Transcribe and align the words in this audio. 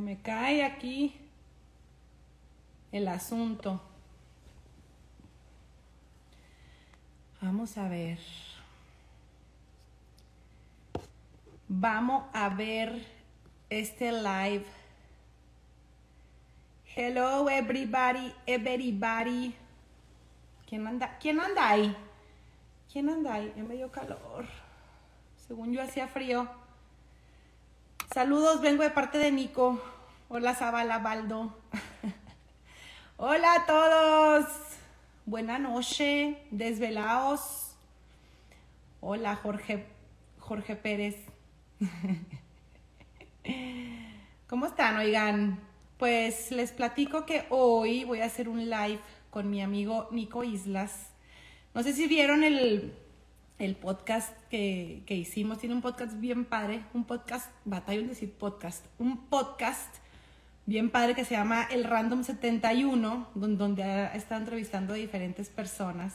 Me 0.00 0.16
cae 0.20 0.64
aquí 0.64 1.14
el 2.92 3.08
asunto. 3.08 3.80
Vamos 7.40 7.76
a 7.76 7.88
ver. 7.88 8.18
Vamos 11.68 12.24
a 12.32 12.48
ver 12.48 13.06
este 13.70 14.12
live. 14.12 14.66
Hello 16.94 17.48
everybody, 17.48 18.32
everybody. 18.46 19.54
¿Quién 20.68 20.86
anda? 20.86 21.18
¿Quién 21.18 21.40
anda 21.40 21.70
ahí? 21.70 21.96
¿Quién 22.92 23.08
anda 23.08 23.34
ahí? 23.34 23.52
Ya 23.56 23.64
me 23.64 23.90
calor. 23.90 24.46
Según 25.46 25.72
yo 25.72 25.82
hacía 25.82 26.06
frío. 26.08 26.67
Saludos, 28.12 28.62
vengo 28.62 28.82
de 28.82 28.90
parte 28.90 29.18
de 29.18 29.30
Nico. 29.30 29.82
Hola 30.30 30.54
Zabala 30.54 30.98
Baldo. 30.98 31.54
Hola 33.18 33.52
a 33.52 33.66
todos. 33.66 34.46
Buena 35.26 35.58
noche, 35.58 36.38
desvelaos. 36.50 37.74
Hola 39.02 39.36
Jorge, 39.36 39.84
Jorge 40.38 40.74
Pérez. 40.74 41.16
¿Cómo 44.48 44.64
están? 44.64 44.96
Oigan, 44.96 45.60
pues 45.98 46.50
les 46.50 46.72
platico 46.72 47.26
que 47.26 47.44
hoy 47.50 48.04
voy 48.04 48.22
a 48.22 48.24
hacer 48.24 48.48
un 48.48 48.70
live 48.70 49.00
con 49.28 49.50
mi 49.50 49.60
amigo 49.60 50.08
Nico 50.12 50.44
Islas. 50.44 51.10
No 51.74 51.82
sé 51.82 51.92
si 51.92 52.06
vieron 52.06 52.42
el, 52.42 52.94
el 53.58 53.76
podcast 53.76 54.32
que, 54.48 55.02
que, 55.06 55.14
hicimos. 55.14 55.58
Tiene 55.58 55.74
un 55.74 55.82
podcast 55.82 56.18
bien 56.18 56.44
padre, 56.44 56.82
un 56.94 57.04
podcast, 57.04 57.50
batalla 57.64 58.00
en 58.00 58.08
decir 58.08 58.32
podcast, 58.32 58.84
un 58.98 59.26
podcast 59.26 59.96
bien 60.68 60.90
padre 60.90 61.14
que 61.14 61.24
se 61.24 61.34
llama 61.34 61.66
El 61.70 61.84
Random 61.84 62.22
71, 62.22 63.28
donde, 63.34 64.10
estado 64.12 64.42
entrevistando 64.42 64.92
a 64.92 64.96
diferentes 64.96 65.48
personas. 65.48 66.12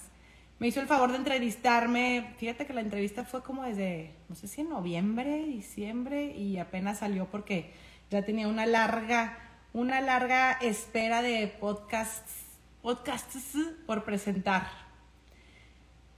Me 0.60 0.68
hizo 0.68 0.80
el 0.80 0.86
favor 0.86 1.10
de 1.10 1.18
entrevistarme. 1.18 2.36
Fíjate 2.38 2.68
que 2.68 2.74
la 2.74 2.82
entrevista 2.82 3.26
fue 3.26 3.42
como 3.42 3.64
desde, 3.64 4.14
no 4.30 4.36
sé 4.36 4.48
si 4.48 4.62
en 4.62 4.70
noviembre, 4.70 5.44
diciembre, 5.46 6.38
y 6.38 6.60
apenas 6.60 7.00
salió 7.00 7.26
porque 7.32 7.74
ya 8.12 8.24
tenía 8.24 8.48
una 8.48 8.68
larga, 8.68 9.40
una 9.74 10.02
larga 10.02 10.52
espera 10.52 11.24
de 11.24 11.48
podcasts, 11.48 12.44
podcasts 12.84 13.58
por 13.88 14.04
presentar. 14.04 14.83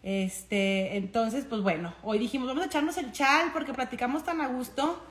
Este, 0.06 0.98
entonces, 0.98 1.46
pues 1.46 1.64
bueno, 1.64 1.92
hoy 2.04 2.20
dijimos, 2.20 2.48
vamos 2.48 2.62
a 2.62 2.68
echarnos 2.68 2.96
el 2.98 3.12
chal 3.12 3.50
porque 3.52 3.74
platicamos 3.74 4.24
tan 4.24 4.40
a 4.40 4.46
gusto 4.46 5.04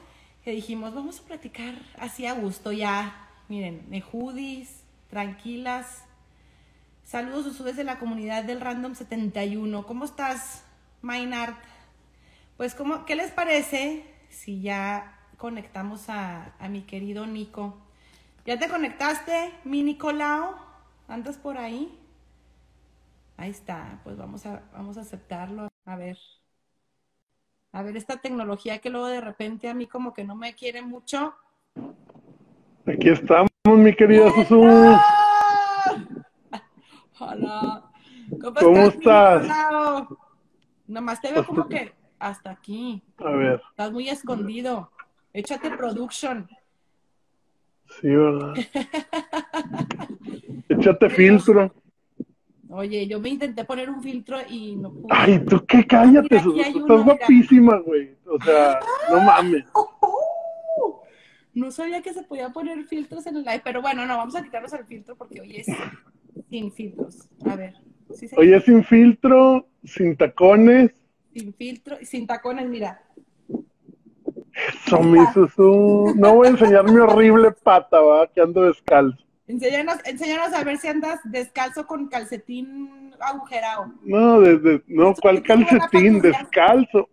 que 0.44 0.52
dijimos, 0.52 0.94
vamos 0.94 1.18
a 1.18 1.24
platicar 1.24 1.74
así 1.98 2.26
a 2.26 2.34
gusto 2.34 2.70
ya. 2.70 3.28
Miren, 3.48 3.86
Nejudis, 3.88 4.84
tranquilas. 5.10 6.04
Saludos 7.02 7.46
ustedes 7.46 7.74
de 7.74 7.82
la 7.82 7.98
comunidad 7.98 8.44
del 8.44 8.60
Random 8.60 8.94
71. 8.94 9.84
¿Cómo 9.84 10.04
estás, 10.04 10.62
Maynard? 11.02 11.56
Pues, 12.56 12.76
¿cómo, 12.76 13.04
¿qué 13.04 13.16
les 13.16 13.32
parece 13.32 14.04
si 14.30 14.60
ya 14.60 15.18
conectamos 15.38 16.08
a, 16.08 16.54
a 16.60 16.68
mi 16.68 16.82
querido 16.82 17.26
Nico? 17.26 17.76
¿Ya 18.46 18.60
te 18.60 18.68
conectaste, 18.68 19.50
mi 19.64 19.82
Nicolao? 19.82 20.54
¿Andas 21.08 21.36
por 21.36 21.58
ahí? 21.58 21.98
Ahí 23.36 23.50
está, 23.50 24.00
pues 24.04 24.16
vamos 24.16 24.46
a, 24.46 24.62
vamos 24.72 24.96
a 24.96 25.00
aceptarlo. 25.00 25.68
A 25.84 25.96
ver. 25.96 26.18
A 27.72 27.82
ver, 27.82 27.96
esta 27.96 28.18
tecnología 28.18 28.78
que 28.78 28.90
luego 28.90 29.08
de 29.08 29.20
repente 29.20 29.68
a 29.68 29.74
mí 29.74 29.86
como 29.86 30.14
que 30.14 30.24
no 30.24 30.36
me 30.36 30.54
quiere 30.54 30.82
mucho. 30.82 31.34
Aquí 32.86 33.08
estamos, 33.08 33.50
mi 33.66 33.94
querida 33.94 34.30
Susu. 34.30 34.62
Hola. 37.18 37.90
¿Cómo, 38.40 38.54
¿Cómo 38.54 38.86
estás? 38.86 39.42
estás? 39.42 40.02
Nomás 40.86 41.20
te 41.20 41.32
veo 41.32 41.44
como 41.44 41.68
que 41.68 41.92
hasta 42.18 42.50
aquí. 42.50 43.02
A 43.18 43.30
ver. 43.30 43.60
Estás 43.70 43.90
muy 43.90 44.08
escondido. 44.08 44.90
Échate 45.32 45.70
production. 45.70 46.48
Sí, 48.00 48.08
¿verdad? 48.08 48.54
Échate 50.68 51.10
filtro. 51.10 51.74
Oye, 52.74 53.06
yo 53.06 53.20
me 53.20 53.28
intenté 53.28 53.64
poner 53.64 53.88
un 53.88 54.02
filtro 54.02 54.36
y 54.48 54.74
no 54.76 54.92
pude. 54.92 55.06
Ay, 55.10 55.38
tú 55.44 55.64
qué 55.64 55.86
cállate, 55.86 56.40
Tú 56.40 56.58
estás 56.58 57.04
guapísima, 57.04 57.78
güey. 57.78 58.16
O 58.26 58.38
sea, 58.42 58.80
no 59.10 59.20
mames. 59.20 59.64
No 61.54 61.70
sabía 61.70 62.02
que 62.02 62.12
se 62.12 62.24
podía 62.24 62.48
poner 62.50 62.82
filtros 62.82 63.24
en 63.28 63.36
el 63.36 63.44
live, 63.44 63.60
pero 63.62 63.80
bueno, 63.80 64.04
no, 64.06 64.16
vamos 64.16 64.34
a 64.34 64.42
quitarnos 64.42 64.72
el 64.72 64.84
filtro 64.86 65.14
porque 65.14 65.40
hoy 65.40 65.58
es 65.58 65.66
sin 66.50 66.72
filtros. 66.72 67.28
A 67.44 67.54
ver, 67.54 67.74
¿sí 68.12 68.26
se- 68.26 68.36
Oye, 68.36 68.60
sin 68.60 68.82
filtro, 68.82 69.68
sin 69.84 70.16
tacones. 70.16 70.90
sin 71.32 71.54
filtro 71.54 71.96
y 72.00 72.06
sin 72.06 72.26
tacones, 72.26 72.68
mira. 72.68 73.04
Eso, 74.84 75.00
mi 75.00 75.24
Susu. 75.32 76.12
No 76.16 76.34
voy 76.34 76.48
a 76.48 76.50
enseñar 76.50 76.90
mi 76.90 76.98
horrible 76.98 77.52
pata, 77.52 78.00
va, 78.00 78.26
que 78.26 78.40
ando 78.40 78.62
descalzo. 78.64 79.24
Enséñanos, 79.46 79.96
enséñanos 80.06 80.52
a 80.54 80.64
ver 80.64 80.78
si 80.78 80.88
andas 80.88 81.20
descalzo 81.24 81.86
con 81.86 82.08
calcetín 82.08 83.14
agujerado. 83.20 83.92
No, 84.02 84.40
desde, 84.40 84.82
no, 84.86 85.14
¿cuál 85.14 85.42
calcetín? 85.42 86.20
Descalzo. 86.20 87.08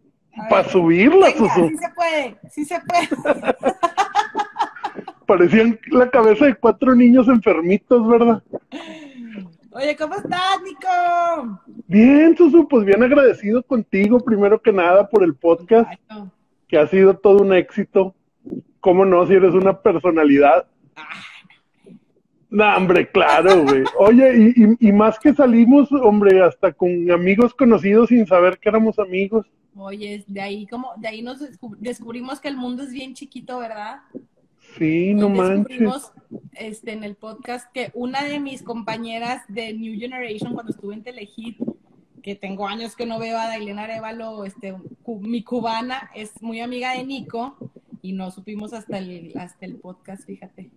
Para 0.50 0.64
subirla, 0.70 1.26
Venga, 1.26 1.38
Susu. 1.40 1.68
sí 1.68 1.78
se 1.78 1.90
puede, 1.90 2.38
sí 2.50 2.66
se 2.66 2.80
puede. 2.80 3.66
Parecían 5.26 5.78
la 5.88 6.10
cabeza 6.10 6.46
de 6.46 6.56
cuatro 6.56 6.96
niños 6.96 7.28
enfermitos, 7.28 8.08
¿verdad? 8.08 8.42
Oye, 9.72 9.96
¿cómo 9.98 10.16
estás, 10.16 10.62
Nico? 10.64 11.60
Bien, 11.88 12.36
Susu, 12.38 12.66
pues 12.68 12.86
bien 12.86 13.04
agradecido 13.04 13.62
contigo, 13.64 14.20
primero 14.22 14.62
que 14.62 14.72
nada, 14.72 15.10
por 15.10 15.24
el 15.24 15.36
podcast, 15.36 15.90
Ay, 15.90 15.98
no. 16.10 16.32
que 16.70 16.78
ha 16.78 16.88
sido 16.88 17.18
todo 17.18 17.42
un 17.42 17.54
éxito. 17.54 18.16
¿Cómo 18.80 19.04
no, 19.06 19.28
si 19.28 19.34
eres 19.34 19.54
una 19.54 19.82
personalidad? 19.82 20.66
No, 22.52 22.76
hombre, 22.78 23.10
claro, 23.10 23.64
güey. 23.64 23.84
Oye, 23.98 24.54
y, 24.56 24.64
y- 24.64 24.90
y 24.90 24.92
más 24.92 25.18
que 25.18 25.34
salimos, 25.34 25.90
hombre, 25.94 26.42
hasta 26.44 26.74
con 26.74 27.10
amigos 27.10 27.54
conocidos 27.54 28.10
sin 28.10 28.28
saber 28.28 28.60
que 28.60 28.68
éramos 28.70 29.00
amigos. 29.00 29.48
Oye, 29.76 30.24
de 30.28 30.42
ahí 30.42 30.68
como, 30.68 30.92
de 30.98 31.08
ahí 31.08 31.22
nos 31.22 31.40
descub- 31.42 31.78
descubrimos 31.80 32.42
que 32.42 32.50
el 32.50 32.58
mundo 32.58 32.84
es 32.84 32.92
bien 32.92 33.14
chiquito, 33.14 33.58
¿verdad? 33.60 34.02
Sí, 34.78 35.14
no 35.14 35.28
Hoy 35.28 35.38
manches. 35.38 35.58
descubrimos 35.60 36.12
este, 36.54 36.92
en 36.92 37.04
el 37.06 37.16
podcast 37.16 37.72
que 37.74 37.90
una 37.94 38.22
de 38.24 38.40
mis 38.42 38.64
compañeras 38.64 39.44
de 39.48 39.74
New 39.74 39.98
Generation, 39.98 40.54
cuando 40.54 40.72
estuve 40.74 40.94
en 40.94 41.04
Telehit, 41.04 41.58
que 42.22 42.36
tengo 42.36 42.68
años 42.68 42.96
que 42.98 43.06
no 43.06 43.18
veo 43.18 43.38
a 43.38 43.48
Dailena 43.48 43.84
Arevalo, 43.86 44.44
este, 44.46 44.76
mi 45.08 45.42
cubana, 45.44 46.12
es 46.14 46.40
muy 46.42 46.60
amiga 46.60 46.92
de 46.98 47.04
Nico 47.06 47.56
y 48.02 48.12
no 48.14 48.30
supimos 48.30 48.74
hasta 48.74 48.98
el, 48.98 49.32
hasta 49.40 49.66
el 49.66 49.78
podcast, 49.78 50.26
fíjate. 50.26 50.70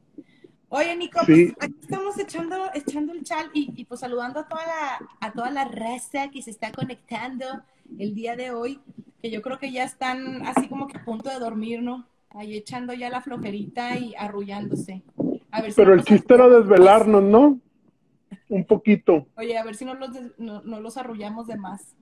Oye, 0.69 0.97
Nico, 0.97 1.21
Sí. 1.25 1.53
pues 1.57 1.69
aquí 1.71 1.75
estamos 1.83 2.19
echando, 2.19 2.57
echando 2.75 3.13
el 3.13 3.23
chal 3.23 3.51
y, 3.53 3.73
y, 3.77 3.85
pues 3.85 4.01
saludando 4.01 4.41
a 4.41 4.49
toda, 4.49 4.63
la, 4.67 5.09
a 5.21 5.33
toda 5.33 5.51
la 5.51 5.65
raza 5.67 6.31
que 6.31 6.43
se 6.43 6.51
está 6.51 6.73
conectando 6.73 7.45
el 7.99 8.15
día 8.15 8.35
de 8.35 8.51
hoy, 8.51 8.81
que 9.23 9.31
yo 9.31 9.41
creo 9.43 9.59
que 9.59 9.71
ya 9.71 9.85
están 9.85 10.45
así 10.47 10.69
como 10.69 10.87
que 10.89 10.99
a 10.99 11.05
punto 11.05 11.31
de 11.31 11.39
dormir, 11.39 11.83
¿no? 11.83 12.07
Ahí 12.31 12.57
echando 12.57 12.93
ya 12.93 13.09
la 13.11 13.21
flojerita 13.21 13.97
y 13.99 14.15
arrullándose. 14.19 15.03
A 15.53 15.61
ver 15.63 15.71
si 15.71 15.77
Pero 15.77 15.95
el 15.95 16.03
chiste 16.03 16.35
era 16.35 16.49
desvelarnos, 16.49 17.23
¿no? 17.23 17.61
Un 18.49 18.65
poquito. 18.65 19.29
Oye, 19.37 19.57
a 19.57 19.63
ver 19.65 19.77
si 19.77 19.85
no 19.85 19.95
los, 19.95 20.13
des- 20.13 20.33
no, 20.39 20.61
no 20.63 20.81
los 20.81 20.97
arrullamos 20.97 21.47
de 21.47 21.57
más. 21.57 21.95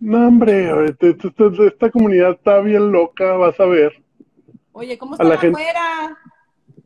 No, 0.00 0.28
hombre, 0.28 0.86
esta, 0.86 1.06
esta- 1.08 1.64
esta 1.66 1.90
comunidad 1.90 2.30
está 2.32 2.60
bien 2.60 2.90
loca, 2.90 3.32
vas 3.34 3.58
a 3.60 3.66
ver. 3.66 3.92
Oye, 4.72 4.96
¿cómo 4.96 5.14
están 5.14 5.28
la 5.28 5.36
gente- 5.38 5.60
afuera? 5.60 6.18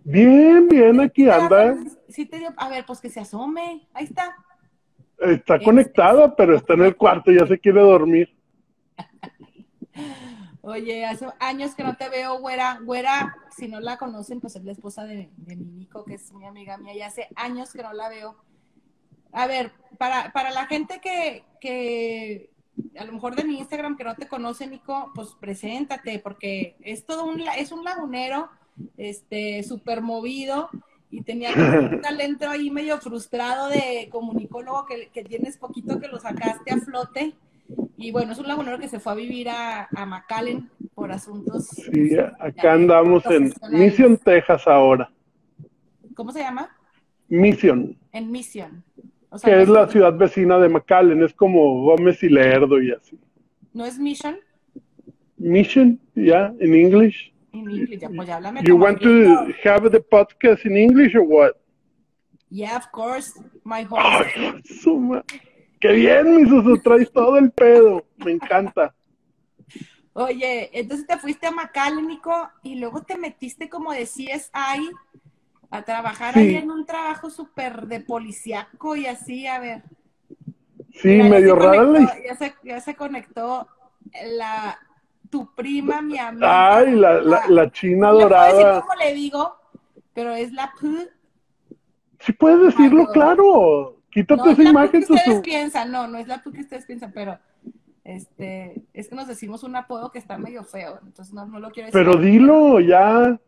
Bien, 0.04 0.68
bien, 0.68 1.00
aquí 1.00 1.24
¿Te 1.24 1.32
anda. 1.32 1.74
da- 1.74 1.84
sí 2.08 2.26
te 2.26 2.38
dio- 2.38 2.54
a 2.56 2.68
ver, 2.68 2.84
pues 2.86 3.00
que 3.00 3.10
se 3.10 3.20
asome. 3.20 3.86
Ahí 3.92 4.04
está. 4.04 4.34
Está 5.18 5.60
conectada, 5.62 6.34
pero 6.34 6.56
está 6.56 6.72
en 6.74 6.82
el 6.82 6.96
cuarto, 6.96 7.30
ya 7.30 7.46
se 7.46 7.58
quiere 7.58 7.80
dormir. 7.82 8.34
Oye, 10.62 11.04
hace 11.06 11.26
años 11.40 11.74
que 11.74 11.82
no 11.84 11.96
te 11.96 12.08
veo, 12.08 12.38
güera. 12.38 12.78
Güera, 12.82 13.34
si 13.56 13.68
no 13.68 13.80
la 13.80 13.96
conocen, 13.96 14.40
pues 14.40 14.56
es 14.56 14.64
la 14.64 14.72
esposa 14.72 15.04
de, 15.04 15.30
de 15.36 15.56
mi 15.56 15.64
Nico, 15.72 16.04
que 16.04 16.14
es 16.14 16.32
mi 16.32 16.46
amiga 16.46 16.76
mía. 16.78 16.94
Y 16.94 17.02
hace 17.02 17.28
años 17.36 17.72
que 17.72 17.82
no 17.82 17.92
la 17.92 18.08
veo. 18.08 18.36
A 19.32 19.46
ver, 19.46 19.72
para, 19.98 20.32
para 20.32 20.50
la 20.50 20.66
gente 20.66 21.00
que, 21.00 21.44
que 21.60 22.50
a 22.98 23.04
lo 23.04 23.12
mejor 23.12 23.36
de 23.36 23.44
mi 23.44 23.58
Instagram 23.58 23.96
que 23.96 24.04
no 24.04 24.14
te 24.16 24.28
conoce, 24.28 24.66
Nico, 24.66 25.12
pues 25.14 25.34
preséntate, 25.40 26.18
porque 26.18 26.76
es 26.80 27.06
todo 27.06 27.24
un, 27.24 27.40
es 27.56 27.72
un 27.72 27.84
lagunero, 27.84 28.50
este, 28.96 29.62
súper 29.62 30.02
movido 30.02 30.68
y 31.10 31.22
tenía 31.22 31.50
un 31.90 32.00
talento 32.00 32.48
ahí 32.48 32.70
medio 32.70 32.98
frustrado 32.98 33.68
de 33.68 34.08
comunicólogo 34.10 34.86
que, 34.86 35.08
que 35.12 35.24
tienes 35.24 35.56
poquito 35.56 36.00
que 36.00 36.08
lo 36.08 36.18
sacaste 36.18 36.72
a 36.72 36.78
flote. 36.78 37.34
Y 37.96 38.10
bueno, 38.10 38.32
es 38.32 38.38
un 38.38 38.48
lagunero 38.48 38.78
que 38.78 38.88
se 38.88 38.98
fue 38.98 39.12
a 39.12 39.16
vivir 39.16 39.48
a, 39.48 39.88
a 39.94 40.06
McAllen, 40.06 40.68
por 40.94 41.12
asuntos. 41.12 41.66
Sí, 41.68 42.16
acá 42.38 42.72
andamos 42.72 43.24
en 43.26 43.52
Mission, 43.70 44.16
Texas 44.16 44.66
ahora. 44.66 45.10
¿Cómo 46.14 46.32
se 46.32 46.40
llama? 46.40 46.68
Mission. 47.28 47.96
En 48.12 48.30
Mission. 48.30 48.82
que 49.44 49.62
es 49.62 49.68
la 49.68 49.88
ciudad 49.88 50.12
vecina 50.14 50.58
de 50.58 50.68
McAllen, 50.68 51.22
es 51.22 51.32
como 51.32 51.82
Gómez 51.84 52.22
y 52.22 52.28
Lerdo 52.28 52.82
y 52.82 52.92
así. 52.92 53.18
¿No 53.72 53.84
es 53.84 53.98
Mission? 53.98 54.36
Mission, 55.38 55.98
yeah, 56.14 56.52
in 56.60 56.74
English. 56.74 57.32
In 57.52 57.70
English, 57.70 58.00
pues 58.14 58.28
ya 58.28 58.36
háblame 58.36 58.62
You 58.64 58.76
want 58.76 59.00
to 59.02 59.48
have 59.64 59.90
the 59.90 60.00
podcast 60.00 60.64
in 60.64 60.76
English 60.76 61.14
or 61.14 61.22
what? 61.22 61.56
Yeah, 62.50 62.76
of 62.76 62.90
course, 62.90 63.32
my 63.64 63.84
host. 63.84 64.64
suma. 64.82 65.24
Qué 65.80 65.92
bien, 65.92 66.36
mi 66.36 66.48
Susu, 66.48 66.80
traes 66.82 67.10
todo 67.10 67.38
el 67.38 67.50
pedo. 67.50 68.04
Me 68.18 68.32
encanta. 68.32 68.94
Oye, 70.12 70.68
entonces 70.72 71.06
te 71.06 71.16
fuiste 71.18 71.46
a 71.46 71.90
Nico, 72.02 72.50
y 72.62 72.76
luego 72.76 73.02
te 73.02 73.16
metiste 73.16 73.68
como 73.68 73.92
de 73.92 74.04
CSI 74.04 74.90
a 75.70 75.82
trabajar 75.82 76.36
ahí 76.36 76.56
en 76.56 76.70
un 76.70 76.84
trabajo 76.84 77.30
súper 77.30 77.86
de 77.86 78.00
policíaco 78.00 78.96
y 78.96 79.06
así, 79.06 79.46
a 79.46 79.60
ver. 79.60 79.82
Sí, 80.94 81.22
medio 81.22 81.54
raro. 81.54 81.94
Ya 82.26 82.34
se, 82.36 82.54
ya 82.64 82.80
se 82.80 82.96
conectó 82.96 83.68
la, 84.36 84.78
tu 85.30 85.54
prima, 85.54 86.02
mi 86.02 86.18
amiga. 86.18 86.76
Ay, 86.76 86.94
la, 86.94 87.20
la, 87.20 87.46
la 87.48 87.70
china 87.70 88.10
dorada. 88.10 88.74
No 88.74 88.80
cómo 88.82 88.94
le 88.94 89.14
digo, 89.14 89.56
pero 90.12 90.34
es 90.34 90.52
la 90.52 90.72
P. 90.78 90.88
Sí 92.18 92.32
puedes 92.32 92.60
decirlo, 92.60 93.06
claro. 93.12 93.96
Quítate 94.10 94.42
no, 94.42 94.50
esa 94.50 94.62
es 94.62 94.68
imagen. 94.68 95.04
Que 95.04 95.12
ustedes 95.12 95.40
piensan, 95.40 95.92
no, 95.92 96.06
no 96.08 96.18
es 96.18 96.26
la 96.26 96.42
P 96.42 96.50
que 96.50 96.60
ustedes 96.60 96.84
piensan, 96.84 97.12
pero 97.12 97.38
este, 98.04 98.82
es 98.92 99.08
que 99.08 99.14
nos 99.14 99.28
decimos 99.28 99.62
un 99.62 99.76
apodo 99.76 100.10
que 100.10 100.18
está 100.18 100.36
medio 100.36 100.64
feo, 100.64 100.98
entonces 101.06 101.32
no, 101.32 101.46
no 101.46 101.60
lo 101.60 101.70
quiero 101.70 101.86
decir. 101.86 102.04
Pero 102.04 102.20
dilo, 102.20 102.80
ya. 102.80 103.38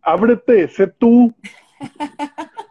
Ábrete, 0.00 0.68
sé 0.68 0.86
tú. 0.86 1.32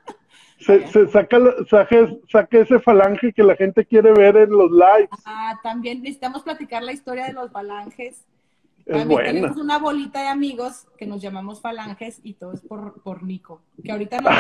Se, 0.62 1.08
saca, 1.08 1.40
saque, 1.68 2.62
ese 2.62 2.80
falange 2.80 3.34
que 3.34 3.44
la 3.44 3.56
gente 3.56 3.84
quiere 3.84 4.12
ver 4.12 4.38
en 4.38 4.52
los 4.52 4.70
lives. 4.70 5.10
Ah, 5.26 5.60
también 5.64 6.04
necesitamos 6.04 6.44
platicar 6.44 6.84
la 6.84 6.92
historia 6.92 7.26
de 7.26 7.34
los 7.34 7.52
falanges. 7.52 8.28
Es 8.86 8.98
también 8.98 9.08
buena. 9.08 9.28
tenemos 9.28 9.58
una 9.58 9.78
bolita 9.80 10.22
de 10.22 10.28
amigos 10.28 10.88
que 10.98 11.06
nos 11.06 11.22
llamamos 11.22 11.62
falanges 11.62 12.20
y 12.24 12.34
todo 12.34 12.54
es 12.54 12.62
por, 12.62 13.02
por 13.02 13.24
Nico, 13.24 13.62
que 13.84 13.92
ahorita 13.92 14.22
nos, 14.22 14.34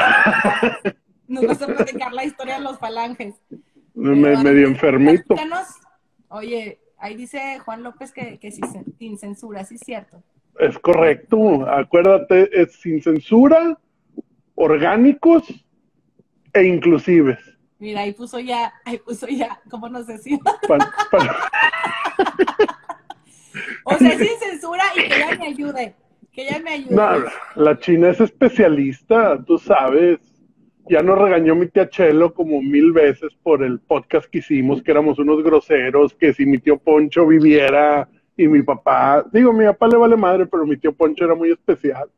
nos 1.27 1.47
vas 1.47 1.61
a 1.61 1.67
platicar 1.67 2.13
la 2.13 2.25
historia 2.25 2.57
de 2.57 2.63
los 2.63 2.77
falanges. 2.79 3.35
Me, 3.93 4.15
medio 4.15 4.67
enfermito. 4.67 5.35
Oye, 6.29 6.79
ahí 6.97 7.15
dice 7.15 7.59
Juan 7.59 7.83
López 7.83 8.11
que, 8.13 8.39
que 8.39 8.51
sin 8.51 9.17
censura, 9.17 9.65
¿sí 9.65 9.75
es 9.75 9.81
cierto? 9.81 10.23
Es 10.59 10.77
correcto, 10.79 11.69
acuérdate, 11.69 12.49
es 12.61 12.73
sin 12.73 13.01
censura, 13.01 13.77
orgánicos 14.55 15.43
e 16.53 16.63
inclusives. 16.63 17.39
Mira, 17.79 18.01
ahí 18.01 18.13
puso 18.13 18.39
ya, 18.39 18.71
ahí 18.85 18.99
puso 18.99 19.27
ya, 19.27 19.59
¿cómo 19.69 19.89
nos 19.89 20.05
decía? 20.05 20.38
o 23.86 23.95
sea, 23.95 24.18
sin 24.18 24.39
censura 24.39 24.83
y 24.95 25.07
que 25.07 25.16
ella 25.16 25.38
me 25.38 25.48
ayude, 25.48 25.95
que 26.31 26.42
ella 26.44 26.60
me 26.63 26.72
ayude. 26.72 26.95
No, 26.95 27.12
la 27.56 27.80
China 27.80 28.10
es 28.10 28.22
especialista, 28.22 29.44
tú 29.45 29.57
sabes. 29.57 30.19
Ya 30.89 31.01
nos 31.01 31.19
regañó 31.19 31.56
mi 31.56 31.68
tía 31.68 31.89
Chelo 31.89 32.33
como 32.33 32.62
mil 32.62 32.92
veces 32.92 33.33
por 33.44 33.63
el 33.63 33.80
podcast 33.80 34.28
que 34.30 34.39
hicimos, 34.39 34.81
que 34.81 34.92
éramos 34.92 35.19
unos 35.19 35.44
groseros, 35.44 36.13
que 36.16 36.33
si 36.33 36.45
mi 36.45 36.57
tío 36.57 36.78
Poncho 36.78 37.28
viviera 37.28 38.10
y 38.36 38.48
mi 38.48 38.63
papá, 38.63 39.24
digo, 39.31 39.54
mi 39.54 39.66
papá 39.66 39.88
le 39.88 39.98
vale 39.98 40.18
madre, 40.18 40.48
pero 40.48 40.66
mi 40.66 40.77
tío 40.77 40.92
Poncho 40.92 41.25
era 41.25 41.36
muy 41.36 41.51
especial. 41.51 42.10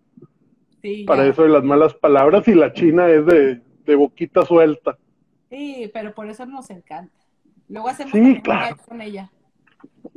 Sí, 0.82 1.04
para 1.06 1.26
eso 1.26 1.44
de 1.44 1.50
las 1.50 1.64
malas 1.64 1.94
palabras 1.94 2.48
y 2.48 2.56
la 2.56 2.74
China 2.74 3.10
es 3.10 3.26
de, 3.26 3.62
de 3.86 3.96
boquita 3.96 4.46
suelta. 4.46 4.98
Sí, 5.50 5.90
pero 5.94 6.14
por 6.14 6.28
eso 6.28 6.46
nos 6.46 6.70
encanta. 6.70 7.14
Luego 7.70 7.90
hacemos 7.90 8.12
sí, 8.12 8.42
claro. 8.42 8.76
con 8.88 9.02
ella. 9.02 9.32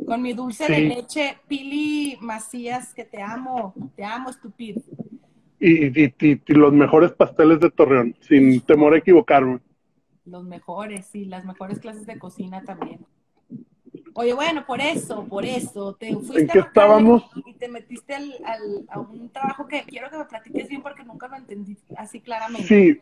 Con 0.05 0.23
mi 0.23 0.33
dulce 0.33 0.69
de 0.69 0.81
leche, 0.81 1.39
Pili 1.49 2.19
Macías, 2.21 2.93
que 2.93 3.05
te 3.05 3.23
amo, 3.23 3.75
te 3.97 4.05
amo, 4.05 4.31
estúpido. 4.31 4.83
Y, 5.59 5.87
y, 5.87 6.15
y, 6.21 6.53
los 6.53 6.73
mejores 6.73 7.13
pasteles 7.13 7.61
de 7.61 7.71
Torreón, 7.71 8.15
sin 8.21 8.61
temor 8.61 8.95
a 8.95 8.99
equivocarme. 8.99 9.61
Los 10.27 10.45
mejores, 10.45 11.07
sí, 11.07 11.25
las 11.25 11.45
mejores 11.45 11.79
clases 11.79 12.07
de 12.07 12.19
cocina 12.19 12.63
también. 12.63 13.07
Oye, 14.13 14.33
bueno, 14.33 14.65
por 14.67 14.81
eso, 14.81 15.27
por 15.27 15.45
eso, 15.45 15.95
te 15.95 16.15
fuiste 16.15 16.41
¿En 16.41 16.49
qué 16.49 16.59
estábamos? 16.61 17.25
y 17.45 17.55
te 17.55 17.69
metiste 17.69 18.15
al, 18.15 18.33
al, 18.45 18.87
a 18.89 19.01
un 19.01 19.31
trabajo 19.31 19.67
que 19.67 19.83
quiero 19.87 20.11
que 20.11 20.19
me 20.19 20.25
platiques 20.25 20.69
bien 20.69 20.83
porque 20.83 21.05
nunca 21.05 21.29
lo 21.29 21.37
entendí 21.37 21.77
así 21.97 22.21
claramente. 22.21 22.67
Sí, 22.67 22.99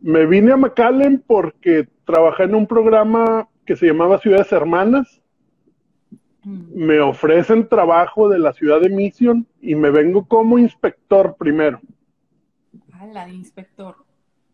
me 0.00 0.26
vine 0.26 0.52
a 0.52 0.56
McAllen 0.56 1.24
porque 1.26 1.88
trabajé 2.04 2.44
en 2.44 2.54
un 2.54 2.66
programa 2.66 3.48
que 3.64 3.74
se 3.74 3.86
llamaba 3.86 4.20
Ciudades 4.20 4.52
Hermanas. 4.52 5.22
Mm. 6.44 6.62
Me 6.74 7.00
ofrecen 7.00 7.68
trabajo 7.68 8.28
de 8.28 8.38
la 8.38 8.52
ciudad 8.52 8.80
de 8.80 8.90
Mission 8.90 9.46
y 9.60 9.74
me 9.74 9.90
vengo 9.90 10.26
como 10.26 10.58
inspector 10.58 11.36
primero. 11.38 11.80
Ah, 12.92 13.06
la 13.06 13.28
inspector. 13.28 13.96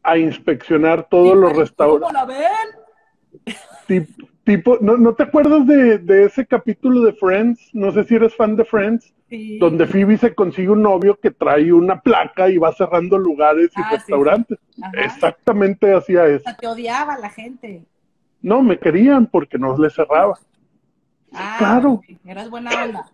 A 0.02 0.16
inspeccionar 0.16 1.08
todos 1.08 1.36
los 1.36 1.56
restaurantes. 1.56 2.08
¿Cómo 2.08 2.12
la 2.12 2.24
ven? 2.24 3.54
Tipo, 3.86 4.26
tipo 4.44 4.78
¿no, 4.80 4.96
¿no, 4.96 5.14
te 5.14 5.24
acuerdas 5.24 5.66
de, 5.66 5.98
de, 5.98 6.24
ese 6.24 6.46
capítulo 6.46 7.02
de 7.02 7.12
Friends? 7.12 7.70
No 7.74 7.92
sé 7.92 8.04
si 8.04 8.14
eres 8.14 8.34
fan 8.34 8.56
de 8.56 8.64
Friends. 8.64 9.12
Sí. 9.28 9.58
Donde 9.58 9.86
Phoebe 9.86 10.16
se 10.16 10.34
consigue 10.34 10.70
un 10.70 10.82
novio 10.82 11.16
que 11.20 11.30
trae 11.30 11.72
una 11.72 12.00
placa 12.00 12.50
y 12.50 12.58
va 12.58 12.72
cerrando 12.72 13.16
lugares 13.16 13.70
y 13.76 13.80
ah, 13.80 13.90
restaurantes. 13.92 14.58
Sí, 14.74 14.82
sí. 14.82 14.98
Exactamente 15.04 15.94
hacía 15.94 16.26
eso. 16.26 16.38
O 16.38 16.42
sea, 16.42 16.56
te 16.56 16.66
odiaba 16.66 17.16
la 17.18 17.30
gente. 17.30 17.84
No, 18.42 18.62
me 18.62 18.78
querían 18.78 19.26
porque 19.26 19.58
no 19.58 19.76
les 19.78 19.94
cerraba. 19.94 20.38
Ah, 21.32 21.56
claro. 21.58 22.00
Eras 22.24 22.50
buena 22.50 22.70
onda. 22.84 23.10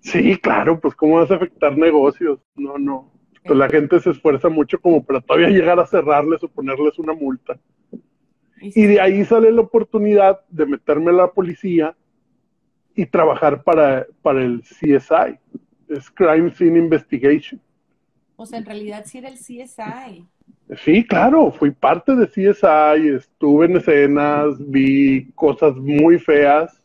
Sí, 0.00 0.36
claro, 0.38 0.80
pues 0.80 0.94
cómo 0.94 1.16
vas 1.16 1.30
a 1.30 1.36
afectar 1.36 1.76
negocios. 1.76 2.40
No, 2.54 2.78
no. 2.78 3.12
Pues 3.44 3.58
la 3.58 3.68
gente 3.68 4.00
se 4.00 4.10
esfuerza 4.10 4.48
mucho 4.48 4.80
como 4.80 5.04
para 5.04 5.20
todavía 5.20 5.48
llegar 5.48 5.78
a 5.78 5.86
cerrarles 5.86 6.42
o 6.42 6.48
ponerles 6.48 6.98
una 6.98 7.12
multa. 7.12 7.58
Sí. 8.58 8.72
y 8.74 8.86
de 8.86 9.00
ahí 9.02 9.22
sale 9.26 9.52
la 9.52 9.60
oportunidad 9.60 10.40
de 10.48 10.64
meterme 10.64 11.10
a 11.10 11.14
la 11.14 11.30
policía 11.30 11.94
y 12.94 13.04
trabajar 13.04 13.62
para, 13.62 14.06
para 14.22 14.42
el 14.42 14.62
CSI, 14.62 15.38
es 15.88 16.10
Crime 16.10 16.50
Scene 16.50 16.78
Investigation. 16.78 17.60
O 18.36 18.46
sea, 18.46 18.58
en 18.58 18.64
realidad 18.64 19.04
sí 19.04 19.18
era 19.18 19.28
el 19.28 19.36
CSI. 19.36 20.26
Sí, 20.78 21.06
claro, 21.06 21.52
fui 21.52 21.70
parte 21.70 22.16
de 22.16 22.26
CSI, 22.26 23.08
estuve 23.14 23.66
en 23.66 23.76
escenas, 23.76 24.56
vi 24.58 25.30
cosas 25.34 25.76
muy 25.76 26.18
feas, 26.18 26.82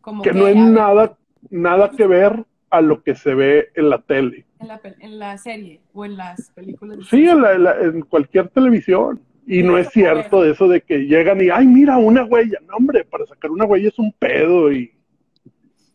Como 0.00 0.22
que, 0.22 0.32
no 0.32 0.46
es 0.46 0.56
nada, 0.56 1.16
nada 1.50 1.90
que 1.90 2.06
ver 2.06 2.44
a 2.70 2.80
lo 2.80 3.02
que 3.02 3.14
se 3.14 3.34
ve 3.34 3.70
en 3.74 3.90
la 3.90 4.02
tele. 4.02 4.46
En 4.60 4.68
la, 4.68 4.80
en 4.82 5.18
la 5.18 5.38
serie 5.38 5.80
o 5.92 6.04
en 6.04 6.16
las 6.16 6.50
películas. 6.50 6.98
Sí, 7.08 7.28
en, 7.28 7.42
la, 7.42 7.52
en, 7.52 7.64
la, 7.64 7.80
en 7.80 8.00
cualquier 8.02 8.48
televisión. 8.48 9.20
Y 9.46 9.62
no 9.62 9.78
es 9.78 9.88
cierto 9.88 10.44
eso 10.44 10.68
de 10.68 10.82
que 10.82 11.06
llegan 11.06 11.42
y, 11.42 11.48
ay, 11.48 11.66
mira, 11.66 11.96
una 11.96 12.22
huella. 12.22 12.58
No, 12.66 12.76
hombre, 12.76 13.04
para 13.04 13.24
sacar 13.24 13.50
una 13.50 13.64
huella 13.64 13.88
es 13.88 13.98
un 13.98 14.12
pedo 14.12 14.70
y... 14.70 14.92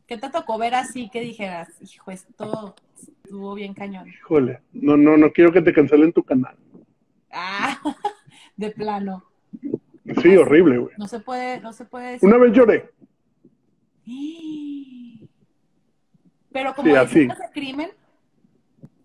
¿Qué 0.07 0.17
te 0.17 0.29
tocó 0.31 0.57
ver 0.57 0.73
así 0.73 1.07
que 1.09 1.21
dijeras, 1.21 1.69
hijo, 1.81 2.09
esto 2.09 2.75
estuvo 2.95 3.53
bien 3.53 3.75
cañón? 3.75 4.07
Híjole, 4.07 4.61
no, 4.73 4.97
no, 4.97 5.17
no 5.17 5.31
quiero 5.31 5.51
que 5.51 5.61
te 5.61 5.71
cancelen 5.71 6.11
tu 6.11 6.23
canal. 6.23 6.55
Ah, 7.31 7.79
de 8.57 8.71
plano. 8.71 9.23
Sí, 10.21 10.35
horrible, 10.35 10.77
güey. 10.77 10.93
No 10.97 11.07
se 11.07 11.19
puede, 11.19 11.61
no 11.61 11.71
se 11.73 11.85
puede 11.85 12.11
decir. 12.13 12.27
Una 12.27 12.37
vez 12.37 12.51
lloré. 12.53 12.89
Pero 16.51 16.75
como 16.75 16.87
sí, 16.87 16.93
de 16.93 16.99
así. 16.99 17.27
de 17.27 17.33
crimen 17.53 17.89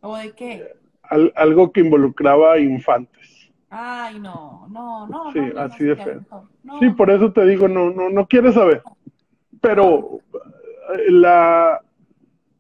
o 0.01 0.17
de 0.17 0.33
qué? 0.33 0.73
Al, 1.03 1.33
algo 1.37 1.73
que 1.73 1.81
involucraba 1.81 2.59
infantes. 2.59 3.51
Ay, 3.71 4.19
no, 4.21 4.67
no, 4.71 5.07
no. 5.07 5.33
Sí, 5.33 5.41
no, 5.41 5.61
así 5.61 5.85
no, 5.85 5.89
de 5.95 5.97
feo. 5.97 6.25
No. 6.63 6.79
Sí, 6.79 6.91
por 6.91 7.11
eso 7.11 7.33
te 7.33 7.45
digo, 7.47 7.69
no, 7.69 7.91
no, 7.91 8.11
no 8.11 8.27
quieres 8.27 8.55
saber. 8.55 8.83
Pero 9.61 10.21
la, 11.09 11.81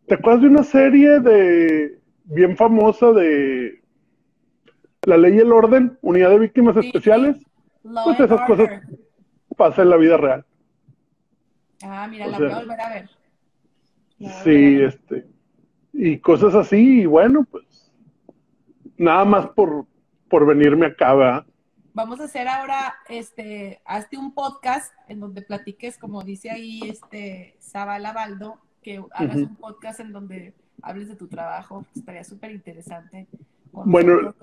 ¿te 0.06 0.14
acuerdas 0.14 0.42
de 0.42 0.48
una 0.48 0.62
serie 0.62 1.20
de 1.20 1.98
bien 2.24 2.56
famosa 2.56 3.12
de 3.12 3.82
La 5.02 5.16
Ley 5.16 5.36
y 5.36 5.38
el 5.38 5.52
Orden, 5.52 5.98
Unidad 6.02 6.30
de 6.30 6.38
Víctimas 6.38 6.76
Sí, 6.80 6.86
Especiales? 6.86 7.36
Law 7.82 8.04
Pues 8.04 8.20
esas 8.20 8.40
cosas 8.46 8.68
pasan 9.56 9.84
en 9.84 9.90
la 9.90 9.96
vida 9.96 10.16
real. 10.16 10.44
Ah, 11.82 12.06
mira, 12.08 12.26
o 12.26 12.30
la 12.30 12.38
sea, 12.38 12.46
voy 12.46 12.54
a 12.54 12.58
volver 12.60 12.80
a 12.80 12.88
ver. 12.90 13.10
La 14.18 14.32
Sí, 14.42 14.50
volver 14.50 14.66
a 14.66 14.78
ver. 14.78 14.88
este, 14.88 15.26
y 15.92 16.18
cosas 16.18 16.54
así, 16.54 17.02
y 17.02 17.06
bueno, 17.06 17.44
pues, 17.50 17.92
nada 18.96 19.24
más 19.24 19.48
por, 19.48 19.86
por 20.28 20.46
venirme 20.46 20.86
acá, 20.86 21.14
¿verdad? 21.14 21.46
vamos 21.98 22.20
a 22.20 22.24
hacer 22.26 22.46
ahora, 22.46 22.94
este, 23.08 23.80
hazte 23.84 24.16
un 24.16 24.32
podcast 24.32 24.92
en 25.08 25.18
donde 25.18 25.42
platiques, 25.42 25.98
como 25.98 26.22
dice 26.22 26.48
ahí 26.48 26.80
este 26.84 27.56
Saba 27.58 27.98
Lavaldo, 27.98 28.60
que 28.82 29.02
hagas 29.10 29.38
un 29.38 29.56
podcast 29.56 29.98
en 29.98 30.12
donde 30.12 30.54
hables 30.80 31.08
de 31.08 31.16
tu 31.16 31.26
trabajo, 31.26 31.84
estaría 31.96 32.22
súper 32.22 32.52
interesante. 32.52 33.26
Bueno, 33.72 34.34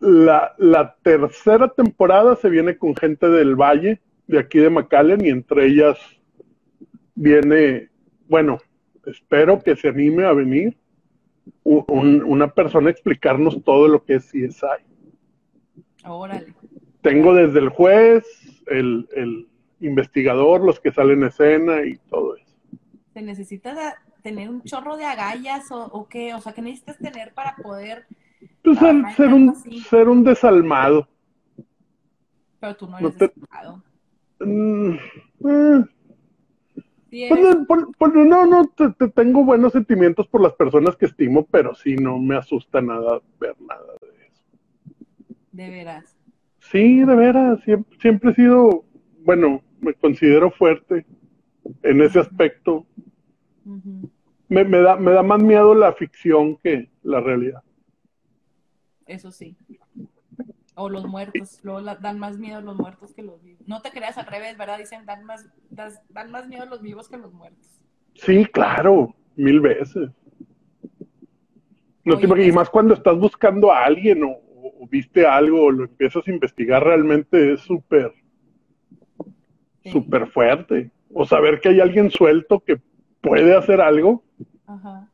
la, 0.00 0.54
la, 0.58 0.96
tercera 1.02 1.68
temporada 1.68 2.36
se 2.36 2.50
viene 2.50 2.76
con 2.76 2.94
gente 2.94 3.28
del 3.28 3.54
Valle, 3.54 4.00
de 4.26 4.38
aquí 4.38 4.58
de 4.58 4.70
McAllen, 4.70 5.24
y 5.24 5.30
entre 5.30 5.66
ellas 5.66 5.98
viene, 7.14 7.88
bueno, 8.28 8.58
espero 9.06 9.62
que 9.62 9.76
se 9.76 9.88
anime 9.88 10.24
a 10.24 10.32
venir 10.32 10.76
una 11.64 12.48
persona 12.52 12.88
a 12.88 12.92
explicarnos 12.92 13.62
todo 13.64 13.88
lo 13.88 14.04
que 14.04 14.16
es 14.16 14.26
CSI. 14.26 14.84
Órale. 16.04 16.54
Tengo 17.02 17.34
desde 17.34 17.58
el 17.58 17.68
juez, 17.68 18.24
el, 18.66 19.08
el 19.14 19.48
investigador, 19.80 20.62
los 20.62 20.80
que 20.80 20.92
salen 20.92 21.22
en 21.22 21.28
escena 21.28 21.84
y 21.84 21.96
todo 22.08 22.36
eso. 22.36 22.56
¿Se 23.12 23.22
necesita 23.22 23.96
tener 24.22 24.48
un 24.48 24.62
chorro 24.62 24.96
de 24.96 25.04
agallas 25.04 25.66
o, 25.70 26.06
qué? 26.08 26.34
O 26.34 26.40
sea, 26.40 26.52
¿qué 26.52 26.62
necesitas 26.62 26.98
tener 26.98 27.32
para 27.34 27.56
poder... 27.56 28.06
Pues 28.62 28.78
ser, 29.16 29.32
un, 29.32 29.54
ser 29.88 30.08
un 30.08 30.22
desalmado. 30.22 31.08
Pero 32.60 32.76
tú 32.76 32.88
no 32.88 32.98
eres 32.98 33.18
desalmado. 33.18 33.82
Mm, 34.40 34.94
eh. 35.48 35.84
Pues, 37.10 38.12
no, 38.14 38.46
no, 38.46 38.66
te, 38.66 39.08
tengo 39.08 39.42
buenos 39.44 39.72
sentimientos 39.72 40.26
por 40.28 40.42
las 40.42 40.52
personas 40.52 40.94
que 40.96 41.06
estimo, 41.06 41.46
pero 41.46 41.74
sí 41.74 41.96
no 41.96 42.18
me 42.18 42.36
asusta 42.36 42.82
nada 42.82 43.20
ver 43.40 43.56
nada 43.60 43.94
de 44.02 44.26
eso. 44.26 44.42
De 45.52 45.70
veras. 45.70 46.16
Sí, 46.58 47.00
de 47.00 47.14
veras, 47.14 47.60
siempre, 47.64 47.98
siempre 47.98 48.30
he 48.32 48.34
sido, 48.34 48.84
bueno, 49.24 49.62
me 49.80 49.94
considero 49.94 50.50
fuerte 50.50 51.06
en 51.82 52.02
ese 52.02 52.20
aspecto. 52.20 52.84
Me, 54.48 54.64
me, 54.64 54.78
da, 54.78 54.96
me 54.96 55.12
da 55.12 55.22
más 55.22 55.42
miedo 55.42 55.74
la 55.74 55.92
ficción 55.92 56.56
que 56.56 56.90
la 57.02 57.20
realidad. 57.20 57.62
Eso 59.06 59.30
sí. 59.30 59.56
O 60.74 60.88
los 60.88 61.06
muertos, 61.06 61.58
luego 61.64 61.82
dan 61.82 62.18
más 62.18 62.38
miedo 62.38 62.60
los 62.60 62.76
muertos 62.76 63.12
que 63.12 63.22
los 63.22 63.42
vivos. 63.42 63.66
No 63.66 63.82
te 63.82 63.90
creas 63.90 64.16
al 64.16 64.26
revés, 64.26 64.56
¿verdad? 64.56 64.78
Dicen, 64.78 65.04
dan 65.06 65.24
más, 65.24 65.44
dan 65.70 66.30
más 66.30 66.46
miedo 66.46 66.66
los 66.66 66.82
vivos 66.82 67.08
que 67.08 67.16
los 67.16 67.32
muertos. 67.32 67.80
Sí, 68.14 68.44
claro, 68.46 69.14
mil 69.34 69.60
veces. 69.60 70.10
No 72.04 72.18
te 72.18 72.46
y 72.46 72.52
más 72.52 72.70
cuando 72.70 72.94
estás 72.94 73.18
buscando 73.18 73.72
a 73.72 73.84
alguien 73.84 74.22
o, 74.24 74.40
viste 74.88 75.26
algo 75.26 75.64
o 75.64 75.70
lo 75.70 75.84
empiezas 75.84 76.26
a 76.26 76.30
investigar, 76.30 76.82
realmente 76.82 77.52
es 77.54 77.60
súper, 77.60 78.14
súper 79.84 80.26
fuerte. 80.28 80.90
O 81.12 81.26
saber 81.26 81.60
que 81.60 81.70
hay 81.70 81.80
alguien 81.80 82.10
suelto 82.10 82.60
que 82.60 82.80
puede 83.20 83.56
hacer 83.56 83.80
algo. 83.80 84.22
Ajá. 84.68 85.08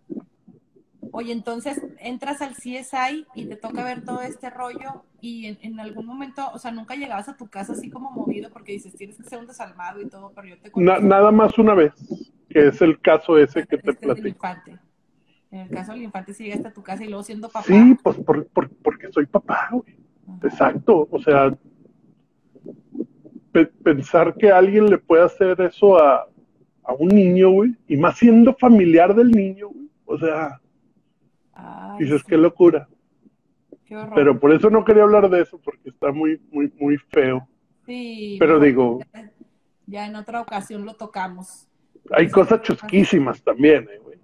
Oye, 1.12 1.32
entonces 1.32 1.80
entras 2.00 2.42
al 2.42 2.54
CSI 2.54 3.26
y 3.36 3.46
te 3.46 3.56
toca 3.56 3.84
ver 3.84 4.04
todo 4.04 4.20
este 4.20 4.50
rollo 4.50 5.04
y 5.20 5.56
en, 5.62 5.78
algún 5.78 6.06
momento, 6.06 6.50
o 6.52 6.58
sea, 6.58 6.72
nunca 6.72 6.96
llegabas 6.96 7.28
a 7.28 7.36
tu 7.36 7.46
casa 7.48 7.72
así 7.72 7.88
como 7.88 8.10
movido 8.10 8.50
porque 8.50 8.72
dices, 8.72 8.94
tienes 8.96 9.16
que 9.16 9.22
ser 9.22 9.38
un 9.38 9.46
desalmado 9.46 10.00
y 10.00 10.08
todo, 10.08 10.32
pero 10.34 10.48
yo 10.48 10.58
te 10.58 10.72
Nada 10.74 11.30
más 11.30 11.56
una 11.56 11.74
vez, 11.74 11.92
que 12.50 12.66
es 12.66 12.82
el 12.82 13.00
caso 13.00 13.38
ese 13.38 13.64
que 13.64 13.78
te 13.78 13.92
este 13.92 14.06
platico. 14.06 14.28
Infante. 14.28 14.78
En 15.52 15.60
el 15.60 15.70
caso 15.70 15.92
del 15.92 16.02
infante, 16.02 16.34
si 16.34 16.44
llegaste 16.44 16.66
a 16.66 16.72
tu 16.72 16.82
casa 16.82 17.04
y 17.04 17.06
luego 17.06 17.22
siendo 17.22 17.48
papá. 17.48 17.64
Sí, 17.64 17.96
pues 18.02 18.16
porque 18.82 19.12
soy 19.12 19.26
papá, 19.26 19.68
güey. 19.70 19.96
Exacto. 20.42 21.06
O 21.08 21.20
sea, 21.20 21.56
pensar 23.84 24.34
que 24.34 24.50
alguien 24.50 24.86
le 24.86 24.98
puede 24.98 25.22
hacer 25.22 25.60
eso 25.60 25.96
a, 25.96 26.26
a 26.84 26.92
un 26.92 27.08
niño, 27.08 27.50
güey, 27.50 27.74
y 27.88 27.96
más 27.96 28.18
siendo 28.18 28.54
familiar 28.54 29.14
del 29.14 29.30
niño, 29.30 29.68
güey. 29.68 29.88
O 30.06 30.18
sea, 30.18 30.60
Dices, 31.98 32.22
qué 32.24 32.36
locura. 32.36 32.88
Pero 34.14 34.40
por 34.40 34.52
eso 34.52 34.70
no 34.70 34.84
quería 34.84 35.04
hablar 35.04 35.28
de 35.30 35.42
eso, 35.42 35.60
porque 35.62 35.90
está 35.90 36.10
muy, 36.10 36.40
muy, 36.50 36.72
muy 36.80 36.98
feo. 36.98 37.46
Sí. 37.86 38.36
Pero 38.40 38.58
digo. 38.58 39.00
Ya 39.86 40.06
en 40.06 40.16
otra 40.16 40.40
ocasión 40.40 40.84
lo 40.84 40.94
tocamos. 40.94 41.68
Hay 42.10 42.28
cosas 42.28 42.62
chusquísimas 42.62 43.42
también, 43.42 43.88
eh, 43.92 43.98
güey. 43.98 44.18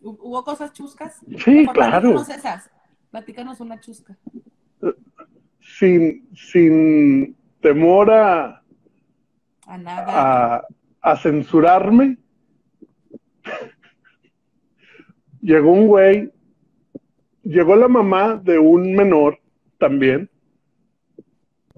¿Hubo 0.00 0.42
cosas 0.42 0.72
chuscas? 0.72 1.20
Sí, 1.44 1.66
claro. 1.72 2.20
esas. 2.20 2.70
Platícanos 3.10 3.60
una 3.60 3.78
chusca. 3.78 4.16
Sin, 5.60 6.28
sin 6.34 7.36
temor 7.60 8.10
a. 8.10 8.62
A 9.66 9.78
nada. 9.78 10.56
A, 10.56 10.66
a 11.02 11.16
censurarme 11.16 12.16
llegó 15.42 15.72
un 15.72 15.88
güey, 15.88 16.30
llegó 17.42 17.76
la 17.76 17.88
mamá 17.88 18.36
de 18.36 18.58
un 18.58 18.94
menor 18.94 19.38
también, 19.78 20.30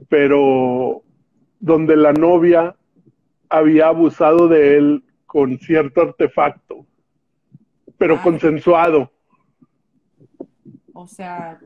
pero 0.09 1.02
donde 1.59 1.97
la 1.97 2.12
novia 2.12 2.76
había 3.49 3.88
abusado 3.88 4.49
de 4.49 4.76
él 4.76 5.04
con 5.26 5.59
cierto 5.59 6.02
artefacto, 6.02 6.87
pero 7.97 8.21
consensuado. 8.23 9.11
O 10.93 11.07
sea, 11.07 11.59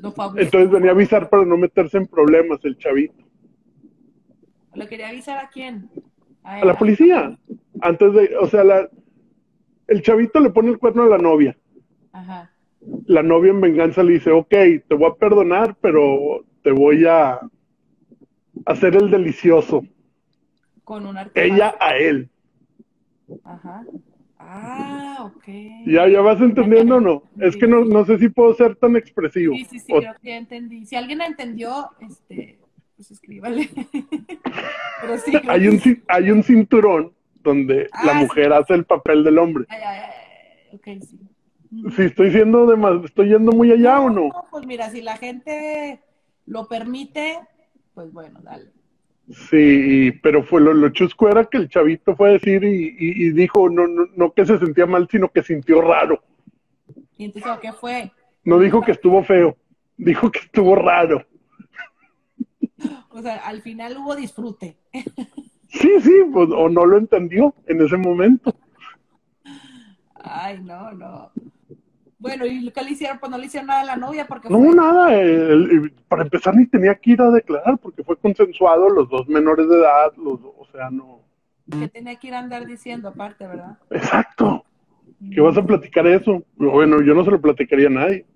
no 0.00 0.12
fue 0.12 0.42
Entonces 0.42 0.70
venía 0.70 0.90
a 0.90 0.94
avisar 0.94 1.28
para 1.28 1.44
no 1.44 1.56
meterse 1.56 1.98
en 1.98 2.06
problemas 2.06 2.64
el 2.64 2.78
chavito. 2.78 3.24
¿Le 4.74 4.86
quería 4.86 5.08
avisar 5.08 5.38
a 5.38 5.48
quién? 5.48 5.90
A, 6.42 6.56
a 6.56 6.64
la 6.64 6.78
policía. 6.78 7.38
Antes 7.80 8.12
de, 8.12 8.36
o 8.36 8.46
sea, 8.46 8.64
la, 8.64 8.88
el 9.86 10.02
chavito 10.02 10.40
le 10.40 10.50
pone 10.50 10.70
el 10.70 10.78
cuerno 10.78 11.02
a 11.02 11.08
la 11.08 11.18
novia. 11.18 11.56
Ajá. 12.12 12.50
La 13.06 13.22
novia 13.22 13.50
en 13.50 13.60
venganza 13.60 14.02
le 14.02 14.14
dice, 14.14 14.30
ok, 14.30 14.48
te 14.48 14.94
voy 14.94 15.10
a 15.10 15.14
perdonar, 15.14 15.76
pero 15.80 16.44
te 16.62 16.70
voy 16.70 17.04
a 17.04 17.40
hacer 18.66 18.96
el 18.96 19.10
delicioso. 19.10 19.84
Con 20.84 21.06
un 21.06 21.16
Ella 21.34 21.74
a 21.78 21.96
él. 21.96 22.30
Ajá. 23.44 23.84
Ah, 24.38 25.30
ok. 25.30 25.44
¿Ya, 25.86 26.08
ya 26.08 26.20
vas 26.22 26.40
entendiendo 26.40 26.96
o 26.96 27.00
no? 27.00 27.22
Es 27.38 27.56
que 27.56 27.66
no, 27.66 27.84
no 27.84 28.04
sé 28.06 28.18
si 28.18 28.28
puedo 28.30 28.54
ser 28.54 28.74
tan 28.74 28.96
expresivo. 28.96 29.54
Sí, 29.54 29.64
sí, 29.66 29.78
sí, 29.80 29.92
creo 29.92 30.14
que 30.22 30.36
entendí. 30.36 30.86
Si 30.86 30.96
alguien 30.96 31.20
entendió, 31.20 31.90
este, 32.00 32.58
pues 33.00 33.12
escríbale. 33.12 33.70
Pero 35.00 35.18
sí, 35.24 35.32
hay, 35.48 35.68
un, 35.68 35.80
hay 36.06 36.30
un 36.30 36.42
cinturón 36.42 37.14
donde 37.42 37.88
la 38.04 38.12
ah, 38.12 38.14
mujer 38.20 38.52
hace 38.52 38.74
el 38.74 38.84
papel 38.84 39.24
del 39.24 39.38
hombre. 39.38 39.64
Ay, 39.70 39.80
ay, 39.82 39.98
ay. 40.04 40.76
Okay, 40.76 41.00
sí. 41.00 41.18
Si 41.96 42.02
estoy 42.02 42.30
siendo 42.30 42.66
de 42.66 43.06
estoy 43.06 43.30
yendo 43.30 43.52
muy 43.52 43.72
allá 43.72 44.02
o 44.02 44.10
no. 44.10 44.28
Pues 44.50 44.66
mira, 44.66 44.90
si 44.90 45.00
la 45.00 45.16
gente 45.16 46.02
lo 46.44 46.68
permite, 46.68 47.38
pues 47.94 48.12
bueno, 48.12 48.38
dale. 48.42 48.70
Sí, 49.48 50.12
pero 50.22 50.42
fue 50.42 50.60
lo, 50.60 50.90
chusco 50.90 51.30
era 51.30 51.46
que 51.46 51.56
el 51.56 51.70
chavito 51.70 52.14
fue 52.14 52.28
a 52.28 52.32
decir 52.32 52.62
y, 52.64 53.30
dijo 53.30 53.70
no, 53.70 53.86
no, 53.86 54.08
no 54.14 54.34
que 54.34 54.44
se 54.44 54.58
sentía 54.58 54.84
mal, 54.84 55.08
sino 55.10 55.30
que 55.30 55.42
sintió 55.42 55.80
raro. 55.80 56.22
¿Y 57.16 57.24
entonces 57.24 57.50
qué 57.62 57.72
fue? 57.72 58.12
No 58.44 58.58
dijo 58.58 58.82
que 58.82 58.92
estuvo 58.92 59.24
feo, 59.24 59.56
dijo 59.96 60.30
que 60.30 60.40
estuvo 60.40 60.74
raro. 60.74 61.24
O 63.10 63.22
sea, 63.22 63.36
al 63.36 63.60
final 63.62 63.96
hubo 63.98 64.14
disfrute. 64.16 64.76
Sí, 65.72 66.00
sí, 66.00 66.12
pues, 66.32 66.48
o 66.52 66.68
no 66.68 66.84
lo 66.84 66.98
entendió 66.98 67.54
en 67.66 67.80
ese 67.80 67.96
momento. 67.96 68.52
Ay, 70.14 70.60
no, 70.60 70.90
no. 70.92 71.30
Bueno, 72.18 72.44
¿y 72.44 72.70
qué 72.70 72.82
le 72.82 72.90
hicieron? 72.90 73.18
Pues 73.18 73.30
no 73.30 73.38
le 73.38 73.46
hicieron 73.46 73.68
nada 73.68 73.80
a 73.80 73.84
la 73.84 73.96
novia 73.96 74.26
porque... 74.26 74.50
No, 74.50 74.58
nada. 74.74 75.08
para 76.08 76.22
empezar 76.22 76.54
ni 76.54 76.66
tenía 76.66 76.94
que 76.94 77.12
ir 77.12 77.22
a 77.22 77.30
declarar 77.30 77.78
porque 77.78 78.04
fue 78.04 78.16
consensuado 78.16 78.90
los 78.90 79.08
dos 79.08 79.26
menores 79.28 79.68
de 79.68 79.76
edad, 79.76 80.12
los, 80.16 80.40
o 80.42 80.66
sea, 80.72 80.90
no... 80.90 81.20
Que 81.70 81.88
tenía 81.88 82.16
que 82.16 82.26
ir 82.26 82.34
a 82.34 82.40
andar 82.40 82.66
diciendo 82.66 83.08
aparte, 83.08 83.46
¿verdad? 83.46 83.78
Exacto. 83.90 84.64
¿Qué 85.32 85.40
vas 85.40 85.56
a 85.56 85.64
platicar 85.64 86.06
eso? 86.08 86.42
Bueno, 86.56 87.00
yo 87.00 87.14
no 87.14 87.24
se 87.24 87.30
lo 87.30 87.40
platicaría 87.40 87.86
a 87.86 87.90
nadie. 87.90 88.26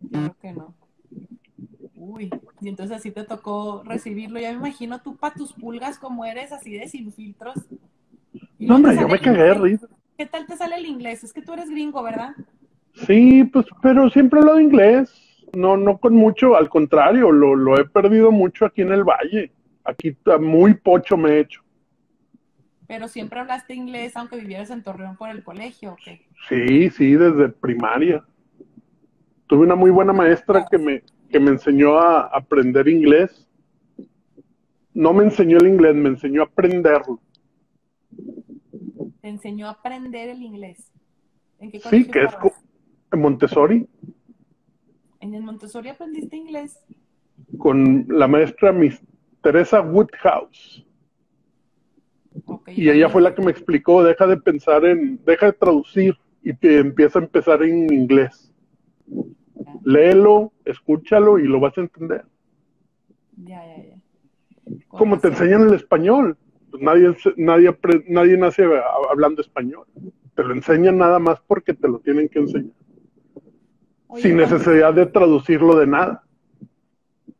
Yo 0.00 0.10
creo 0.10 0.36
que 0.40 0.52
no. 0.52 0.74
Uy, 1.94 2.30
y 2.62 2.68
entonces 2.68 2.96
así 2.96 3.10
te 3.10 3.24
tocó 3.24 3.82
recibirlo. 3.84 4.38
Ya 4.38 4.50
me 4.52 4.58
imagino 4.58 5.00
tú 5.00 5.16
para 5.16 5.34
tus 5.34 5.52
pulgas 5.52 5.98
como 5.98 6.24
eres, 6.24 6.52
así 6.52 6.72
de 6.72 6.88
sin 6.88 7.12
filtros. 7.12 7.56
No, 8.58 8.76
hombre, 8.76 8.96
yo 8.96 9.08
me 9.08 9.18
cagué 9.18 9.42
de 9.42 9.54
risa. 9.54 9.88
¿Qué 10.16 10.26
tal 10.26 10.46
te 10.46 10.56
sale 10.56 10.76
el 10.76 10.86
inglés? 10.86 11.24
Es 11.24 11.32
que 11.32 11.42
tú 11.42 11.52
eres 11.52 11.68
gringo, 11.68 12.02
¿verdad? 12.02 12.30
Sí, 13.06 13.44
pues, 13.44 13.66
pero 13.82 14.08
siempre 14.10 14.38
he 14.38 14.42
hablado 14.42 14.60
inglés. 14.60 15.12
No, 15.54 15.76
no 15.76 15.98
con 15.98 16.14
mucho, 16.14 16.56
al 16.56 16.68
contrario, 16.68 17.30
lo, 17.30 17.54
lo 17.54 17.78
he 17.78 17.84
perdido 17.84 18.30
mucho 18.30 18.64
aquí 18.64 18.82
en 18.82 18.92
el 18.92 19.04
valle. 19.04 19.52
Aquí 19.84 20.16
muy 20.40 20.74
pocho 20.74 21.16
me 21.16 21.30
he 21.32 21.40
hecho. 21.40 21.62
Pero 22.86 23.08
siempre 23.08 23.40
hablaste 23.40 23.74
inglés 23.74 24.16
aunque 24.16 24.36
vivieras 24.36 24.70
en 24.70 24.82
Torreón 24.82 25.16
por 25.16 25.30
el 25.30 25.42
colegio, 25.42 25.92
¿o 25.92 25.96
qué? 26.02 26.26
Sí, 26.48 26.90
sí, 26.90 27.14
desde 27.14 27.48
primaria. 27.48 28.24
Tuve 29.46 29.64
una 29.64 29.74
muy 29.74 29.90
buena 29.90 30.12
maestra 30.12 30.66
que 30.70 30.78
me, 30.78 31.02
que 31.32 31.40
me 31.40 31.50
enseñó 31.50 31.98
a 31.98 32.26
aprender 32.26 32.86
inglés. 32.86 33.48
No 34.94 35.14
me 35.14 35.24
enseñó 35.24 35.56
el 35.56 35.66
inglés, 35.66 35.94
me 35.96 36.10
enseñó 36.10 36.42
a 36.42 36.44
aprenderlo. 36.44 37.20
Te 39.22 39.28
enseñó 39.28 39.66
a 39.66 39.70
aprender 39.70 40.28
el 40.28 40.42
inglés. 40.42 40.92
¿En 41.58 41.70
qué 41.70 41.80
Sí, 41.80 42.04
que 42.04 42.24
es 42.24 42.32
en 43.12 43.20
Montessori. 43.20 43.88
¿En 45.20 45.34
el 45.34 45.42
Montessori 45.42 45.88
aprendiste 45.88 46.36
inglés? 46.36 46.78
Con 47.56 48.06
la 48.08 48.28
maestra 48.28 48.72
Miss 48.72 49.00
Teresa 49.42 49.80
Woodhouse. 49.80 50.86
y 52.66 52.90
ella 52.90 53.08
fue 53.08 53.22
la 53.22 53.34
que 53.34 53.42
me 53.42 53.50
explicó, 53.50 54.02
deja 54.02 54.26
de 54.26 54.36
pensar 54.36 54.84
en, 54.84 55.22
deja 55.24 55.46
de 55.46 55.52
traducir 55.52 56.16
y 56.42 56.54
te 56.54 56.78
empieza 56.78 57.18
a 57.18 57.22
empezar 57.22 57.62
en 57.62 57.92
inglés. 57.92 58.52
Léelo, 59.84 60.52
escúchalo 60.64 61.38
y 61.38 61.44
lo 61.44 61.60
vas 61.60 61.76
a 61.78 61.82
entender. 61.82 62.24
Ya, 63.36 63.64
ya, 63.66 63.84
ya. 63.84 64.02
Como 64.88 65.18
te 65.18 65.28
enseñan 65.28 65.62
el 65.68 65.74
español. 65.74 66.36
Pues 66.70 66.82
nadie, 66.82 67.14
nadie, 67.36 67.78
nadie 68.08 68.36
nace 68.38 68.64
hablando 69.10 69.42
español. 69.42 69.86
Te 70.34 70.42
lo 70.42 70.54
enseñan 70.54 70.98
nada 70.98 71.18
más 71.18 71.40
porque 71.46 71.74
te 71.74 71.88
lo 71.88 71.98
tienen 71.98 72.28
que 72.28 72.38
enseñar. 72.38 72.72
sin 74.16 74.36
necesidad 74.36 74.94
de 74.94 75.06
traducirlo 75.06 75.76
de 75.76 75.86
nada. 75.86 76.24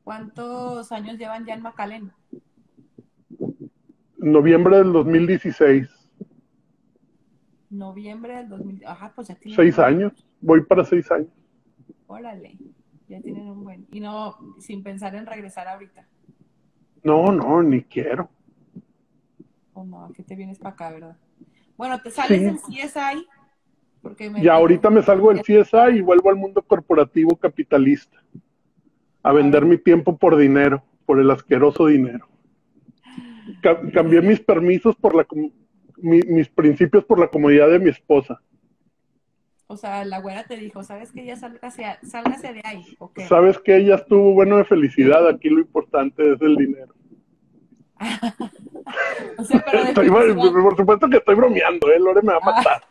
¿Cuántos 0.05 0.91
años 0.91 1.19
llevan 1.19 1.47
ya 1.47 1.55
en 1.55 1.63
Macalén? 1.63 2.13
Noviembre 4.19 4.79
del 4.79 4.93
2016. 4.93 5.89
Noviembre 7.71 8.37
del 8.37 8.49
2016. 8.49 8.91
Ajá, 8.91 9.13
pues 9.15 9.29
ya 9.29 9.35
tiene. 9.35 9.57
Seis 9.57 9.79
años. 9.79 10.13
Voy 10.41 10.63
para 10.63 10.85
seis 10.85 11.11
años. 11.11 11.31
Órale. 12.13 12.59
Ya 13.09 13.21
tienen 13.23 13.49
un 13.49 13.65
buen. 13.65 13.87
Y 13.91 14.01
no, 14.01 14.37
sin 14.59 14.83
pensar 14.83 15.15
en 15.15 15.25
regresar 15.25 15.67
ahorita. 15.67 16.07
No, 17.03 17.33
no, 17.33 17.63
ni 17.63 17.83
quiero. 17.83 18.29
Oh, 19.73 19.85
no, 19.85 20.13
que 20.15 20.23
te 20.23 20.37
vienes 20.37 20.59
para 20.59 20.75
acá, 20.75 20.91
¿verdad? 20.91 21.17
Bueno, 21.77 22.01
te 22.03 22.11
sales 22.11 22.43
del 22.43 22.59
CSI. 22.59 23.27
Porque 24.03 24.29
me 24.29 24.43
ya 24.43 24.55
ahorita 24.55 24.91
me 24.91 25.03
salgo 25.03 25.33
del 25.33 25.41
CSI 25.41 25.97
y 25.97 26.01
vuelvo 26.03 26.29
al 26.29 26.37
mundo 26.37 26.61
corporativo 26.61 27.37
capitalista 27.37 28.23
a 29.23 29.33
vender 29.33 29.65
mi 29.65 29.79
tiempo 29.79 30.19
por 30.19 30.37
dinero, 30.37 30.83
por 31.07 31.19
el 31.19 31.31
asqueroso 31.31 31.87
dinero. 31.87 32.29
cambié 33.63 34.21
mis 34.21 34.41
permisos 34.41 34.97
por 34.97 35.15
la 35.15 35.27
mis 35.97 36.49
principios 36.49 37.05
por 37.05 37.19
la 37.19 37.29
comodidad 37.29 37.71
de 37.71 37.79
mi 37.79 37.89
esposa. 37.89 38.43
O 39.73 39.77
sea, 39.79 40.05
la 40.05 40.21
güera 40.21 40.45
te 40.45 40.59
dijo, 40.59 40.85
¿sabes 40.85 41.13
que 41.13 41.23
ella 41.23 41.35
sálgase, 41.35 41.87
sálgase 42.03 42.53
de 42.53 42.61
ahí? 42.63 42.85
Sabes 43.27 43.59
que 43.59 43.79
ella 43.79 43.95
estuvo 43.95 44.35
bueno 44.35 44.59
de 44.59 44.65
felicidad, 44.65 45.27
aquí 45.27 45.49
lo 45.49 45.61
importante 45.61 46.31
es 46.31 46.43
el 46.43 46.57
dinero. 46.57 46.95
o 49.39 49.45
sea, 49.45 49.65
pero 49.95 50.37
por 50.37 50.77
supuesto 50.77 51.09
que 51.09 51.17
estoy 51.17 51.37
bromeando, 51.37 51.91
¿eh? 51.91 51.99
Lore 51.99 52.21
me 52.21 52.35
va 52.35 52.39
a 52.39 52.41
ah. 52.43 52.55
matar. 52.55 52.83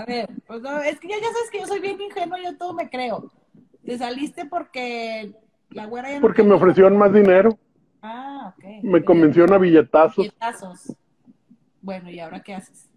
a 0.00 0.04
ver, 0.06 0.30
pues 0.46 0.62
no, 0.62 0.80
es 0.80 0.98
que 0.98 1.08
ya, 1.08 1.16
ya 1.16 1.30
sabes 1.30 1.50
que 1.52 1.60
yo 1.60 1.66
soy 1.66 1.80
bien 1.80 2.00
ingenuo, 2.00 2.38
yo 2.42 2.56
todo 2.56 2.72
me 2.72 2.88
creo. 2.88 3.30
¿Te 3.84 3.98
saliste 3.98 4.46
porque 4.46 5.34
la 5.68 5.84
güera 5.84 6.08
ya 6.08 6.16
no 6.16 6.22
Porque 6.22 6.42
me 6.42 6.54
ofrecieron 6.54 6.96
más 6.96 7.12
dinero. 7.12 7.58
Ah, 8.00 8.54
ok. 8.56 8.64
Me 8.82 9.04
convencieron 9.04 9.52
a 9.52 9.58
billetazos. 9.58 10.24
Billetazos. 10.24 10.96
Bueno, 11.82 12.10
¿y 12.10 12.18
ahora 12.18 12.40
qué 12.40 12.54
haces? 12.54 12.91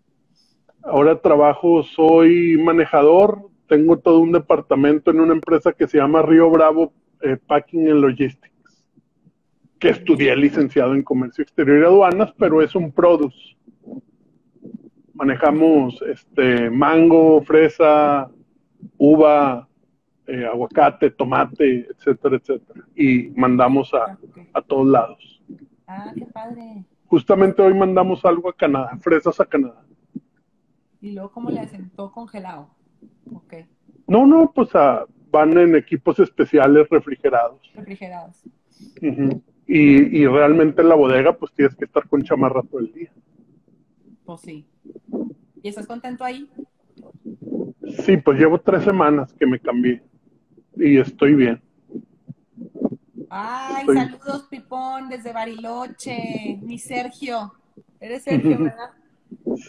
Ahora 0.86 1.20
trabajo, 1.20 1.82
soy 1.82 2.58
manejador, 2.58 3.50
tengo 3.68 3.98
todo 3.98 4.20
un 4.20 4.32
departamento 4.32 5.10
en 5.10 5.20
una 5.20 5.34
empresa 5.34 5.74
que 5.74 5.88
se 5.88 5.98
llama 5.98 6.22
Río 6.22 6.48
Bravo 6.52 6.94
eh, 7.22 7.38
Packing 7.38 7.90
and 7.90 8.02
Logistics, 8.02 8.84
que 9.80 9.90
estudié 9.90 10.36
licenciado 10.36 10.94
en 10.94 11.02
Comercio 11.02 11.42
Exterior 11.42 11.82
y 11.82 11.86
Aduanas, 11.86 12.34
pero 12.38 12.62
es 12.62 12.76
un 12.76 12.92
produce. 12.92 13.58
Manejamos 15.16 16.00
este 16.04 16.70
mango, 16.70 17.42
fresa, 17.42 18.30
uva, 18.98 19.68
eh, 20.28 20.46
aguacate, 20.46 21.10
tomate, 21.10 21.88
etcétera, 21.90 22.36
etcétera. 22.36 22.86
Y 22.96 23.30
mandamos 23.30 23.92
a, 23.92 24.04
ah, 24.04 24.18
a 24.54 24.62
todos 24.62 24.86
lados. 24.86 25.42
Ah, 25.88 26.12
qué 26.14 26.26
padre. 26.28 26.86
Justamente 27.08 27.62
hoy 27.64 27.74
mandamos 27.74 28.24
algo 28.24 28.50
a 28.50 28.54
Canadá, 28.54 28.98
fresas 29.02 29.40
a 29.40 29.46
Canadá. 29.46 29.85
¿Y 31.06 31.12
luego 31.12 31.30
cómo 31.30 31.52
le 31.52 31.60
hacen? 31.60 31.92
¿Todo 31.92 32.12
congelado? 32.12 32.68
Ok. 33.32 33.54
No, 34.08 34.26
no, 34.26 34.52
pues 34.52 34.70
ah, 34.74 35.06
van 35.30 35.56
en 35.56 35.76
equipos 35.76 36.20
especiales 36.20 36.90
refrigerados. 36.90 37.62
Refrigerados. 37.76 38.42
y, 39.68 40.20
y 40.20 40.26
realmente 40.26 40.82
en 40.82 40.90
la 40.90 40.96
bodega 40.96 41.38
pues 41.38 41.54
tienes 41.54 41.76
que 41.76 41.86
estar 41.86 42.10
con 42.10 42.24
chamarra 42.24 42.64
todo 42.64 42.80
el 42.80 42.92
día. 42.92 43.12
Pues 44.26 44.42
sí. 44.42 44.66
¿Y 45.62 45.70
estás 45.70 45.86
contento 45.86 46.24
ahí? 46.24 46.50
Sí, 48.04 48.18
pues 48.18 48.40
llevo 48.40 48.60
tres 48.60 48.84
semanas 48.84 49.32
que 49.34 49.46
me 49.46 49.60
cambié 49.60 50.02
y 50.76 50.98
estoy 50.98 51.36
bien. 51.36 51.62
Ay, 53.30 53.86
saludos, 53.86 54.48
Pipón, 54.50 55.10
desde 55.10 55.32
Bariloche, 55.32 56.60
mi 56.64 56.80
Sergio. 56.80 57.54
Eres 58.00 58.24
Sergio, 58.24 58.58
¿verdad? 58.58 58.90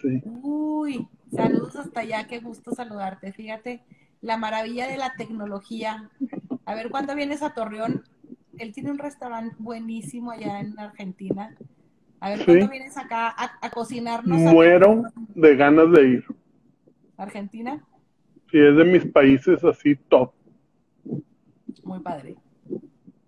Sí. 0.00 0.22
Uy, 0.24 1.06
saludos 1.36 1.76
hasta 1.76 2.00
allá, 2.00 2.26
qué 2.26 2.40
gusto 2.40 2.72
saludarte. 2.72 3.32
Fíjate, 3.32 3.82
la 4.20 4.36
maravilla 4.36 4.88
de 4.88 4.96
la 4.96 5.12
tecnología. 5.16 6.10
A 6.64 6.74
ver, 6.74 6.90
¿cuándo 6.90 7.14
vienes 7.14 7.42
a 7.42 7.54
Torreón? 7.54 8.02
Él 8.58 8.72
tiene 8.72 8.90
un 8.90 8.98
restaurante 8.98 9.54
buenísimo 9.58 10.30
allá 10.30 10.60
en 10.60 10.78
Argentina. 10.78 11.54
A 12.20 12.30
ver, 12.30 12.44
¿cuándo 12.44 12.68
vienes 12.68 12.96
acá 12.96 13.34
a, 13.36 13.70
cocinarnos? 13.70 14.38
Muero 14.38 15.04
de 15.34 15.56
ganas 15.56 15.92
de 15.92 16.08
ir. 16.08 16.24
¿Argentina? 17.16 17.84
Sí, 18.50 18.58
es 18.58 18.76
de 18.76 18.84
mis 18.84 19.04
países 19.06 19.62
así 19.64 19.96
top. 19.96 20.32
Muy 21.84 22.00
padre. 22.00 22.36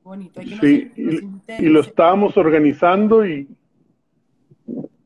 Bonito. 0.02 0.40
sí, 0.60 0.90
y, 0.96 1.68
lo 1.68 1.80
estábamos 1.80 2.36
organizando 2.38 3.26
y, 3.26 3.46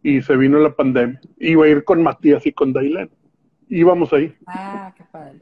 y 0.02 0.22
se 0.22 0.36
vino 0.36 0.58
la 0.58 0.74
pandemia. 0.74 1.20
Iba 1.38 1.66
a 1.66 1.68
ir 1.68 1.84
con 1.84 2.02
Matías 2.02 2.44
y 2.46 2.52
con 2.52 2.72
Dailen. 2.72 3.10
Íbamos 3.68 4.12
ahí. 4.12 4.34
Ah, 4.46 4.92
qué 4.96 5.04
padre. 5.04 5.40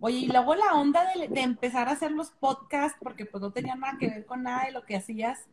Oye, 0.00 0.18
y 0.18 0.26
luego 0.28 0.54
la 0.54 0.74
onda 0.74 1.04
de, 1.14 1.40
empezar 1.40 1.88
a 1.88 1.92
hacer 1.92 2.12
los 2.12 2.30
podcasts, 2.30 2.98
porque 3.02 3.26
pues 3.26 3.40
no 3.40 3.50
tenía 3.50 3.74
nada 3.74 3.96
que 3.98 4.08
ver 4.08 4.26
con 4.26 4.42
nada 4.42 4.66
de 4.66 4.72
lo 4.72 4.84
que 4.84 4.96
hacías. 4.96 5.48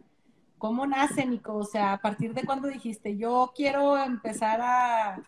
¿Cómo 0.57 0.85
nace, 0.85 1.25
Nico? 1.25 1.55
O 1.55 1.65
sea, 1.65 1.93
a 1.93 2.01
partir 2.01 2.33
de 2.33 2.43
cuando 2.43 2.67
dijiste, 2.67 3.17
yo 3.17 3.51
quiero 3.55 3.97
empezar 3.97 4.61
a, 4.61 5.21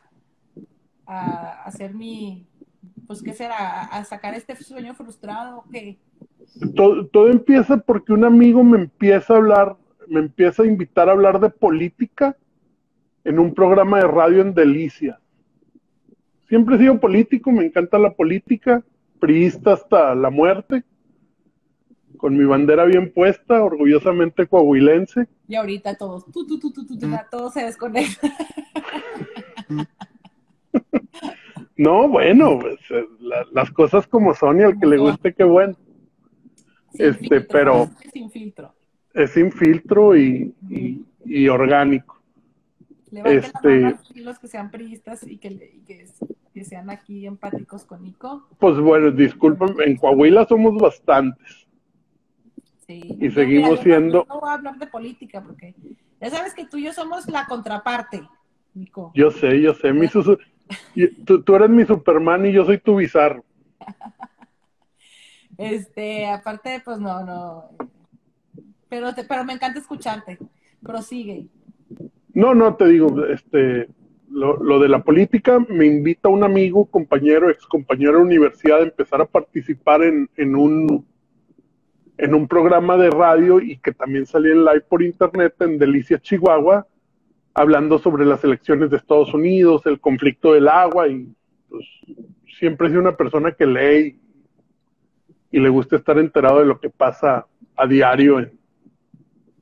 a 1.06 1.64
hacer 1.64 1.94
mi, 1.94 2.46
pues, 3.06 3.22
¿qué 3.22 3.34
será? 3.34 3.84
¿A 3.84 4.04
sacar 4.04 4.34
este 4.34 4.56
sueño 4.56 4.94
frustrado 4.94 5.60
o 5.60 5.66
qué? 5.72 5.98
Todo, 6.76 7.28
empieza 7.30 7.78
porque 7.78 8.14
un 8.14 8.24
amigo 8.24 8.64
me 8.64 8.78
empieza 8.78 9.34
a 9.34 9.38
hablar, 9.38 9.76
me 10.08 10.20
empieza 10.20 10.64
a 10.64 10.68
invitar 10.68 11.10
a 11.10 11.14
hablar 11.14 11.40
de 11.40 11.50
política 11.50 12.38
en 13.26 13.40
un 13.40 13.54
programa 13.54 13.98
de 13.98 14.08
radio 14.08 14.42
en 14.42 14.54
Delicia. 14.54 15.20
Siempre 16.48 16.76
he 16.76 16.80
sido 16.80 17.00
político, 17.00 17.52
me 17.52 17.66
encanta 17.66 18.00
la 18.00 18.14
política, 18.14 18.82
priista 19.20 19.74
hasta 19.74 20.16
la 20.16 20.30
muerte, 20.30 20.84
con 22.18 22.38
mi 22.38 22.46
bandera 22.46 22.86
bien 22.86 23.12
puesta, 23.12 23.62
orgullosamente 23.62 24.48
coahuilense. 24.48 25.28
Y 25.48 25.56
ahorita 25.56 25.96
todos, 25.96 26.26
tú, 26.32 26.48
tú, 26.48 26.58
tú, 26.58 26.72
tú, 26.72 26.86
tú, 26.86 26.98
todos 27.30 27.54
se 27.54 27.66
desconectan. 27.66 28.32
No, 31.78 32.08
bueno, 32.08 32.60
pues, 32.60 32.80
eh, 32.90 33.06
las 33.52 33.70
cosas 33.72 34.08
como 34.08 34.34
son 34.34 34.62
y 34.62 34.64
al 34.64 34.80
que 34.80 34.88
le 34.88 34.98
guste, 34.98 35.34
qué 35.34 35.44
bueno. 35.44 35.76
este, 36.94 37.42
pero. 37.42 37.90
Es 38.02 38.12
sin 38.12 38.32
filtro. 38.32 38.74
Es 39.14 39.32
sin 39.32 39.52
filtro 39.52 40.16
y, 40.16 40.54
orgánico. 41.50 42.15
Este, 43.24 43.96
los 44.16 44.40
que 44.40 44.48
sean 44.48 44.72
priistas 44.72 45.26
y 45.26 45.38
que, 45.38 45.82
que, 45.86 46.64
sean 46.64 46.90
aquí 46.90 47.26
empáticos 47.26 47.84
con 47.86 48.04
Nico. 48.04 48.48
Pues 48.60 48.78
bueno, 48.80 49.12
disculpen, 49.12 49.76
en 49.86 49.98
Coahuila 49.98 50.46
somos 50.48 50.76
bastantes. 50.76 51.68
Sí. 52.88 53.18
Y 53.20 53.32
seguimos 53.32 53.80
siendo. 53.80 54.26
No 54.28 54.40
voy 54.40 54.50
a 54.50 54.54
hablar 54.54 54.78
de 54.78 54.88
política 54.88 55.42
porque 55.42 55.76
ya 56.22 56.30
sabes 56.30 56.54
que 56.54 56.66
tú 56.66 56.78
y 56.78 56.84
yo 56.86 56.94
somos 56.94 57.28
la 57.28 57.46
contraparte, 57.46 58.28
Nico. 58.74 59.12
Yo 59.16 59.32
sé, 59.32 59.62
yo 59.62 59.74
sé. 59.74 59.92
Mi, 59.94 60.08
tú, 61.26 61.56
eres 61.56 61.70
mi 61.70 61.86
Superman 61.86 62.46
y 62.46 62.52
yo 62.52 62.66
soy 62.66 62.80
tu 62.80 62.98
bizarro. 62.98 63.44
Este, 65.58 66.28
aparte, 66.28 66.82
pues 66.84 67.00
no, 67.00 67.24
no. 67.24 67.70
Pero, 68.90 69.12
pero 69.26 69.46
me 69.46 69.54
encanta 69.54 69.80
escucharte. 69.80 70.38
Prosigue. 70.84 71.48
No, 72.36 72.54
no, 72.54 72.76
te 72.76 72.86
digo, 72.88 73.26
este, 73.26 73.88
lo, 74.30 74.80
de 74.80 74.90
la 74.90 75.02
política 75.02 75.58
me 75.70 75.86
invita 75.86 76.28
un 76.28 76.44
amigo, 76.44 76.86
compañero, 76.86 77.50
ex 77.50 77.66
compañero 77.66 78.18
de 78.18 78.26
universidad 78.26 78.80
a 78.80 78.84
empezar 78.84 79.22
a 79.22 79.26
participar 79.26 80.04
en, 80.04 80.30
en 80.36 80.56
un 80.56 81.06
en 82.18 82.34
un 82.34 82.48
programa 82.48 82.98
de 82.98 83.10
radio 83.10 83.60
y 83.60 83.78
que 83.78 83.92
también 83.92 84.26
salía 84.26 84.54
en 84.54 84.64
live 84.64 84.82
por 84.82 85.04
internet 85.04 85.56
en 85.60 85.78
Delicias, 85.78 86.22
Chihuahua, 86.22 86.88
hablando 87.54 88.00
sobre 88.00 88.26
las 88.26 88.44
elecciones 88.44 88.90
de 88.90 88.98
Estados 88.98 89.34
Unidos, 89.34 89.86
el 89.86 90.00
conflicto 90.00 90.54
del 90.54 90.70
agua 90.70 91.08
y 91.10 91.28
pues 91.70 91.86
siempre 92.58 92.88
he 92.88 92.90
sido 92.90 93.02
una 93.02 93.18
persona 93.18 93.52
que 93.52 93.66
lee 93.66 94.20
y, 95.52 95.60
le 95.60 95.70
gusta 95.70 95.98
estar 95.98 96.18
enterado 96.18 96.60
de 96.60 96.66
lo 96.66 96.80
que 96.80 96.90
pasa 96.90 97.48
a 97.76 97.88
diario, 97.88 98.50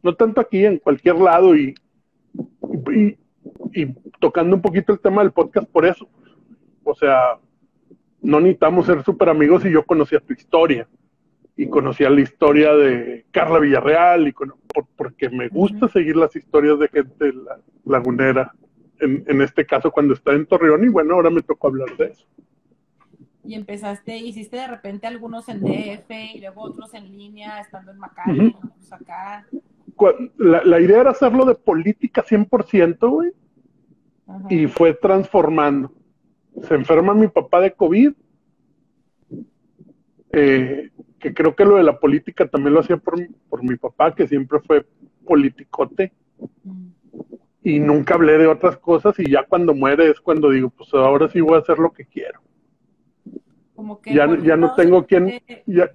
no 0.01 0.15
tanto 0.15 0.41
aquí, 0.41 0.65
en 0.65 0.77
cualquier 0.77 1.15
lado 1.15 1.55
y, 1.55 1.75
y, 2.93 3.17
y 3.73 3.93
tocando 4.19 4.55
un 4.55 4.61
poquito 4.61 4.93
el 4.93 4.99
tema 4.99 5.21
del 5.21 5.31
podcast 5.31 5.69
por 5.69 5.85
eso. 5.85 6.07
O 6.83 6.95
sea, 6.95 7.37
no 8.21 8.39
necesitamos 8.39 8.85
ser 8.85 9.03
súper 9.03 9.29
amigos 9.29 9.65
y 9.65 9.71
yo 9.71 9.85
conocía 9.85 10.19
tu 10.19 10.33
historia 10.33 10.87
y 11.55 11.67
conocía 11.67 12.09
la 12.09 12.21
historia 12.21 12.73
de 12.73 13.25
Carla 13.31 13.59
Villarreal 13.59 14.27
y 14.27 14.33
porque 14.95 15.29
me 15.29 15.49
gusta 15.49 15.87
seguir 15.87 16.15
las 16.15 16.35
historias 16.35 16.79
de 16.79 16.87
gente 16.87 17.31
lagunera, 17.85 18.53
en, 18.99 19.23
en, 19.27 19.41
este 19.41 19.65
caso 19.65 19.91
cuando 19.91 20.13
está 20.13 20.33
en 20.33 20.45
Torreón 20.45 20.83
y 20.83 20.87
bueno, 20.87 21.15
ahora 21.15 21.29
me 21.29 21.41
tocó 21.41 21.67
hablar 21.67 21.95
de 21.97 22.05
eso. 22.07 22.25
Y 23.45 23.55
empezaste, 23.55 24.15
hiciste 24.17 24.55
de 24.55 24.67
repente 24.67 25.05
algunos 25.05 25.49
en 25.49 25.59
DF 25.59 26.09
y 26.35 26.39
luego 26.39 26.61
otros 26.61 26.93
en 26.93 27.15
línea, 27.15 27.59
estando 27.59 27.91
en 27.91 27.97
Macali, 27.99 28.55
pues 28.77 28.93
acá. 28.93 29.45
La, 30.37 30.63
la, 30.63 30.79
idea 30.79 31.01
era 31.01 31.11
hacerlo 31.11 31.45
de 31.45 31.55
política 31.55 32.23
100%, 32.23 33.09
güey, 33.09 33.31
y 34.49 34.67
fue 34.67 34.93
transformando. 34.93 35.91
Se 36.63 36.75
enferma 36.75 37.13
mi 37.13 37.27
papá 37.27 37.61
de 37.61 37.73
COVID, 37.73 38.13
eh, 40.31 40.89
que 41.19 41.33
creo 41.33 41.55
que 41.55 41.65
lo 41.65 41.77
de 41.77 41.83
la 41.83 41.99
política 41.99 42.47
también 42.47 42.73
lo 42.73 42.79
hacía 42.81 42.97
por, 42.97 43.15
por 43.49 43.63
mi 43.63 43.75
papá, 43.75 44.13
que 44.13 44.27
siempre 44.27 44.59
fue 44.59 44.85
politicote. 45.25 46.11
Mm. 46.63 46.87
Y 47.65 47.79
nunca 47.79 48.15
hablé 48.15 48.37
de 48.37 48.47
otras 48.47 48.77
cosas 48.77 49.17
y 49.19 49.31
ya 49.31 49.43
cuando 49.43 49.73
muere 49.73 50.09
es 50.09 50.19
cuando 50.19 50.49
digo, 50.49 50.69
pues 50.69 50.93
ahora 50.93 51.29
sí 51.29 51.39
voy 51.39 51.55
a 51.55 51.59
hacer 51.59 51.79
lo 51.79 51.93
que 51.93 52.05
quiero. 52.05 52.41
Como 53.73 54.01
que 54.01 54.13
ya, 54.13 54.27
ya 54.41 54.57
no 54.57 54.75
tengo 54.75 55.05
quien... 55.05 55.41
Ya, 55.65 55.89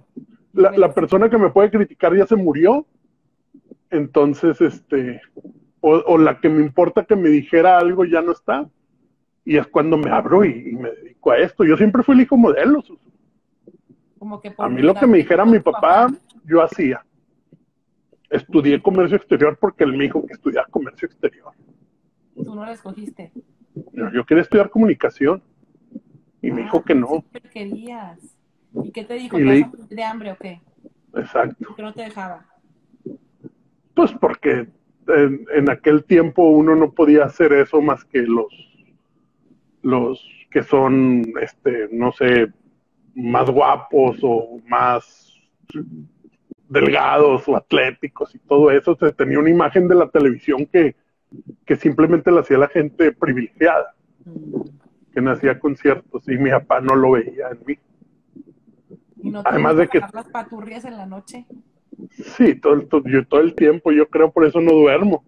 la, 0.53 0.71
la, 0.71 0.93
persona 0.93 1.29
que 1.29 1.37
me 1.37 1.51
puede 1.51 1.69
criticar 1.69 2.15
ya 2.15 2.25
se 2.25 2.35
murió. 2.35 2.87
Entonces, 3.89 4.59
este... 4.61 5.21
O, 5.81 5.93
o, 5.95 6.17
la 6.17 6.41
que 6.41 6.49
me 6.49 6.61
importa 6.61 7.05
que 7.05 7.15
me 7.15 7.29
dijera 7.29 7.77
algo 7.77 8.03
ya 8.03 8.21
no 8.21 8.33
está. 8.33 8.69
Y 9.45 9.55
es 9.55 9.65
cuando 9.67 9.97
me 9.97 10.11
abro 10.11 10.43
y, 10.43 10.71
y 10.71 10.73
me 10.73 10.91
dedico 10.91 11.31
a 11.31 11.37
esto. 11.37 11.63
Yo 11.63 11.77
siempre 11.77 12.03
fui 12.03 12.15
el 12.15 12.21
hijo 12.21 12.35
modelo, 12.35 12.83
a 14.57 14.69
mí 14.69 14.81
lo 14.81 14.93
que 14.93 15.07
me 15.07 15.17
dijera 15.17 15.45
mi 15.45 15.59
papá, 15.59 16.09
yo 16.45 16.61
hacía. 16.61 17.05
Estudié 18.29 18.81
comercio 18.81 19.17
exterior 19.17 19.57
porque 19.59 19.83
él 19.83 19.93
me 19.93 20.03
dijo 20.03 20.25
que 20.25 20.33
estudiara 20.33 20.67
comercio 20.69 21.07
exterior. 21.07 21.53
Tú 22.35 22.55
no 22.55 22.65
lo 22.65 22.71
escogiste. 22.71 23.31
Yo, 24.13 24.25
quería 24.25 24.43
estudiar 24.43 24.69
comunicación. 24.69 25.41
Y 26.41 26.51
me 26.51 26.63
dijo 26.63 26.83
que 26.83 26.95
no. 26.95 27.23
¿Qué 27.33 27.41
querías? 27.41 28.37
¿Y 28.83 28.91
qué 28.91 29.03
te 29.03 29.15
dijo? 29.15 29.37
de 29.37 30.03
hambre 30.03 30.31
o 30.31 30.37
qué? 30.37 30.61
Exacto. 31.15 31.65
¿Por 31.65 31.75
qué 31.75 31.81
no 31.81 31.93
te 31.93 32.03
dejaba? 32.03 32.45
Pues 33.99 34.13
porque 34.13 34.65
en, 35.09 35.45
en, 35.53 35.69
aquel 35.69 36.05
tiempo 36.05 36.43
uno 36.43 36.73
no 36.73 36.93
podía 36.93 37.25
hacer 37.25 37.51
eso 37.51 37.81
más 37.81 38.05
que 38.05 38.21
los, 38.21 38.47
los 39.81 40.25
que 40.49 40.63
son, 40.63 41.25
este, 41.41 41.89
no 41.91 42.13
sé, 42.13 42.47
más 43.13 43.49
guapos 43.49 44.19
o 44.23 44.61
más 44.69 45.33
delgados 46.69 47.45
o 47.49 47.57
atléticos 47.57 48.33
y 48.33 48.39
todo 48.39 48.71
eso, 48.71 48.95
se 48.95 49.11
tenía 49.11 49.37
una 49.37 49.49
imagen 49.49 49.89
de 49.89 49.95
la 49.95 50.07
televisión 50.07 50.65
que, 50.65 50.95
que 51.65 51.75
simplemente 51.75 52.31
la 52.31 52.39
hacía 52.39 52.57
la 52.57 52.69
gente 52.69 53.11
privilegiada, 53.11 53.95
que 55.11 55.19
nacía 55.19 55.59
conciertos 55.59 56.25
y 56.29 56.37
mi 56.37 56.51
papá 56.51 56.79
no 56.79 56.95
lo 56.95 57.11
veía 57.11 57.49
en 57.49 57.59
mí. 57.65 57.77
¿Y 59.23 59.29
no 59.29 59.43
Además 59.43 59.75
de 59.75 59.89
que 59.89 59.99
las 59.99 60.29
paturrias 60.29 60.85
en 60.85 60.95
la 60.95 61.05
noche. 61.05 61.45
Sí, 62.11 62.55
todo 62.55 62.73
el, 62.73 62.87
yo, 63.05 63.27
todo 63.27 63.41
el 63.41 63.55
tiempo, 63.55 63.91
yo 63.91 64.07
creo 64.09 64.31
por 64.31 64.45
eso 64.45 64.61
no 64.61 64.71
duermo. 64.71 65.23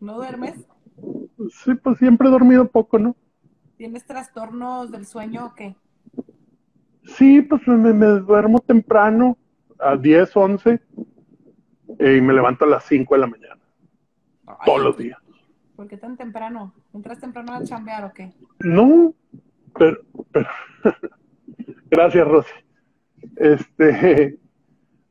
¿No 0.00 0.14
duermes? 0.16 0.66
Sí, 1.50 1.74
pues 1.74 1.98
siempre 1.98 2.28
he 2.28 2.30
dormido 2.30 2.68
poco, 2.68 2.98
¿no? 2.98 3.16
¿Tienes 3.76 4.06
trastornos 4.06 4.90
del 4.90 5.06
sueño 5.06 5.46
o 5.46 5.54
qué? 5.54 5.76
Sí, 7.04 7.42
pues 7.42 7.66
me, 7.66 7.92
duermo 7.92 8.60
temprano, 8.60 9.36
a 9.78 9.96
10, 9.96 10.36
11, 10.36 10.80
y 11.98 12.20
me 12.20 12.32
levanto 12.32 12.64
a 12.64 12.68
las 12.68 12.84
5 12.84 13.14
de 13.14 13.20
la 13.20 13.26
mañana. 13.26 13.60
todos 14.64 14.82
los 14.82 14.96
días. 14.96 15.18
¿Por 15.76 15.88
qué 15.88 15.96
tan 15.96 16.16
temprano? 16.16 16.72
¿Entras 16.92 17.18
temprano 17.18 17.52
a 17.52 17.64
chambear 17.64 18.04
o 18.04 18.12
qué? 18.12 18.32
No, 18.60 19.12
pero, 19.76 19.98
pero 20.30 20.48
gracias, 21.90 22.28
Rosy. 22.28 22.52
Este, 23.36 24.38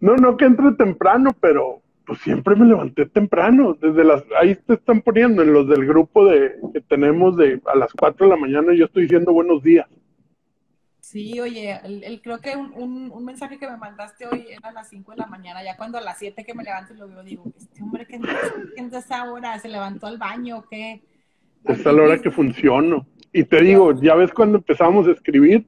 no, 0.03 0.17
no 0.17 0.35
que 0.35 0.43
entre 0.43 0.73
temprano, 0.73 1.31
pero 1.39 1.81
pues 2.05 2.19
siempre 2.19 2.57
me 2.57 2.65
levanté 2.65 3.05
temprano. 3.05 3.73
Desde 3.79 4.03
las, 4.03 4.21
ahí 4.37 4.53
te 4.55 4.73
están 4.73 5.01
poniendo 5.01 5.41
en 5.41 5.53
los 5.53 5.65
del 5.69 5.85
grupo 5.85 6.25
de 6.25 6.55
que 6.73 6.81
tenemos 6.81 7.37
de 7.37 7.61
a 7.65 7.77
las 7.77 7.93
4 7.93 8.25
de 8.25 8.29
la 8.29 8.37
mañana, 8.37 8.73
yo 8.73 8.83
estoy 8.83 9.03
diciendo 9.03 9.31
buenos 9.31 9.63
días. 9.63 9.87
Sí, 10.99 11.39
oye, 11.39 11.79
el, 11.85 12.21
creo 12.21 12.39
que 12.39 12.53
un, 12.53 13.11
un, 13.11 13.23
mensaje 13.23 13.57
que 13.57 13.69
me 13.69 13.77
mandaste 13.77 14.27
hoy 14.27 14.47
era 14.49 14.69
a 14.69 14.73
las 14.73 14.89
5 14.89 15.11
de 15.11 15.17
la 15.19 15.27
mañana, 15.27 15.63
ya 15.63 15.77
cuando 15.77 15.97
a 15.97 16.01
las 16.01 16.17
7 16.17 16.43
que 16.43 16.53
me 16.53 16.65
levanto 16.65 16.93
y 16.93 16.97
lo 16.97 17.07
veo, 17.07 17.23
digo, 17.23 17.45
este 17.57 17.81
hombre 17.81 18.05
que 18.05 18.17
es 18.75 18.93
esa 18.93 19.31
hora, 19.31 19.57
se 19.59 19.69
levantó 19.69 20.07
al 20.07 20.17
baño 20.17 20.57
o 20.57 20.65
qué. 20.67 21.01
Es 21.63 21.87
a 21.87 21.93
la 21.93 22.03
hora 22.03 22.21
que 22.21 22.29
funciono. 22.29 23.07
Y 23.31 23.45
te 23.45 23.61
digo, 23.61 23.93
ya 24.01 24.15
ves 24.15 24.33
cuando 24.33 24.57
empezamos 24.57 25.07
a 25.07 25.11
escribir, 25.11 25.65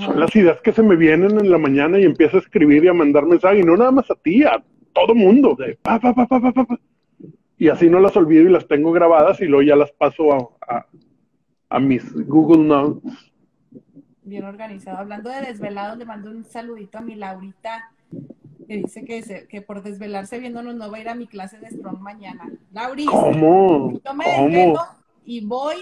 son 0.00 0.20
las 0.20 0.34
ideas 0.36 0.60
que 0.60 0.72
se 0.72 0.82
me 0.82 0.96
vienen 0.96 1.38
en 1.38 1.50
la 1.50 1.58
mañana 1.58 1.98
y 1.98 2.04
empiezo 2.04 2.36
a 2.36 2.40
escribir 2.40 2.84
y 2.84 2.88
a 2.88 2.94
mandar 2.94 3.26
mensajes, 3.26 3.60
y 3.60 3.66
no 3.66 3.76
nada 3.76 3.90
más 3.90 4.10
a 4.10 4.14
ti, 4.14 4.44
a 4.44 4.62
todo 4.92 5.14
mundo, 5.14 5.54
de 5.58 5.78
pa, 5.80 5.98
pa, 5.98 6.14
pa, 6.14 6.26
pa, 6.26 6.40
pa, 6.40 6.52
pa, 6.52 6.80
Y 7.58 7.68
así 7.68 7.88
no 7.88 8.00
las 8.00 8.16
olvido 8.16 8.48
y 8.48 8.52
las 8.52 8.66
tengo 8.66 8.92
grabadas 8.92 9.40
y 9.40 9.46
luego 9.46 9.62
ya 9.62 9.76
las 9.76 9.92
paso 9.92 10.32
a, 10.32 10.76
a, 10.76 10.86
a 11.70 11.78
mis 11.78 12.12
Google 12.26 12.64
Notes 12.64 13.28
bien 14.28 14.44
organizado. 14.44 14.98
Hablando 14.98 15.30
de 15.30 15.40
desvelados, 15.40 15.98
le 15.98 16.04
mando 16.04 16.30
un 16.30 16.44
saludito 16.44 16.98
a 16.98 17.00
mi 17.00 17.14
Laurita, 17.14 17.90
que 18.66 18.76
dice 18.76 19.04
que, 19.04 19.46
que 19.48 19.62
por 19.62 19.82
desvelarse 19.82 20.38
viéndonos 20.38 20.74
no 20.74 20.90
va 20.90 20.98
a 20.98 21.00
ir 21.00 21.08
a 21.08 21.14
mi 21.14 21.26
clase 21.26 21.58
de 21.58 21.70
Strong 21.70 22.00
mañana. 22.00 22.50
Laurita, 22.72 23.10
¿cómo? 23.10 23.98
Yo 24.04 24.14
me 24.14 24.24
desvelo 24.24 24.80
y 25.24 25.44
voy, 25.44 25.76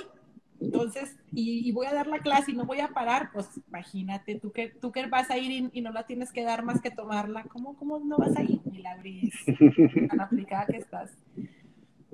entonces, 0.61 1.16
y, 1.33 1.71
voy 1.73 1.87
a 1.87 1.95
dar 1.95 2.07
la 2.07 2.21
clase 2.21 2.53
y 2.53 2.55
no 2.55 2.64
voy 2.64 2.81
a 2.81 2.88
parar, 2.88 3.31
pues 3.33 3.49
imagínate, 3.69 4.38
tú 4.38 4.53
que, 4.53 4.69
tú 4.69 4.90
que 4.92 5.07
vas 5.07 5.31
a 5.31 5.38
ir 5.38 5.71
y, 5.73 5.81
no 5.81 5.92
la 5.92 6.07
tienes 6.07 6.33
que 6.33 6.45
dar 6.45 6.64
más 6.64 6.81
que 6.81 6.90
tomarla, 6.90 7.45
¿cómo, 7.45 7.77
cómo 7.77 7.99
no 7.99 8.16
vas 8.16 8.37
a 8.37 8.42
ir, 8.42 8.61
mi 8.64 8.79
Lauris? 8.79 9.35
Tan 10.09 10.21
aplicada 10.21 10.66
que 10.66 10.79
estás. 10.79 11.11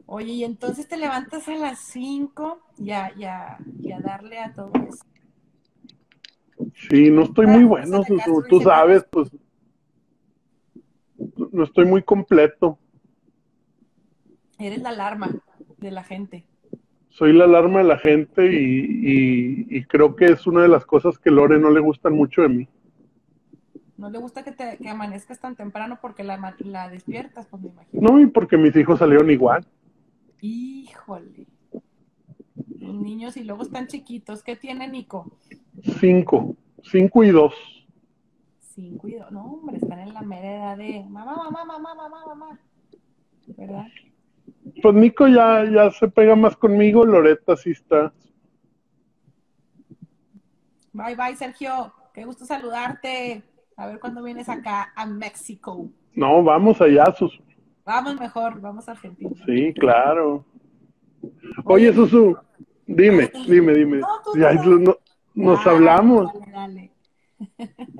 Oye, 0.07 0.33
y 0.33 0.44
entonces 0.44 0.88
te 0.88 0.96
levantas 0.96 1.48
a 1.48 1.55
las 1.55 1.78
5 1.78 2.61
y 2.78 2.90
a, 2.90 3.12
y 3.16 3.24
a 3.24 4.00
darle 4.00 4.38
a 4.40 4.52
todo 4.52 4.72
eso. 4.88 5.05
Sí, 6.88 7.11
no 7.11 7.22
estoy 7.22 7.46
muy 7.46 7.64
bueno, 7.64 8.02
tú, 8.48 8.61
sabes, 8.61 9.05
pues 9.11 9.31
no 11.52 11.64
estoy 11.64 11.87
muy 11.87 12.02
completo. 12.02 12.78
Eres 14.59 14.81
la 14.83 14.90
alarma 14.90 15.31
de 15.78 15.90
la 15.90 16.05
gente. 16.05 16.44
Soy 17.12 17.35
la 17.35 17.44
alarma 17.44 17.81
de 17.81 17.85
la 17.85 17.98
gente 17.98 18.48
y, 18.51 19.85
creo 19.85 20.16
que 20.16 20.27
es 20.27 20.46
una 20.46 20.62
de 20.62 20.68
las 20.68 20.87
cosas 20.87 21.18
que 21.18 21.31
Lore 21.31 21.59
no 21.59 21.70
le 21.70 21.81
gustan 21.81 22.14
mucho 22.14 22.40
de 22.40 22.48
mí. 22.48 22.68
No 23.98 24.09
le 24.09 24.18
gusta 24.18 24.42
que, 24.42 24.53
te, 24.53 24.79
que 24.79 24.88
amanezcas 24.88 25.38
tan 25.38 25.55
temprano 25.55 25.98
porque 26.01 26.25
la, 26.25 26.55
la 26.61 26.88
despiertas, 26.88 27.46
pues 27.48 27.62
me 27.62 27.68
imagino. 27.68 28.09
No, 28.09 28.18
y 28.18 28.27
porque 28.27 28.57
mis 28.57 28.75
hijos 28.77 28.98
salieron 28.98 29.31
igual. 29.31 29.66
Híjole. 30.40 31.46
Los 32.79 32.94
niños 32.94 33.37
y 33.37 33.44
luego 33.44 33.62
están 33.62 33.88
chiquitos. 33.88 34.42
¿Qué 34.42 34.57
tiene 34.57 34.88
Nico? 34.88 35.31
Cinco. 36.01 36.57
Cinco 36.83 37.25
y 37.25 37.31
dos. 37.31 37.55
Cinco 38.59 39.09
y 39.09 39.16
dos. 39.16 39.31
No, 39.31 39.53
hombre, 39.53 39.77
están 39.77 39.98
en 39.98 40.14
la 40.14 40.22
mera 40.22 40.57
edad 40.57 40.77
de 40.79 41.05
mamá, 41.11 41.37
mamá, 41.37 41.64
mamá, 41.66 41.94
mamá, 41.94 42.27
mamá. 42.27 42.61
¿Verdad? 43.48 43.87
Pues 44.83 44.94
Nico 44.94 45.27
ya, 45.27 45.64
ya 45.64 45.90
se 45.90 46.09
pega 46.09 46.37
más 46.37 46.57
conmigo, 46.57 47.05
Loreta 47.05 47.57
sí 47.57 47.70
está. 47.70 48.12
Bye, 50.92 51.16
bye, 51.16 51.35
Sergio. 51.37 51.92
Qué 52.12 52.25
gusto 52.25 52.44
saludarte. 52.44 53.42
A 53.77 53.87
ver 53.87 53.98
cuándo 53.98 54.22
vienes 54.22 54.48
acá 54.48 54.92
a 54.94 55.07
México. 55.07 55.88
No, 56.14 56.42
vamos 56.42 56.81
allá, 56.81 57.07
Susu. 57.16 57.42
Vamos 57.85 58.20
mejor, 58.20 58.61
vamos 58.61 58.88
a 58.88 58.92
Argentina. 58.92 59.31
Sí, 59.46 59.72
claro. 59.75 60.44
Oye, 61.64 61.92
Susu, 61.92 62.37
dime, 62.87 63.33
dime, 63.48 63.75
dime. 63.75 64.01
ya, 64.37 64.53
no, 64.53 64.96
nos 65.35 65.66
hablamos. 65.66 66.31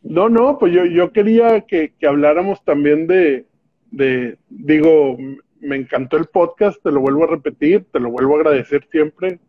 No, 0.00 0.30
no, 0.30 0.56
pues 0.56 0.72
yo, 0.72 0.86
yo 0.86 1.12
quería 1.12 1.60
que, 1.66 1.92
que 1.98 2.06
habláramos 2.06 2.64
también 2.64 3.06
de, 3.06 3.44
de, 3.90 4.38
digo, 4.48 5.18
me 5.60 5.76
encantó 5.76 6.16
el 6.16 6.26
podcast, 6.26 6.82
te 6.82 6.90
lo 6.90 7.00
vuelvo 7.00 7.24
a 7.24 7.28
repetir, 7.28 7.86
te 7.92 8.00
lo 8.00 8.10
vuelvo 8.10 8.34
a 8.34 8.38
agradecer 8.38 8.86
siempre. 8.90 9.40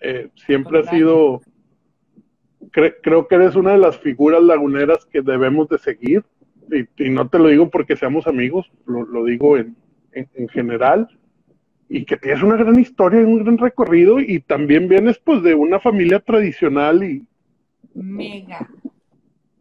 Eh, 0.00 0.28
siempre 0.34 0.80
ha 0.80 0.82
sido, 0.84 1.40
creo 2.70 3.26
que 3.26 3.34
eres 3.34 3.56
una 3.56 3.72
de 3.72 3.78
las 3.78 3.98
figuras 3.98 4.42
laguneras 4.42 5.06
que 5.06 5.22
debemos 5.22 5.68
de 5.68 5.78
seguir. 5.78 6.24
Y, 6.98 7.10
no 7.10 7.28
te 7.28 7.38
lo 7.38 7.48
digo 7.48 7.70
porque 7.70 7.96
seamos 7.96 8.26
amigos, 8.26 8.70
lo, 8.86 9.04
lo 9.04 9.24
digo 9.24 9.56
en, 9.56 9.76
en, 10.12 10.48
general. 10.48 11.08
Y 11.88 12.04
que 12.04 12.16
tienes 12.16 12.42
una 12.42 12.56
gran 12.56 12.78
historia 12.80 13.20
y 13.20 13.24
un 13.24 13.44
gran 13.44 13.58
recorrido 13.58 14.18
y 14.18 14.40
también 14.40 14.88
vienes 14.88 15.18
pues 15.18 15.42
de 15.42 15.54
una 15.54 15.78
familia 15.78 16.18
tradicional 16.18 17.04
y... 17.04 17.26
Mega, 17.94 18.68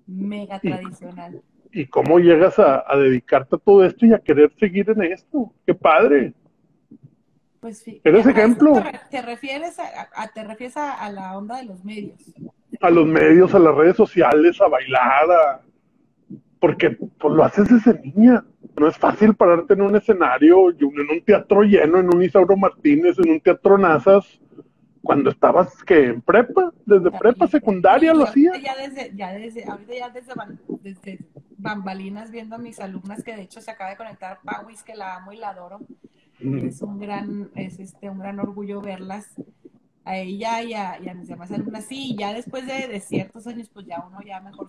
mega 0.07 0.59
tradicional 0.59 1.35
y 1.35 1.54
cómo 1.87 2.19
llegas 2.19 2.57
a, 2.57 2.83
dedicarte 2.95 3.57
a 3.57 3.59
todo 3.59 3.83
esto 3.83 4.05
y 4.05 4.13
a 4.13 4.19
querer 4.19 4.51
seguir 4.57 4.89
en 4.89 5.03
esto. 5.03 5.53
¡Qué 5.65 5.73
padre! 5.73 6.33
Pues 7.59 7.79
sí. 7.79 7.99
¿Eres 8.03 8.25
ejemplo? 8.25 8.81
Te, 9.11 9.21
refieres, 9.21 9.77
a, 9.79 10.27
te 10.33 10.43
refieres 10.43 10.77
a, 10.77 11.09
la 11.11 11.37
onda 11.37 11.57
de 11.57 11.65
los 11.65 11.83
medios. 11.83 12.33
A 12.79 12.89
los 12.89 13.05
medios, 13.05 13.53
a 13.53 13.59
las 13.59 13.75
redes 13.75 13.97
sociales, 13.97 14.61
a 14.61 14.67
bailar, 14.67 15.61
porque 16.59 16.91
pues, 16.91 17.33
lo 17.33 17.43
haces 17.43 17.67
desde 17.67 17.99
niña. 17.99 18.45
No 18.79 18.87
es 18.87 18.97
fácil 18.97 19.35
pararte 19.35 19.73
en 19.73 19.81
un 19.81 19.95
escenario, 19.95 20.69
en 20.69 21.09
un 21.11 21.21
teatro 21.25 21.63
lleno, 21.63 21.99
en 21.99 22.13
un 22.13 22.23
Isauro 22.23 22.55
Martínez, 22.55 23.17
en 23.19 23.31
un 23.31 23.39
teatro 23.41 23.77
Nazas, 23.77 24.39
cuando 25.05 25.29
estabas 25.29 25.83
que 25.83 26.07
en 26.07 26.21
prepa, 26.21 26.73
desde 26.85 27.11
prepa 27.11 27.47
secundaria 27.47 28.13
lo 28.13 28.23
hacía. 28.23 28.51
Ya 28.57 28.75
desde, 28.75 29.15
ya 29.15 29.31
desde, 29.31 29.63
ahorita 29.63 29.93
ya 29.93 30.09
desde, 30.09 30.33
desde, 30.81 31.19
bambalinas 31.57 32.31
viendo 32.31 32.55
a 32.55 32.57
mis 32.57 32.79
alumnas 32.79 33.23
que 33.23 33.35
de 33.35 33.43
hecho 33.43 33.61
se 33.61 33.71
acaba 33.71 33.91
de 33.91 33.97
conectar 33.97 34.39
Pauis, 34.43 34.83
que 34.83 34.95
la 34.95 35.15
amo 35.15 35.31
y 35.31 35.37
la 35.37 35.49
adoro. 35.49 35.79
Es 36.39 36.81
un 36.81 36.99
gran, 36.99 37.49
es 37.55 37.79
este, 37.79 38.09
un 38.09 38.19
gran 38.19 38.39
orgullo 38.39 38.81
verlas 38.81 39.27
a 40.03 40.17
ella 40.17 40.61
y 40.63 40.73
a, 40.73 40.99
y 40.99 41.07
a 41.07 41.13
mis 41.13 41.29
demás 41.29 41.51
alumnas. 41.51 41.85
Sí, 41.85 42.15
ya 42.17 42.33
después 42.33 42.67
de, 42.67 42.87
de, 42.87 42.99
ciertos 42.99 43.47
años, 43.47 43.69
pues 43.69 43.85
ya 43.85 44.03
uno 44.05 44.19
ya 44.25 44.41
mejor 44.41 44.67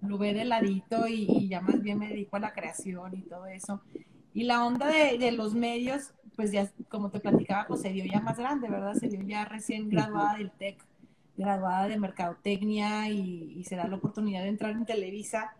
lo 0.00 0.16
ve 0.16 0.32
de 0.32 0.44
ladito 0.44 1.06
y, 1.06 1.26
y, 1.28 1.48
ya 1.48 1.60
más 1.60 1.82
bien 1.82 1.98
me 1.98 2.08
dedico 2.08 2.36
a 2.36 2.40
la 2.40 2.52
creación 2.52 3.14
y 3.16 3.22
todo 3.22 3.46
eso. 3.46 3.82
Y 4.34 4.44
la 4.44 4.64
onda 4.64 4.86
de, 4.88 5.18
de 5.18 5.32
los 5.32 5.54
medios, 5.54 6.12
pues 6.36 6.52
ya, 6.52 6.70
como 6.88 7.10
te 7.10 7.20
platicaba, 7.20 7.66
pues 7.66 7.82
se 7.82 7.90
dio 7.90 8.04
ya 8.04 8.20
más 8.20 8.38
grande, 8.38 8.68
¿verdad? 8.68 8.94
Se 8.94 9.08
dio 9.08 9.20
ya 9.22 9.44
recién 9.44 9.88
graduada 9.88 10.36
del 10.38 10.50
TEC, 10.50 10.82
graduada 11.36 11.88
de 11.88 11.98
Mercadotecnia 11.98 13.08
y, 13.10 13.54
y 13.58 13.64
se 13.64 13.76
da 13.76 13.86
la 13.86 13.96
oportunidad 13.96 14.42
de 14.42 14.48
entrar 14.48 14.72
en 14.72 14.86
Televisa. 14.86 15.54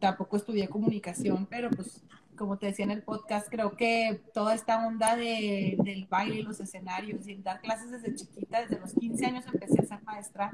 Tampoco 0.00 0.36
estudié 0.36 0.68
comunicación, 0.68 1.46
pero 1.46 1.70
pues 1.70 2.02
como 2.36 2.58
te 2.58 2.66
decía 2.66 2.84
en 2.84 2.90
el 2.90 3.02
podcast, 3.02 3.48
creo 3.48 3.76
que 3.76 4.20
toda 4.32 4.54
esta 4.54 4.86
onda 4.86 5.16
de, 5.16 5.76
del 5.84 6.06
baile 6.06 6.42
los 6.42 6.60
escenarios 6.60 7.28
y 7.28 7.36
dar 7.36 7.60
clases 7.60 7.90
desde 7.90 8.14
chiquita, 8.14 8.62
desde 8.62 8.80
los 8.80 8.94
15 8.94 9.26
años 9.26 9.44
empecé 9.46 9.80
a 9.80 9.84
ser 9.84 10.02
maestra, 10.02 10.50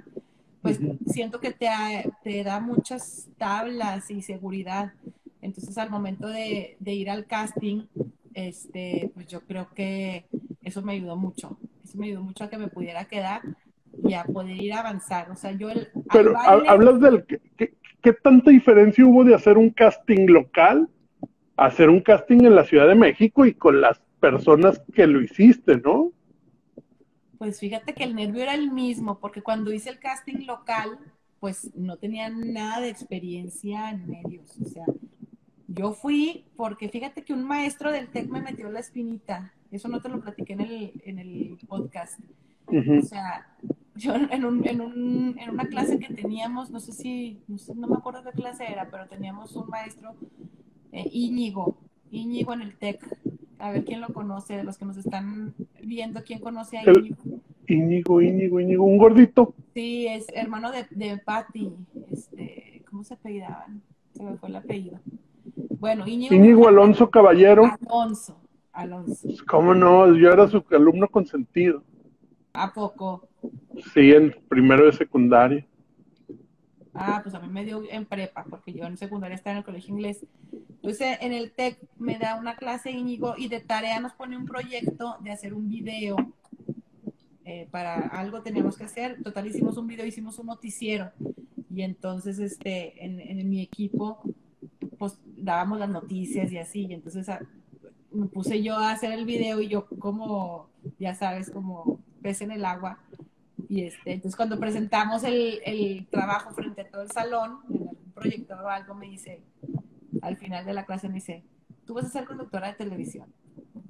pues 0.60 0.78
siento 1.06 1.40
que 1.40 1.52
te, 1.52 1.68
te 2.22 2.42
da 2.44 2.60
muchas 2.60 3.28
tablas 3.38 4.10
y 4.10 4.22
seguridad. 4.22 4.92
Entonces 5.40 5.76
al 5.78 5.90
momento 5.90 6.28
de, 6.28 6.76
de 6.80 6.94
ir 6.94 7.10
al 7.10 7.26
casting, 7.26 7.82
este, 8.34 9.10
pues 9.14 9.26
yo 9.26 9.40
creo 9.40 9.68
que 9.74 10.26
eso 10.62 10.82
me 10.82 10.92
ayudó 10.92 11.16
mucho. 11.16 11.58
Eso 11.84 11.98
me 11.98 12.06
ayudó 12.06 12.22
mucho 12.22 12.44
a 12.44 12.50
que 12.50 12.58
me 12.58 12.68
pudiera 12.68 13.04
quedar 13.06 13.42
y 14.04 14.14
a 14.14 14.24
poder 14.24 14.60
ir 14.62 14.72
a 14.72 14.80
avanzar. 14.80 15.30
O 15.30 15.36
sea, 15.36 15.52
yo 15.52 15.70
el. 15.70 15.88
Pero 16.12 16.36
hablas 16.38 17.00
del. 17.00 17.24
¿qué, 17.24 17.74
¿qué, 18.02 18.12
tanta 18.12 18.50
diferencia 18.50 19.04
hubo 19.04 19.24
de 19.24 19.34
hacer 19.34 19.58
un 19.58 19.70
casting 19.70 20.26
local 20.26 20.88
a 21.56 21.66
hacer 21.66 21.90
un 21.90 22.00
casting 22.00 22.44
en 22.44 22.54
la 22.54 22.64
Ciudad 22.64 22.86
de 22.86 22.94
México 22.94 23.44
y 23.44 23.54
con 23.54 23.80
las 23.80 24.00
personas 24.20 24.80
que 24.94 25.06
lo 25.06 25.20
hiciste, 25.20 25.78
no? 25.78 26.12
Pues 27.38 27.60
fíjate 27.60 27.94
que 27.94 28.04
el 28.04 28.14
nervio 28.14 28.42
era 28.42 28.54
el 28.54 28.72
mismo, 28.72 29.18
porque 29.20 29.42
cuando 29.42 29.72
hice 29.72 29.90
el 29.90 29.98
casting 29.98 30.46
local, 30.46 30.98
pues 31.40 31.72
no 31.74 31.96
tenía 31.96 32.28
nada 32.30 32.80
de 32.80 32.88
experiencia 32.88 33.90
en 33.90 34.08
medios. 34.08 34.56
O 34.60 34.64
sea, 34.64 34.84
yo 35.68 35.92
fui 35.92 36.46
porque 36.56 36.88
fíjate 36.88 37.22
que 37.22 37.34
un 37.34 37.44
maestro 37.44 37.92
del 37.92 38.08
TEC 38.08 38.28
me 38.28 38.40
metió 38.40 38.70
la 38.70 38.80
espinita. 38.80 39.52
Eso 39.70 39.88
no 39.88 40.00
te 40.00 40.08
lo 40.08 40.20
platiqué 40.20 40.54
en 40.54 40.60
el, 40.62 40.92
en 41.04 41.18
el 41.18 41.58
podcast. 41.68 42.18
O 42.66 43.02
sea, 43.02 43.46
yo 43.94 44.14
en, 44.14 44.44
un, 44.44 44.66
en, 44.66 44.80
un, 44.80 45.36
en, 45.38 45.50
una 45.50 45.66
clase 45.66 45.98
que 45.98 46.12
teníamos, 46.12 46.70
no 46.70 46.80
sé 46.80 46.92
si, 46.92 47.40
no, 47.48 47.58
sé, 47.58 47.74
no, 47.74 47.86
me 47.86 47.96
acuerdo 47.96 48.22
qué 48.24 48.32
clase 48.32 48.64
era, 48.70 48.90
pero 48.90 49.06
teníamos 49.08 49.54
un 49.56 49.68
maestro, 49.68 50.14
eh, 50.92 51.08
Íñigo, 51.12 51.78
Íñigo 52.10 52.52
en 52.54 52.62
el 52.62 52.76
TEC. 52.76 53.04
A 53.58 53.72
ver 53.72 53.84
quién 53.84 54.00
lo 54.00 54.08
conoce, 54.08 54.56
de 54.56 54.64
los 54.64 54.78
que 54.78 54.84
nos 54.84 54.96
están 54.96 55.54
viendo, 55.82 56.22
quién 56.22 56.40
conoce 56.40 56.78
a 56.78 56.82
Íñigo. 56.82 57.16
Íñigo, 57.66 58.22
Íñigo, 58.22 58.60
Íñigo, 58.60 58.84
un 58.84 58.98
gordito. 58.98 59.54
Sí, 59.74 60.06
es 60.06 60.26
hermano 60.32 60.70
de, 60.70 60.86
de 60.90 61.18
Patty. 61.18 61.70
Este, 62.10 62.82
¿Cómo 62.88 63.04
se 63.04 63.14
apellidaban? 63.14 63.82
Se 64.14 64.22
me 64.22 64.36
fue 64.36 64.48
el 64.48 64.56
apellido. 64.56 65.00
Bueno, 65.78 66.06
Íñigo, 66.06 66.66
Alonso 66.66 67.08
Caballero. 67.10 67.64
Alonso, 67.88 68.36
Alonso. 68.72 69.28
Pues, 69.28 69.42
¿Cómo 69.42 69.74
no? 69.74 70.14
Yo 70.16 70.30
era 70.30 70.48
su 70.48 70.64
alumno 70.70 71.08
consentido. 71.08 71.84
¿A 72.52 72.72
poco? 72.72 73.28
Sí, 73.94 74.12
en 74.12 74.34
primero 74.48 74.86
de 74.86 74.92
secundaria. 74.92 75.64
Ah, 76.94 77.20
pues 77.22 77.34
a 77.36 77.38
mí 77.38 77.46
me 77.48 77.64
dio 77.64 77.82
en 77.88 78.06
prepa, 78.06 78.44
porque 78.50 78.72
yo 78.72 78.84
en 78.84 78.96
secundaria 78.96 79.36
estaba 79.36 79.52
en 79.52 79.58
el 79.58 79.64
colegio 79.64 79.94
inglés. 79.94 80.26
Entonces, 80.52 81.18
en 81.20 81.32
el 81.32 81.52
TEC 81.52 81.78
me 81.96 82.18
da 82.18 82.34
una 82.34 82.56
clase 82.56 82.90
Íñigo 82.90 83.34
y 83.36 83.48
de 83.48 83.60
tarea 83.60 84.00
nos 84.00 84.14
pone 84.14 84.36
un 84.36 84.46
proyecto 84.46 85.16
de 85.20 85.30
hacer 85.30 85.54
un 85.54 85.68
video. 85.68 86.16
Eh, 87.44 87.68
para 87.70 88.08
algo 88.08 88.42
teníamos 88.42 88.76
que 88.76 88.84
hacer. 88.84 89.22
Total, 89.22 89.46
hicimos 89.46 89.76
un 89.76 89.86
video, 89.86 90.04
hicimos 90.04 90.40
un 90.40 90.46
noticiero. 90.46 91.12
Y 91.72 91.82
entonces, 91.82 92.40
este, 92.40 93.04
en, 93.04 93.20
en 93.20 93.48
mi 93.48 93.62
equipo 93.62 94.22
pues 94.98 95.18
dábamos 95.42 95.78
las 95.78 95.88
noticias 95.88 96.50
y 96.52 96.58
así, 96.58 96.86
y 96.86 96.94
entonces 96.94 97.28
ah, 97.28 97.40
me 98.10 98.26
puse 98.26 98.62
yo 98.62 98.76
a 98.76 98.92
hacer 98.92 99.12
el 99.12 99.24
video 99.24 99.60
y 99.60 99.68
yo 99.68 99.86
como, 99.98 100.70
ya 100.98 101.14
sabes, 101.14 101.50
como 101.50 102.00
pez 102.22 102.40
en 102.40 102.52
el 102.52 102.64
agua. 102.64 102.98
Y 103.68 103.82
este, 103.82 104.12
entonces 104.12 104.36
cuando 104.36 104.58
presentamos 104.58 105.24
el, 105.24 105.60
el 105.64 106.06
trabajo 106.06 106.52
frente 106.52 106.82
a 106.82 106.88
todo 106.88 107.02
el 107.02 107.10
salón, 107.10 107.60
en 107.68 107.88
algún 107.88 108.12
proyector 108.14 108.60
o 108.60 108.68
algo, 108.68 108.94
me 108.94 109.08
dice, 109.08 109.42
al 110.22 110.36
final 110.36 110.64
de 110.64 110.72
la 110.72 110.86
clase 110.86 111.08
me 111.08 111.16
dice, 111.16 111.44
tú 111.84 111.94
vas 111.94 112.06
a 112.06 112.10
ser 112.10 112.24
conductora 112.24 112.68
de 112.68 112.74
televisión. 112.74 113.26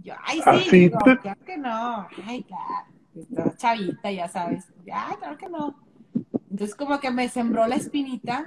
Yo, 0.03 0.15
ay, 0.25 0.41
sí, 0.71 0.91
claro 0.91 1.45
que 1.45 1.59
no, 1.59 2.09
ay, 2.25 2.45
claro, 2.45 3.55
chavita, 3.57 4.11
ya 4.11 4.29
sabes, 4.29 4.67
ay, 4.93 5.17
claro 5.17 5.37
que 5.37 5.49
no. 5.49 5.77
Entonces 6.51 6.75
como 6.75 6.99
que 6.99 7.11
me 7.11 7.29
sembró 7.29 7.67
la 7.67 7.77
espinita 7.77 8.45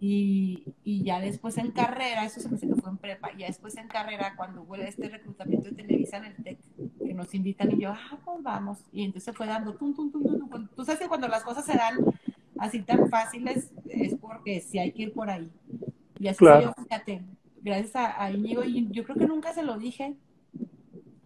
y, 0.00 0.71
y, 0.84 1.04
ya 1.04 1.20
después 1.20 1.58
en 1.58 1.70
carrera, 1.70 2.24
eso 2.24 2.40
se 2.40 2.48
me 2.48 2.74
fue 2.76 2.90
en 2.90 2.96
prepa, 2.96 3.30
ya 3.36 3.46
después 3.46 3.76
en 3.76 3.88
carrera, 3.88 4.34
cuando 4.36 4.62
hubo 4.62 4.74
este 4.76 5.08
reclutamiento 5.08 5.68
de 5.68 5.76
Televisa 5.76 6.18
en 6.18 6.24
el 6.24 6.36
TEC, 6.36 6.58
que 6.98 7.14
nos 7.14 7.34
invitan 7.34 7.72
y 7.72 7.82
yo, 7.82 7.90
ah, 7.90 8.18
pues 8.24 8.42
vamos. 8.42 8.78
Y 8.92 9.04
entonces 9.04 9.34
fue 9.36 9.46
dando, 9.46 9.74
tum, 9.74 9.94
tum, 9.94 10.10
tum, 10.10 10.48
tum, 10.48 10.68
Tú 10.74 10.84
sabes 10.84 11.00
que 11.00 11.08
cuando 11.08 11.28
las 11.28 11.44
cosas 11.44 11.64
se 11.64 11.76
dan 11.76 11.96
así 12.58 12.80
tan 12.82 13.08
fáciles 13.08 13.70
es 13.88 14.14
porque 14.16 14.60
sí 14.60 14.78
hay 14.78 14.92
que 14.92 15.04
ir 15.04 15.12
por 15.12 15.30
ahí. 15.30 15.50
Y 16.18 16.28
así 16.28 16.44
yo, 16.44 16.72
fíjate, 16.74 17.22
gracias 17.62 17.96
a, 17.96 18.22
a 18.22 18.30
Íñigo, 18.30 18.64
y 18.64 18.88
yo 18.90 19.04
creo 19.04 19.16
que 19.16 19.26
nunca 19.26 19.52
se 19.52 19.62
lo 19.62 19.78
dije, 19.78 20.16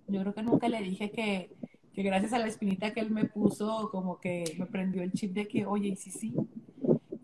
yo 0.08 0.20
creo 0.20 0.34
que 0.34 0.42
nunca 0.42 0.68
le 0.68 0.80
dije 0.80 1.10
que, 1.10 1.50
que 1.92 2.02
gracias 2.02 2.32
a 2.32 2.38
la 2.38 2.46
espinita 2.46 2.92
que 2.92 3.00
él 3.00 3.10
me 3.10 3.24
puso, 3.24 3.88
como 3.90 4.20
que 4.20 4.44
me 4.58 4.66
prendió 4.66 5.02
el 5.02 5.12
chip 5.12 5.32
de 5.32 5.48
que, 5.48 5.66
oye, 5.66 5.88
y 5.88 5.96
sí, 5.96 6.10
sí, 6.10 6.34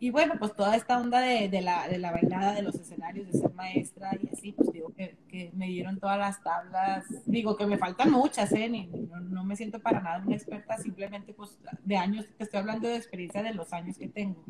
y 0.02 0.10
bueno, 0.10 0.34
pues 0.36 0.52
toda 0.56 0.74
esta 0.74 0.98
onda 0.98 1.20
de, 1.20 1.48
de, 1.48 1.60
la, 1.60 1.86
de 1.86 1.96
la 1.96 2.10
bailada, 2.10 2.54
de 2.54 2.62
los 2.62 2.74
escenarios, 2.74 3.28
de 3.28 3.38
ser 3.38 3.54
maestra 3.54 4.10
y 4.20 4.28
así, 4.32 4.50
pues 4.50 4.72
digo 4.72 4.92
que, 4.96 5.14
que 5.28 5.52
me 5.54 5.68
dieron 5.68 6.00
todas 6.00 6.18
las 6.18 6.42
tablas. 6.42 7.04
Digo 7.24 7.56
que 7.56 7.66
me 7.66 7.78
faltan 7.78 8.10
muchas, 8.10 8.50
¿eh? 8.50 8.68
Ni, 8.68 8.88
no, 9.30 9.44
me 9.44 9.54
siento 9.54 9.78
para 9.78 10.00
nada 10.00 10.20
una 10.26 10.34
experta, 10.34 10.76
simplemente 10.78 11.32
pues 11.32 11.56
de 11.84 11.96
años, 11.96 12.26
te 12.36 12.42
estoy 12.42 12.58
hablando 12.58 12.88
de 12.88 12.96
experiencia 12.96 13.44
de 13.44 13.54
los 13.54 13.72
años 13.72 13.96
que 13.96 14.08
tengo. 14.08 14.42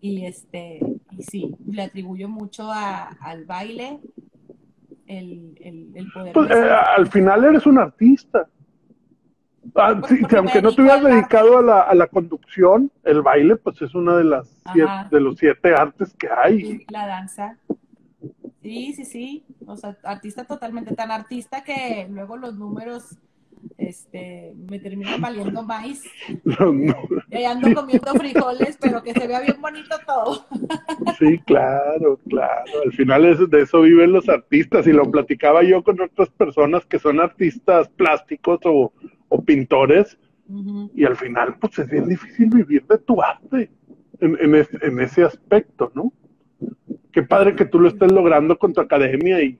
Y 0.00 0.26
este, 0.26 0.80
y 1.12 1.22
sí, 1.22 1.54
le 1.70 1.82
atribuyo 1.82 2.28
mucho 2.28 2.72
a, 2.72 3.04
al 3.20 3.44
baile, 3.44 4.00
el, 5.06 5.56
el, 5.60 5.92
el 5.94 6.10
poder. 6.10 6.32
Pues, 6.32 6.50
eh, 6.50 6.70
al 6.96 7.06
final 7.06 7.44
eres 7.44 7.66
un 7.66 7.78
artista. 7.78 8.48
Ah, 9.74 10.00
sí, 10.08 10.20
aunque 10.36 10.62
no 10.62 10.72
te 10.72 10.82
hubieras 10.82 11.02
dedicado 11.02 11.58
a 11.58 11.62
la, 11.62 11.80
a 11.82 11.94
la, 11.94 12.06
conducción, 12.06 12.90
el 13.04 13.22
baile, 13.22 13.56
pues 13.56 13.80
es 13.82 13.94
una 13.94 14.16
de 14.16 14.24
las 14.24 14.62
de 15.10 15.20
los 15.20 15.38
siete 15.38 15.74
artes 15.74 16.14
que 16.14 16.28
hay. 16.28 16.84
La 16.90 17.06
danza. 17.06 17.58
Sí, 18.62 18.92
sí, 18.94 19.04
sí. 19.04 19.44
O 19.66 19.76
sea, 19.76 19.96
artista 20.02 20.44
totalmente 20.44 20.94
tan 20.94 21.10
artista 21.10 21.62
que 21.62 22.06
luego 22.10 22.36
los 22.36 22.56
números 22.56 23.16
este, 23.78 24.54
me 24.68 24.78
termina 24.78 25.16
valiendo 25.18 25.62
maíz. 25.62 26.04
Y 27.30 27.44
ando 27.44 27.74
comiendo 27.74 28.12
frijoles, 28.14 28.78
pero 28.80 29.02
que 29.02 29.12
se 29.12 29.26
vea 29.26 29.40
bien 29.40 29.60
bonito 29.60 29.96
todo. 30.06 30.46
Sí, 31.18 31.38
claro, 31.46 32.18
claro. 32.28 32.72
Al 32.84 32.92
final 32.92 33.48
de 33.48 33.62
eso 33.62 33.80
viven 33.80 34.12
los 34.12 34.28
artistas 34.28 34.86
y 34.86 34.92
lo 34.92 35.10
platicaba 35.10 35.62
yo 35.62 35.82
con 35.82 35.98
otras 35.98 36.28
personas 36.30 36.84
que 36.84 36.98
son 36.98 37.20
artistas 37.20 37.88
plásticos 37.88 38.60
o, 38.64 38.92
pintores 39.44 40.18
y 40.94 41.04
al 41.04 41.16
final 41.16 41.56
pues 41.58 41.78
es 41.80 41.90
bien 41.90 42.08
difícil 42.08 42.48
vivir 42.50 42.86
de 42.86 42.98
tu 42.98 43.20
arte 43.20 43.70
en, 44.20 44.54
en 44.54 45.00
ese 45.00 45.24
aspecto, 45.24 45.90
¿no? 45.94 46.12
Qué 47.10 47.22
padre 47.22 47.56
que 47.56 47.64
tú 47.64 47.80
lo 47.80 47.88
estés 47.88 48.12
logrando 48.12 48.58
con 48.58 48.72
tu 48.72 48.80
academia 48.80 49.42
y, 49.42 49.58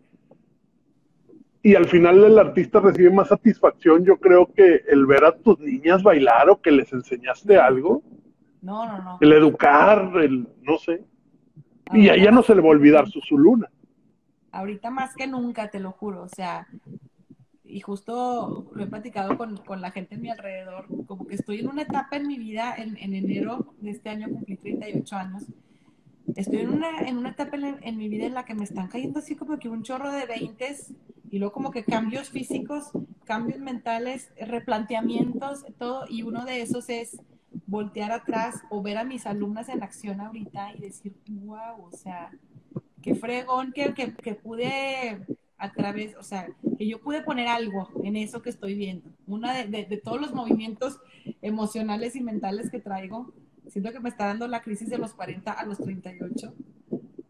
y 1.63 1.75
al 1.75 1.87
final 1.87 2.23
el 2.23 2.39
artista 2.39 2.79
recibe 2.79 3.11
más 3.11 3.29
satisfacción, 3.29 4.05
yo 4.05 4.19
creo 4.19 4.53
que 4.53 4.83
el 4.87 5.05
ver 5.05 5.25
a 5.25 5.37
tus 5.37 5.59
niñas 5.59 6.03
bailar 6.03 6.49
o 6.49 6.61
que 6.61 6.71
les 6.71 6.93
enseñaste 6.93 7.57
algo. 7.57 8.05
No, 8.63 8.87
no, 8.87 9.03
no. 9.03 9.19
El 9.21 9.33
educar, 9.33 10.13
el, 10.17 10.47
no 10.63 10.79
sé. 10.79 11.05
y 11.93 12.09
a 12.09 12.15
ella 12.15 12.31
no 12.31 12.43
se 12.43 12.55
le 12.55 12.61
va 12.61 12.69
a 12.69 12.71
olvidar 12.71 13.09
su, 13.09 13.21
su 13.21 13.37
luna. 13.37 13.69
Ahorita 14.53 14.91
más 14.91 15.15
que 15.17 15.27
nunca, 15.27 15.69
te 15.69 15.81
lo 15.81 15.93
juro. 15.93 16.23
O 16.23 16.29
sea, 16.29 16.69
y 17.69 17.81
justo 17.81 18.71
lo 18.73 18.83
he 18.83 18.87
platicado 18.87 19.37
con, 19.37 19.57
con, 19.59 19.81
la 19.81 19.91
gente 19.91 20.15
en 20.15 20.23
mi 20.23 20.31
alrededor, 20.31 20.87
como 21.07 21.27
que 21.27 21.35
estoy 21.35 21.61
en 21.61 21.69
una 21.69 21.83
etapa 21.83 22.17
en 22.17 22.27
mi 22.27 22.39
vida, 22.39 22.75
en, 22.77 22.97
en 22.99 23.15
enero 23.15 23.75
de 23.81 23.91
este 23.91 24.11
año 24.11 24.29
cumplí 24.29 24.57
38 24.57 25.17
años, 25.17 25.45
estoy 26.35 26.61
en 26.61 26.71
una, 26.71 27.01
en 27.01 27.19
una 27.19 27.31
etapa 27.31 27.57
en, 27.57 27.97
mi 27.97 28.09
vida 28.09 28.27
en 28.27 28.35
la 28.35 28.45
que 28.45 28.55
me 28.55 28.65
están 28.65 28.89
cayendo 28.89 29.19
así 29.19 29.37
como 29.37 29.59
que 29.59 29.69
un 29.69 29.83
chorro 29.83 30.11
de 30.11 30.27
veintes 30.27 30.93
y 31.31 31.39
luego 31.39 31.53
como 31.53 31.71
que 31.71 31.85
cambios 31.85 32.31
físicos, 32.31 32.91
cambios 33.25 33.59
mentales, 33.59 34.31
replanteamientos, 34.41 35.65
todo, 35.79 36.05
y 36.09 36.23
uno 36.23 36.45
de 36.45 36.63
esos 36.63 36.89
es 36.89 37.21
voltear 37.67 38.13
atrás 38.13 38.63
o 38.71 38.83
ver 38.83 38.99
a 38.99 39.05
mis 39.05 39.27
alumnas 39.27 39.69
en 39.69 39.83
acción 39.83 40.21
ahorita 40.21 40.75
y 40.77 40.81
decir, 40.81 41.15
wow, 41.29 41.85
o 41.85 41.97
sea, 41.97 42.31
qué 43.03 43.15
fregón 43.15 43.73
que, 43.73 43.93
que, 43.93 44.15
que 44.15 44.35
pude 44.35 45.27
a 45.59 45.73
través, 45.73 46.17
o 46.17 46.23
sea, 46.23 46.49
que 46.79 46.87
yo 46.87 47.01
pude 47.01 47.23
poner 47.23 47.49
algo 47.49 47.89
en 48.05 48.17
eso 48.17 48.43
que 48.43 48.51
estoy 48.51 48.75
viendo. 48.75 49.11
Una 49.27 49.55
de, 49.55 49.67
de, 49.67 49.85
de 49.87 49.97
todos 49.97 50.21
los 50.21 50.35
movimientos 50.35 51.01
emocionales 51.43 52.15
y 52.17 52.21
mentales 52.21 52.71
que 52.71 52.79
traigo, 52.79 53.33
siento 53.69 53.93
que 53.93 54.01
me 54.01 54.09
está 54.09 54.27
dando 54.27 54.49
la 54.49 54.63
crisis 54.63 54.91
de 54.91 54.99
los 54.99 55.15
40 55.15 55.51
a 55.51 55.65
los 55.67 55.79
38. 55.79 56.53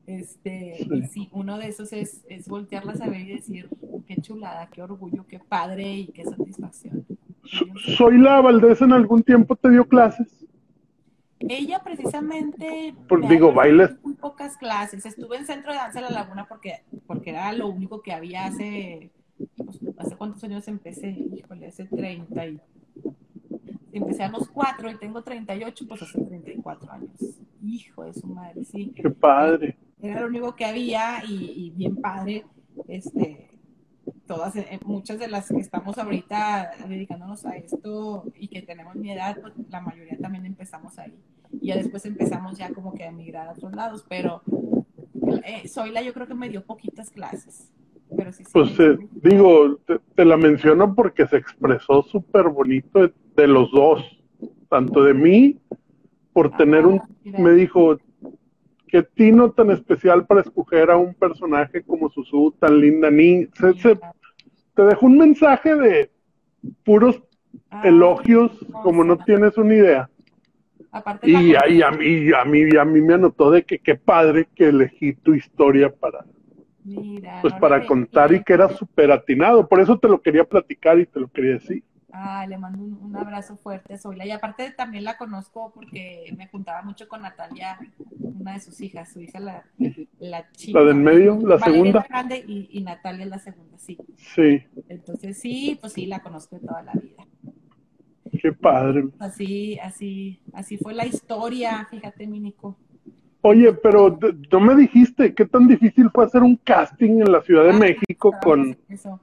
Este, 0.06 0.86
sí. 0.88 1.02
Sí, 1.10 1.28
uno 1.32 1.58
de 1.58 1.68
esos 1.68 1.92
es, 1.92 2.24
es 2.28 2.48
voltearlas 2.48 3.00
a 3.00 3.08
ver 3.08 3.22
y 3.22 3.36
decir, 3.36 3.68
qué 4.06 4.16
chulada, 4.16 4.68
qué 4.68 4.82
orgullo, 4.82 5.26
qué 5.26 5.40
padre 5.40 5.92
y 5.92 6.06
qué 6.08 6.24
satisfacción. 6.24 7.04
¿Soy 7.96 8.18
la 8.18 8.40
Valdés 8.40 8.82
en 8.82 8.92
algún 8.92 9.22
tiempo 9.22 9.56
te 9.56 9.70
dio 9.70 9.86
clases? 9.86 10.45
Ella 11.40 11.82
precisamente 11.82 12.94
Por, 13.08 13.26
digo, 13.28 13.52
bailes. 13.52 14.02
Muy 14.02 14.14
pocas 14.14 14.56
clases. 14.56 15.04
Estuve 15.04 15.36
en 15.36 15.46
Centro 15.46 15.72
de 15.72 15.78
Danza 15.78 16.00
de 16.00 16.06
la 16.06 16.10
Laguna 16.10 16.46
porque, 16.48 16.82
porque 17.06 17.30
era 17.30 17.52
lo 17.52 17.68
único 17.68 18.02
que 18.02 18.12
había 18.12 18.46
hace, 18.46 19.10
pues, 19.56 19.80
hace 19.98 20.16
cuántos 20.16 20.42
años 20.44 20.66
empecé, 20.68 21.10
híjole, 21.10 21.66
hace 21.66 21.84
30 21.84 22.46
y 22.46 22.60
empecé 23.92 24.24
a 24.24 24.28
los 24.28 24.48
4 24.48 24.90
y 24.90 24.98
tengo 24.98 25.22
38, 25.22 25.84
pues 25.88 26.02
hace 26.02 26.20
34 26.20 26.92
años. 26.92 27.10
Hijo 27.62 28.04
de 28.04 28.14
su 28.14 28.26
madre, 28.26 28.64
sí. 28.64 28.92
Qué 28.94 29.10
padre. 29.10 29.76
Era 30.00 30.20
lo 30.20 30.26
único 30.26 30.54
que 30.54 30.64
había 30.64 31.22
y, 31.26 31.66
y 31.66 31.70
bien 31.70 31.96
padre. 31.96 32.44
Este, 32.88 33.48
todas, 34.26 34.56
eh, 34.56 34.78
muchas 34.84 35.18
de 35.18 35.28
las 35.28 35.48
que 35.48 35.60
estamos 35.60 35.96
ahorita 35.98 36.72
dedicándonos 36.88 37.46
a 37.46 37.56
esto 37.56 38.24
y 38.38 38.48
que 38.48 38.62
tenemos 38.62 38.96
mi 38.96 39.12
edad, 39.12 39.38
pues 39.40 39.54
la 39.70 39.80
mayoría 39.80 40.18
también 40.18 40.46
empezamos 40.46 40.98
ahí. 40.98 41.14
Y 41.60 41.68
ya 41.68 41.76
después 41.76 42.04
empezamos 42.06 42.58
ya 42.58 42.72
como 42.72 42.94
que 42.94 43.04
a 43.04 43.08
emigrar 43.08 43.48
a 43.48 43.52
otros 43.52 43.72
lados, 43.72 44.04
pero 44.08 44.42
eh, 45.44 45.68
Zoila 45.68 46.02
yo 46.02 46.12
creo 46.12 46.26
que 46.26 46.34
me 46.34 46.48
dio 46.48 46.64
poquitas 46.64 47.10
clases. 47.10 47.70
Pero 48.16 48.32
sí, 48.32 48.44
sí 48.44 48.50
pues 48.52 48.78
eh, 48.78 48.98
digo, 49.22 49.76
te, 49.86 49.98
te, 50.14 50.24
la 50.24 50.36
menciono 50.36 50.94
porque 50.94 51.26
se 51.26 51.36
expresó 51.36 52.02
súper 52.02 52.48
bonito 52.48 53.00
de, 53.00 53.12
de, 53.36 53.46
los 53.48 53.70
dos, 53.72 54.04
tanto 54.68 55.02
de 55.02 55.14
mí, 55.14 55.58
por 56.32 56.52
ah, 56.52 56.56
tener 56.56 56.86
un, 56.86 57.00
mira. 57.24 57.38
me 57.40 57.52
dijo, 57.52 57.98
qué 58.88 59.02
tino 59.02 59.50
tan 59.50 59.70
especial 59.70 60.26
para 60.26 60.40
escoger 60.40 60.90
a 60.90 60.96
un 60.96 61.14
personaje 61.14 61.82
como 61.82 62.10
Susu, 62.10 62.54
tan 62.58 62.80
linda, 62.80 63.10
ni, 63.10 63.46
se, 63.46 63.74
se, 63.74 63.98
te 64.74 64.82
dejó 64.82 65.06
un 65.06 65.18
mensaje 65.18 65.74
de 65.74 66.10
puros 66.84 67.22
ah, 67.70 67.82
elogios, 67.84 68.52
como 68.82 69.04
no 69.04 69.18
tienes 69.18 69.56
una 69.58 69.74
idea. 69.74 70.10
Aparte 70.92 71.28
y, 71.28 71.54
a, 71.54 71.68
y, 71.68 71.82
a, 71.82 71.90
mí, 71.90 72.32
a, 72.32 72.44
mí, 72.44 72.76
a 72.76 72.84
mí 72.84 73.00
me 73.00 73.14
anotó 73.14 73.50
de 73.50 73.64
que 73.64 73.78
qué 73.78 73.96
padre 73.96 74.48
que 74.54 74.68
elegí 74.68 75.14
tu 75.14 75.34
historia 75.34 75.92
para, 75.92 76.24
Mira, 76.84 77.40
pues 77.42 77.52
no 77.54 77.60
para 77.60 77.84
contar 77.84 78.32
y 78.32 78.42
que 78.42 78.52
era 78.52 78.68
súper 78.68 79.10
atinado. 79.10 79.68
Por 79.68 79.80
eso 79.80 79.98
te 79.98 80.08
lo 80.08 80.22
quería 80.22 80.44
platicar 80.44 80.98
y 80.98 81.06
te 81.06 81.20
lo 81.20 81.28
quería 81.28 81.54
decir. 81.54 81.82
Ah, 82.18 82.46
le 82.46 82.56
mando 82.56 82.82
un, 82.82 82.98
un, 83.02 83.14
abrazo 83.14 83.58
fuerte 83.58 83.92
a 83.92 83.98
Zoila. 83.98 84.24
Y 84.24 84.30
aparte 84.30 84.70
también 84.70 85.04
la 85.04 85.18
conozco 85.18 85.70
porque 85.74 86.34
me 86.34 86.48
juntaba 86.48 86.80
mucho 86.80 87.08
con 87.08 87.20
Natalia, 87.20 87.78
una 88.18 88.54
de 88.54 88.60
sus 88.60 88.80
hijas, 88.80 89.12
su 89.12 89.20
hija 89.20 89.38
la, 89.38 89.64
la 90.18 90.50
chica. 90.52 90.80
La 90.80 90.86
del 90.86 90.96
medio, 90.96 91.38
la 91.42 91.56
Valeria 91.56 91.66
segunda. 91.66 92.00
La 92.00 92.06
grande 92.08 92.44
y, 92.48 92.70
y, 92.72 92.80
Natalia 92.82 93.24
es 93.24 93.30
la 93.30 93.38
segunda, 93.38 93.76
sí. 93.76 93.98
Sí. 94.16 94.62
Entonces 94.88 95.38
sí, 95.38 95.76
pues 95.78 95.92
sí, 95.92 96.06
la 96.06 96.20
conozco 96.20 96.56
de 96.58 96.66
toda 96.66 96.82
la 96.82 96.92
vida. 96.92 97.26
Qué 98.40 98.52
padre. 98.52 99.08
Así, 99.18 99.78
así, 99.80 100.40
así 100.54 100.78
fue 100.78 100.94
la 100.94 101.04
historia, 101.04 101.86
fíjate, 101.90 102.26
mi 102.26 102.40
Nico. 102.40 102.78
Oye, 103.42 103.74
pero 103.74 104.18
no 104.50 104.60
me 104.60 104.74
dijiste 104.74 105.34
qué 105.34 105.44
tan 105.44 105.68
difícil 105.68 106.08
fue 106.10 106.24
hacer 106.24 106.42
un 106.42 106.56
casting 106.56 107.20
en 107.20 107.30
la 107.30 107.42
Ciudad 107.42 107.64
de 107.64 107.70
ah, 107.70 107.78
México 107.78 108.34
con... 108.42 108.74
Eso. 108.88 109.20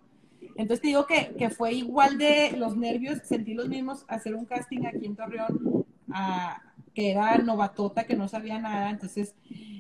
Entonces 0.55 0.81
te 0.81 0.87
digo 0.87 1.07
que, 1.07 1.33
que, 1.37 1.49
fue 1.49 1.73
igual 1.73 2.17
de 2.17 2.55
los 2.57 2.77
nervios, 2.77 3.19
sentí 3.23 3.53
los 3.53 3.67
mismos 3.67 4.05
hacer 4.07 4.35
un 4.35 4.45
casting 4.45 4.85
aquí 4.85 5.05
en 5.05 5.15
Torreón, 5.15 5.85
a, 6.11 6.61
que 6.93 7.11
era 7.11 7.37
novatota, 7.39 8.03
que 8.03 8.15
no 8.15 8.27
sabía 8.27 8.59
nada, 8.59 8.89
entonces, 8.89 9.35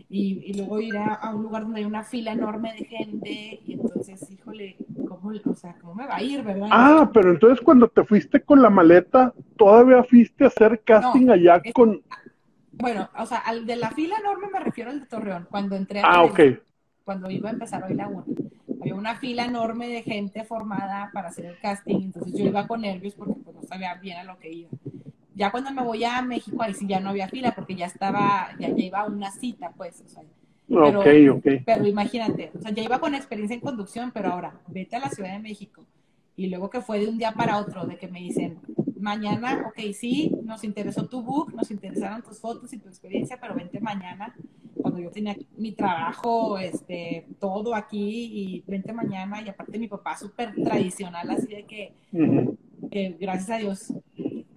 y, 0.09 0.41
y 0.45 0.53
luego 0.55 0.81
ir 0.81 0.97
a, 0.97 1.13
a, 1.13 1.35
un 1.35 1.43
lugar 1.43 1.63
donde 1.63 1.79
hay 1.79 1.85
una 1.85 2.03
fila 2.03 2.31
enorme 2.31 2.73
de 2.73 2.85
gente, 2.85 3.61
y 3.65 3.73
entonces, 3.73 4.29
híjole, 4.31 4.77
¿cómo, 5.07 5.31
o 5.45 5.55
sea, 5.55 5.75
¿cómo 5.79 5.95
me 5.95 6.07
va 6.07 6.15
a 6.15 6.23
ir, 6.23 6.43
verdad? 6.43 6.69
Ah, 6.71 7.09
pero 7.13 7.31
entonces 7.31 7.63
cuando 7.63 7.87
te 7.87 8.03
fuiste 8.03 8.41
con 8.41 8.61
la 8.61 8.69
maleta, 8.69 9.33
todavía 9.57 10.03
fuiste 10.03 10.43
a 10.43 10.47
hacer 10.47 10.81
casting 10.83 11.27
no, 11.27 11.33
allá 11.33 11.61
es, 11.63 11.73
con... 11.73 12.01
Bueno, 12.71 13.09
o 13.17 13.25
sea, 13.27 13.37
al 13.37 13.67
de 13.67 13.75
la 13.75 13.91
fila 13.91 14.17
enorme 14.19 14.47
me 14.51 14.59
refiero 14.59 14.89
al 14.89 15.01
de 15.01 15.05
Torreón, 15.05 15.47
cuando 15.49 15.75
entré 15.75 15.99
a 15.99 16.05
Ah, 16.05 16.23
ok. 16.23 16.39
Cuando 17.03 17.29
iba 17.29 17.49
a 17.49 17.53
empezar 17.53 17.83
hoy 17.83 17.93
la 17.93 18.07
una 18.07 18.23
había 18.83 18.95
una 18.95 19.15
fila 19.15 19.45
enorme 19.45 19.87
de 19.87 20.03
gente 20.03 20.43
formada 20.43 21.09
para 21.13 21.29
hacer 21.29 21.45
el 21.45 21.57
casting, 21.57 22.01
entonces 22.01 22.33
yo 22.33 22.45
iba 22.45 22.67
con 22.67 22.81
nervios 22.81 23.15
porque 23.15 23.35
pues, 23.41 23.55
no 23.55 23.63
sabía 23.63 23.95
bien 23.95 24.17
a 24.17 24.23
lo 24.25 24.37
que 24.37 24.51
iba. 24.51 24.69
Ya 25.35 25.51
cuando 25.51 25.71
me 25.71 25.81
voy 25.81 26.03
a 26.03 26.21
México, 26.21 26.61
ahí 26.61 26.73
sí 26.73 26.85
ya 26.85 26.99
no 26.99 27.09
había 27.09 27.29
fila 27.29 27.53
porque 27.55 27.75
ya 27.75 27.85
estaba, 27.85 28.49
ya, 28.59 28.69
ya 28.69 28.83
iba 28.83 28.99
a 28.99 29.05
una 29.05 29.31
cita, 29.31 29.71
pues, 29.75 30.03
o 30.05 30.09
sea, 30.09 30.21
pero, 30.67 30.99
okay, 30.99 31.29
okay. 31.29 31.59
pero 31.65 31.87
imagínate, 31.87 32.51
o 32.53 32.59
sea, 32.59 32.71
ya 32.71 32.83
iba 32.83 32.99
con 32.99 33.15
experiencia 33.15 33.53
en 33.53 33.61
conducción, 33.61 34.11
pero 34.13 34.31
ahora, 34.31 34.59
vete 34.67 34.97
a 34.97 34.99
la 34.99 35.09
Ciudad 35.09 35.31
de 35.31 35.39
México. 35.39 35.85
Y 36.35 36.47
luego 36.47 36.69
que 36.69 36.81
fue 36.81 36.99
de 36.99 37.07
un 37.07 37.17
día 37.17 37.31
para 37.31 37.57
otro, 37.57 37.85
de 37.85 37.97
que 37.97 38.07
me 38.07 38.19
dicen, 38.19 38.59
mañana, 38.99 39.65
ok, 39.67 39.93
sí, 39.93 40.35
nos 40.43 40.63
interesó 40.63 41.07
tu 41.07 41.21
book, 41.21 41.53
nos 41.53 41.71
interesaron 41.71 42.21
tus 42.21 42.39
fotos 42.39 42.73
y 42.73 42.79
tu 42.79 42.89
experiencia, 42.89 43.39
pero 43.39 43.55
vente 43.55 43.79
mañana 43.79 44.35
cuando 44.83 44.99
yo 44.99 45.09
tenía 45.09 45.35
mi 45.57 45.71
trabajo, 45.71 46.57
este, 46.59 47.25
todo 47.39 47.73
aquí 47.73 48.29
y 48.33 48.63
vente 48.67 48.91
mañana 48.91 49.41
y 49.41 49.47
aparte 49.47 49.79
mi 49.79 49.87
papá 49.87 50.17
súper 50.17 50.53
tradicional, 50.53 51.29
así 51.31 51.47
de 51.47 51.65
que, 51.65 51.93
uh 52.11 52.17
-huh. 52.17 52.57
que, 52.91 53.15
gracias 53.19 53.49
a 53.49 53.57
Dios 53.57 53.93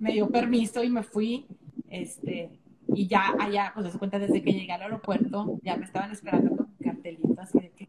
me 0.01 0.12
dio 0.12 0.29
permiso 0.29 0.83
y 0.83 0.91
me 0.91 1.05
fui, 1.05 1.47
este, 1.89 2.51
y 2.89 3.07
ya 3.07 3.35
allá, 3.39 3.70
pues 3.72 3.93
se 3.93 3.99
cuenta, 3.99 4.18
desde 4.18 4.43
que 4.43 4.53
llegué 4.53 4.72
al 4.72 4.83
aeropuerto, 4.83 5.61
ya 5.62 5.77
me 5.77 5.85
estaban 5.85 6.11
esperando 6.11 6.57
con 6.57 6.66
cartelito 6.83 7.41
así 7.41 7.61
de 7.61 7.70
que 7.70 7.89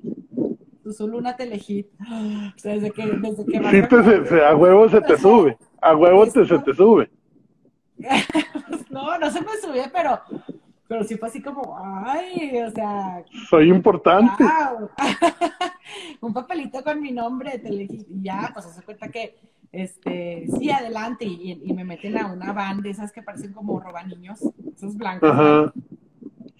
tú 0.84 0.94
solo 0.94 1.18
una 1.18 1.36
telehit, 1.36 1.88
o 2.56 2.60
sea, 2.60 2.76
desde 2.76 2.92
que, 2.92 3.06
desde 3.06 3.46
que 3.46 3.58
sí, 3.58 3.82
te, 3.90 4.04
se, 4.04 4.26
se, 4.28 4.46
a 4.46 4.56
huevo 4.56 4.88
se 4.88 5.02
te 5.02 5.18
sube, 5.18 5.58
a 5.82 5.96
huevo 5.96 6.26
te, 6.32 6.46
se 6.46 6.60
te 6.60 6.74
sube. 6.74 7.10
no, 8.92 9.18
no 9.18 9.32
se 9.32 9.42
me 9.42 9.58
subía, 9.60 9.92
pero 9.92 10.22
pero 10.88 11.04
sí 11.04 11.16
fue 11.16 11.28
así 11.28 11.42
como, 11.42 11.78
ay, 12.06 12.62
o 12.62 12.72
sea. 12.72 13.24
Soy 13.50 13.70
importante. 13.70 14.44
Wow. 14.44 14.90
un 16.22 16.34
papelito 16.34 16.84
con 16.84 17.02
mi 17.02 17.12
nombre, 17.12 17.62
y 17.64 18.06
ya, 18.22 18.52
pues 18.54 18.66
se 18.68 18.82
cuenta 18.84 19.10
que, 19.10 19.38
este, 19.72 20.48
sí, 20.58 20.72
adelante, 20.72 21.26
y, 21.26 21.62
y, 21.64 21.74
me 21.74 21.84
meten 21.84 22.18
a 22.18 22.32
una 22.32 22.54
van 22.54 22.82
de 22.82 22.92
esas 22.92 23.12
que 23.12 23.22
parecen 23.22 23.54
como 23.54 23.80
roba 23.80 24.04
niños, 24.04 24.40
esos 24.76 24.96
blancos. 24.96 25.30
Ajá. 25.30 25.74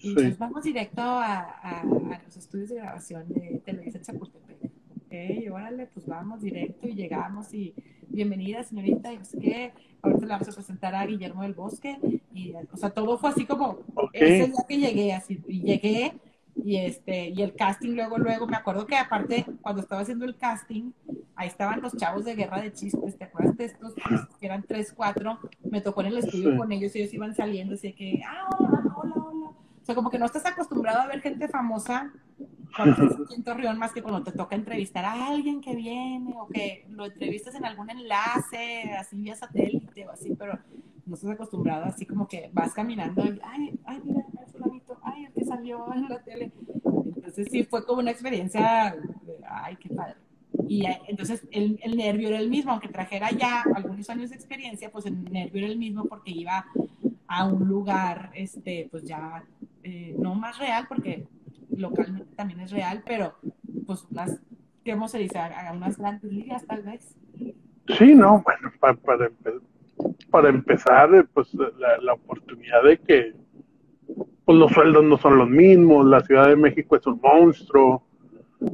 Y 0.00 0.08
sí. 0.08 0.14
pues 0.14 0.38
vamos 0.38 0.62
directo 0.62 1.00
a, 1.00 1.40
a, 1.40 1.80
a, 1.80 2.22
los 2.24 2.36
estudios 2.36 2.68
de 2.68 2.76
grabación 2.76 3.28
de 3.28 3.60
Televisa 3.64 4.00
Chapultepec. 4.00 4.70
Ok, 5.06 5.52
órale, 5.52 5.86
pues 5.86 6.06
vamos 6.06 6.42
directo 6.42 6.86
y 6.86 6.94
llegamos 6.94 7.52
y 7.52 7.74
bienvenida 8.10 8.62
señorita, 8.62 9.12
y 9.12 9.18
no 9.18 9.24
sé 9.24 9.38
qué, 9.38 9.72
ahorita 10.02 10.26
le 10.26 10.32
vamos 10.32 10.48
a 10.48 10.52
presentar 10.52 10.94
a 10.94 11.06
Guillermo 11.06 11.42
del 11.42 11.54
Bosque, 11.54 11.98
y, 12.34 12.52
o 12.72 12.76
sea, 12.76 12.90
todo 12.90 13.18
fue 13.18 13.30
así 13.30 13.46
como, 13.46 13.78
ese 14.12 14.46
día 14.46 14.64
que 14.68 14.78
llegué, 14.78 15.12
así, 15.12 15.40
y 15.46 15.62
llegué, 15.62 16.14
y 16.56 16.76
este, 16.76 17.28
y 17.28 17.42
el 17.42 17.54
casting 17.54 17.94
luego, 17.94 18.18
luego, 18.18 18.46
me 18.46 18.56
acuerdo 18.56 18.86
que 18.86 18.96
aparte, 18.96 19.46
cuando 19.62 19.80
estaba 19.80 20.02
haciendo 20.02 20.24
el 20.24 20.36
casting, 20.36 20.90
ahí 21.36 21.48
estaban 21.48 21.80
los 21.80 21.96
chavos 21.96 22.24
de 22.24 22.34
Guerra 22.34 22.60
de 22.60 22.72
Chistes, 22.72 23.16
¿te 23.16 23.24
acuerdas 23.24 23.56
de 23.56 23.66
estos? 23.66 23.94
Que 24.40 24.46
eran 24.46 24.64
tres, 24.64 24.92
cuatro, 24.92 25.38
me 25.70 25.80
tocó 25.80 26.00
en 26.00 26.08
el 26.08 26.18
estudio 26.18 26.56
con 26.56 26.72
ellos, 26.72 26.94
y 26.96 27.00
ellos 27.00 27.14
iban 27.14 27.34
saliendo, 27.34 27.74
así 27.74 27.92
que, 27.92 28.22
ah, 28.26 28.48
hola, 28.58 28.82
hola, 28.96 29.14
hola. 29.14 29.50
O 29.50 29.84
sea, 29.84 29.94
como 29.94 30.10
que 30.10 30.18
no 30.18 30.26
estás 30.26 30.44
acostumbrado 30.46 31.00
a 31.00 31.06
ver 31.06 31.20
gente 31.20 31.48
famosa 31.48 32.12
en 33.36 33.42
Torreón, 33.42 33.78
más 33.78 33.92
que 33.92 34.02
cuando 34.02 34.22
te 34.22 34.36
toca 34.36 34.56
entrevistar 34.56 35.04
a 35.04 35.28
alguien 35.28 35.60
que 35.60 35.74
viene, 35.74 36.34
o 36.38 36.46
que 36.48 36.86
lo 36.90 37.06
entrevistas 37.06 37.54
en 37.54 37.64
algún 37.64 37.90
enlace, 37.90 38.92
así 38.98 39.16
vía 39.16 39.34
satélite 39.34 40.06
o 40.06 40.10
así, 40.10 40.34
pero 40.34 40.58
no 41.06 41.14
estás 41.14 41.30
acostumbrado, 41.30 41.84
así 41.86 42.06
como 42.06 42.28
que 42.28 42.50
vas 42.52 42.74
caminando, 42.74 43.24
y, 43.24 43.40
ay, 43.42 43.78
ay, 43.84 44.00
mira, 44.04 44.24
el 44.40 44.52
fulanito, 44.52 44.98
ay, 45.02 45.24
el 45.24 45.32
que 45.32 45.44
salió 45.44 45.92
en 45.94 46.08
la 46.08 46.22
tele. 46.22 46.52
Entonces 47.16 47.48
sí, 47.50 47.64
fue 47.64 47.84
como 47.84 48.00
una 48.00 48.10
experiencia, 48.10 48.94
ay, 49.48 49.76
qué 49.76 49.88
padre. 49.88 50.16
Y 50.66 50.84
entonces 51.06 51.46
el, 51.50 51.78
el, 51.82 51.96
nervio 51.96 52.28
era 52.28 52.38
el 52.38 52.50
mismo, 52.50 52.72
aunque 52.72 52.88
trajera 52.88 53.30
ya 53.30 53.64
algunos 53.74 54.08
años 54.10 54.30
de 54.30 54.36
experiencia, 54.36 54.90
pues 54.90 55.06
el 55.06 55.24
nervio 55.24 55.62
era 55.62 55.72
el 55.72 55.78
mismo 55.78 56.04
porque 56.04 56.30
iba 56.30 56.66
a 57.26 57.46
un 57.46 57.66
lugar, 57.68 58.30
este, 58.34 58.88
pues 58.90 59.04
ya 59.04 59.44
eh, 59.82 60.14
no 60.18 60.34
más 60.34 60.58
real, 60.58 60.86
porque 60.88 61.26
localmente 61.76 62.34
también 62.34 62.60
es 62.60 62.70
real, 62.70 63.02
pero 63.06 63.34
pues 63.86 64.06
¿cómo 64.84 65.08
se 65.08 65.18
dice? 65.18 65.38
A, 65.38 65.72
unas 65.72 65.98
grandes 65.98 66.32
ligas 66.32 66.66
tal 66.66 66.82
vez. 66.82 67.16
Sí, 67.96 68.14
no, 68.14 68.42
bueno, 68.42 68.70
para, 68.80 68.94
para, 68.96 69.30
para 70.30 70.48
empezar, 70.50 71.14
eh, 71.14 71.24
pues 71.32 71.52
la, 71.54 71.98
la, 72.02 72.12
oportunidad 72.12 72.82
de 72.84 72.98
que 72.98 73.34
pues 74.44 74.58
los 74.58 74.72
sueldos 74.72 75.04
no 75.04 75.16
son 75.18 75.38
los 75.38 75.48
mismos, 75.48 76.06
la 76.06 76.20
Ciudad 76.20 76.48
de 76.48 76.56
México 76.56 76.96
es 76.96 77.06
un 77.06 77.20
monstruo, 77.22 78.06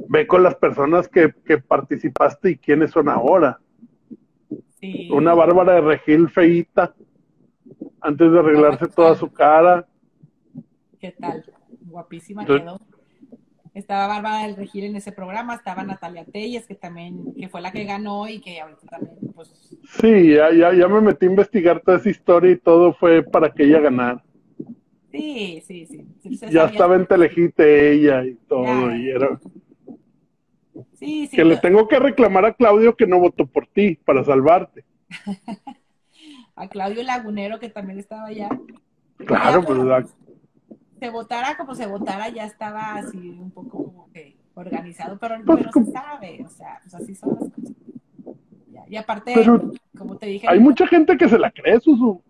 ve 0.08 0.26
con 0.26 0.42
las 0.42 0.54
personas 0.56 1.08
que, 1.08 1.32
que 1.44 1.58
participaste 1.58 2.50
y 2.50 2.56
quiénes 2.58 2.90
son 2.90 3.08
ahora. 3.08 3.58
Sí. 4.80 5.08
Una 5.12 5.34
Bárbara 5.34 5.74
de 5.74 5.80
Regil 5.80 6.28
feíta, 6.28 6.94
antes 8.00 8.30
de 8.30 8.38
arreglarse 8.38 8.86
toda 8.88 9.14
su 9.14 9.32
cara. 9.32 9.86
¿Qué 11.00 11.12
tal? 11.12 11.44
Guapísima 11.94 12.44
quedó. 12.44 12.80
Estaba 13.72 14.06
Bárbara 14.06 14.46
del 14.46 14.56
Regil 14.56 14.84
en 14.84 14.96
ese 14.96 15.10
programa, 15.10 15.54
estaba 15.54 15.82
Natalia 15.82 16.24
Telles, 16.24 16.66
que 16.66 16.76
también, 16.76 17.34
que 17.34 17.48
fue 17.48 17.60
la 17.60 17.72
que 17.72 17.84
ganó 17.84 18.28
y 18.28 18.40
que 18.40 18.60
ahorita 18.60 18.86
también, 18.86 19.16
pues... 19.34 19.48
Sí, 20.00 20.34
ya, 20.34 20.52
ya, 20.52 20.72
ya 20.72 20.86
me 20.86 21.00
metí 21.00 21.26
a 21.26 21.30
investigar 21.30 21.80
toda 21.80 21.96
esa 21.96 22.08
historia 22.08 22.52
y 22.52 22.56
todo 22.56 22.94
fue 22.94 23.24
para 23.24 23.50
que 23.50 23.64
ella 23.64 23.80
ganara. 23.80 24.22
Sí, 25.10 25.62
sí, 25.66 25.86
sí. 25.86 26.38
ya 26.50 26.66
estaba 26.66 26.94
en 26.94 27.06
Telejite 27.06 27.92
ella 27.92 28.24
y 28.24 28.34
todo, 28.48 28.94
y 28.94 29.10
era... 29.10 29.40
Sí, 30.92 31.26
sí. 31.26 31.36
Que 31.36 31.44
le 31.44 31.56
tengo 31.56 31.88
que 31.88 31.98
reclamar 31.98 32.44
a 32.44 32.54
Claudio 32.54 32.96
que 32.96 33.06
no 33.06 33.18
votó 33.18 33.46
por 33.46 33.66
ti, 33.66 33.96
para 34.04 34.24
salvarte. 34.24 34.84
a 36.54 36.68
Claudio 36.68 37.02
Lagunero, 37.02 37.58
que 37.58 37.68
también 37.68 37.98
estaba 37.98 38.26
allá. 38.26 38.48
Claro, 39.18 39.64
pues 39.64 39.78
se 41.04 41.10
votara 41.10 41.54
como 41.58 41.74
se 41.74 41.86
votara, 41.86 42.30
ya 42.30 42.46
estaba 42.46 42.94
así 42.94 43.18
un 43.38 43.50
poco 43.50 43.84
como 43.84 44.10
que 44.10 44.38
organizado, 44.54 45.18
pero, 45.18 45.38
no 45.38 45.44
pues 45.44 45.66
se 45.70 45.92
sabe, 45.92 46.42
o 46.42 46.48
sea, 46.48 46.78
pues 46.82 46.94
así 46.94 47.14
son 47.14 47.36
las 47.38 47.50
cosas. 47.50 47.72
Y 48.88 48.96
aparte, 48.96 49.34
como 49.98 50.16
te 50.16 50.26
dije... 50.26 50.46
Hay 50.48 50.60
mucha 50.60 50.86
gente 50.86 51.18
que 51.18 51.28
se 51.28 51.38
la 51.38 51.50
cree, 51.50 51.78
Susu. 51.78 52.22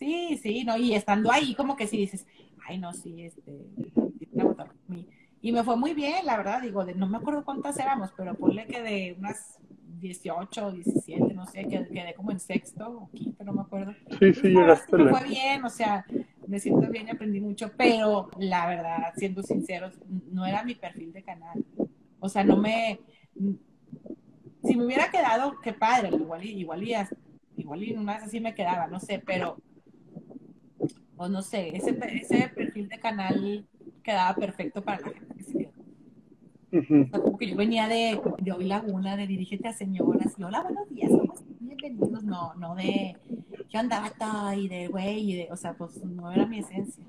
Sí, 0.00 0.40
sí, 0.42 0.64
no, 0.64 0.76
y 0.76 0.94
estando 0.94 1.30
ahí 1.30 1.54
como 1.54 1.76
que 1.76 1.86
si 1.86 1.98
dices, 1.98 2.26
ay, 2.66 2.78
no, 2.78 2.92
sí, 2.92 3.22
este, 3.22 3.66
y 5.42 5.52
me 5.52 5.64
fue 5.64 5.76
muy 5.76 5.94
bien, 5.94 6.26
la 6.26 6.36
verdad, 6.36 6.60
digo, 6.60 6.84
de, 6.84 6.94
no 6.94 7.06
me 7.06 7.16
acuerdo 7.16 7.44
cuántas 7.44 7.78
éramos, 7.78 8.12
pero 8.16 8.34
ponle 8.34 8.66
que 8.66 8.82
de 8.82 9.16
unas 9.18 9.58
18 10.00 10.66
o 10.66 10.72
17, 10.72 11.34
no 11.34 11.46
sé, 11.46 11.66
quedé 11.66 12.14
como 12.14 12.30
en 12.30 12.40
sexto 12.40 12.90
o 12.90 13.10
quinto, 13.10 13.44
no 13.44 13.52
me 13.52 13.62
acuerdo. 13.62 13.94
Sí, 14.18 14.34
sí, 14.34 14.48
llegaste. 14.48 14.96
Me 14.96 15.10
fue 15.10 15.28
bien, 15.28 15.64
o 15.64 15.70
sea, 15.70 16.04
me 16.46 16.58
siento 16.58 16.88
bien 16.90 17.06
y 17.06 17.10
aprendí 17.10 17.40
mucho, 17.40 17.72
pero 17.76 18.30
la 18.38 18.66
verdad, 18.66 19.12
siendo 19.16 19.42
sinceros, 19.42 19.94
no 20.30 20.44
era 20.44 20.62
mi 20.62 20.74
perfil 20.74 21.12
de 21.12 21.22
canal. 21.22 21.64
O 22.18 22.28
sea, 22.28 22.44
no 22.44 22.56
me... 22.56 23.00
Si 24.62 24.76
me 24.76 24.84
hubiera 24.84 25.10
quedado, 25.10 25.58
qué 25.62 25.72
padre, 25.72 26.10
igual 26.12 26.44
y, 26.44 26.50
igual 26.50 26.82
y, 26.82 26.94
igual 27.56 27.82
y 27.82 27.92
una 27.94 28.14
vez 28.14 28.24
así 28.24 28.40
me 28.40 28.54
quedaba, 28.54 28.86
no 28.88 29.00
sé, 29.00 29.22
pero... 29.24 29.56
O 31.16 31.28
no 31.28 31.42
sé, 31.42 31.76
ese, 31.76 31.98
ese 32.12 32.48
perfil 32.48 32.88
de 32.88 32.98
canal 32.98 33.66
quedaba 34.02 34.34
perfecto 34.34 34.82
para 34.82 35.00
la 35.00 35.08
gente 35.10 35.34
que 35.34 35.42
se 35.42 35.58
quedó. 35.58 35.70
o 37.04 37.08
sea, 37.08 37.20
como 37.20 37.38
que 37.38 37.50
yo 37.50 37.56
venía 37.56 37.88
de, 37.88 38.20
de 38.38 38.52
hoy 38.52 38.64
Laguna, 38.64 39.16
de 39.16 39.26
dirígete 39.26 39.68
a 39.68 39.72
señoras, 39.72 40.34
y 40.38 40.42
hola, 40.42 40.62
buenos 40.62 40.88
días, 40.88 41.10
bienvenidos, 41.60 42.22
no, 42.24 42.54
no 42.54 42.74
de 42.74 43.16
yo 43.70 43.78
andaba 43.78 44.10
todo 44.10 44.52
y 44.52 44.68
de 44.68 44.88
güey, 44.88 45.30
y 45.30 45.36
de, 45.36 45.48
o 45.50 45.56
sea, 45.56 45.74
pues 45.74 46.04
no 46.04 46.30
era 46.32 46.44
mi 46.44 46.58
esencia. 46.58 47.04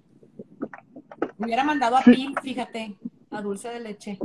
Me 1.38 1.48
hubiera 1.48 1.64
mandado 1.64 1.98
a 1.98 2.02
Pil, 2.02 2.36
fíjate, 2.42 2.96
a 3.32 3.42
dulce 3.42 3.70
de 3.70 3.80
leche, 3.80 4.20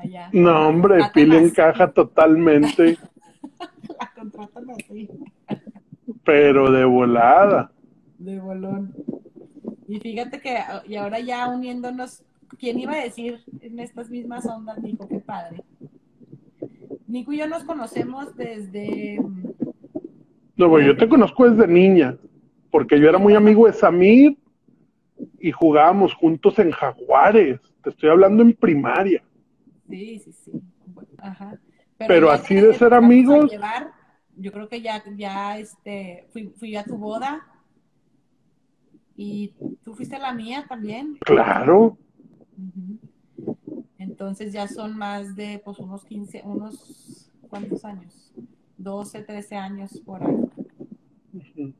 allá. 0.00 0.30
No, 0.32 0.68
hombre, 0.68 1.00
Pil 1.12 1.34
encaja 1.34 1.92
totalmente. 1.92 2.96
La 4.00 4.10
contratan 4.16 4.70
así. 4.70 5.10
Pero 6.24 6.70
de 6.70 6.84
volada. 6.86 7.70
De 8.18 8.40
bolón. 8.40 8.94
Y 9.92 10.00
fíjate 10.00 10.40
que, 10.40 10.56
y 10.88 10.96
ahora 10.96 11.20
ya 11.20 11.48
uniéndonos, 11.48 12.24
¿quién 12.58 12.78
iba 12.78 12.94
a 12.94 13.04
decir 13.04 13.40
en 13.60 13.78
estas 13.78 14.08
mismas 14.08 14.46
ondas, 14.46 14.78
Nico? 14.78 15.06
Qué 15.06 15.18
padre. 15.18 15.62
Nico 17.06 17.30
y 17.34 17.36
yo 17.36 17.46
nos 17.46 17.64
conocemos 17.64 18.34
desde 18.34 19.18
no, 20.56 20.80
yo 20.80 20.96
te 20.96 21.06
conozco 21.10 21.50
desde 21.50 21.70
niña, 21.70 22.16
porque 22.70 22.98
yo 22.98 23.06
era 23.06 23.18
muy 23.18 23.34
amigo 23.34 23.66
de 23.66 23.74
Samir 23.74 24.38
y 25.40 25.52
jugábamos 25.52 26.14
juntos 26.14 26.58
en 26.58 26.70
Jaguares. 26.70 27.60
Te 27.82 27.90
estoy 27.90 28.08
hablando 28.08 28.42
en 28.42 28.54
primaria. 28.54 29.22
Sí, 29.90 30.20
sí, 30.20 30.32
sí. 30.32 30.52
Ajá. 31.18 31.58
Pero, 31.98 32.30
así 32.30 32.54
de 32.54 32.72
ser 32.72 32.94
amigos. 32.94 33.52
yo 34.36 34.52
creo 34.52 34.68
que 34.70 34.80
ya, 34.80 35.04
ya 35.16 35.58
este, 35.58 36.28
fui, 36.32 36.48
fui 36.56 36.76
a 36.76 36.82
tu 36.82 36.96
boda 36.96 37.46
y 39.16 39.54
tú 39.84 39.94
fuiste 39.94 40.16
a 40.16 40.20
la 40.20 40.32
mía 40.32 40.64
también. 40.68 41.18
Claro. 41.20 41.98
Entonces 43.98 44.52
ya 44.52 44.68
son 44.68 44.96
más 44.96 45.36
de 45.36 45.60
pues 45.64 45.78
unos 45.78 46.04
15, 46.04 46.42
unos 46.44 47.30
¿cuántos 47.48 47.84
años? 47.84 48.32
12, 48.78 49.22
13 49.22 49.56
años 49.56 50.00
por 50.04 50.22
ahí. 50.22 51.74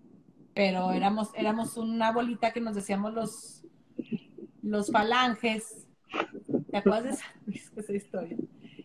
Pero 0.55 0.93
éramos, 0.93 1.31
éramos 1.35 1.77
una 1.77 2.13
bolita 2.13 2.53
que 2.53 2.61
nos 2.61 2.75
decíamos 2.75 3.15
los, 3.15 3.65
los 4.63 4.91
falanges. 4.91 5.87
¿Te 6.71 6.77
acuerdas 6.77 7.21
de 7.47 7.55
esa, 7.55 7.93
historia? 7.95 8.37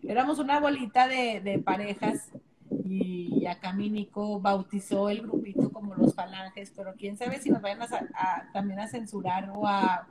Éramos 0.03 0.39
una 0.39 0.59
bolita 0.59 1.07
de, 1.07 1.61
parejas 1.63 2.31
y 2.85 3.45
acá 3.45 3.73
mi 3.73 3.89
Nico 3.89 4.39
bautizó 4.39 5.09
el 5.09 5.21
grupito 5.21 5.69
los 6.07 6.15
falanges, 6.15 6.73
pero 6.75 6.93
quién 6.97 7.17
sabe 7.17 7.39
si 7.39 7.49
nos 7.49 7.61
vayan 7.61 7.81
a, 7.81 8.51
también 8.53 8.79
a 8.79 8.87
censurar 8.87 9.49
o 9.53 9.67
a, 9.67 10.07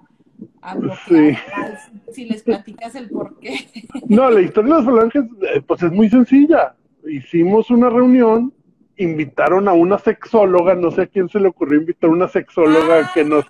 bloquear 0.77 1.79
si 2.13 2.27
les 2.27 2.43
platicas 2.43 2.95
el 2.95 3.09
por 3.09 3.39
qué. 3.41 3.69
No, 4.09 4.31
la 4.31 4.41
historia 4.41 4.75
de 4.75 4.83
los 4.83 4.85
falanges 4.85 5.25
eh, 5.55 5.63
pues 5.63 5.83
es 5.83 5.93
muy 5.93 6.09
sencilla 6.11 6.75
hicimos 7.09 7.71
una 7.71 7.91
reunión, 7.91 8.53
invitaron 8.97 9.69
a 9.69 9.73
una 9.73 9.99
sexóloga, 9.99 10.75
no 10.75 10.91
sé 10.91 11.03
a 11.03 11.07
quién 11.07 11.29
se 11.29 11.41
le 11.41 11.49
ocurrió 11.49 11.81
invitar 11.81 12.11
a 12.11 12.13
una 12.13 12.29
sexóloga 12.29 13.07
a 13.07 13.13
que 13.13 13.25
nos 13.25 13.45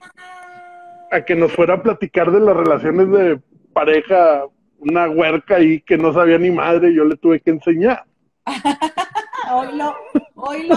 a 1.13 1.25
que 1.25 1.37
nos 1.37 1.53
fuera 1.53 1.75
a 1.75 1.83
platicar 1.83 2.33
de 2.33 2.41
las 2.41 2.57
relaciones 2.57 3.11
de 3.11 3.41
pareja, 3.73 4.45
una 4.79 5.09
huerca 5.09 5.57
ahí 5.57 5.81
que 5.81 5.97
no 5.97 6.13
sabía 6.13 6.39
ni 6.39 6.51
madre, 6.51 6.93
yo 6.93 7.05
le 7.05 7.17
tuve 7.17 7.41
que 7.41 7.51
enseñar. 7.51 8.05
oílo, 9.53 9.95
oílo. 10.35 10.77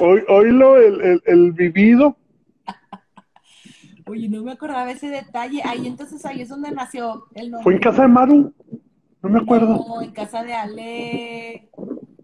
Hoy, 0.00 0.22
oílo, 0.28 0.76
el, 0.76 1.00
el, 1.00 1.22
el 1.26 1.52
vivido. 1.52 2.16
Oye, 4.06 4.28
no 4.28 4.42
me 4.42 4.52
acordaba 4.52 4.90
ese 4.90 5.08
detalle. 5.08 5.60
Ahí 5.64 5.86
entonces 5.86 6.24
ahí 6.24 6.40
es 6.42 6.48
donde 6.48 6.70
nació 6.70 7.26
el 7.34 7.50
nombre. 7.50 7.64
Fue 7.64 7.74
en 7.74 7.80
casa 7.80 8.02
de 8.02 8.08
Maru. 8.08 8.54
No 9.22 9.28
me 9.28 9.38
acuerdo. 9.38 9.84
No, 9.86 10.00
en 10.00 10.12
casa 10.12 10.42
de 10.44 10.54
Ale, 10.54 11.68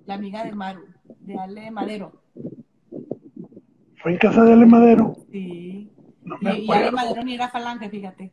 la 0.06 0.14
amiga 0.14 0.44
de 0.44 0.52
Maru, 0.52 0.84
de 1.20 1.36
Ale 1.36 1.70
Madero. 1.70 2.22
¿Fue 4.00 4.12
en 4.12 4.18
casa 4.18 4.44
de 4.44 4.52
Ale 4.52 4.66
Madero? 4.66 5.16
Sí. 5.30 5.90
No 6.22 6.38
me 6.40 6.58
y, 6.58 6.66
y, 6.66 6.72
Ale 6.72 6.92
Madero 6.92 7.22
ni 7.24 7.34
era 7.34 7.48
falange, 7.48 7.90
fíjate. 7.90 8.32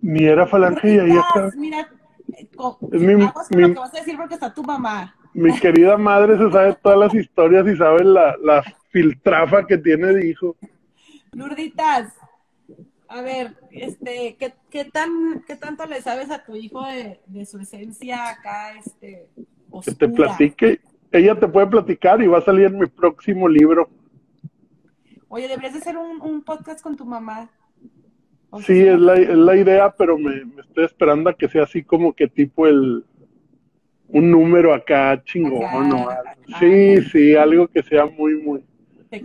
Ni 0.00 0.24
era 0.24 0.46
falange 0.46 0.94
y 0.94 0.98
ahí 0.98 1.10
está. 1.10 1.50
Mira, 1.56 1.88
con, 2.56 2.76
es 2.92 3.00
mi, 3.00 3.14
mi, 3.14 3.22
lo 3.24 3.74
que 3.74 3.74
vas 3.74 3.94
a 3.94 3.98
decir 3.98 4.16
porque 4.16 4.34
está 4.34 4.52
tu 4.52 4.62
mamá. 4.62 5.14
Mi 5.34 5.58
querida 5.58 5.96
madre 5.96 6.36
se 6.38 6.50
sabe 6.50 6.76
todas 6.82 6.98
las 6.98 7.14
historias 7.14 7.66
y 7.66 7.76
sabe 7.76 8.04
la, 8.04 8.36
la 8.42 8.62
filtrafa 8.90 9.66
que 9.66 9.78
tiene 9.78 10.08
de 10.08 10.28
hijo. 10.28 10.56
Lurditas, 11.32 12.14
a 13.08 13.22
ver, 13.22 13.54
este, 13.70 14.36
¿qué, 14.38 14.54
qué 14.70 14.84
tan, 14.84 15.42
qué 15.46 15.56
tanto 15.56 15.86
le 15.86 16.02
sabes 16.02 16.30
a 16.30 16.44
tu 16.44 16.56
hijo 16.56 16.84
de, 16.86 17.20
de 17.26 17.46
su 17.46 17.58
esencia 17.58 18.28
acá, 18.28 18.76
este, 18.78 19.28
que 19.84 19.92
te 19.92 20.08
platique. 20.08 20.80
Ella 21.10 21.38
te 21.38 21.48
puede 21.48 21.66
platicar 21.66 22.22
y 22.22 22.26
va 22.26 22.38
a 22.38 22.42
salir 22.42 22.66
en 22.66 22.78
mi 22.78 22.86
próximo 22.86 23.48
libro. 23.48 23.88
Oye, 25.28 25.48
deberías 25.48 25.74
de 25.74 25.78
hacer 25.78 25.96
un, 25.96 26.20
un 26.20 26.42
podcast 26.42 26.82
con 26.82 26.96
tu 26.96 27.04
mamá. 27.04 27.50
sí, 28.66 28.80
es 28.80 28.98
la, 28.98 29.14
es 29.14 29.28
la, 29.36 29.56
idea, 29.56 29.90
pero 29.90 30.18
me, 30.18 30.44
me, 30.44 30.62
estoy 30.62 30.84
esperando 30.84 31.30
a 31.30 31.34
que 31.34 31.48
sea 31.48 31.64
así 31.64 31.82
como 31.82 32.12
que 32.12 32.28
tipo 32.28 32.66
el 32.66 33.04
un 34.08 34.30
número 34.30 34.74
acá 34.74 35.22
chingón. 35.24 35.88
¿no? 35.88 36.08
Sí, 36.58 37.02
sí, 37.02 37.34
algo 37.34 37.68
que 37.68 37.82
sea 37.82 38.06
muy, 38.06 38.36
muy. 38.40 38.64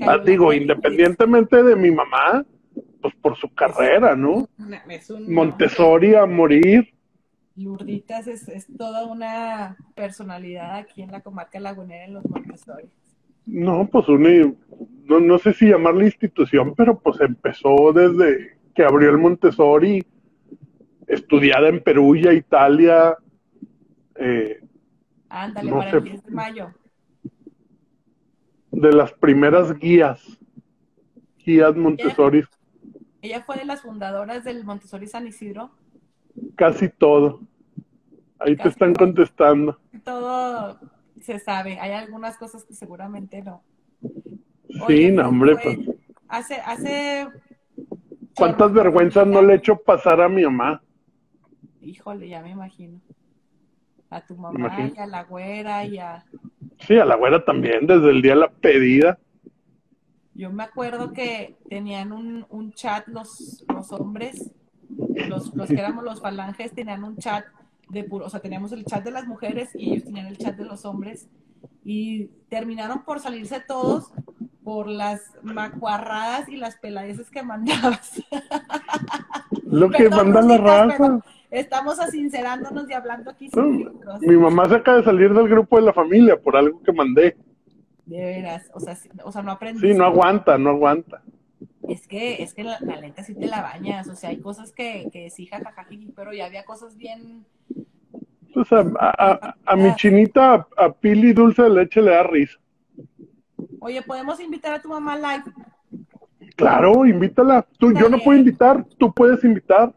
Ah, 0.01 0.17
digo, 0.17 0.53
independientemente 0.53 1.61
de 1.61 1.75
mi 1.75 1.91
mamá, 1.91 2.45
pues 3.01 3.13
por 3.21 3.35
su 3.35 3.53
carrera, 3.53 4.15
¿no? 4.15 4.47
Es 4.89 5.09
un, 5.09 5.31
Montessori 5.33 6.15
a 6.15 6.25
morir. 6.25 6.93
Lurditas 7.55 8.27
es, 8.27 8.47
es, 8.47 8.67
toda 8.77 9.05
una 9.05 9.77
personalidad 9.93 10.75
aquí 10.77 11.01
en 11.01 11.11
la 11.11 11.21
comarca 11.21 11.59
lagunera 11.59 12.05
en 12.05 12.13
los 12.13 12.25
Montessori. 12.25 12.89
No, 13.45 13.87
pues 13.91 14.07
una, 14.07 14.29
no, 15.03 15.19
no 15.19 15.37
sé 15.37 15.53
si 15.53 15.67
llamarla 15.67 16.05
institución, 16.05 16.73
pero 16.75 16.97
pues 16.97 17.19
empezó 17.19 17.91
desde 17.93 18.57
que 18.73 18.83
abrió 18.83 19.09
el 19.09 19.17
Montessori, 19.17 20.03
estudiada 21.07 21.67
en 21.67 21.83
Perugia, 21.83 22.33
Italia. 22.33 23.17
Eh, 24.15 24.61
Ándale, 25.33 25.71
no 25.71 25.77
para 25.77 25.89
el 25.89 26.03
10 26.03 26.23
de 26.25 26.31
mayo. 26.31 26.73
De 28.69 28.91
las 28.91 29.11
primeras 29.13 29.73
guías, 29.79 30.21
guías 31.43 31.75
Montessori. 31.75 32.43
Ella 33.19 33.41
fue 33.41 33.57
de 33.57 33.65
las 33.65 33.81
fundadoras 33.81 34.43
del 34.43 34.63
Montessori 34.63 35.07
San 35.07 35.25
Isidro. 35.25 35.71
Casi 36.55 36.87
todo. 36.87 37.41
Ahí 38.37 38.55
te 38.55 38.67
están 38.67 38.93
contestando. 38.93 39.79
Todo 40.03 40.79
se 41.19 41.39
sabe. 41.39 41.79
Hay 41.79 41.93
algunas 41.93 42.37
cosas 42.37 42.63
que 42.63 42.75
seguramente 42.75 43.41
no. 43.41 43.63
sí, 44.87 45.11
no, 45.11 45.29
hombre, 45.29 45.55
pues. 45.55 45.79
Hace, 46.27 46.55
hace. 46.55 47.27
¿Cuántas 48.35 48.71
vergüenzas 48.71 49.25
no 49.25 49.41
le 49.41 49.53
he 49.53 49.57
hecho 49.57 49.77
pasar 49.77 50.21
a 50.21 50.29
mi 50.29 50.43
mamá? 50.43 50.83
Híjole, 51.81 52.27
ya 52.27 52.41
me 52.43 52.51
imagino. 52.51 53.01
A 54.15 54.21
tu 54.21 54.35
mamá 54.35 54.91
y 54.95 54.99
a 54.99 55.07
la 55.07 55.23
güera 55.23 55.85
y 55.85 55.97
a. 55.97 56.23
Sí, 56.79 56.97
a 56.97 57.05
la 57.05 57.15
güera 57.15 57.43
también, 57.43 57.87
desde 57.87 58.09
el 58.09 58.21
día 58.21 58.33
de 58.33 58.39
la 58.41 58.49
pedida. 58.49 59.17
Yo 60.35 60.51
me 60.51 60.63
acuerdo 60.63 61.13
que 61.13 61.57
tenían 61.69 62.11
un, 62.11 62.45
un 62.49 62.73
chat 62.73 63.07
los, 63.07 63.65
los 63.67 63.91
hombres, 63.91 64.51
los, 65.29 65.53
los 65.55 65.67
que 65.67 65.79
éramos 65.79 66.03
los 66.03 66.21
falanges, 66.21 66.73
tenían 66.73 67.03
un 67.03 67.17
chat 67.17 67.45
de 67.89 68.03
puro, 68.03 68.25
o 68.25 68.29
sea, 68.29 68.39
teníamos 68.39 68.71
el 68.71 68.85
chat 68.85 69.03
de 69.03 69.11
las 69.11 69.27
mujeres 69.27 69.69
y 69.75 69.91
ellos 69.91 70.05
tenían 70.05 70.27
el 70.27 70.37
chat 70.37 70.55
de 70.55 70.65
los 70.65 70.85
hombres 70.85 71.27
y 71.83 72.25
terminaron 72.49 73.03
por 73.03 73.19
salirse 73.19 73.59
todos 73.59 74.11
por 74.63 74.87
las 74.87 75.21
macuarradas 75.43 76.47
y 76.49 76.55
las 76.55 76.77
peladeces 76.77 77.29
que 77.29 77.43
mandabas. 77.43 78.21
Lo 79.65 79.89
que 79.89 80.09
mandan 80.09 80.47
la 80.47 80.57
raza. 80.57 81.19
Estamos 81.53 81.99
asincerándonos 81.99 82.89
y 82.89 82.93
hablando 82.93 83.29
aquí. 83.29 83.47
mi 84.21 84.37
mamá 84.37 84.67
se 84.67 84.75
acaba 84.75 84.97
de 84.97 85.03
salir 85.03 85.31
del 85.31 85.47
grupo 85.47 85.75
de 85.75 85.83
la 85.83 85.93
familia 85.93 86.35
por 86.35 86.57
algo 86.57 86.81
que 86.81 86.91
mandé. 86.91 87.37
De 88.07 88.17
veras, 88.17 88.71
o 88.73 88.79
sea, 88.79 88.97
o 89.23 89.31
sea 89.31 89.43
no 89.43 89.51
aprendí. 89.51 89.79
Sí, 89.79 89.93
no 89.93 90.03
aguanta, 90.03 90.57
no 90.57 90.71
aguanta. 90.71 91.21
Es 91.87 92.07
que, 92.07 92.41
es 92.41 92.55
que 92.55 92.63
la, 92.63 92.79
la 92.81 92.99
neta 92.99 93.23
sí 93.23 93.35
te 93.35 93.45
la 93.45 93.61
bañas, 93.61 94.07
o 94.07 94.15
sea, 94.15 94.31
hay 94.31 94.39
cosas 94.39 94.71
que, 94.71 95.09
que 95.13 95.29
sí, 95.29 95.45
jajaja, 95.45 95.85
pero 96.15 96.33
ya 96.33 96.47
había 96.47 96.65
cosas 96.65 96.97
bien... 96.97 97.45
Sea, 98.67 98.83
a, 98.99 99.55
a, 99.63 99.75
mi 99.75 99.93
chinita, 99.95 100.67
a 100.75 100.91
Pili 100.91 101.33
dulce 101.33 101.61
de 101.61 101.69
leche 101.69 102.01
le 102.01 102.11
da 102.11 102.23
risa. 102.23 102.57
Oye, 103.79 104.01
¿podemos 104.01 104.39
invitar 104.39 104.73
a 104.73 104.81
tu 104.81 104.89
mamá 104.89 105.15
live? 105.15 105.43
Claro, 106.55 107.05
invítala. 107.05 107.65
Tú, 107.77 107.93
yo 107.93 108.09
no 108.09 108.17
puedo 108.19 108.39
invitar, 108.39 108.85
tú 108.97 109.13
puedes 109.13 109.43
invitar. 109.43 109.93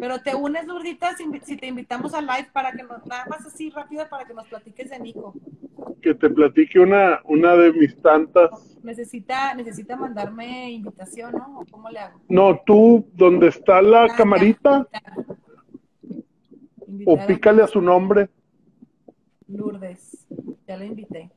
Pero 0.00 0.18
te 0.18 0.34
unes, 0.34 0.66
Lurdita, 0.66 1.14
si, 1.14 1.56
te 1.58 1.66
invitamos 1.66 2.14
a 2.14 2.22
live 2.22 2.48
para 2.54 2.72
que 2.72 2.82
nos, 2.82 3.04
nada 3.04 3.26
más 3.28 3.44
así 3.44 3.68
rápido 3.68 4.08
para 4.08 4.24
que 4.24 4.32
nos 4.32 4.46
platiques 4.46 4.88
de 4.88 4.98
Nico. 4.98 5.34
Que 6.00 6.14
te 6.14 6.30
platique 6.30 6.80
una, 6.80 7.20
una 7.24 7.54
de 7.54 7.70
mis 7.74 8.00
tantas. 8.00 8.78
Necesita, 8.82 9.54
necesita 9.54 9.96
mandarme 9.96 10.70
invitación, 10.70 11.32
¿no? 11.32 11.64
¿Cómo 11.70 11.90
le 11.90 11.98
hago? 11.98 12.18
No, 12.30 12.58
tú, 12.64 13.10
donde 13.12 13.48
está 13.48 13.82
la 13.82 14.04
ah, 14.04 14.16
camarita, 14.16 14.88
o 17.04 17.26
pícale 17.26 17.62
a 17.62 17.66
su 17.66 17.82
nombre. 17.82 18.30
Lourdes, 19.48 20.26
ya 20.66 20.78
la 20.78 20.86
invité. 20.86 21.30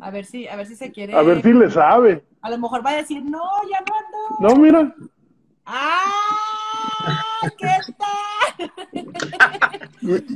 A 0.00 0.10
ver 0.10 0.26
si, 0.26 0.46
a 0.46 0.54
ver 0.54 0.66
si 0.66 0.76
se 0.76 0.92
quiere. 0.92 1.14
A 1.14 1.22
ver 1.22 1.40
si 1.42 1.54
le 1.54 1.70
sabe. 1.70 2.24
A 2.42 2.50
lo 2.50 2.58
mejor 2.58 2.84
va 2.84 2.90
a 2.90 2.96
decir, 2.96 3.24
no, 3.24 3.42
ya 3.70 3.78
no 3.88 3.94
ando. 3.96 4.54
No, 4.54 4.62
mira. 4.62 4.94
¡Ah! 5.64 6.47
¿Qué 7.58 7.66
tal? 7.98 8.28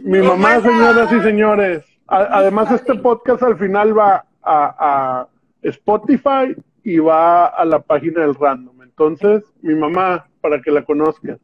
mi, 0.05 0.21
mamá, 0.21 0.61
señoras 0.61 1.13
y 1.13 1.21
señores. 1.21 1.85
además, 2.07 2.71
este 2.71 2.95
podcast 2.95 3.43
al 3.43 3.59
final 3.59 3.97
va 3.97 4.25
a, 4.43 5.27
Spotify 5.63 6.57
y 6.83 6.99
va 6.99 7.47
a 7.47 7.65
la 7.65 7.81
página 7.81 8.23
del 8.23 8.35
random. 8.35 8.83
Entonces, 8.83 9.45
mi 9.61 9.75
mamá, 9.75 10.27
para 10.41 10.61
que 10.61 10.71
la 10.73 10.85
conozcan. 10.85 11.39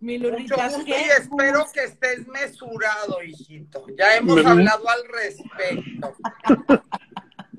Mi 0.00 0.18
Mucho 0.18 0.54
gusto 0.56 0.82
y 0.86 0.92
espero 0.92 1.64
que 1.72 1.84
estés 1.84 2.26
mesurado, 2.28 3.22
hijito. 3.24 3.84
Ya 3.98 4.16
hemos 4.16 4.44
hablado 4.44 4.84
al 4.88 5.02
respecto. 5.12 6.14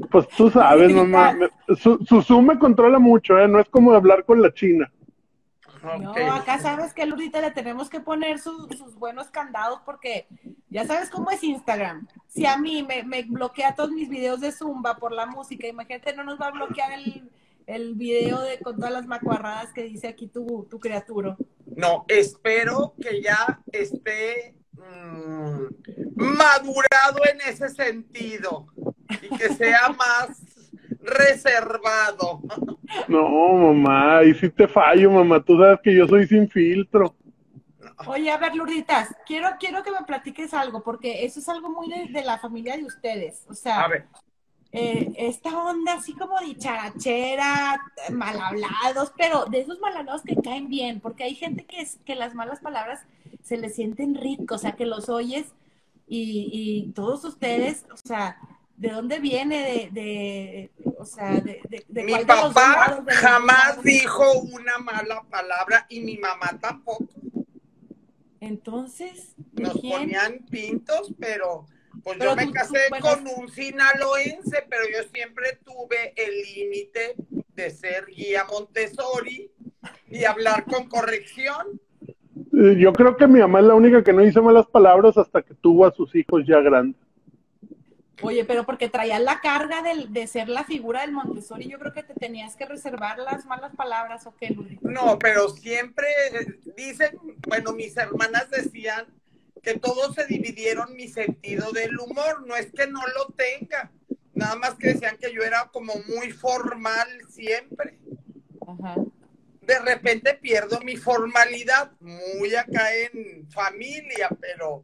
Pues 0.09 0.27
tú 0.29 0.49
sabes, 0.49 0.93
mamá. 0.93 1.35
Su, 1.79 1.97
su 2.07 2.21
Zoom 2.21 2.47
me 2.47 2.59
controla 2.59 2.99
mucho, 2.99 3.37
¿eh? 3.37 3.47
No 3.47 3.59
es 3.59 3.67
como 3.69 3.91
hablar 3.93 4.23
con 4.25 4.41
la 4.41 4.53
China. 4.53 4.89
No, 5.83 6.33
acá 6.33 6.59
sabes 6.59 6.93
que 6.93 7.03
ahorita 7.03 7.41
le 7.41 7.51
tenemos 7.51 7.89
que 7.89 7.99
poner 7.99 8.39
sus, 8.39 8.95
buenos 8.95 9.27
candados 9.27 9.81
porque 9.85 10.27
ya 10.69 10.85
sabes 10.85 11.09
cómo 11.09 11.31
es 11.31 11.43
Instagram. 11.43 12.07
Si 12.27 12.45
a 12.45 12.57
mí 12.57 12.83
me, 12.83 13.03
me, 13.03 13.23
bloquea 13.23 13.75
todos 13.75 13.91
mis 13.91 14.09
videos 14.09 14.41
de 14.41 14.51
Zumba 14.51 14.97
por 14.97 15.11
la 15.11 15.25
música, 15.25 15.67
imagínate, 15.67 16.13
no 16.13 16.23
nos 16.23 16.39
va 16.39 16.47
a 16.47 16.51
bloquear 16.51 16.91
el, 16.93 17.29
el 17.67 17.95
video 17.95 18.41
de 18.41 18.59
con 18.59 18.77
todas 18.77 18.91
las 18.91 19.05
macuarradas 19.05 19.73
que 19.73 19.83
dice 19.83 20.07
aquí 20.07 20.27
tu, 20.27 20.67
tu 20.69 20.79
criatura. 20.79 21.37
No, 21.65 22.05
espero 22.07 22.93
que 22.99 23.21
ya 23.21 23.59
esté 23.71 24.55
mm, 24.73 25.65
madurado 26.15 27.19
en 27.31 27.41
ese 27.41 27.69
sentido 27.69 28.67
y 29.21 29.37
que 29.37 29.53
sea 29.53 29.89
más 29.97 30.46
reservado. 31.07 32.41
No, 33.07 33.53
mamá, 33.53 34.23
y 34.23 34.33
si 34.35 34.49
te 34.49 34.67
fallo, 34.67 35.11
mamá, 35.11 35.43
tú 35.43 35.57
sabes 35.57 35.79
que 35.83 35.95
yo 35.95 36.07
soy 36.07 36.27
sin 36.27 36.49
filtro. 36.49 37.15
Oye, 38.05 38.29
a 38.29 38.37
ver, 38.37 38.55
Lurditas, 38.55 39.15
quiero, 39.25 39.49
quiero 39.59 39.81
que 39.81 39.91
me 39.91 40.03
platiques 40.05 40.53
algo, 40.53 40.83
porque 40.83 41.25
eso 41.25 41.39
es 41.39 41.49
algo 41.49 41.69
muy 41.69 41.89
de, 41.89 42.23
la 42.23 42.37
familia 42.37 42.77
de 42.77 42.85
ustedes. 42.85 43.43
O 43.49 43.53
sea, 43.53 43.87
eh, 44.71 45.11
esta 45.17 45.63
onda 45.63 45.93
así 45.93 46.13
como 46.13 46.39
dicharachera, 46.39 47.81
mal 48.11 48.39
hablados, 48.39 49.11
pero 49.17 49.45
de 49.45 49.61
esos 49.61 49.79
mal 49.79 49.97
hablados 49.97 50.21
que 50.21 50.35
caen 50.35 50.67
bien, 50.67 50.99
porque 50.99 51.23
hay 51.23 51.33
gente 51.33 51.65
que, 51.65 51.81
es, 51.81 51.97
que 52.05 52.15
las 52.15 52.35
malas 52.35 52.59
palabras 52.59 53.01
se 53.41 53.57
les 53.57 53.75
sienten 53.75 54.15
ricos, 54.15 54.57
o 54.57 54.61
sea, 54.61 54.73
que 54.73 54.85
los 54.85 55.09
oyes 55.09 55.47
y, 56.07 56.49
y 56.53 56.91
todos 56.91 57.23
ustedes, 57.25 57.85
o 57.91 57.97
sea, 57.97 58.37
¿De 58.77 58.89
dónde 58.89 59.19
viene? 59.19 59.57
De, 59.63 59.89
de 59.91 60.71
o 60.97 61.05
sea, 61.05 61.39
de, 61.39 61.61
de, 61.87 62.03
Mi 62.03 62.25
papá 62.25 63.03
jamás 63.07 63.81
dijo 63.83 64.23
una 64.39 64.77
mala 64.79 65.23
palabra 65.29 65.85
y 65.89 66.01
mi 66.01 66.17
mamá 66.17 66.57
tampoco. 66.59 67.07
Entonces, 68.39 69.35
nos 69.53 69.79
ponían 69.79 70.45
pintos, 70.49 71.13
pero 71.19 71.65
pues 72.03 72.19
yo 72.19 72.35
me 72.35 72.51
casé 72.51 72.79
con 73.01 73.25
un 73.37 73.49
sinaloense, 73.49 74.63
pero 74.69 74.83
yo 74.85 75.09
siempre 75.13 75.59
tuve 75.63 76.13
el 76.15 76.41
límite 76.43 77.15
de 77.55 77.69
ser 77.71 78.05
guía 78.07 78.45
Montessori 78.49 79.51
y 80.09 80.23
hablar 80.23 80.65
con 80.65 80.87
corrección. 80.87 81.81
Eh, 82.53 82.75
yo 82.79 82.93
creo 82.93 83.17
que 83.17 83.27
mi 83.27 83.39
mamá 83.39 83.59
es 83.59 83.65
la 83.65 83.73
única 83.73 84.03
que 84.03 84.13
no 84.13 84.23
hizo 84.23 84.41
malas 84.43 84.67
palabras 84.67 85.17
hasta 85.17 85.41
que 85.41 85.53
tuvo 85.55 85.85
a 85.85 85.91
sus 85.91 86.15
hijos 86.15 86.43
ya 86.47 86.59
grandes. 86.61 87.06
Oye, 88.23 88.45
pero 88.45 88.65
porque 88.65 88.89
traías 88.89 89.21
la 89.21 89.41
carga 89.41 89.81
de, 89.83 90.07
de, 90.09 90.27
ser 90.27 90.49
la 90.49 90.63
figura 90.63 91.01
del 91.01 91.11
Montessori, 91.11 91.67
yo 91.67 91.77
creo 91.77 91.93
que 91.93 92.03
te 92.03 92.15
tenías 92.15 92.55
que 92.55 92.65
reservar 92.65 93.19
las 93.19 93.45
malas 93.45 93.75
palabras 93.75 94.25
o 94.25 94.35
qué, 94.35 94.55
No, 94.81 95.19
pero 95.19 95.49
siempre 95.49 96.07
dicen, 96.75 97.19
bueno, 97.47 97.73
mis 97.73 97.95
hermanas 97.95 98.49
decían 98.49 99.05
que 99.61 99.77
todos 99.77 100.15
se 100.15 100.25
dividieron 100.25 100.95
mi 100.95 101.07
sentido 101.07 101.71
del 101.71 101.99
humor. 101.99 102.47
No 102.47 102.55
es 102.55 102.71
que 102.71 102.87
no 102.87 103.01
lo 103.07 103.33
tenga, 103.35 103.91
nada 104.33 104.55
más 104.55 104.75
que 104.75 104.93
decían 104.93 105.17
que 105.17 105.33
yo 105.33 105.43
era 105.43 105.69
como 105.71 105.93
muy 106.07 106.31
formal 106.31 107.07
siempre. 107.29 107.99
De 109.61 109.79
repente 109.79 110.33
pierdo 110.35 110.79
mi 110.79 110.95
formalidad, 110.95 111.91
muy 111.99 112.55
acá 112.55 112.95
en 112.95 113.47
familia, 113.49 114.29
pero 114.39 114.81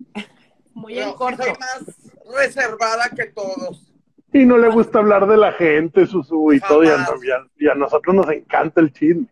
muy 0.74 0.99
en 0.99 1.13
corto. 1.13 1.43
soy 1.43 1.53
más 1.53 2.38
reservada 2.38 3.09
que 3.15 3.26
todos. 3.28 3.93
Y 4.32 4.45
no 4.45 4.57
le 4.57 4.69
gusta 4.69 4.99
hablar 4.99 5.28
de 5.28 5.38
la 5.38 5.51
gente, 5.51 6.07
su 6.07 6.21
y 6.53 6.59
todo, 6.59 6.84
y 6.84 7.67
a, 7.67 7.76
nosotros 7.76 8.15
nos 8.15 8.30
encanta 8.30 8.82
el 8.82 8.91
chisme. 8.91 9.28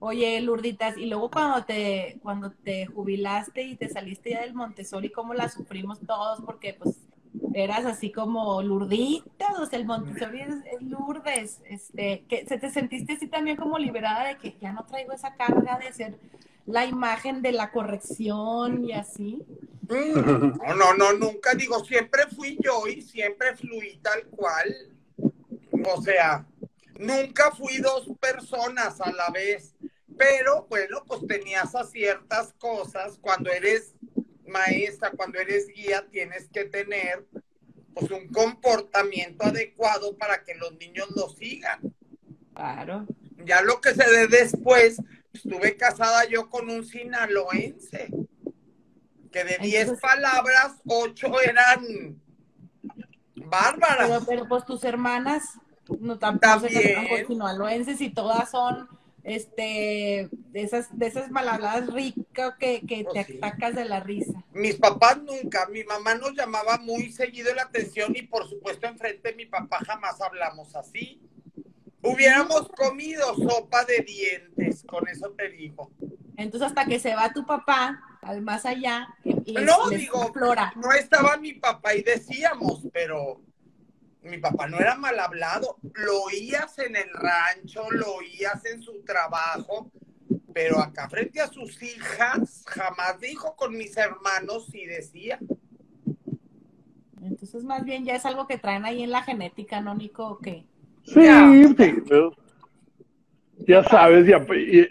Oye, 0.00 0.40
Lurditas, 0.40 0.96
y 0.96 1.06
luego 1.06 1.30
cuando 1.30 1.64
te, 1.64 2.18
cuando 2.22 2.50
te 2.50 2.86
jubilaste 2.86 3.62
y 3.62 3.76
te 3.76 3.88
saliste 3.88 4.30
ya 4.30 4.42
del 4.42 4.54
Montessori, 4.54 5.10
¿cómo 5.10 5.34
la 5.34 5.48
sufrimos 5.48 6.00
todos? 6.00 6.40
Porque 6.42 6.74
pues 6.74 7.08
eras 7.54 7.84
así 7.84 8.10
como 8.10 8.62
Lurditas, 8.62 9.58
o 9.58 9.66
sea, 9.66 9.78
el 9.78 9.86
Montessori 9.86 10.40
es, 10.40 10.82
Lourdes, 10.82 11.60
este, 11.68 12.24
que 12.28 12.46
se 12.46 12.58
te 12.58 12.70
sentiste 12.70 13.14
así 13.14 13.28
también 13.28 13.56
como 13.56 13.78
liberada 13.78 14.28
de 14.28 14.36
que 14.36 14.56
ya 14.60 14.72
no 14.72 14.84
traigo 14.84 15.12
esa 15.12 15.34
carga 15.34 15.78
de 15.78 15.92
ser 15.92 16.18
la 16.68 16.84
imagen 16.84 17.40
de 17.40 17.52
la 17.52 17.70
corrección 17.70 18.84
y 18.84 18.92
así. 18.92 19.42
No, 19.88 20.74
no, 20.74 20.94
no, 20.94 21.12
nunca 21.14 21.54
digo, 21.54 21.82
siempre 21.82 22.26
fui 22.26 22.58
yo 22.62 22.86
y 22.86 23.00
siempre 23.00 23.56
fluí 23.56 23.98
tal 24.02 24.26
cual. 24.26 24.92
O 25.86 26.02
sea, 26.02 26.46
nunca 26.98 27.52
fui 27.52 27.78
dos 27.78 28.06
personas 28.20 29.00
a 29.00 29.10
la 29.12 29.30
vez, 29.30 29.74
pero 30.18 30.66
bueno, 30.68 31.02
pues 31.06 31.26
tenías 31.26 31.74
a 31.74 31.84
ciertas 31.84 32.52
cosas. 32.58 33.18
Cuando 33.18 33.50
eres 33.50 33.94
maestra, 34.46 35.10
cuando 35.12 35.38
eres 35.38 35.68
guía, 35.68 36.06
tienes 36.10 36.50
que 36.50 36.66
tener 36.66 37.26
pues 37.94 38.10
un 38.10 38.28
comportamiento 38.28 39.46
adecuado 39.46 40.14
para 40.18 40.44
que 40.44 40.54
los 40.54 40.76
niños 40.78 41.08
lo 41.16 41.30
sigan. 41.30 41.94
Claro. 42.54 43.06
Ya 43.46 43.62
lo 43.62 43.80
que 43.80 43.94
se 43.94 44.04
dé 44.10 44.26
después, 44.26 45.00
estuve 45.32 45.76
casada 45.76 46.24
yo 46.26 46.48
con 46.48 46.68
un 46.70 46.84
sinaloense, 46.84 48.08
que 49.30 49.44
de 49.44 49.58
10 49.58 50.00
palabras, 50.00 50.76
8 50.86 51.40
eran 51.42 52.20
bárbaras. 53.34 54.24
Pero, 54.26 54.48
pues 54.48 54.64
tus 54.64 54.84
hermanas 54.84 55.44
no 56.00 56.18
tampoco 56.18 56.66
También. 56.66 57.26
sinaloenses 57.26 58.00
y 58.00 58.10
todas 58.10 58.50
son 58.50 58.88
este 59.24 60.28
de 60.30 60.62
esas 60.62 60.96
de 60.96 61.06
esas 61.06 61.30
malhabladas 61.30 61.92
ricas 61.92 62.54
que, 62.58 62.80
que 62.86 63.04
te 63.04 63.24
pues 63.24 63.36
atacas 63.36 63.74
de 63.74 63.84
la 63.84 64.00
risa. 64.00 64.44
Mis 64.52 64.76
papás 64.76 65.18
nunca, 65.22 65.66
mi 65.66 65.84
mamá 65.84 66.14
nos 66.14 66.32
llamaba 66.32 66.78
muy 66.78 67.12
seguido 67.12 67.54
la 67.54 67.62
atención 67.62 68.14
y 68.16 68.22
por 68.22 68.48
supuesto 68.48 68.86
enfrente 68.86 69.30
de 69.30 69.36
mi 69.36 69.46
papá 69.46 69.78
jamás 69.84 70.20
hablamos 70.20 70.74
así. 70.76 71.20
Hubiéramos 72.02 72.68
comido 72.68 73.34
sopa 73.34 73.84
de 73.84 74.00
dientes, 74.00 74.84
con 74.84 75.06
eso 75.08 75.30
te 75.30 75.48
digo. 75.50 75.90
Entonces 76.36 76.68
hasta 76.68 76.86
que 76.86 77.00
se 77.00 77.14
va 77.14 77.32
tu 77.32 77.44
papá 77.44 78.00
al 78.22 78.42
más 78.42 78.64
allá, 78.66 79.08
no 79.24 79.88
digo, 79.90 80.32
no 80.76 80.92
estaba 80.92 81.36
mi 81.36 81.54
papá 81.54 81.94
y 81.94 82.02
decíamos, 82.02 82.82
pero 82.92 83.40
mi 84.22 84.38
papá 84.38 84.68
no 84.68 84.78
era 84.78 84.94
mal 84.94 85.18
hablado, 85.18 85.78
lo 85.94 86.22
oías 86.24 86.78
en 86.78 86.94
el 86.94 87.10
rancho, 87.12 87.90
lo 87.90 88.14
oías 88.14 88.64
en 88.66 88.82
su 88.82 89.02
trabajo, 89.02 89.90
pero 90.52 90.78
acá 90.78 91.08
frente 91.08 91.40
a 91.40 91.48
sus 91.48 91.82
hijas 91.82 92.64
jamás 92.66 93.18
dijo 93.20 93.56
con 93.56 93.76
mis 93.76 93.96
hermanos 93.96 94.72
y 94.74 94.84
decía. 94.86 95.38
Entonces 97.22 97.64
más 97.64 97.84
bien 97.84 98.04
ya 98.04 98.14
es 98.14 98.26
algo 98.26 98.46
que 98.46 98.58
traen 98.58 98.84
ahí 98.84 99.02
en 99.02 99.10
la 99.10 99.22
genética, 99.22 99.80
¿no, 99.80 99.94
Nico? 99.94 100.26
¿O 100.26 100.38
qué? 100.38 100.66
Sí, 101.14 101.74
sí. 101.76 101.94
Ya 103.66 103.82
sabes, 103.84 104.26
ya, 104.26 104.44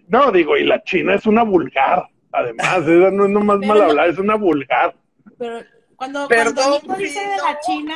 no 0.08 0.32
digo, 0.32 0.58
y 0.58 0.64
la 0.64 0.84
China 0.84 1.16
es 1.16 1.26
una 1.26 1.44
vulgar, 1.44 2.08
además, 2.32 2.80
esa 2.80 3.12
no 3.12 3.26
es 3.26 3.32
nomás 3.32 3.60
mal 3.60 3.82
hablar, 3.82 4.10
es 4.10 4.20
una 4.20 4.36
vulgar. 4.36 4.96
Pero 5.38 5.62
cuando, 5.96 6.28
cuando 6.28 6.80
Nico 6.82 6.96
dice 6.96 7.20
de 7.20 7.38
la 7.38 7.60
China, 7.66 7.96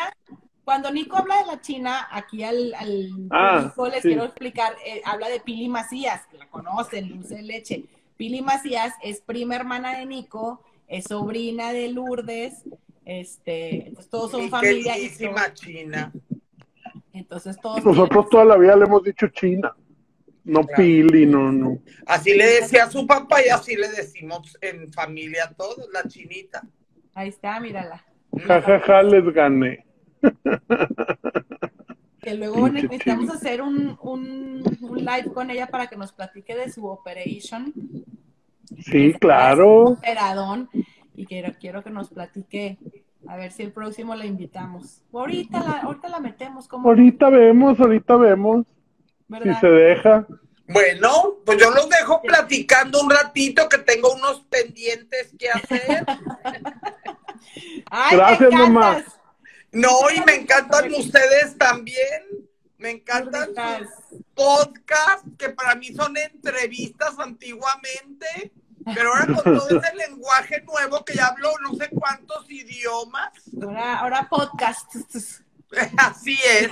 cuando 0.63 0.91
Nico 0.91 1.17
habla 1.17 1.37
de 1.39 1.45
la 1.45 1.61
China, 1.61 2.07
aquí 2.11 2.43
al, 2.43 2.73
al 2.75 3.09
ah, 3.31 3.73
les 3.91 4.01
quiero 4.01 4.23
explicar, 4.23 4.73
eh, 4.85 5.01
habla 5.05 5.29
de 5.29 5.39
Pili 5.39 5.67
Macías, 5.67 6.25
que 6.27 6.37
la 6.37 6.47
conocen, 6.47 7.09
Dulce 7.09 7.35
de 7.35 7.41
Leche. 7.43 7.83
Pili 8.17 8.41
Macías 8.41 8.93
es 9.03 9.21
prima 9.21 9.55
hermana 9.55 9.97
de 9.97 10.05
Nico, 10.05 10.63
es 10.87 11.05
sobrina 11.05 11.73
de 11.73 11.89
Lourdes, 11.89 12.63
este, 13.05 13.87
entonces 13.87 14.09
todos 14.09 14.31
son 14.31 14.49
familia. 14.49 14.95
China. 15.53 16.11
Entonces 17.13 17.57
todos. 17.61 17.83
Nosotros 17.83 18.29
toda 18.29 18.45
la 18.45 18.57
vida 18.57 18.75
le 18.75 18.85
hemos 18.85 19.03
dicho 19.03 19.27
China. 19.27 19.73
No 20.43 20.61
Pili, 20.63 21.25
no, 21.25 21.51
no. 21.51 21.77
Así 22.07 22.33
le 22.33 22.45
decía 22.45 22.85
a 22.85 22.91
su 22.91 23.05
papá 23.05 23.45
y 23.45 23.49
así 23.49 23.75
le 23.75 23.89
decimos 23.89 24.57
en 24.61 24.91
familia 24.91 25.53
todos, 25.55 25.87
la 25.93 26.03
chinita. 26.07 26.63
Ahí 27.13 27.29
está, 27.29 27.59
mírala. 27.59 28.03
Ja, 28.47 28.61
ja, 28.61 28.79
ja, 28.79 29.03
les 29.03 29.25
gané. 29.33 29.85
Que 32.21 32.35
luego 32.35 32.69
necesitamos 32.69 33.31
hacer 33.31 33.63
un, 33.63 33.97
un, 33.99 34.61
live 34.95 35.33
con 35.33 35.49
ella 35.49 35.65
para 35.65 35.87
que 35.87 35.95
nos 35.97 36.13
platique 36.13 36.55
de 36.55 36.71
su 36.71 36.85
operation. 36.85 37.73
Sí, 38.77 39.13
claro. 39.19 39.85
Operadón. 39.85 40.69
Y 41.15 41.25
quiero, 41.25 41.51
quiero 41.59 41.83
que 41.83 41.89
nos 41.89 42.09
platique 42.09 42.77
a 43.27 43.35
ver 43.35 43.51
si 43.51 43.63
el 43.63 43.71
próximo 43.71 44.15
la 44.15 44.25
invitamos. 44.25 45.01
Ahorita 45.13 45.59
la, 45.59 45.71
ahorita 45.81 46.09
la 46.09 46.19
metemos. 46.19 46.67
como 46.67 46.89
Ahorita 46.89 47.29
vemos, 47.29 47.79
ahorita 47.79 48.15
vemos. 48.17 48.65
Si 49.43 49.53
se 49.55 49.67
deja. 49.67 50.27
Bueno, 50.67 51.35
pues 51.45 51.59
yo 51.59 51.69
los 51.71 51.89
dejo 51.89 52.21
platicando 52.21 53.01
un 53.01 53.09
ratito 53.09 53.67
que 53.69 53.77
tengo 53.79 54.13
unos 54.13 54.41
pendientes 54.49 55.33
que 55.37 55.49
hacer. 55.49 56.05
Gracias, 58.11 58.51
mamá. 58.51 59.03
No, 59.71 59.89
y 60.15 60.21
me 60.25 60.35
encantan 60.35 60.91
ustedes 60.93 61.57
también. 61.57 62.23
Me 62.77 62.91
encantan 62.91 63.53
sus 64.09 64.21
podcasts, 64.33 65.29
que 65.37 65.49
para 65.49 65.75
mí 65.75 65.93
son 65.93 66.15
entrevistas 66.17 67.17
antiguamente. 67.19 68.51
Pero 68.85 69.13
ahora 69.13 69.25
con 69.27 69.43
todo 69.43 69.67
ese 69.79 69.95
lenguaje 69.95 70.61
nuevo 70.63 71.03
que 71.05 71.15
ya 71.15 71.27
hablo 71.27 71.49
no 71.61 71.75
sé 71.75 71.89
cuántos 71.89 72.49
idiomas. 72.49 73.31
Ahora, 73.61 73.99
ahora 73.99 74.27
podcast. 74.29 74.95
Así 75.97 76.37
es. 76.59 76.69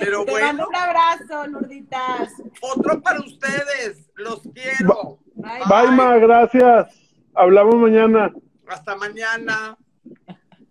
Pero 0.00 0.24
Te 0.24 0.30
bueno. 0.30 0.66
un 0.68 0.74
abrazo, 0.74 1.46
Lurditas. 1.46 2.32
Otro 2.60 3.00
para 3.00 3.20
ustedes. 3.20 4.10
Los 4.16 4.42
quiero. 4.54 5.18
Bye, 5.34 5.60
bye, 5.68 5.90
Ma, 5.92 6.16
gracias. 6.16 6.88
Hablamos 7.34 7.76
mañana. 7.76 8.32
Hasta 8.66 8.96
mañana. 8.96 9.76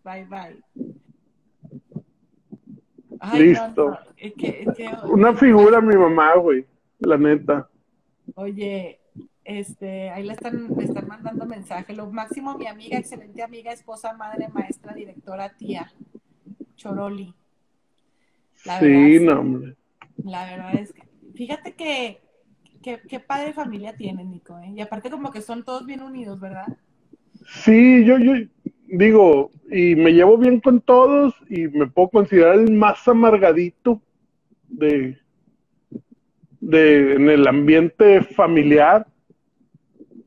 Bye, 0.04 0.26
bye. 0.26 0.62
Listo. 3.34 3.98
Una 5.04 5.34
figura 5.34 5.80
mi 5.82 5.96
mamá, 5.96 6.36
güey. 6.36 6.66
La 7.00 7.18
neta. 7.18 7.70
Oye, 8.40 9.00
este, 9.44 10.12
ahí 10.12 10.24
le 10.24 10.34
están, 10.34 10.68
le 10.78 10.84
están 10.84 11.08
mandando 11.08 11.48
mensaje. 11.48 11.96
Lo 11.96 12.06
máximo, 12.06 12.56
mi 12.56 12.68
amiga, 12.68 12.96
excelente 12.96 13.42
amiga, 13.42 13.72
esposa, 13.72 14.14
madre, 14.14 14.48
maestra, 14.50 14.94
directora, 14.94 15.58
tía, 15.58 15.92
Choroli. 16.76 17.34
sí, 18.80 19.20
no, 19.22 19.40
hombre. 19.40 19.76
La 20.24 20.46
verdad 20.46 20.76
es 20.76 20.94
que, 20.94 21.02
fíjate 21.34 21.74
que, 21.74 22.20
qué 22.84 23.20
padre 23.20 23.54
familia 23.54 23.98
tiene, 23.98 24.24
Nico, 24.24 24.60
¿eh? 24.60 24.72
Y 24.76 24.82
aparte 24.82 25.10
como 25.10 25.32
que 25.32 25.42
son 25.42 25.66
todos 25.66 25.88
bien 25.88 26.04
unidos, 26.04 26.40
¿verdad? 26.40 26.78
Sí, 27.64 28.06
yo, 28.06 28.20
yo 28.20 28.34
digo, 28.86 29.50
y 29.72 29.96
me 29.96 30.12
llevo 30.12 30.38
bien 30.38 30.60
con 30.60 30.80
todos 30.80 31.34
y 31.50 31.70
me 31.70 31.88
puedo 31.88 32.10
considerar 32.10 32.60
el 32.60 32.72
más 32.72 33.08
amargadito 33.08 34.00
de, 34.68 35.18
de, 36.60 37.14
en 37.14 37.30
el 37.30 37.48
ambiente 37.48 38.22
familiar, 38.22 39.08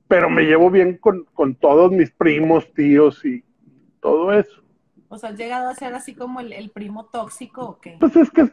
pero 0.09 0.28
me 0.28 0.43
llevo 0.43 0.70
bien 0.70 0.99
con, 0.99 1.55
todos 1.55 1.93
mis 1.93 2.11
primos, 2.11 2.72
tíos 2.72 3.24
y 3.24 3.45
todo 4.01 4.33
eso. 4.33 4.62
O 5.09 5.18
sea, 5.18 5.31
¿has 5.31 5.39
llegado 5.39 5.68
a 5.68 5.74
ser 5.74 5.95
así 5.95 6.14
como 6.14 6.41
el, 6.41 6.70
primo 6.70 7.07
tóxico 7.07 7.62
o 7.62 7.81
qué? 7.81 7.97
Pues 7.99 8.14
es 8.16 8.31
que 8.31 8.49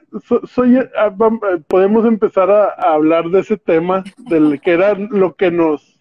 soy, 0.46 0.78
ah, 0.98 1.16
eh, 1.16 1.64
podemos 1.68 2.06
empezar 2.06 2.50
a, 2.50 2.94
hablar 2.94 3.30
de 3.30 3.42
ese 3.42 3.58
tema, 3.58 4.04
del 4.18 4.60
que 4.62 4.72
era 4.72 4.96
lo 4.96 5.36
que 5.36 5.52
nos, 5.52 6.00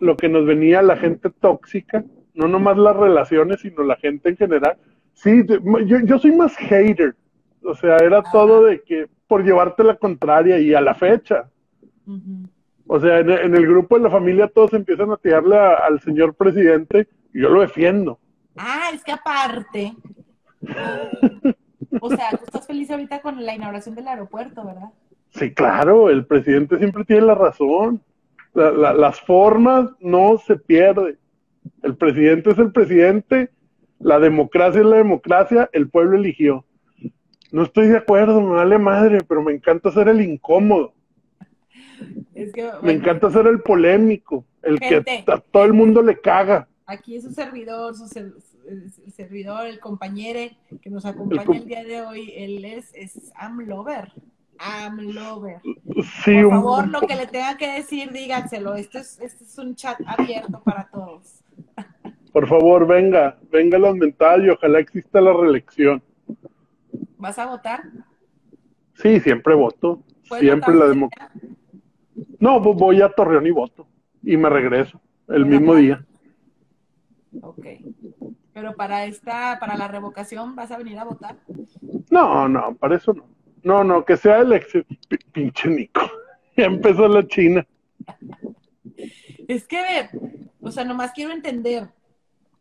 lo 0.00 0.16
que 0.16 0.28
nos 0.28 0.46
venía 0.46 0.82
la 0.82 0.96
gente 0.96 1.30
tóxica, 1.30 2.04
no 2.34 2.46
nomás 2.46 2.76
las 2.76 2.96
relaciones, 2.96 3.60
sino 3.60 3.82
la 3.82 3.96
gente 3.96 4.28
en 4.28 4.36
general. 4.36 4.76
Sí, 5.14 5.44
yo, 5.86 5.98
yo 6.00 6.18
soy 6.18 6.32
más 6.32 6.56
hater, 6.56 7.16
o 7.62 7.74
sea, 7.74 7.96
era 7.96 8.22
todo 8.22 8.64
de 8.64 8.82
que 8.82 9.08
por 9.28 9.44
llevarte 9.44 9.84
la 9.84 9.96
contraria 9.96 10.58
y 10.58 10.74
a 10.74 10.80
la 10.80 10.94
fecha. 10.94 11.48
O 12.86 12.98
sea, 12.98 13.18
en, 13.18 13.30
el 13.30 13.66
grupo 13.66 13.96
de 13.96 14.04
la 14.04 14.10
familia 14.10 14.48
todos 14.48 14.72
empiezan 14.72 15.10
a 15.12 15.18
tirarle 15.18 15.56
al 15.56 16.00
señor 16.00 16.34
presidente 16.34 17.06
y 17.34 17.42
yo 17.42 17.50
lo 17.50 17.60
defiendo. 17.60 18.18
Ah, 18.56 18.90
es 18.92 19.04
que 19.04 19.12
aparte. 19.12 19.94
o 22.00 22.08
sea, 22.10 22.30
tú 22.30 22.44
estás 22.46 22.66
feliz 22.66 22.90
ahorita 22.90 23.20
con 23.20 23.44
la 23.44 23.54
inauguración 23.54 23.94
del 23.94 24.08
aeropuerto, 24.08 24.64
¿verdad? 24.64 24.88
Sí, 25.30 25.52
claro, 25.52 26.08
el 26.08 26.26
presidente 26.26 26.78
siempre 26.78 27.04
tiene 27.04 27.26
la 27.26 27.34
razón. 27.34 28.02
las 28.54 29.20
formas 29.20 29.90
no 30.00 30.38
se 30.38 30.56
pierden. 30.56 31.18
El 31.82 31.96
presidente 31.96 32.50
es 32.50 32.58
el 32.58 32.72
presidente, 32.72 33.50
la 33.98 34.18
democracia 34.18 34.80
es 34.80 34.86
la 34.86 34.96
democracia, 34.96 35.68
el 35.72 35.90
pueblo 35.90 36.16
eligió. 36.16 36.64
No 37.50 37.62
estoy 37.62 37.88
de 37.88 37.98
acuerdo, 37.98 38.40
me 38.40 38.54
vale 38.54 38.78
madre, 38.78 39.20
pero 39.26 39.42
me 39.42 39.52
encanta 39.52 39.90
ser 39.90 40.08
el 40.08 40.20
incómodo. 40.20 40.92
me 42.82 42.92
encanta 42.92 43.30
ser 43.30 43.46
el 43.46 43.60
polémico, 43.60 44.44
el 44.62 44.78
que 44.78 45.02
a 45.26 45.38
todo 45.38 45.64
el 45.64 45.72
mundo 45.72 46.02
le 46.02 46.20
caga. 46.20 46.68
Aquí 46.86 47.16
es 47.16 47.24
su 47.24 47.32
servidor, 47.32 47.94
su 47.94 48.06
el 48.68 49.12
servidor, 49.12 49.66
el 49.66 49.80
compañero 49.80 50.50
que 50.80 50.90
nos 50.90 51.06
acompaña 51.06 51.56
el, 51.56 51.66
día 51.66 51.84
de 51.84 52.02
hoy, 52.02 52.32
él 52.36 52.64
es, 52.64 52.90
es 52.94 53.32
Amlover. 53.34 54.12
Amlover. 54.58 55.60
Sí, 56.24 56.42
Por 56.42 56.50
favor, 56.50 56.88
lo 56.88 57.00
que 57.00 57.16
le 57.16 57.26
tenga 57.26 57.56
que 57.56 57.70
decir, 57.72 58.10
díganselo. 58.12 58.74
Este 58.74 58.98
es, 58.98 59.18
este 59.20 59.44
es 59.44 59.58
un 59.58 59.74
chat 59.74 59.98
abierto 60.06 60.60
para 60.64 60.88
todos. 60.88 61.42
Por 62.32 62.48
favor, 62.48 62.86
venga, 62.86 63.38
venga 63.50 63.78
la 63.78 63.92
mental 63.92 64.44
y 64.44 64.50
ojalá 64.50 64.80
exista 64.80 65.20
la 65.20 65.32
reelección. 65.32 66.02
¿Vas 67.18 67.38
a 67.38 67.46
votar? 67.46 67.82
Sí, 68.94 69.20
siempre 69.20 69.54
voto. 69.54 70.02
Siempre 70.22 70.74
la 70.74 70.86
democracia. 70.86 71.40
No, 72.38 72.60
voy 72.60 73.02
a 73.02 73.08
Torreón 73.08 73.46
y 73.46 73.50
voto. 73.50 73.86
Y 74.22 74.36
me 74.36 74.48
regreso 74.48 75.00
el 75.28 75.46
mismo 75.46 75.74
día. 75.74 76.04
Ok. 77.42 77.66
Pero 78.52 78.74
para 78.74 79.04
esta, 79.04 79.58
para 79.60 79.76
la 79.76 79.88
revocación, 79.88 80.56
¿vas 80.56 80.70
a 80.70 80.78
venir 80.78 80.98
a 80.98 81.04
votar? 81.04 81.36
No, 82.10 82.48
no, 82.48 82.74
para 82.74 82.96
eso 82.96 83.12
no. 83.12 83.28
No, 83.62 83.84
no, 83.84 84.04
que 84.04 84.16
sea 84.16 84.40
elección. 84.40 84.84
Pinche 85.32 85.68
Nico. 85.68 86.00
Ya 86.56 86.64
empezó 86.64 87.06
la 87.06 87.24
China. 87.24 87.64
Es 89.46 89.68
que, 89.68 89.78
o 90.60 90.72
sea, 90.72 90.82
nomás 90.84 91.12
quiero 91.12 91.32
entender. 91.32 91.88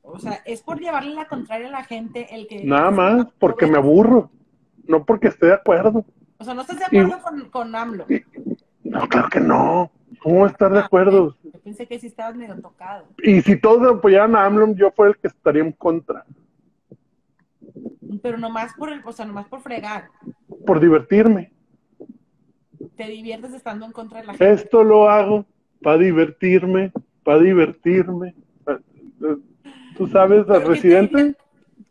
O 0.04 0.20
sea, 0.20 0.34
es 0.46 0.62
por 0.62 0.80
llevarle 0.80 1.16
la 1.16 1.28
contraria 1.28 1.68
a 1.68 1.72
la 1.72 1.84
gente 1.84 2.28
el 2.30 2.46
que. 2.46 2.64
Nada 2.64 2.92
más, 2.92 3.28
porque 3.40 3.66
me 3.66 3.80
aburro. 3.80 4.30
No 4.88 5.06
porque 5.06 5.28
esté 5.28 5.48
de 5.48 5.54
acuerdo. 5.54 6.06
O 6.38 6.44
sea, 6.44 6.54
no 6.54 6.62
estás 6.62 6.80
de 6.80 6.86
acuerdo 6.86 7.22
con, 7.22 7.50
con 7.50 7.76
AMLO. 7.76 8.06
no, 8.84 9.08
claro 9.08 9.30
que 9.30 9.40
no. 9.40 9.92
¿Cómo 10.22 10.46
estar 10.46 10.72
de 10.72 10.80
ah, 10.80 10.86
acuerdo? 10.86 11.36
Yo 11.44 11.60
pensé 11.60 11.86
que 11.86 12.00
sí 12.00 12.08
estabas 12.08 12.36
medio 12.36 12.60
tocado. 12.60 13.06
Y 13.22 13.42
si 13.42 13.60
todos 13.60 13.98
apoyaran 13.98 14.36
a 14.36 14.46
AMLO, 14.46 14.74
yo 14.76 14.92
fuera 14.92 15.12
el 15.12 15.18
que 15.18 15.28
estaría 15.28 15.62
en 15.62 15.72
contra. 15.72 16.26
Pero 18.22 18.38
nomás 18.38 18.74
por 18.74 18.90
el, 18.90 19.02
o 19.06 19.12
sea, 19.12 19.26
nomás 19.26 19.48
por 19.48 19.62
fregar. 19.62 20.10
Por 20.66 20.80
divertirme. 20.80 21.52
Te 22.96 23.08
diviertes 23.08 23.54
estando 23.54 23.86
en 23.86 23.92
contra 23.92 24.22
de 24.22 24.28
la 24.28 24.34
gente. 24.34 24.52
Esto 24.52 24.84
lo 24.84 25.10
hago 25.10 25.46
para 25.82 25.98
divertirme, 25.98 26.92
para 27.24 27.40
divertirme. 27.40 28.36
¿Tú 29.98 30.08
sabes, 30.08 30.50
al 30.50 30.66
residente? 30.66 31.36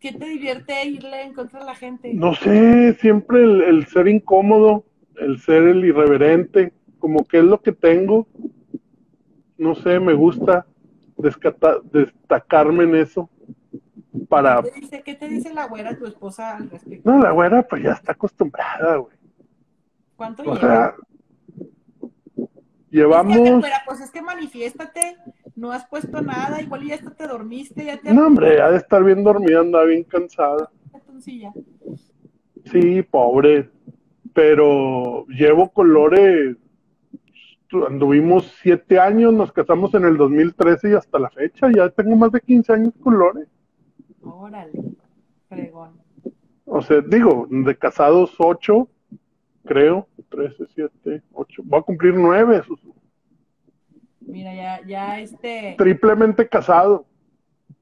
¿Qué 0.00 0.12
te 0.12 0.26
divierte 0.26 0.84
irle 0.86 1.22
en 1.22 1.34
contra 1.34 1.60
de 1.60 1.66
la 1.66 1.74
gente? 1.74 2.12
No 2.14 2.34
sé, 2.34 2.94
siempre 2.94 3.42
el 3.42 3.86
ser 3.86 4.08
incómodo, 4.08 4.84
el 5.16 5.38
ser 5.40 5.62
el 5.64 5.84
irreverente 5.84 6.72
como 6.98 7.24
que 7.24 7.38
es 7.38 7.44
lo 7.44 7.60
que 7.62 7.72
tengo, 7.72 8.26
no 9.58 9.74
sé, 9.74 10.00
me 10.00 10.14
gusta 10.14 10.66
destacarme 11.92 12.84
en 12.84 12.96
eso 12.96 13.30
para... 14.28 14.62
¿Qué 15.04 15.14
te, 15.14 15.28
dice, 15.28 15.52
la 15.52 15.66
güera, 15.66 15.96
tu 15.96 16.06
esposa, 16.06 16.56
al 16.56 16.70
respecto? 16.70 17.10
No, 17.10 17.22
la 17.22 17.30
güera 17.30 17.62
pues 17.62 17.82
ya 17.82 17.92
está 17.92 18.12
acostumbrada, 18.12 18.96
güey. 18.96 19.16
¿Cuánto 20.16 20.42
o 20.42 20.54
lleva? 20.54 20.96
llevamos... 22.90 23.64
pues 23.86 24.00
es 24.00 24.10
que 24.10 24.22
manifiéstate, 24.22 25.16
no 25.56 25.72
has 25.72 25.86
puesto 25.88 26.20
nada, 26.20 26.60
igual 26.60 26.86
ya 26.86 26.94
hasta 26.94 27.10
te 27.10 27.26
dormiste, 27.26 27.84
ya 27.84 27.98
te... 27.98 28.12
No, 28.12 28.26
hombre, 28.26 28.60
ha 28.60 28.70
de 28.70 28.76
estar 28.76 29.02
bien 29.02 29.24
dormida, 29.24 29.60
anda 29.60 29.82
bien 29.84 30.04
cansada. 30.04 30.70
Sí, 32.64 33.02
pobre, 33.02 33.70
pero 34.32 35.26
llevo 35.28 35.70
colores 35.70 36.56
anduvimos 37.84 38.54
siete 38.62 38.98
años, 38.98 39.32
nos 39.32 39.52
casamos 39.52 39.92
en 39.94 40.04
el 40.04 40.16
2013 40.16 40.90
y 40.90 40.94
hasta 40.94 41.18
la 41.18 41.30
fecha, 41.30 41.68
ya 41.74 41.90
tengo 41.90 42.16
más 42.16 42.32
de 42.32 42.40
15 42.40 42.72
años 42.72 42.94
con 43.02 43.18
Lore. 43.18 43.46
Órale, 44.22 44.72
fregón. 45.48 46.00
O 46.64 46.82
sea, 46.82 47.00
digo, 47.00 47.46
de 47.50 47.76
casados 47.76 48.34
ocho, 48.38 48.88
creo, 49.64 50.08
13, 50.30 50.66
7, 50.74 51.22
8, 51.32 51.62
voy 51.64 51.80
a 51.80 51.82
cumplir 51.82 52.14
nueve. 52.14 52.62
Mira, 54.36 54.54
ya, 54.54 54.86
ya 54.86 55.18
este... 55.18 55.76
Triplemente 55.78 56.46
casado, 56.46 57.06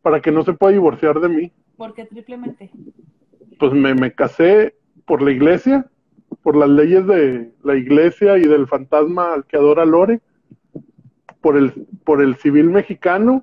para 0.02 0.20
que 0.20 0.30
no 0.30 0.44
se 0.44 0.52
pueda 0.52 0.72
divorciar 0.72 1.18
de 1.18 1.28
mí. 1.28 1.52
¿Por 1.76 1.94
qué 1.94 2.05
triplemente? 2.05 2.70
Pues 3.59 3.72
me, 3.72 3.92
me 3.96 4.14
casé 4.14 4.76
por 5.05 5.20
la 5.20 5.32
iglesia, 5.32 5.90
por 6.44 6.55
las 6.55 6.68
leyes 6.68 7.05
de 7.09 7.52
la 7.64 7.74
iglesia 7.74 8.38
y 8.38 8.42
del 8.42 8.68
fantasma 8.68 9.34
al 9.34 9.46
que 9.46 9.57
adora 9.57 9.84
Lore, 9.84 10.20
por 11.40 11.57
el, 11.57 11.72
por 12.05 12.22
el 12.22 12.36
civil 12.36 12.70
mexicano 12.70 13.42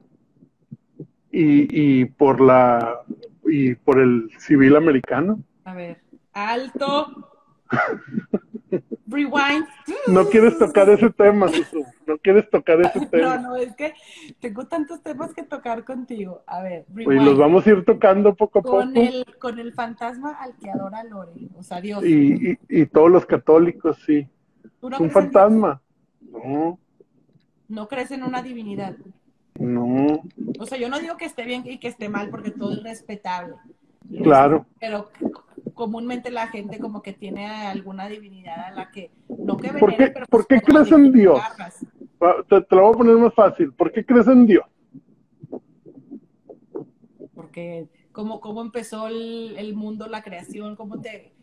y, 1.33 1.67
y 2.01 2.05
por 2.05 2.39
la 2.39 3.01
y 3.43 3.75
por 3.75 3.99
el 3.99 4.31
civil 4.39 4.77
americano. 4.77 5.43
A 5.65 5.73
ver, 5.73 6.01
alto. 6.31 7.27
Rewind. 9.07 9.65
No 10.07 10.27
quieres 10.27 10.57
tocar 10.57 10.89
ese 10.89 11.09
tema, 11.09 11.47
Susu. 11.49 11.85
No 12.07 12.17
quieres 12.17 12.49
tocar 12.49 12.81
ese 12.81 13.05
tema. 13.11 13.37
No, 13.37 13.49
no, 13.49 13.55
es 13.55 13.75
que 13.75 13.93
tengo 14.39 14.65
tantos 14.67 15.01
temas 15.01 15.33
que 15.33 15.43
tocar 15.43 15.83
contigo. 15.83 16.43
A 16.47 16.61
ver, 16.61 16.85
rewind. 16.93 17.21
Y 17.21 17.25
los 17.25 17.37
vamos 17.37 17.65
a 17.65 17.69
ir 17.69 17.85
tocando 17.85 18.35
poco 18.35 18.59
a 18.59 18.63
con 18.63 18.93
poco. 18.93 19.07
El, 19.07 19.25
con 19.39 19.59
el 19.59 19.73
fantasma 19.73 20.33
al 20.33 20.55
que 20.57 20.69
adora 20.69 21.03
Lore, 21.03 21.31
o 21.57 21.63
sea, 21.63 21.81
Dios. 21.81 22.03
Y, 22.03 22.51
y, 22.51 22.59
y 22.69 22.85
todos 22.85 23.11
los 23.11 23.25
católicos, 23.25 23.97
sí. 24.05 24.27
es 24.91 24.99
un 24.99 25.11
fantasma. 25.11 25.81
No. 26.21 26.79
No 27.67 27.87
crees 27.87 28.11
en 28.11 28.23
una 28.23 28.41
divinidad. 28.41 28.95
No. 29.59 30.23
O 30.59 30.65
sea, 30.65 30.77
yo 30.77 30.89
no 30.89 30.99
digo 30.99 31.17
que 31.17 31.25
esté 31.25 31.43
bien 31.43 31.63
y 31.65 31.77
que 31.77 31.87
esté 31.87 32.09
mal 32.09 32.29
porque 32.29 32.51
todo 32.51 32.73
es 32.73 32.83
respetable. 32.83 33.55
Claro. 34.23 34.65
Pero 34.79 35.09
comúnmente 35.73 36.31
la 36.31 36.47
gente 36.47 36.79
como 36.79 37.01
que 37.01 37.13
tiene 37.13 37.47
alguna 37.47 38.07
divinidad 38.07 38.65
a 38.65 38.71
la 38.71 38.91
que 38.91 39.11
no 39.27 39.57
que 39.57 39.69
¿Por 39.69 39.95
qué, 39.95 40.13
¿por 40.29 40.47
qué 40.47 40.61
crees 40.61 40.91
en 40.91 41.11
Dios? 41.11 41.39
Ah, 42.21 42.35
te, 42.47 42.75
lo 42.75 42.83
voy 42.83 42.93
a 42.93 42.97
poner 42.97 43.15
más 43.17 43.33
fácil. 43.33 43.73
¿Por 43.73 43.91
qué 43.91 44.05
crees 44.05 44.27
en 44.27 44.45
Dios? 44.45 44.65
Porque 47.33 47.87
cómo, 48.11 48.39
cómo 48.39 48.61
empezó 48.61 49.07
el, 49.07 49.73
mundo, 49.75 50.07
la 50.07 50.21
creación, 50.21 50.75
cómo 50.75 50.99
te... 51.01 51.33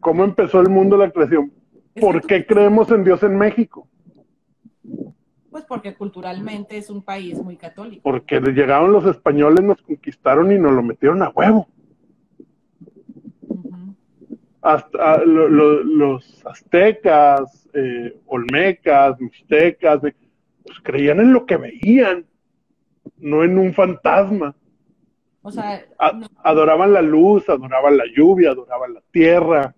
¿Cómo 0.00 0.24
empezó 0.24 0.60
el 0.60 0.70
mundo, 0.70 0.96
la 0.96 1.10
creación? 1.10 1.52
¿Por 2.00 2.24
qué 2.26 2.46
creemos 2.46 2.90
en 2.90 3.04
Dios 3.04 3.22
en 3.22 3.36
México? 3.36 3.88
Pues 5.50 5.64
porque 5.64 5.94
culturalmente 5.94 6.78
es 6.78 6.88
un 6.88 7.02
país 7.02 7.42
muy 7.42 7.56
católico. 7.56 8.02
Porque 8.02 8.40
llegaron 8.40 8.92
los 8.92 9.04
españoles, 9.04 9.64
nos 9.64 9.82
conquistaron 9.82 10.52
y 10.52 10.58
nos 10.58 10.72
lo 10.72 10.82
metieron 10.82 11.22
a 11.22 11.30
huevo. 11.30 11.66
Hasta 14.62 15.14
ah, 15.14 15.22
los 15.24 16.46
aztecas, 16.46 17.68
eh, 17.72 18.14
olmecas, 18.26 19.18
mixtecas, 19.20 20.00
pues 20.00 20.80
creían 20.82 21.20
en 21.20 21.32
lo 21.32 21.46
que 21.46 21.56
veían, 21.56 22.26
no 23.16 23.42
en 23.42 23.58
un 23.58 23.72
fantasma. 23.72 24.54
O 25.42 25.50
sea, 25.50 25.82
adoraban 26.44 26.92
la 26.92 27.00
luz, 27.00 27.48
adoraban 27.48 27.96
la 27.96 28.04
lluvia, 28.14 28.50
adoraban 28.50 28.92
la 28.92 29.02
tierra, 29.10 29.74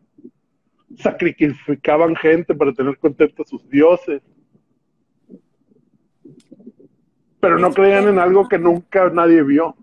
sacrificaban 0.96 2.16
gente 2.16 2.52
para 2.54 2.72
tener 2.72 2.98
contentos 2.98 3.46
a 3.46 3.50
sus 3.50 3.68
dioses 3.70 4.22
pero 7.42 7.58
no 7.58 7.72
creían 7.72 8.06
en 8.06 8.20
algo 8.20 8.48
que 8.48 8.56
nunca 8.56 9.10
nadie 9.10 9.42
vio. 9.42 9.74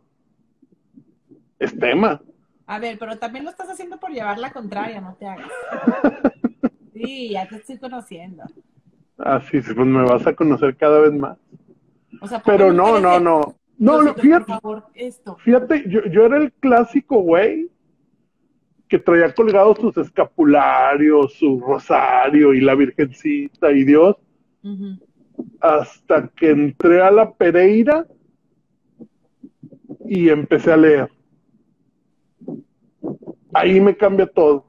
Es 1.60 1.78
tema. 1.78 2.22
A 2.70 2.78
ver, 2.78 3.00
pero 3.00 3.18
también 3.18 3.46
lo 3.46 3.50
estás 3.50 3.68
haciendo 3.68 4.00
por 4.00 4.12
llevar 4.12 4.38
la 4.38 4.52
contraria, 4.52 5.02
no 5.02 5.16
te 5.16 5.28
hagas. 5.28 5.50
Sí, 6.94 7.30
ya 7.30 7.48
te 7.48 7.56
estoy 7.56 7.78
conociendo. 7.78 8.44
Ah, 9.18 9.42
sí, 9.50 9.62
pues 9.62 9.78
me 9.78 10.04
vas 10.04 10.28
a 10.28 10.36
conocer 10.36 10.76
cada 10.76 11.00
vez 11.00 11.14
más. 11.14 11.38
O 12.20 12.28
sea, 12.28 12.44
pero 12.44 12.74
no, 12.74 13.00
no, 13.00 13.22
no. 13.22 13.56
No, 13.78 14.02
no, 14.02 14.14
fíjate. 14.14 14.52
esto. 14.96 15.38
Fíjate, 15.38 15.86
yo, 15.88 16.04
yo 16.08 16.26
era 16.26 16.36
el 16.36 16.52
clásico 16.52 17.22
güey 17.22 17.70
que 18.90 19.00
traía 19.00 19.34
colgados 19.34 19.78
sus 19.80 19.96
escapularios, 19.96 21.36
su 21.36 21.62
rosario 21.62 22.54
y 22.54 22.60
la 22.60 22.76
virgencita 22.76 23.72
y 23.72 23.86
Dios 23.86 24.18
hasta 25.62 26.28
que 26.36 26.50
entré 26.50 27.02
a 27.02 27.12
la 27.12 27.32
Pereira 27.32 28.06
y 30.06 30.28
empecé 30.28 30.74
a 30.74 30.78
leer. 30.78 31.19
Ahí 33.54 33.80
me 33.80 33.96
cambia 33.96 34.28
todo. 34.28 34.66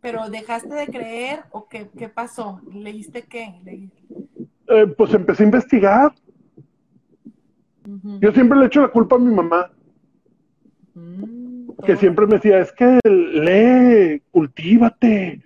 ¿Pero 0.00 0.28
dejaste 0.28 0.74
de 0.74 0.86
creer 0.86 1.44
o 1.52 1.68
qué, 1.68 1.86
pasó? 2.12 2.60
¿Leíste 2.72 3.22
qué? 3.22 3.54
Eh, 4.68 4.86
pues 4.96 5.14
empecé 5.14 5.44
a 5.44 5.46
investigar. 5.46 6.12
Yo 8.20 8.32
siempre 8.32 8.58
le 8.58 8.66
echo 8.66 8.80
la 8.80 8.88
culpa 8.88 9.16
a 9.16 9.20
mi 9.20 9.32
mamá. 9.32 9.70
Mm, 10.94 11.70
que 11.84 11.96
siempre 11.96 12.26
me 12.26 12.34
decía, 12.34 12.58
es 12.58 12.72
que 12.72 12.98
lee, 13.04 14.22
cultívate, 14.30 15.40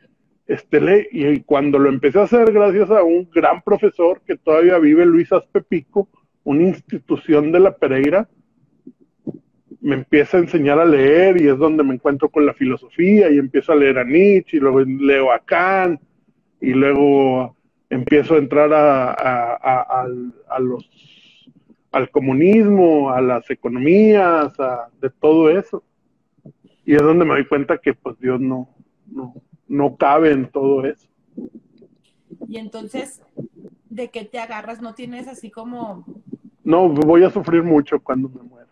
este 0.46 0.80
lee. 0.80 1.06
Y 1.12 1.40
cuando 1.40 1.78
lo 1.78 1.88
empecé 1.88 2.20
a 2.20 2.24
hacer, 2.24 2.52
gracias 2.52 2.90
a 2.90 3.02
un 3.02 3.28
gran 3.30 3.62
profesor 3.62 4.22
que 4.26 4.36
todavía 4.36 4.78
vive, 4.78 5.04
Luis 5.04 5.32
Aspepico, 5.32 6.08
una 6.44 6.62
institución 6.62 7.52
de 7.52 7.60
la 7.60 7.76
Pereira, 7.76 8.28
me 9.80 9.94
empieza 9.94 10.36
a 10.36 10.40
enseñar 10.40 10.78
a 10.78 10.84
leer 10.84 11.40
y 11.40 11.48
es 11.48 11.58
donde 11.58 11.84
me 11.84 11.94
encuentro 11.94 12.28
con 12.28 12.46
la 12.46 12.54
filosofía 12.54 13.30
y 13.30 13.38
empiezo 13.38 13.72
a 13.72 13.76
leer 13.76 13.98
a 13.98 14.04
Nietzsche 14.04 14.56
y 14.56 14.60
luego 14.60 14.80
leo 14.80 15.32
a 15.32 15.38
Kant 15.40 16.00
y 16.60 16.70
luego 16.70 17.56
empiezo 17.90 18.34
a 18.34 18.38
entrar 18.38 18.70
a, 18.72 20.06
los 20.58 20.88
al 21.92 22.10
comunismo, 22.10 23.10
a 23.10 23.20
las 23.20 23.48
economías, 23.50 24.52
de 25.00 25.10
todo 25.10 25.48
eso. 25.50 25.82
Y 26.84 26.94
es 26.94 27.02
donde 27.02 27.24
me 27.24 27.34
doy 27.34 27.46
cuenta 27.46 27.78
que 27.78 27.94
pues 27.94 28.18
Dios 28.18 28.40
no, 28.40 28.68
no, 29.06 29.34
no 29.66 29.96
cabe 29.96 30.32
en 30.32 30.50
todo 30.50 30.84
eso. 30.84 31.08
Y 32.48 32.58
entonces, 32.58 33.22
¿de 33.88 34.08
qué 34.10 34.24
te 34.24 34.38
agarras? 34.38 34.80
¿No 34.80 34.94
tienes 34.94 35.26
así 35.26 35.50
como... 35.50 36.04
No, 36.62 36.88
voy 36.88 37.24
a 37.24 37.30
sufrir 37.30 37.62
mucho 37.62 38.00
cuando 38.00 38.28
me 38.28 38.42
muera. 38.42 38.68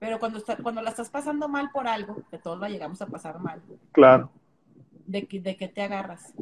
Pero 0.00 0.18
cuando, 0.18 0.38
está, 0.38 0.56
cuando 0.56 0.80
la 0.80 0.90
estás 0.90 1.10
pasando 1.10 1.46
mal 1.46 1.70
por 1.70 1.86
algo, 1.86 2.22
que 2.30 2.38
todos 2.38 2.58
la 2.58 2.70
llegamos 2.70 3.00
a 3.02 3.06
pasar 3.06 3.38
mal. 3.38 3.60
Claro. 3.92 4.30
¿De, 5.06 5.28
de 5.30 5.56
qué 5.56 5.68
te 5.68 5.82
agarras? 5.82 6.32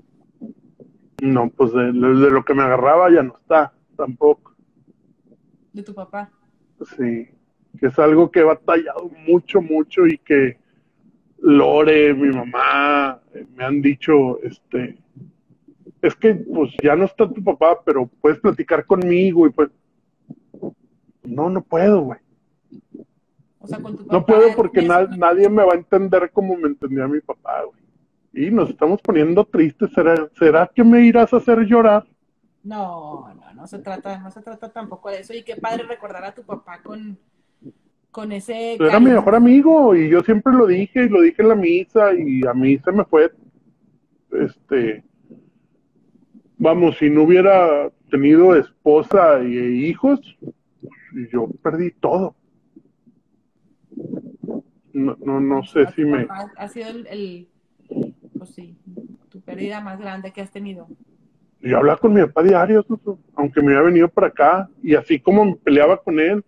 No, 1.21 1.51
pues 1.51 1.73
de, 1.73 1.93
lo 1.93 2.45
que 2.45 2.55
me 2.55 2.63
agarraba 2.63 3.11
ya 3.11 3.25
no 3.25 3.37
está, 3.37 3.73
tampoco. 3.97 4.55
¿De 5.73 5.83
tu 5.83 5.93
papá? 5.93 6.31
Sí, 6.97 7.29
que 7.81 7.87
es 7.87 7.99
algo 7.99 8.31
que 8.31 8.41
he 8.41 8.45
batallado 8.45 9.11
mucho, 9.27 9.61
mucho 9.61 10.07
y 10.07 10.19
que 10.19 10.57
Lore, 11.39 12.15
mi 12.15 12.29
mamá, 12.29 13.21
eh, 13.35 13.45
me 13.57 13.65
han 13.65 13.83
dicho, 13.83 14.41
este, 14.43 14.99
es 16.01 16.15
que 16.15 16.35
pues 16.35 16.71
ya 16.81 16.95
no 16.95 17.07
está 17.07 17.29
tu 17.29 17.43
papá, 17.43 17.83
pero 17.85 18.09
puedes 18.21 18.39
platicar 18.39 18.87
conmigo 18.87 19.49
y 19.49 19.51
pues, 19.51 19.69
no, 21.25 21.51
no 21.51 21.61
puedo, 21.61 22.03
güey 22.03 22.21
no 24.11 24.25
puedo 24.25 24.55
porque 24.55 24.83
nadie 24.83 25.49
me 25.49 25.65
va 25.65 25.73
a 25.73 25.77
entender 25.77 26.31
como 26.33 26.57
me 26.57 26.69
entendía 26.69 27.09
mi 27.09 27.21
papá, 27.21 27.65
güey. 27.65 27.79
Y 28.33 28.51
nos 28.51 28.71
estamos 28.71 29.01
poniendo 29.03 29.45
tristes. 29.45 29.91
¿Será, 29.93 30.29
¿Será 30.39 30.71
que 30.73 30.85
me 30.85 31.03
irás 31.03 31.33
a 31.33 31.39
hacer 31.39 31.61
llorar? 31.61 32.07
No, 32.63 33.35
no, 33.35 33.55
no 33.55 33.67
se 33.67 33.79
trata, 33.81 34.19
no 34.19 34.31
se 34.31 34.43
trata 34.43 34.71
tampoco 34.71 35.11
de 35.11 35.21
eso. 35.21 35.35
Y 35.35 35.43
qué 35.43 35.57
padre 35.57 35.85
recordar 35.85 36.25
a 36.25 36.35
tu 36.35 36.45
papá 36.45 36.81
con, 36.83 37.19
con 38.13 38.31
ese. 38.31 38.75
Era 38.75 39.01
mi 39.01 39.11
mejor 39.11 39.35
amigo 39.35 39.97
y 39.97 40.09
yo 40.09 40.21
siempre 40.21 40.53
lo 40.53 40.67
dije 40.67 41.05
y 41.05 41.09
lo 41.09 41.23
dije 41.23 41.43
en 41.43 41.49
la 41.49 41.55
misa 41.57 42.15
y 42.15 42.47
a 42.47 42.55
mí 42.55 42.79
se 42.79 42.93
me 42.93 43.05
fue, 43.05 43.33
este, 44.33 45.03
vamos, 46.59 46.97
si 46.99 47.11
no 47.11 47.23
hubiera 47.23 47.91
tenido 48.11 48.55
esposa 48.55 49.43
y 49.43 49.87
hijos, 49.87 50.21
yo 51.33 51.49
perdí 51.63 51.91
todo 51.93 52.38
no, 54.99 55.17
no, 55.25 55.41
no 55.41 55.63
sé 55.65 55.87
si 55.95 56.05
me... 56.05 56.27
Ha 56.57 56.69
sido 56.69 56.89
el, 56.89 57.49
pues 58.37 58.51
sí, 58.51 58.77
tu 59.31 59.41
pérdida 59.41 59.81
más 59.81 59.99
grande 59.99 60.33
que 60.33 60.41
has 60.41 60.51
tenido. 60.51 60.89
Yo 61.61 61.77
hablaba 61.77 61.99
con 61.99 62.15
mi 62.15 62.21
papá 62.23 62.43
diario, 62.43 62.87
aunque 63.35 63.61
me 63.63 63.75
había 63.75 63.87
venido 63.87 64.09
para 64.09 64.29
acá, 64.29 64.69
y 64.83 64.95
así 64.95 65.19
como 65.19 65.45
me 65.45 65.57
peleaba 65.57 66.01
con 66.01 66.21
él, 66.21 66.45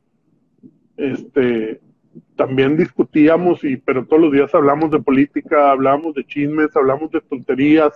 este, 0.96 1.80
también 2.36 2.76
discutíamos, 2.76 3.64
y, 3.64 3.76
pero 3.76 4.06
todos 4.06 4.22
los 4.22 4.32
días 4.32 4.54
hablamos 4.54 4.90
de 4.90 5.00
política, 5.00 5.72
hablamos 5.72 6.14
de 6.14 6.24
chismes, 6.24 6.74
hablamos 6.76 7.10
de 7.10 7.20
tonterías, 7.22 7.92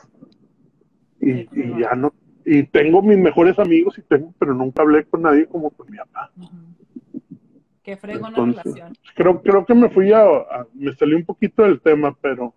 y, 1.20 1.46
ya 1.80 1.94
no, 1.94 2.12
y 2.44 2.64
tengo 2.64 3.00
mis 3.00 3.18
mejores 3.18 3.58
amigos, 3.58 3.96
y 3.98 4.02
tengo, 4.02 4.34
pero 4.38 4.52
nunca 4.52 4.82
hablé 4.82 5.04
con 5.04 5.22
nadie 5.22 5.46
como 5.46 5.70
con 5.70 5.88
mi 5.90 5.96
papá. 5.98 6.32
Qué 7.84 7.98
fregona 7.98 8.42
relación. 8.42 8.94
Creo, 9.14 9.42
creo 9.42 9.66
que 9.66 9.74
me 9.74 9.90
fui 9.90 10.10
a, 10.10 10.26
me 10.72 10.94
salí 10.94 11.14
un 11.14 11.24
poquito 11.26 11.62
del 11.62 11.82
tema, 11.82 12.16
pero. 12.18 12.54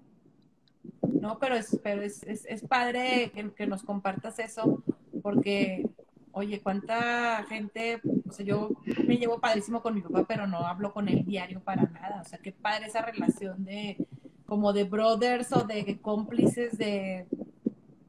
No, 1.22 1.38
pero 1.38 1.56
es, 1.56 1.78
pero 1.84 2.02
es, 2.02 2.24
es, 2.24 2.66
padre 2.66 3.32
que, 3.56 3.68
nos 3.68 3.84
compartas 3.84 4.40
eso, 4.40 4.82
porque, 5.22 5.86
oye, 6.32 6.62
cuánta 6.62 7.44
gente, 7.44 8.00
o 8.26 8.32
sea, 8.32 8.46
yo 8.46 8.70
me 9.06 9.18
llevo 9.18 9.42
padrísimo 9.42 9.82
con 9.82 9.96
mi 9.96 10.02
papá, 10.02 10.24
pero 10.26 10.48
no 10.48 10.66
hablo 10.66 10.94
con 10.94 11.10
él 11.10 11.26
diario 11.26 11.60
para 11.60 11.84
nada. 11.84 12.22
O 12.22 12.26
sea, 12.26 12.40
qué 12.40 12.54
padre 12.54 12.88
esa 12.88 13.02
relación 13.02 13.66
de, 13.66 13.98
como 14.46 14.72
de 14.72 14.86
brothers 14.86 15.52
o 15.52 15.66
de 15.66 16.00
cómplices 16.02 16.78
de... 16.78 17.28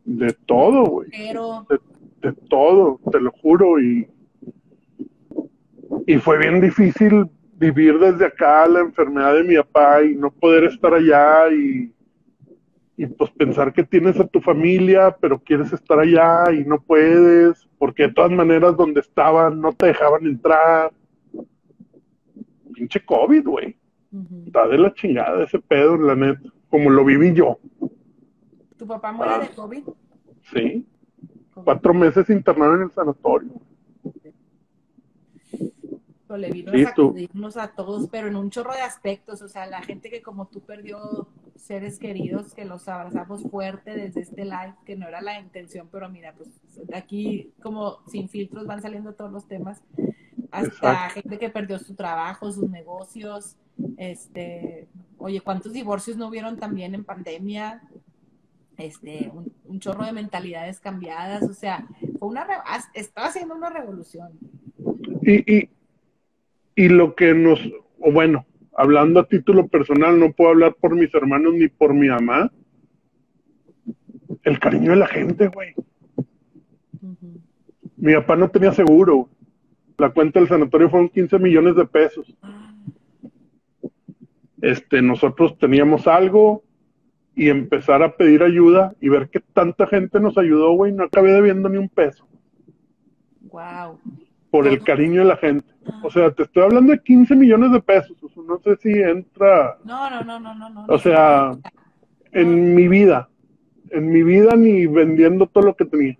De 0.05 0.33
todo, 0.47 0.85
güey. 0.85 1.11
De, 1.11 1.81
de 2.23 2.33
todo, 2.49 3.01
te 3.11 3.21
lo 3.21 3.33
juro, 3.33 3.81
y 3.81 4.09
y 6.07 6.19
fue 6.19 6.39
bien 6.39 6.61
difícil 6.61 7.27
vivir 7.59 7.99
desde 7.99 8.27
acá 8.27 8.67
la 8.69 8.81
enfermedad 8.81 9.35
de 9.35 9.45
mi 9.45 9.57
papá 9.57 10.03
y 10.03 10.15
no 10.15 10.31
poder 10.31 10.65
estar 10.65 10.95
allá 10.95 11.51
y, 11.53 11.93
y 12.97 13.07
pues 13.07 13.31
pensar 13.33 13.73
que 13.73 13.83
tienes 13.83 14.19
a 14.21 14.27
tu 14.27 14.41
familia, 14.41 15.17
pero 15.21 15.39
quieres 15.39 15.73
estar 15.73 15.99
allá 15.99 16.53
y 16.53 16.65
no 16.65 16.81
puedes, 16.81 17.69
porque 17.79 18.05
de 18.05 18.13
todas 18.13 18.31
maneras 18.31 18.77
donde 18.77 19.01
estaban 19.01 19.61
no 19.61 19.73
te 19.73 19.87
dejaban 19.87 20.27
entrar. 20.27 20.93
Pinche 22.75 23.05
COVID, 23.05 23.45
güey. 23.45 23.77
Está 24.47 24.67
de 24.69 24.79
la 24.79 24.95
chingada 24.95 25.45
ese 25.45 25.59
pedo, 25.59 25.97
la 25.97 26.15
neta, 26.15 26.49
como 26.71 26.91
lo 26.91 27.05
viví 27.05 27.35
yo. 27.35 27.59
¿Tu 28.77 28.87
papá 28.87 29.13
muere 29.13 29.41
de 29.41 29.49
COVID? 29.49 29.83
Sí. 30.53 30.87
Cuatro 31.53 31.93
meses 31.93 32.31
internado 32.31 32.77
en 32.77 32.83
el 32.83 32.91
sanatorio 32.93 33.51
le 36.37 36.51
vino 36.51 36.73
a 36.73 36.89
sacudirnos 36.91 37.57
a 37.57 37.69
todos, 37.69 38.09
pero 38.11 38.29
en 38.29 38.37
un 38.37 38.51
chorro 38.51 38.75
de 38.75 38.81
aspectos, 38.81 39.43
o 39.43 39.49
sea, 39.49 39.67
la 39.67 39.83
gente 39.83 40.11
que 40.11 40.23
como 40.23 40.47
tú 40.47 40.61
perdió 40.61 41.29
seres 41.57 41.99
queridos, 41.99 42.55
que 42.55 42.65
los 42.65 42.89
abrazamos 42.89 43.43
fuerte 43.43 43.95
desde 43.95 44.21
este 44.21 44.45
live, 44.45 44.75
que 44.85 44.97
no 44.97 45.09
era 45.09 45.21
la 45.21 45.41
intención, 45.41 45.89
pero 45.91 46.09
mira, 46.09 46.35
pues 46.35 46.49
de 46.87 46.97
aquí 46.97 47.53
como 47.63 47.99
sin 48.09 48.29
filtros 48.29 48.67
van 48.67 48.83
saliendo 48.83 49.15
todos 49.15 49.33
los 49.33 49.47
temas, 49.47 49.83
hasta 50.51 51.11
gente 51.11 51.39
que 51.39 51.51
perdió 51.51 51.79
su 51.79 51.95
trabajo, 51.95 52.53
sus 52.53 52.69
negocios, 52.71 53.57
este, 53.97 54.89
oye, 55.19 55.41
¿cuántos 55.41 55.73
divorcios 55.73 56.17
no 56.17 56.29
hubieron 56.29 56.57
también 56.57 56.95
en 56.95 57.05
pandemia? 57.05 57.83
Este, 58.77 59.33
un, 59.67 59.81
chorro 59.81 60.05
de 60.05 60.13
mentalidades 60.13 60.79
cambiadas, 60.79 61.43
o 61.43 61.53
sea, 61.53 61.87
fue 62.19 62.29
una, 62.29 62.47
estaba 62.95 63.27
haciendo 63.27 63.57
una 63.57 63.71
revolución. 63.71 64.31
Y, 65.23 65.53
y, 65.53 65.71
y 66.79 66.89
lo 66.89 67.17
que 67.17 67.35
nos, 67.35 67.59
o 67.99 68.13
bueno, 68.13 68.47
hablando 68.77 69.19
a 69.19 69.27
título 69.27 69.67
personal, 69.67 70.17
no 70.21 70.31
puedo 70.31 70.51
hablar 70.51 70.77
por 70.81 70.95
mis 70.95 71.13
hermanos 71.13 71.55
ni 71.55 71.67
por 71.67 71.93
mi 71.93 72.07
mamá. 72.07 72.53
El 74.45 74.61
cariño 74.61 74.93
de 74.93 74.97
la 74.99 75.09
gente, 75.09 75.49
güey. 75.49 75.75
Mi 77.97 78.15
papá 78.15 78.37
no 78.37 78.49
tenía 78.49 78.73
seguro. 78.73 79.29
La 79.97 80.11
cuenta 80.11 80.39
del 80.39 80.49
sanatorio 80.49 80.89
fueron 80.89 81.09
15 81.09 81.41
millones 81.41 81.75
de 81.75 81.85
pesos. 81.85 82.33
Este, 84.63 85.03
nosotros 85.03 85.59
teníamos 85.59 86.07
algo 86.07 86.63
y 87.35 87.49
empezar 87.49 88.05
a 88.05 88.17
pedir 88.17 88.45
ayuda 88.45 88.95
y 89.01 89.09
ver 89.09 89.31
que 89.31 89.41
tanta 89.41 89.89
gente 89.89 90.21
nos 90.21 90.39
ayudó, 90.39 90.75
güey, 90.75 90.93
no 90.93 91.03
acabé 91.03 91.33
debiendo 91.33 91.69
ni 91.69 91.79
un 91.79 91.89
peso. 91.89 92.25
Wow. 93.51 93.99
Por 94.53 94.69
el 94.69 94.81
cariño 94.85 95.23
de 95.23 95.27
la 95.27 95.37
gente. 95.39 95.78
O 96.03 96.11
sea, 96.11 96.31
te 96.31 96.45
estoy 96.45 96.63
hablando 96.63 96.93
de 96.93 97.03
15 97.03 97.37
millones 97.37 97.73
de 97.73 97.81
pesos. 97.81 98.17
no 98.37 98.59
sé 98.59 98.77
si 98.77 98.91
entra. 98.91 99.77
No, 99.85 100.11
no, 100.11 100.23
no, 100.23 100.41
no, 100.41 100.55
no. 100.55 100.69
no 100.71 100.87
o 100.89 100.99
sea, 100.99 101.53
en 102.33 102.75
mi 102.75 102.89
vida. 102.89 103.29
En 103.91 104.11
mi 104.11 104.23
vida 104.23 104.55
ni 104.57 104.87
vendiendo 104.87 105.47
todo 105.47 105.65
lo 105.65 105.77
que 105.77 105.85
tenía. 105.85 106.19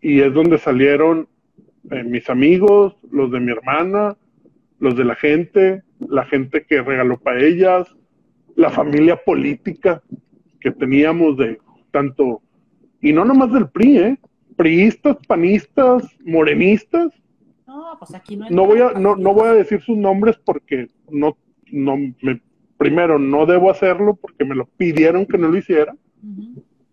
Y 0.00 0.20
es 0.20 0.32
donde 0.32 0.58
salieron 0.58 1.28
eh, 1.90 2.04
mis 2.04 2.28
amigos, 2.30 2.96
los 3.10 3.30
de 3.30 3.40
mi 3.40 3.52
hermana, 3.52 4.16
los 4.78 4.96
de 4.96 5.04
la 5.04 5.14
gente, 5.14 5.82
la 6.00 6.24
gente 6.24 6.64
que 6.64 6.82
regaló 6.82 7.18
para 7.18 7.42
ellas, 7.42 7.86
la 8.56 8.70
familia 8.70 9.16
política 9.16 10.02
que 10.60 10.70
teníamos 10.70 11.36
de 11.36 11.58
tanto, 11.90 12.42
y 13.00 13.12
no 13.12 13.24
nomás 13.24 13.52
del 13.52 13.68
PRI, 13.68 13.98
¿eh? 13.98 14.18
priistas, 14.56 15.16
panistas, 15.26 16.02
morenistas. 16.24 17.12
No, 17.78 17.96
pues 17.96 18.12
aquí 18.12 18.36
no. 18.36 18.50
No 18.50 18.66
voy 18.66 18.80
a, 18.80 18.90
no, 18.92 19.14
no 19.14 19.32
voy 19.32 19.48
a 19.48 19.52
decir 19.52 19.80
sus 19.80 19.96
nombres 19.96 20.36
porque 20.44 20.88
no, 21.08 21.38
no 21.70 21.96
me, 21.96 22.42
primero 22.76 23.20
no 23.20 23.46
debo 23.46 23.70
hacerlo 23.70 24.16
porque 24.16 24.44
me 24.44 24.56
lo 24.56 24.66
pidieron 24.66 25.24
que 25.26 25.38
no 25.38 25.48
lo 25.48 25.56
hiciera, 25.56 25.94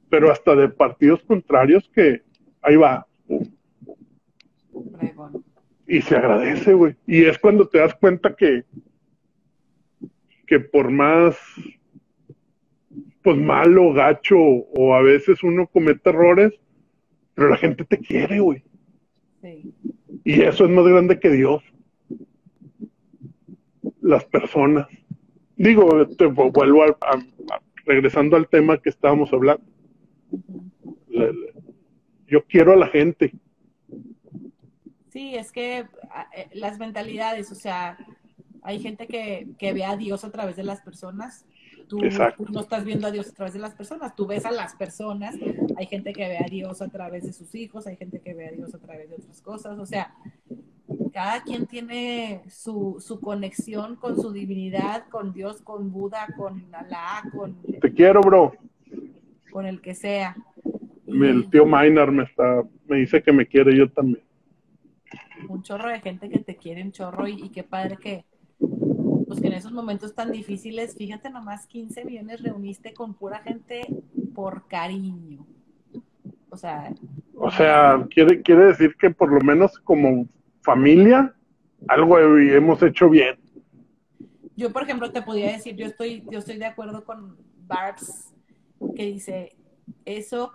pero 0.10 0.32
hasta 0.32 0.56
de 0.56 0.70
partidos 0.70 1.24
contrarios 1.24 1.90
que 1.92 2.22
ahí 2.62 2.76
va. 2.76 3.08
Y 5.88 6.02
se 6.02 6.16
agradece, 6.16 6.74
güey. 6.74 6.96
Y 7.08 7.24
es 7.26 7.40
cuando 7.40 7.68
te 7.68 7.80
das 7.80 7.96
cuenta 7.96 8.36
que, 8.36 8.64
que 10.46 10.60
por 10.60 10.92
más 10.92 11.36
pues 13.24 13.38
malo, 13.38 13.92
gacho, 13.92 14.38
o 14.38 14.94
a 14.94 15.02
veces 15.02 15.42
uno 15.42 15.66
comete 15.66 16.12
errores, 16.12 16.54
pero 17.34 17.50
la 17.50 17.58
gente 17.58 17.84
te 17.84 17.98
quiere, 17.98 18.40
güey. 18.40 18.64
Sí. 19.42 19.74
Y 20.26 20.42
eso 20.42 20.66
es 20.66 20.72
más 20.72 20.84
grande 20.86 21.20
que 21.20 21.30
Dios. 21.30 21.64
Las 24.02 24.26
personas. 24.26 24.88
Digo, 25.56 26.08
te 26.08 26.26
vuelvo 26.26 26.84
a, 26.84 26.98
regresando 27.86 28.36
al 28.36 28.50
tema 28.50 28.80
que 28.80 28.90
estábamos 28.90 29.32
hablando. 29.32 29.64
yo 32.28 32.44
quiero 32.46 32.74
a 32.74 32.76
la 32.76 32.88
gente. 32.88 33.32
Sí, 35.10 35.36
es 35.36 35.52
que 35.52 35.78
eh, 35.78 35.86
las 36.54 36.80
mentalidades, 36.80 37.52
o 37.52 37.56
sea, 37.56 37.98
hay 38.66 38.80
gente 38.80 39.08
que, 39.08 39.48
que 39.58 39.74
ve 39.74 39.86
a 39.86 39.96
Dios 39.96 40.26
a 40.26 40.32
través 40.32 40.56
de 40.56 40.64
las 40.64 40.82
personas 40.82 41.46
Tú, 41.88 42.00
no 42.52 42.62
estás 42.62 42.84
viendo 42.84 43.08
a 43.08 43.12
Dios 43.12 43.30
a 43.30 43.34
través 43.34 43.54
de 43.54 43.60
las 43.60 43.74
personas, 43.76 44.16
tú 44.16 44.26
ves 44.26 44.46
a 44.46 44.52
las 44.52 44.76
personas. 44.76 45.36
Hay 45.78 45.86
gente 45.86 46.14
que 46.14 46.28
ve 46.28 46.38
a 46.38 46.48
Dios 46.50 46.82
a 46.82 46.88
través 46.88 47.24
de 47.24 47.34
sus 47.34 47.54
hijos, 47.56 47.86
hay 47.86 47.96
gente 47.96 48.20
que 48.20 48.34
ve 48.34 48.48
a 48.48 48.52
Dios 48.52 48.74
a 48.74 48.80
través 48.80 49.10
de 49.10 49.16
otras 49.16 49.42
cosas. 49.42 49.78
O 49.78 49.86
sea, 49.86 50.14
cada 51.14 51.44
quien 51.44 51.68
tiene 51.68 52.42
su, 52.50 52.98
su 53.00 53.20
conexión 53.20 53.96
con 53.98 54.20
su 54.20 54.32
divinidad, 54.32 55.08
con 55.10 55.34
Dios, 55.34 55.62
con 55.62 55.92
Buda, 55.92 56.28
con 56.36 56.74
Alá, 56.74 57.24
con... 57.32 57.62
Te 57.62 57.94
quiero, 57.94 58.22
bro. 58.22 58.54
Con 59.52 59.66
el 59.66 59.82
que 59.82 59.94
sea. 59.94 60.36
El 61.08 61.50
tío 61.50 61.66
Maynard 61.66 62.12
me, 62.12 62.24
está, 62.24 62.64
me 62.88 62.98
dice 62.98 63.22
que 63.22 63.32
me 63.32 63.46
quiere, 63.46 63.78
yo 63.78 63.90
también. 63.92 64.24
Un 65.48 65.62
chorro 65.62 65.90
de 65.90 66.00
gente 66.02 66.30
que 66.30 66.40
te 66.40 66.56
quiere, 66.56 66.82
un 66.82 66.92
chorro, 66.92 67.28
y, 67.28 67.34
y 67.34 67.50
qué 67.50 67.64
padre 67.64 67.98
que, 67.98 68.26
pues 69.28 69.42
que 69.42 69.48
en 69.48 69.54
esos 69.54 69.72
momentos 69.72 70.14
tan 70.14 70.32
difíciles, 70.32 70.96
fíjate 70.96 71.30
nomás, 71.30 71.68
15 71.68 72.06
millones 72.06 72.42
reuniste 72.42 72.94
con 72.94 73.14
pura 73.14 73.40
gente 73.40 73.82
por 74.34 74.68
cariño. 74.68 75.46
O 76.50 76.58
sea... 76.58 76.94
O 77.36 77.52
sea, 77.52 78.06
quiere, 78.10 78.42
quiere 78.42 78.66
decir 78.66 78.96
que 78.96 79.10
por 79.10 79.32
lo 79.32 79.42
menos 79.42 79.78
como 79.80 80.28
familia, 80.62 81.34
algo 81.88 82.18
hemos 82.18 82.82
hecho 82.82 83.10
bien. 83.10 83.38
Yo, 84.56 84.72
por 84.72 84.84
ejemplo, 84.84 85.12
te 85.12 85.22
podría 85.22 85.52
decir, 85.52 85.76
yo 85.76 85.86
estoy, 85.86 86.24
yo 86.32 86.40
estoy 86.40 86.58
de 86.58 86.66
acuerdo 86.66 87.04
con 87.04 87.38
Barbs, 87.68 88.34
que 88.96 89.06
dice, 89.06 89.56
eso 90.06 90.54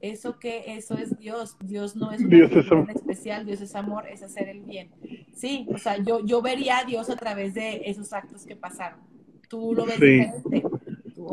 eso 0.00 0.38
que 0.38 0.76
eso 0.76 0.96
es 0.96 1.18
Dios. 1.18 1.56
Dios 1.60 1.96
no 1.96 2.12
es 2.12 2.20
un 2.20 2.90
especial, 2.90 3.44
Dios 3.44 3.60
es 3.60 3.74
amor, 3.74 4.06
es 4.08 4.22
hacer 4.22 4.48
el 4.48 4.60
bien. 4.60 4.90
Sí, 5.34 5.66
o 5.72 5.78
sea, 5.78 5.98
yo, 5.98 6.24
yo 6.24 6.40
vería 6.40 6.78
a 6.78 6.84
Dios 6.84 7.10
a 7.10 7.16
través 7.16 7.54
de 7.54 7.82
esos 7.86 8.12
actos 8.12 8.46
que 8.46 8.56
pasaron. 8.56 9.00
Tú 9.48 9.74
lo 9.74 9.86
ves 9.86 9.98
diferente. 9.98 10.62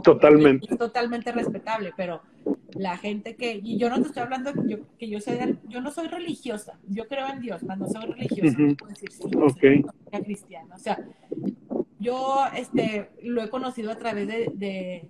totalmente. 0.03 0.67
Es 0.71 0.77
totalmente 0.77 1.31
respetable, 1.31 1.93
pero 1.95 2.21
la 2.73 2.97
gente 2.97 3.35
que, 3.35 3.59
y 3.61 3.77
yo 3.77 3.89
no 3.89 4.01
te 4.01 4.07
estoy 4.07 4.23
hablando 4.23 4.51
yo, 4.65 4.77
que 4.97 5.09
yo 5.09 5.19
soy, 5.19 5.37
yo 5.67 5.81
no 5.81 5.91
soy 5.91 6.07
religiosa, 6.07 6.79
yo 6.87 7.07
creo 7.07 7.27
en 7.27 7.41
Dios, 7.41 7.63
no 7.63 7.87
soy 7.87 8.13
religiosa, 8.13 8.57
no 8.57 8.75
puedo 8.75 8.89
decir 8.89 9.11
sí, 9.11 9.31
okay. 9.35 9.83
soy 10.11 10.23
cristiana. 10.23 10.75
O 10.75 10.79
sea, 10.79 11.05
yo 11.99 12.45
este, 12.55 13.09
lo 13.21 13.43
he 13.43 13.49
conocido 13.49 13.91
a 13.91 13.97
través 13.97 14.27
de 14.27 15.07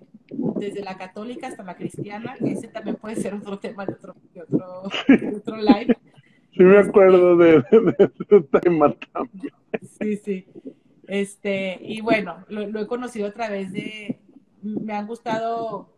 desde 0.58 0.82
la 0.82 0.96
católica 0.96 1.48
hasta 1.48 1.62
la 1.62 1.76
cristiana, 1.76 2.34
que 2.38 2.52
ese 2.52 2.68
también 2.68 2.96
puede 2.96 3.16
ser 3.16 3.34
otro 3.34 3.58
tema 3.58 3.86
de 3.86 3.94
otro, 3.94 4.14
otro, 5.36 5.56
live. 5.56 5.96
Sí, 6.52 6.62
me 6.62 6.78
acuerdo 6.78 7.36
de, 7.36 7.62
ese 7.98 8.40
tema 8.62 8.94
también. 9.12 9.52
Sí, 10.00 10.16
sí. 10.16 10.46
Este, 11.06 11.78
y 11.82 12.00
bueno, 12.00 12.44
lo, 12.48 12.80
he 12.80 12.86
conocido 12.86 13.28
a 13.28 13.32
través 13.32 13.72
de, 13.72 14.18
me 14.62 14.92
han 14.92 15.06
gustado 15.06 15.92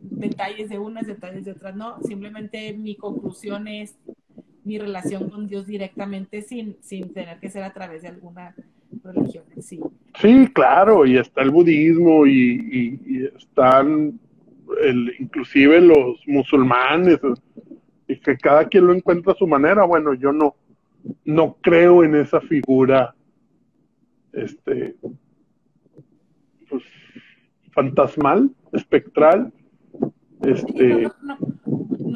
detalles 0.00 0.68
de 0.68 0.78
unas, 0.78 1.06
detalles 1.06 1.44
de 1.44 1.52
otras, 1.52 1.76
no, 1.76 2.02
simplemente 2.02 2.72
mi 2.72 2.96
conclusión 2.96 3.68
es 3.68 3.96
mi 4.64 4.78
relación 4.78 5.30
con 5.30 5.46
Dios 5.46 5.66
directamente 5.66 6.42
sin, 6.42 6.76
sin 6.80 7.12
tener 7.12 7.38
que 7.38 7.50
ser 7.50 7.62
a 7.62 7.72
través 7.72 8.02
de 8.02 8.08
alguna 8.08 8.54
religión 9.04 9.44
sí. 9.60 9.80
Sí, 10.20 10.48
claro, 10.52 11.06
y 11.06 11.18
está 11.18 11.42
el 11.42 11.50
budismo 11.50 12.26
y, 12.26 13.30
están 13.36 14.18
el, 14.82 15.14
inclusive 15.18 15.80
los 15.80 16.20
musulmanes 16.26 17.18
y 18.08 18.16
que 18.18 18.36
cada 18.36 18.66
quien 18.66 18.86
lo 18.86 18.94
encuentra 18.94 19.32
a 19.32 19.36
su 19.36 19.46
manera. 19.46 19.84
Bueno, 19.84 20.14
yo 20.14 20.32
no, 20.32 20.56
no 21.24 21.56
creo 21.60 22.04
en 22.04 22.16
esa 22.16 22.40
figura, 22.40 23.14
este, 24.32 24.96
pues, 26.68 26.82
fantasmal, 27.72 28.50
espectral. 28.72 29.52
Este, 30.42 31.08
no, 31.22 31.38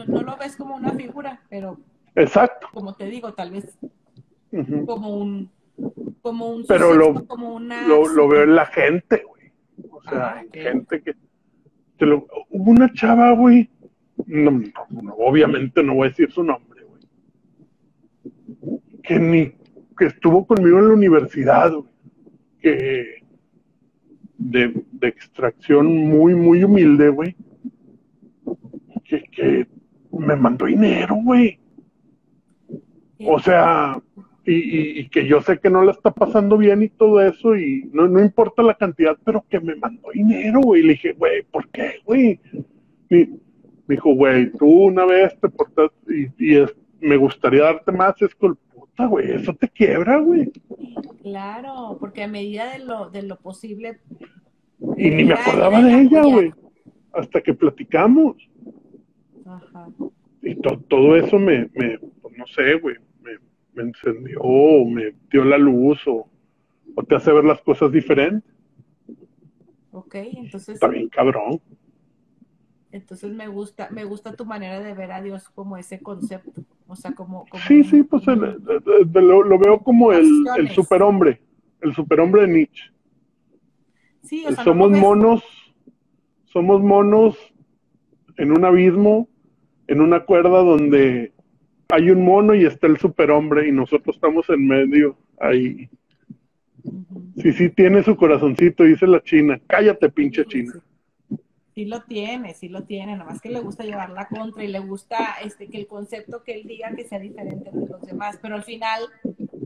lo 0.07 0.37
ves 0.37 0.57
como 0.57 0.77
una 0.77 0.93
figura, 0.93 1.41
pero 1.49 1.79
exacto. 2.15 2.69
Como 2.73 2.95
te 2.95 3.07
digo, 3.07 3.33
tal 3.33 3.51
vez 3.51 3.79
como 4.87 5.17
un 5.17 5.51
como 6.23 6.51
un 6.51 6.67
pero 6.67 6.95
lo, 6.95 7.27
como 7.27 7.55
una 7.55 7.87
lo, 7.87 8.29
veo 8.29 8.45
en 8.45 8.55
la 8.55 8.67
gente 8.67 9.25
güey. 9.27 9.53
O 9.91 10.03
sea 10.03 10.41
ah, 10.41 10.45
gente 10.53 11.03
que 11.03 11.15
hubo 12.51 12.71
una 12.71 12.93
chava 12.93 13.33
güey. 13.33 13.71
No, 14.27 14.63
obviamente 15.17 15.83
no 15.83 15.95
voy 15.95 16.07
a 16.07 16.11
decir 16.11 16.31
su 16.31 16.43
nombre 16.43 16.83
güey. 16.85 18.81
Que 19.03 19.19
ni 19.19 19.53
que 19.99 20.07
estuvo 20.07 20.47
conmigo 20.47 20.79
en 20.79 20.89
la 20.89 20.95
universidad 20.95 21.73
güey, 21.73 21.93
que 22.61 23.25
de, 24.39 24.85
de, 24.93 25.09
extracción 25.09 25.87
muy 25.87 26.35
muy 26.35 26.65
humilde 26.65 27.09
güey. 27.09 27.37
Que, 29.05 29.23
que 29.25 29.67
me 30.13 30.37
mandó 30.37 30.67
dinero 30.67 31.17
güey. 31.17 31.59
O 33.27 33.39
sea 33.39 34.01
y, 34.47 35.09
que 35.09 35.27
yo 35.27 35.41
sé 35.43 35.59
que 35.59 35.71
no 35.71 35.85
le 35.85 35.91
está 35.91 36.11
pasando 36.13 36.57
bien 36.57 36.83
y 36.83 36.89
todo 36.89 37.21
eso, 37.21 37.57
y 37.57 37.89
no, 37.93 38.09
no 38.09 38.21
importa 38.21 38.63
la 38.63 38.75
cantidad, 38.75 39.17
pero 39.25 39.45
que 39.49 39.61
me 39.61 39.77
mandó 39.77 40.09
dinero, 40.13 40.61
güey. 40.61 40.83
Le 40.83 40.93
dije, 40.93 41.13
güey, 41.13 41.43
¿por 41.43 41.69
qué, 41.69 42.01
güey? 42.05 42.41
Me 43.09 43.29
dijo, 43.87 44.15
güey, 44.15 44.51
tú 44.53 44.67
una 44.67 45.05
vez 45.05 45.39
te 45.41 45.49
portaste 45.49 46.33
y, 46.39 46.55
y 46.55 46.67
me 47.01 47.17
gustaría 47.17 47.65
darte 47.65 47.93
más, 47.93 48.21
es 48.23 48.35
con 48.35 48.57
puta, 48.73 49.07
güey, 49.07 49.31
eso 49.33 49.55
te 49.55 49.69
quiebra, 49.69 50.19
güey. 50.19 50.51
Claro, 51.23 51.97
porque 52.01 52.23
a 52.23 52.29
medida 52.29 52.73
de 52.73 52.85
lo, 52.85 53.11
de 53.11 53.23
lo 53.23 53.37
posible. 53.37 54.01
Y 54.97 55.11
ni 55.11 55.25
me 55.25 55.35
acordaba 55.35 55.83
de 55.83 56.01
ella, 56.01 56.23
güey, 56.23 56.53
hasta 57.13 57.41
que 57.43 57.53
platicamos. 57.53 58.37
Ajá. 59.45 59.89
Y 60.43 60.55
todo 60.55 61.17
eso 61.17 61.39
me, 61.39 61.69
me 61.75 61.99
pues 62.23 62.39
no 62.39 62.47
sé, 62.47 62.75
güey, 62.77 62.97
me 63.75 63.85
encendió 63.85 64.41
o 64.41 64.85
me 64.85 65.15
dio 65.31 65.45
la 65.45 65.59
luz 65.59 66.01
o, 66.07 66.29
te 67.09 67.15
hace 67.15 67.33
ver 67.33 67.45
las 67.45 67.61
cosas 67.63 67.91
diferentes. 67.91 68.51
Ok, 69.93 70.15
entonces. 70.15 70.75
Está 70.75 70.89
bien 70.89 71.09
cabrón. 71.09 71.61
Entonces 72.93 73.33
me 73.33 73.47
gusta, 73.47 73.89
me 73.91 74.05
gusta 74.05 74.35
tu 74.35 74.45
manera 74.45 74.81
de 74.81 74.93
ver 74.95 75.13
a 75.13 75.23
Dios 75.23 75.49
como 75.51 75.77
ese 75.77 76.01
concepto. 76.01 76.63
O 76.87 76.97
sea, 76.97 77.13
como. 77.13 77.47
sí, 77.69 77.85
sí, 77.85 78.03
pues 78.03 78.27
lo, 78.27 79.59
veo 79.59 79.79
como 79.79 80.13
el, 80.13 80.29
el, 80.59 80.69
superhombre. 80.71 81.41
El 81.81 81.95
superhombre 81.95 82.43
de 82.43 82.49
Nietzsche. 82.49 82.91
Sí, 84.23 84.45
somos 84.65 84.91
monos, 84.91 85.43
somos 86.45 86.83
monos 86.83 87.39
en 88.37 88.53
un 88.53 88.65
abismo, 88.65 89.29
en 89.87 90.01
una 90.01 90.25
cuerda 90.25 90.63
donde 90.63 91.33
hay 91.93 92.11
un 92.11 92.25
mono 92.25 92.55
y 92.55 92.65
está 92.65 92.87
el 92.87 92.99
superhombre 92.99 93.69
y 93.69 93.73
nosotros 93.73 94.17
estamos 94.17 94.49
en 94.49 94.67
medio 94.67 95.17
ahí. 95.39 95.89
Sí, 97.37 97.53
sí 97.53 97.69
tiene 97.71 98.03
su 98.03 98.17
corazoncito, 98.17 98.85
dice 98.85 99.07
la 99.07 99.23
China. 99.23 99.61
Cállate, 99.67 100.09
pinche 100.11 100.45
China. 100.47 100.75
Sí 101.75 101.85
lo 101.85 102.03
tiene, 102.03 102.55
sí 102.55 102.69
lo 102.69 102.83
tiene, 102.83 103.17
nomás 103.17 103.41
que 103.41 103.49
le 103.49 103.61
gusta 103.61 103.85
llevar 103.85 104.11
la 104.11 104.27
contra 104.27 104.65
y 104.65 104.69
le 104.69 104.81
gusta 104.81 105.37
este 105.45 105.69
que 105.69 105.79
el 105.79 105.87
concepto 105.87 106.43
que 106.43 106.53
él 106.53 106.67
diga 106.67 106.95
que 106.95 107.05
sea 107.05 107.19
diferente 107.19 107.71
de 107.71 107.87
los 107.87 108.03
demás, 108.03 108.39
pero 108.43 108.57
al 108.57 108.65
final 108.65 109.03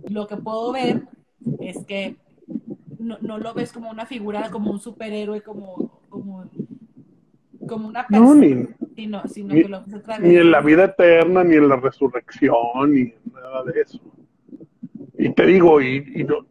lo 0.09 0.27
que 0.27 0.37
puedo 0.37 0.73
ver 0.73 1.03
es 1.61 1.85
que 1.87 2.17
no, 2.99 3.19
no 3.21 3.39
lo 3.39 3.55
ves 3.55 3.73
como 3.73 3.91
una 3.91 4.07
figura, 4.07 4.51
como 4.51 4.71
un 4.71 4.81
superhéroe, 4.81 5.43
como, 5.43 6.01
como, 6.09 6.45
como 7.67 7.89
una 7.89 8.07
persona. 8.07 8.69
ni, 10.21 10.37
en 10.37 10.51
la 10.51 10.61
vida 10.61 10.85
eterna, 10.85 11.45
ni 11.45 11.57
en 11.57 11.69
la 11.69 11.77
resurrección, 11.77 12.93
ni 12.93 13.13
nada 13.33 13.65
de 13.65 13.81
eso. 13.81 14.01
Y 15.19 15.33
te 15.33 15.47
digo, 15.47 15.81
y, 15.81 16.25
no, 16.25 16.47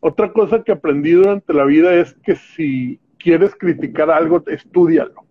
otra 0.00 0.32
cosa 0.32 0.62
que 0.62 0.72
aprendí 0.72 1.12
durante 1.12 1.52
la 1.52 1.64
vida 1.64 1.94
es 1.94 2.14
que 2.24 2.36
si 2.36 3.00
quieres 3.18 3.54
criticar 3.54 4.10
algo, 4.10 4.42
estudialo. 4.46 5.24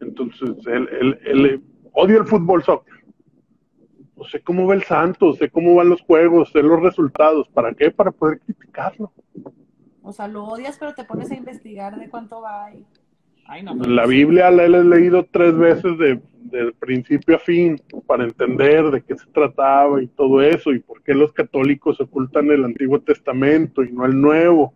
Entonces, 0.00 0.50
él, 0.66 1.18
él, 1.24 1.62
odia 1.92 2.18
el 2.18 2.26
fútbol 2.26 2.62
soccer. 2.62 2.94
No 4.16 4.24
sé 4.24 4.40
cómo 4.40 4.66
va 4.66 4.74
el 4.74 4.82
Santos, 4.82 5.38
sé 5.38 5.48
cómo 5.48 5.74
van 5.74 5.88
los 5.88 6.02
juegos, 6.02 6.50
sé 6.52 6.62
los 6.62 6.80
resultados. 6.80 7.48
¿Para 7.48 7.72
qué? 7.72 7.90
Para 7.90 8.10
poder 8.10 8.38
criticarlo. 8.40 9.12
O 10.02 10.12
sea, 10.12 10.28
lo 10.28 10.44
odias, 10.44 10.78
pero 10.78 10.94
te 10.94 11.04
pones 11.04 11.30
a 11.30 11.36
investigar 11.36 11.98
de 11.98 12.08
cuánto 12.08 12.40
va. 12.40 12.72
Y... 12.72 12.84
la 13.86 14.06
Biblia 14.06 14.50
la 14.50 14.64
he 14.64 14.84
leído 14.84 15.26
tres 15.30 15.56
veces 15.56 15.98
de, 15.98 16.20
principio 16.80 17.36
a 17.36 17.38
fin 17.38 17.80
para 18.06 18.24
entender 18.24 18.90
de 18.90 19.02
qué 19.02 19.16
se 19.16 19.26
trataba 19.26 20.02
y 20.02 20.06
todo 20.08 20.40
eso 20.40 20.72
y 20.72 20.80
por 20.80 21.02
qué 21.02 21.14
los 21.14 21.32
católicos 21.32 22.00
ocultan 22.00 22.50
el 22.50 22.64
Antiguo 22.64 23.00
Testamento 23.00 23.84
y 23.84 23.92
no 23.92 24.04
el 24.04 24.20
Nuevo. 24.20 24.74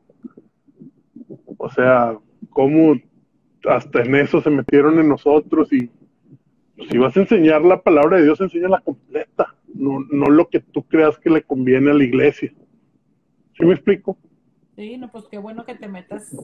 O 1.57 1.71
sea, 1.71 2.17
cómo 2.51 2.95
hasta 3.65 4.03
en 4.03 4.15
eso 4.15 4.41
se 4.43 4.51
metieron 4.51 4.99
en 5.01 5.09
nosotros 5.09 5.73
y 5.73 5.91
pues, 6.77 6.89
si 6.91 6.99
vas 6.99 7.17
a 7.17 7.21
enseñar 7.21 7.63
la 7.63 7.81
palabra 7.81 8.19
de 8.19 8.25
Dios, 8.25 8.41
la 8.55 8.81
completa, 8.81 9.55
no, 9.75 10.01
no 10.11 10.27
lo 10.27 10.49
que 10.49 10.61
tú 10.61 10.83
creas 10.83 11.19
que 11.19 11.31
le 11.31 11.43
conviene 11.43 11.91
a 11.91 11.95
la 11.95 12.05
iglesia. 12.05 12.53
¿Sí 13.57 13.65
me 13.65 13.75
explico? 13.75 14.19
Sí, 14.77 14.97
no, 14.97 15.11
pues 15.11 15.25
qué 15.31 15.39
bueno 15.39 15.65
que 15.65 15.75
te 15.75 15.89
metas 15.89 16.35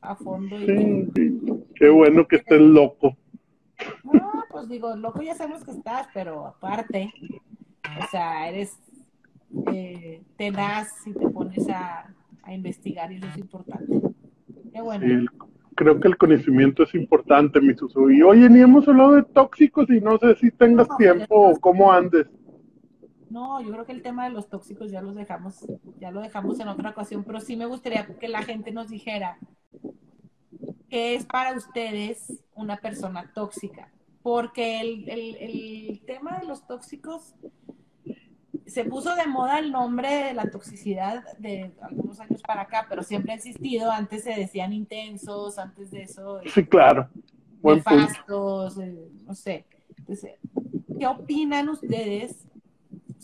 a 0.00 0.14
fondo. 0.16 0.56
Y 0.58 0.66
sí, 1.14 1.64
qué 1.74 1.88
bueno 1.90 2.26
que 2.26 2.36
estés 2.36 2.60
loco. 2.60 3.16
No, 4.04 4.44
pues 4.50 4.68
digo, 4.68 4.94
loco 4.96 5.22
ya 5.22 5.34
sabemos 5.34 5.64
que 5.64 5.72
estás, 5.72 6.08
pero 6.14 6.46
aparte, 6.46 7.12
o 8.00 8.10
sea, 8.10 8.48
eres 8.48 8.78
eh, 9.72 10.22
tenaz 10.36 11.06
y 11.06 11.12
te 11.12 11.28
pones 11.28 11.68
a, 11.68 12.06
investigar 12.48 13.10
y 13.10 13.16
eso 13.16 13.26
es 13.26 13.38
importante. 13.38 14.00
Qué 14.72 14.82
bueno. 14.82 15.30
creo 15.74 15.98
que 15.98 16.08
el 16.08 16.16
conocimiento 16.18 16.82
es 16.82 16.94
importante, 16.94 17.60
mi 17.60 17.74
Susu. 17.74 18.10
Y 18.10 18.22
oye, 18.22 18.50
ni 18.50 18.60
hemos 18.60 18.86
hablado 18.86 19.12
de 19.12 19.22
tóxicos 19.22 19.88
y 19.88 20.00
no 20.00 20.18
sé 20.18 20.34
si 20.36 20.50
tengas 20.50 20.86
tiempo 20.98 21.50
o 21.50 21.58
cómo 21.58 21.90
andes. 21.90 22.26
No, 23.34 23.60
yo 23.60 23.72
creo 23.72 23.84
que 23.84 23.90
el 23.90 24.00
tema 24.00 24.26
de 24.26 24.30
los 24.30 24.48
tóxicos 24.48 24.92
ya 24.92 25.02
los 25.02 25.16
dejamos, 25.16 25.66
ya 25.98 26.12
lo 26.12 26.20
dejamos 26.20 26.60
en 26.60 26.68
otra 26.68 26.90
ocasión, 26.90 27.24
pero 27.24 27.40
sí 27.40 27.56
me 27.56 27.66
gustaría 27.66 28.06
que 28.06 28.28
la 28.28 28.44
gente 28.44 28.70
nos 28.70 28.90
dijera 28.90 29.38
qué 30.88 31.16
es 31.16 31.26
para 31.26 31.56
ustedes 31.56 32.44
una 32.54 32.76
persona 32.76 33.32
tóxica, 33.34 33.90
porque 34.22 34.80
el, 34.80 35.08
el 35.08 36.00
tema 36.06 36.38
de 36.38 36.46
los 36.46 36.64
tóxicos 36.64 37.34
se 38.66 38.84
puso 38.84 39.16
de 39.16 39.26
moda 39.26 39.58
el 39.58 39.72
nombre 39.72 40.26
de 40.26 40.32
la 40.32 40.48
toxicidad 40.48 41.24
de 41.38 41.72
algunos 41.82 42.20
años 42.20 42.40
para 42.40 42.62
acá, 42.62 42.86
pero 42.88 43.02
siempre 43.02 43.32
ha 43.32 43.34
existido. 43.34 43.90
Antes 43.90 44.22
se 44.22 44.30
decían 44.30 44.72
intensos, 44.72 45.58
antes 45.58 45.90
de 45.90 46.02
eso. 46.02 46.40
Sí, 46.54 46.64
claro. 46.64 47.08
nefastos, 47.64 48.78
eh, 48.78 49.08
no 49.26 49.34
sé. 49.34 49.66
Entonces, 49.98 50.34
¿qué 50.96 51.06
opinan 51.08 51.68
ustedes 51.68 52.46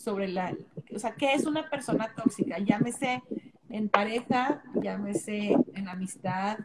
sobre 0.01 0.27
la, 0.27 0.55
o 0.93 0.99
sea, 0.99 1.11
qué 1.11 1.33
es 1.33 1.45
una 1.45 1.69
persona 1.69 2.11
tóxica? 2.15 2.57
Llámese 2.59 3.21
en 3.69 3.89
pareja, 3.89 4.61
llámese 4.81 5.55
en 5.73 5.87
amistad, 5.87 6.59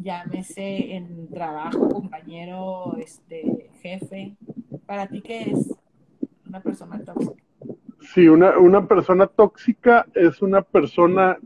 llámese 0.00 0.94
en 0.94 1.28
trabajo, 1.28 1.88
compañero, 1.88 2.96
este, 2.98 3.70
jefe. 3.80 4.36
¿Para 4.86 5.06
ti 5.06 5.20
qué 5.20 5.50
es 5.50 5.74
una 6.46 6.60
persona 6.60 7.02
tóxica? 7.04 7.42
Sí, 8.12 8.28
una, 8.28 8.58
una 8.58 8.86
persona 8.86 9.26
tóxica 9.26 10.06
es 10.14 10.42
una 10.42 10.62
persona 10.62 11.38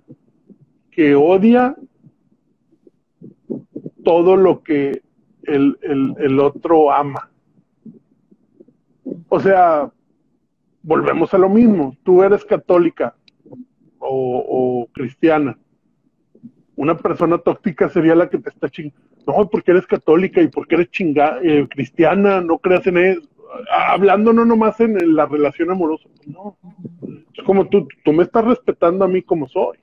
que 0.91 1.15
odia 1.15 1.77
todo 4.05 4.37
lo 4.37 4.63
que 4.63 5.03
el, 5.43 5.79
el 5.83 6.41
otro 6.41 6.93
ama. 6.93 7.31
O 9.29 9.41
sea, 9.41 9.93
volvemos 10.83 11.33
a 11.35 11.39
lo 11.39 11.49
mismo. 11.49 11.97
Tú 12.03 12.23
eres 12.23 12.45
católica 12.45 13.15
o, 13.99 14.89
cristiana. 14.93 15.59
Una 16.77 16.97
persona 16.97 17.39
tóxica 17.39 17.89
sería 17.89 18.15
la 18.15 18.29
que 18.29 18.39
te 18.39 18.51
está 18.51 18.69
chingando. 18.69 18.99
No, 19.27 19.49
porque 19.51 19.73
eres 19.73 19.87
católica 19.87 20.41
y 20.41 20.49
porque 20.49 20.77
eres 20.77 20.91
chinga, 20.91 21.39
eh, 21.43 21.67
cristiana, 21.69 22.41
no 22.41 22.59
creas 22.59 22.87
en 22.87 22.99
eso. 22.99 23.23
Hablando 23.71 24.33
no 24.33 24.45
nomás 24.45 24.79
en, 24.81 25.15
la 25.15 25.27
relación 25.27 25.71
amorosa. 25.71 26.09
No. 26.27 26.57
Es 27.35 27.45
como 27.45 27.69
tú, 27.69 27.89
tú 28.05 28.13
me 28.13 28.23
estás 28.23 28.45
respetando 28.45 29.05
a 29.05 29.09
mí 29.09 29.23
como 29.23 29.49
soy. 29.49 29.79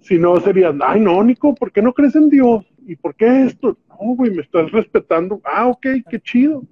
Si 0.00 0.18
no, 0.18 0.38
sería, 0.40 0.74
ay, 0.84 1.00
no, 1.00 1.22
Nico, 1.22 1.54
¿por 1.54 1.72
qué 1.72 1.82
no 1.82 1.92
crees 1.92 2.16
en 2.16 2.28
Dios? 2.28 2.64
¿Y 2.86 2.96
por 2.96 3.14
qué 3.14 3.44
esto? 3.44 3.76
No, 3.88 4.14
güey, 4.14 4.30
me 4.30 4.42
estás 4.42 4.70
respetando. 4.72 5.40
Ah, 5.44 5.66
ok, 5.66 5.86
qué 6.08 6.20
chido 6.20 6.62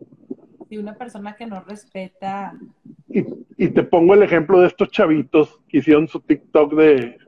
una 0.73 0.95
persona 0.95 1.35
que 1.37 1.47
no 1.47 1.61
respeta. 1.61 2.55
Y, 3.09 3.69
te 3.69 3.83
pongo 3.83 4.15
el 4.15 4.23
ejemplo 4.23 4.61
de 4.61 4.67
estos 4.67 4.91
chavitos 4.91 5.61
que 5.69 5.79
hicieron 5.79 6.09
su 6.09 6.21
TikTok 6.21 6.75
de. 6.75 7.19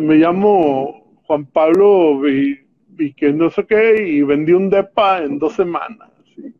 me 0.00 0.16
llamo 0.16 1.20
Juan 1.24 1.46
Pablo 1.46 2.28
y, 2.28 2.58
que 3.16 3.32
no 3.32 3.50
sé 3.50 3.66
qué, 3.66 4.06
y 4.06 4.22
vendí 4.22 4.52
un 4.52 4.68
DEPA 4.68 5.24
en 5.24 5.38
dos 5.38 5.54
semanas. 5.54 6.10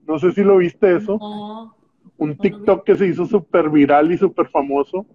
No 0.06 0.18
sé 0.18 0.32
si 0.32 0.42
lo 0.42 0.56
viste 0.58 0.96
eso. 0.96 1.18
un 2.16 2.36
TikTok 2.36 2.84
que 2.84 2.96
se 2.96 3.08
hizo 3.08 3.26
súper 3.26 3.68
viral 3.70 4.12
y 4.12 4.18
súper 4.18 4.48
famoso, 4.48 5.06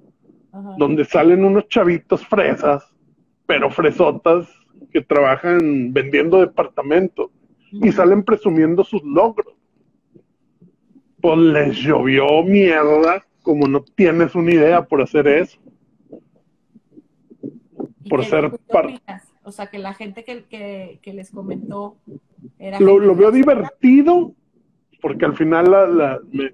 donde 0.78 1.06
salen 1.06 1.44
unos 1.44 1.68
chavitos 1.68 2.26
fresas, 2.26 2.94
pero 3.46 3.70
fresotas, 3.70 4.48
que 4.92 5.02
trabajan 5.02 5.92
vendiendo 5.92 6.40
departamentos 6.40 7.32
y 7.72 7.92
salen 7.92 8.24
presumiendo 8.24 8.84
sus 8.84 9.04
logros 9.04 9.57
pues 11.28 11.40
les 11.40 11.78
llovió 11.80 12.42
mierda, 12.44 13.22
como 13.42 13.68
no 13.68 13.84
tienes 13.84 14.34
una 14.34 14.54
idea 14.54 14.86
por 14.86 15.02
hacer 15.02 15.28
eso. 15.28 15.60
Por 18.10 18.24
ser 18.24 18.58
parte. 18.72 19.02
O 19.44 19.52
sea, 19.52 19.68
que 19.68 19.78
la 19.78 19.94
gente 19.94 20.24
que, 20.24 21.00
que, 21.02 21.14
les 21.14 21.32
comentó 21.32 21.98
era. 22.58 22.80
Lo, 22.80 22.99
lo 22.99 23.14
veo 23.14 23.32
divertido, 23.32 24.34
porque 25.02 25.26
al 25.26 25.36
final 25.36 25.70
la, 25.70 26.20
me, 26.32 26.49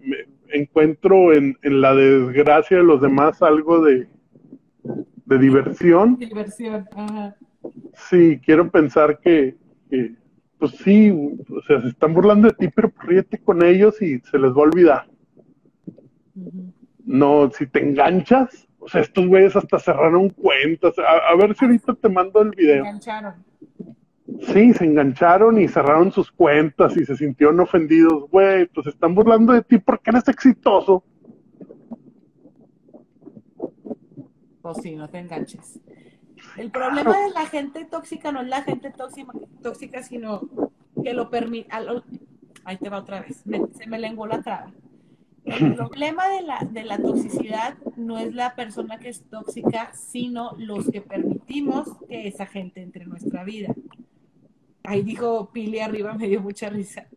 encuentro 0.51 1.33
en, 1.33 1.55
en, 1.61 1.79
la 1.81 1.93
desgracia 1.93 2.77
de 2.77 2.83
los 2.83 2.99
demás 2.99 3.43
algo 3.43 3.83
de, 3.83 4.07
de 5.25 5.37
diversión. 5.37 6.17
Diversión, 6.17 6.87
ajá. 6.95 7.35
Sí, 8.09 8.39
quiero 8.43 8.71
pensar 8.71 9.19
que, 9.19 9.55
que 9.91 10.15
pues 10.63 10.77
sí, 10.77 11.11
o 11.11 11.61
sea, 11.63 11.81
se 11.81 11.89
están 11.89 12.13
burlando 12.13 12.47
de 12.47 12.53
ti, 12.53 12.69
pero 12.73 12.89
ríete 13.01 13.37
con 13.37 13.65
ellos 13.65 14.01
y 14.01 14.19
se 14.19 14.39
les 14.39 14.53
va 14.53 14.59
a 14.59 14.61
olvidar. 14.61 15.07
No, 17.03 17.51
si 17.51 17.67
te 17.67 17.81
enganchas, 17.81 18.65
o 18.79 18.87
sea, 18.87 19.01
estos 19.01 19.27
güeyes 19.27 19.57
hasta 19.57 19.77
cerraron 19.77 20.29
cuentas. 20.29 20.93
A, 20.99 21.35
ver 21.35 21.53
si 21.53 21.65
ahorita 21.65 21.95
te 21.95 22.07
mando 22.07 22.43
el 22.43 22.51
video. 22.51 22.81
Se 22.81 22.89
engancharon. 22.89 23.33
Sí, 24.53 24.71
se 24.71 24.85
engancharon 24.85 25.59
y 25.59 25.67
cerraron 25.67 26.13
sus 26.13 26.31
cuentas 26.31 26.95
y 26.95 27.03
se 27.03 27.17
sintieron 27.17 27.59
ofendidos. 27.59 28.29
Güey, 28.31 28.67
pues 28.67 28.87
están 28.87 29.13
burlando 29.15 29.51
de 29.51 29.63
ti 29.63 29.79
porque 29.79 30.11
eres 30.11 30.29
exitoso. 30.29 31.03
Pues 34.61 34.77
sí, 34.81 34.95
no 34.95 35.09
te 35.09 35.19
enganches. 35.19 35.81
El 36.57 36.69
problema 36.71 37.17
de 37.17 37.31
la 37.31 37.45
gente 37.47 37.85
tóxica 37.85 38.31
no 38.31 38.41
es 38.41 38.47
la 38.47 38.63
gente 38.63 38.91
tóxica, 38.91 39.31
tóxica 39.61 40.03
sino 40.03 40.49
que 41.03 41.13
lo 41.13 41.29
permite. 41.29 41.69
Ahí 42.65 42.77
te 42.77 42.89
va 42.89 42.99
otra 42.99 43.21
vez, 43.21 43.43
se 43.77 43.87
me 43.87 43.99
lenguó 43.99 44.27
la 44.27 44.41
traba. 44.41 44.71
El 45.45 45.75
problema 45.75 46.27
de 46.29 46.41
la, 46.43 46.59
de 46.69 46.83
la 46.83 46.97
toxicidad 46.97 47.77
no 47.97 48.17
es 48.17 48.33
la 48.33 48.55
persona 48.55 48.99
que 48.99 49.09
es 49.09 49.23
tóxica, 49.29 49.93
sino 49.93 50.55
los 50.57 50.89
que 50.89 51.01
permitimos 51.01 51.89
que 52.07 52.27
esa 52.27 52.45
gente 52.45 52.81
entre 52.81 53.03
en 53.03 53.09
nuestra 53.09 53.43
vida. 53.43 53.73
Ahí 54.83 55.01
dijo 55.01 55.49
Pili 55.51 55.79
arriba, 55.79 56.13
me 56.13 56.27
dio 56.27 56.41
mucha 56.41 56.69
risa, 56.69 57.07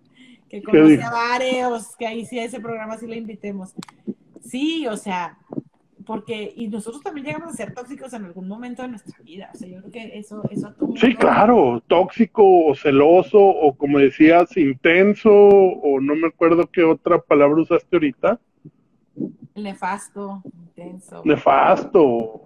que 0.48 0.62
conoce 0.62 1.02
a 1.02 1.10
varios, 1.10 1.96
que 1.96 2.06
ahí 2.06 2.24
sí 2.24 2.38
a 2.38 2.44
ese 2.44 2.60
programa 2.60 2.96
sí 2.96 3.06
le 3.06 3.16
invitemos. 3.16 3.74
Sí, 4.40 4.86
o 4.86 4.96
sea, 4.96 5.38
porque, 6.06 6.52
y 6.56 6.68
nosotros 6.68 7.02
también 7.02 7.26
llegamos 7.26 7.50
a 7.50 7.56
ser 7.56 7.74
tóxicos 7.74 8.12
en 8.14 8.24
algún 8.24 8.46
momento 8.48 8.82
de 8.82 8.88
nuestra 8.88 9.18
vida, 9.22 9.50
o 9.52 9.56
sea, 9.58 9.68
yo 9.68 9.80
creo 9.80 9.90
que 9.90 10.18
eso, 10.18 10.42
eso 10.50 10.74
Sí, 10.96 11.14
claro, 11.14 11.82
tóxico 11.88 12.42
o 12.66 12.74
celoso, 12.74 13.38
o 13.38 13.76
como 13.76 13.98
decías, 13.98 14.56
intenso, 14.56 15.30
o 15.30 16.00
no 16.00 16.14
me 16.14 16.28
acuerdo 16.28 16.66
qué 16.70 16.84
otra 16.84 17.18
palabra 17.18 17.60
usaste 17.60 17.96
ahorita. 17.96 18.40
Nefasto, 19.56 20.42
intenso. 20.54 21.22
Nefasto. 21.24 22.42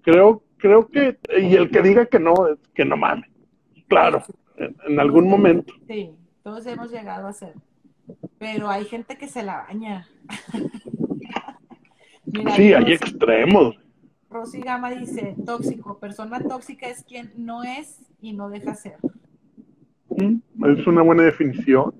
Creo, 0.00 0.42
creo 0.56 0.88
que, 0.88 1.18
y 1.38 1.54
el 1.54 1.70
que 1.70 1.82
diga 1.82 2.06
que 2.06 2.18
no, 2.18 2.34
que 2.74 2.84
no 2.84 2.96
mames. 2.96 3.30
Claro. 3.86 4.22
en, 4.56 4.98
algún 4.98 5.28
momento. 5.28 5.74
Sí, 5.86 6.10
todos 6.42 6.66
hemos 6.66 6.90
llegado 6.90 7.26
a 7.26 7.32
ser. 7.32 7.54
Pero 8.38 8.70
hay 8.70 8.86
gente 8.86 9.18
que 9.18 9.28
se 9.28 9.42
la 9.42 9.66
baña. 9.68 10.08
sí, 12.56 12.72
hay 12.72 12.92
extremos. 12.92 13.76
Rosy 14.30 14.60
Gama 14.60 14.90
dice, 14.90 15.34
tóxico, 15.44 15.98
persona 15.98 16.40
tóxica 16.40 16.88
es 16.88 17.02
quien 17.02 17.32
no 17.36 17.64
es 17.64 18.00
y 18.20 18.34
no 18.34 18.50
deja 18.50 18.74
ser. 18.74 18.98
Mm, 20.10 20.38
es 20.78 20.86
una 20.86 21.02
buena 21.02 21.22
definición. 21.22 21.94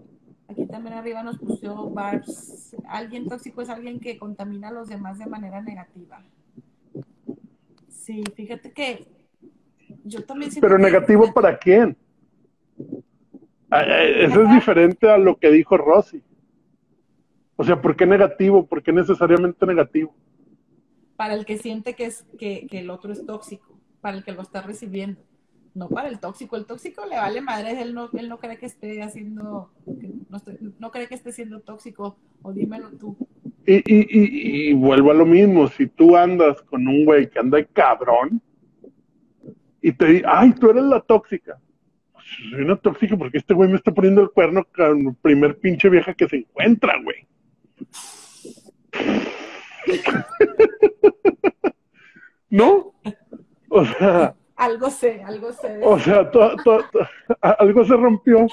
Aquí 0.49 0.67
también 0.67 0.95
arriba 0.95 1.23
nos 1.23 1.39
puso 1.39 1.91
Barbs. 1.91 2.75
Alguien 2.89 3.29
tóxico 3.29 3.63
es 3.63 3.69
alguien 3.69 4.01
que 4.01 4.19
contamina 4.19 4.69
a 4.69 4.73
los 4.73 4.89
demás 4.89 5.19
de 5.19 5.27
manera 5.27 5.61
negativa. 5.63 6.23
Sí, 7.89 8.25
fíjate 8.35 8.73
que 8.73 9.07
yo 10.05 10.25
también 10.25 10.51
Pero 10.61 10.79
negativo 10.79 11.33
para 11.33 11.59
quién? 11.59 11.97
Ah, 13.71 13.83
eh, 13.83 14.25
eso 14.25 14.43
es 14.43 14.51
diferente 14.51 15.11
a 15.11 15.19
lo 15.19 15.37
que 15.37 15.51
dijo 15.51 15.77
Rosy. 15.77 16.23
O 17.61 17.65
sea, 17.65 17.81
¿por 17.83 17.97
qué 17.97 18.07
negativo? 18.07 18.67
¿Por 18.67 18.83
qué 18.83 18.93
necesariamente 18.93 19.67
negativo? 19.67 20.15
Para 21.17 21.35
el 21.35 21.45
que 21.45 21.59
siente 21.59 21.95
que, 21.95 22.07
es, 22.07 22.25
que, 22.39 22.67
que 22.67 22.79
el 22.79 22.91
otro 22.91 23.13
es 23.13 23.27
tóxico, 23.27 23.79
para 24.01 24.17
el 24.17 24.25
que 24.25 24.33
lo 24.33 24.43
está 24.43 24.63
recibiendo 24.63 25.21
no 25.79 25.89
para 25.89 26.09
el 26.09 26.19
tóxico. 26.19 26.57
El 26.57 26.67
tóxico 26.67 27.07
le 27.07 27.17
vale 27.17 27.41
madre, 27.41 27.81
él 27.81 27.95
no, 27.95 28.11
él 28.13 28.29
no 28.29 28.39
cree 28.39 28.59
que 28.59 28.67
esté 28.67 29.03
haciendo, 29.03 29.71
no, 30.79 30.91
cree 30.91 31.07
que 31.07 31.15
esté 31.15 31.33
siendo 31.33 31.61
tóxico, 31.61 32.19
o 32.43 32.53
dímelo 32.53 32.91
tú. 32.91 33.17
Y, 33.67 33.77
y, 33.87 34.71
y, 34.71 34.73
vuelvo 34.75 35.11
a 35.11 35.15
lo 35.15 35.27
mismo, 35.27 35.69
si 35.69 35.87
tú 35.87 36.17
andas 36.17 36.61
con 36.63 36.87
un 36.87 37.05
güey 37.05 37.29
que 37.31 37.39
anda 37.39 37.59
de 37.59 37.67
cabrón 37.67 38.41
y 39.81 39.93
te 39.93 40.07
dice, 40.07 40.25
ay, 40.27 40.53
tú 40.53 40.71
eres 40.71 40.85
la 40.85 41.01
tóxica. 41.01 41.59
Pues, 42.13 42.25
soy 42.51 42.63
una 42.63 42.77
tóxica 42.77 43.17
porque 43.17 43.39
este 43.39 43.55
güey 43.55 43.69
me 43.69 43.77
está 43.77 43.93
poniendo 43.93 44.23
el 44.23 44.31
cuerno 44.31 44.67
con 44.75 45.09
el 45.09 45.15
primer 45.17 45.59
pinche 45.59 45.89
vieja 45.89 46.15
que 46.15 46.29
se 46.29 46.37
encuentra, 46.37 46.95
güey. 47.03 47.27
¿No? 52.51 52.95
O 53.69 53.85
sea, 53.85 54.35
algo 54.57 54.91
sé, 54.91 55.23
algo 55.23 55.53
sé. 55.53 55.81
O 55.83 55.99
sea, 55.99 56.31
algo 57.41 57.85
se 57.85 57.97
rompió. 57.97 58.47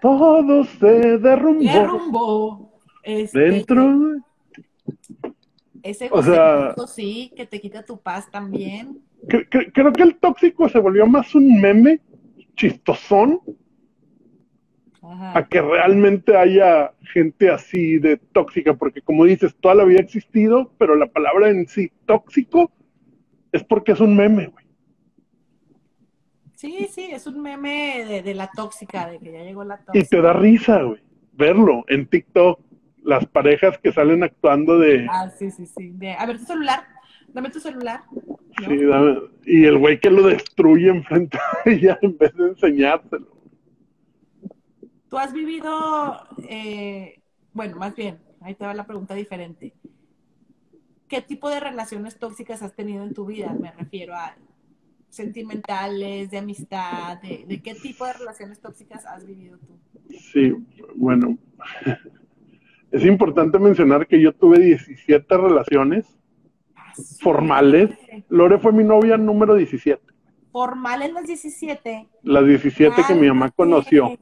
Todo 0.00 0.64
se 0.64 1.18
derrumbó. 1.18 1.72
Derrumbó. 1.72 2.72
Este, 3.02 3.38
Dentro 3.38 4.20
Ese 5.82 6.10
o 6.12 6.22
sea, 6.22 6.74
sí, 6.86 7.32
que 7.34 7.46
te 7.46 7.60
quita 7.60 7.82
tu 7.82 7.98
paz 7.98 8.30
también. 8.30 9.00
creo 9.26 9.92
que 9.92 10.02
el 10.02 10.18
tóxico 10.18 10.68
se 10.68 10.78
volvió 10.78 11.06
más 11.06 11.34
un 11.34 11.60
meme 11.60 12.00
chistosón 12.56 13.40
a 15.02 15.46
que 15.48 15.62
realmente 15.62 16.36
haya 16.36 16.92
gente 17.00 17.50
así 17.50 17.98
de 17.98 18.18
tóxica, 18.18 18.74
porque 18.74 19.00
como 19.00 19.24
dices, 19.24 19.54
toda 19.60 19.74
la 19.74 19.84
vida 19.84 20.00
ha 20.00 20.02
existido, 20.02 20.72
pero 20.78 20.94
la 20.94 21.06
palabra 21.06 21.48
en 21.48 21.66
sí, 21.66 21.90
tóxico, 22.06 22.70
es 23.52 23.64
porque 23.64 23.92
es 23.92 24.00
un 24.00 24.16
meme, 24.16 24.48
güey. 24.48 24.64
Sí, 26.54 26.88
sí, 26.90 27.08
es 27.10 27.26
un 27.26 27.40
meme 27.40 28.22
de, 28.22 28.34
la 28.34 28.50
tóxica, 28.54 29.08
de 29.08 29.18
que 29.18 29.32
ya 29.32 29.42
llegó 29.42 29.64
la 29.64 29.78
tóxica. 29.78 29.98
Y 29.98 30.06
te 30.06 30.20
da 30.20 30.34
risa, 30.34 30.82
güey, 30.82 31.00
verlo 31.32 31.84
en 31.88 32.06
TikTok, 32.06 32.60
las 33.02 33.24
parejas 33.24 33.78
que 33.78 33.92
salen 33.92 34.22
actuando 34.22 34.78
de... 34.78 35.06
Ah, 35.10 35.30
sí, 35.30 35.50
sí, 35.50 35.64
sí. 35.64 35.94
a 36.18 36.26
ver, 36.26 36.38
tu 36.38 36.44
celular, 36.44 36.84
dame 37.28 37.48
tu 37.48 37.60
celular. 37.60 38.02
Sí, 38.58 38.84
dame. 38.84 39.20
Y 39.46 39.64
el 39.64 39.78
güey 39.78 39.98
que 39.98 40.10
lo 40.10 40.26
destruye 40.26 40.90
enfrente 40.90 41.38
de 41.64 41.72
ella 41.72 41.98
en 42.02 42.18
vez 42.18 42.36
de 42.36 42.48
enseñárselo. 42.48 43.39
Tú 45.10 45.18
has 45.18 45.32
vivido, 45.32 46.24
eh, 46.48 47.20
bueno, 47.52 47.76
más 47.76 47.96
bien, 47.96 48.20
ahí 48.40 48.54
te 48.54 48.64
va 48.64 48.72
la 48.72 48.86
pregunta 48.86 49.14
diferente. 49.14 49.74
¿Qué 51.08 51.20
tipo 51.20 51.50
de 51.50 51.58
relaciones 51.58 52.16
tóxicas 52.16 52.62
has 52.62 52.76
tenido 52.76 53.02
en 53.02 53.12
tu 53.12 53.26
vida? 53.26 53.52
Me 53.60 53.72
refiero 53.72 54.14
a 54.14 54.36
sentimentales, 55.08 56.30
de 56.30 56.38
amistad, 56.38 57.20
de, 57.20 57.60
qué 57.60 57.74
tipo 57.74 58.06
de 58.06 58.12
relaciones 58.12 58.60
tóxicas 58.60 59.04
has 59.04 59.26
vivido 59.26 59.58
tú. 59.58 59.80
Sí, 60.32 60.54
bueno, 60.94 61.36
es 62.92 63.04
importante 63.04 63.58
mencionar 63.58 64.06
que 64.06 64.22
yo 64.22 64.32
tuve 64.32 64.60
17 64.60 65.36
relaciones 65.36 66.06
ah, 66.76 66.92
formales. 67.20 67.90
Lore 68.28 68.60
fue 68.60 68.72
mi 68.72 68.84
novia 68.84 69.16
número 69.16 69.56
17. 69.56 70.00
¿Formales 70.52 71.12
las 71.12 71.26
17? 71.26 72.08
Las 72.22 72.46
17 72.46 73.02
que 73.08 73.14
mi 73.16 73.26
mamá 73.26 73.50
conoció. 73.50 74.16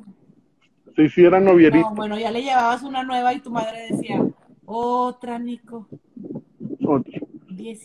Se 0.98 1.04
hiciera 1.04 1.38
novierito. 1.38 1.92
bueno, 1.94 2.18
ya 2.18 2.32
le 2.32 2.42
llevabas 2.42 2.82
una 2.82 3.04
nueva 3.04 3.32
y 3.32 3.38
tu 3.38 3.52
madre 3.52 3.86
decía, 3.88 4.20
otra, 4.66 5.38
Nico. 5.38 5.86
Otra. 6.84 7.20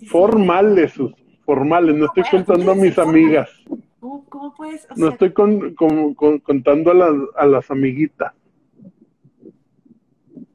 Formales, 0.09 0.93
sus 0.93 1.13
formales, 1.45 1.93
no 1.93 2.07
estoy 2.07 2.23
contando 2.23 2.71
a 2.71 2.75
mis 2.75 2.97
amigas. 2.97 3.51
¿Cómo, 3.99 4.55
puedes? 4.57 4.87
no 4.95 5.09
estoy 5.09 5.31
contando 5.31 6.89
a 6.89 6.93
las, 6.95 7.13
a 7.37 7.45
las 7.45 7.69
amiguitas. 7.69 8.33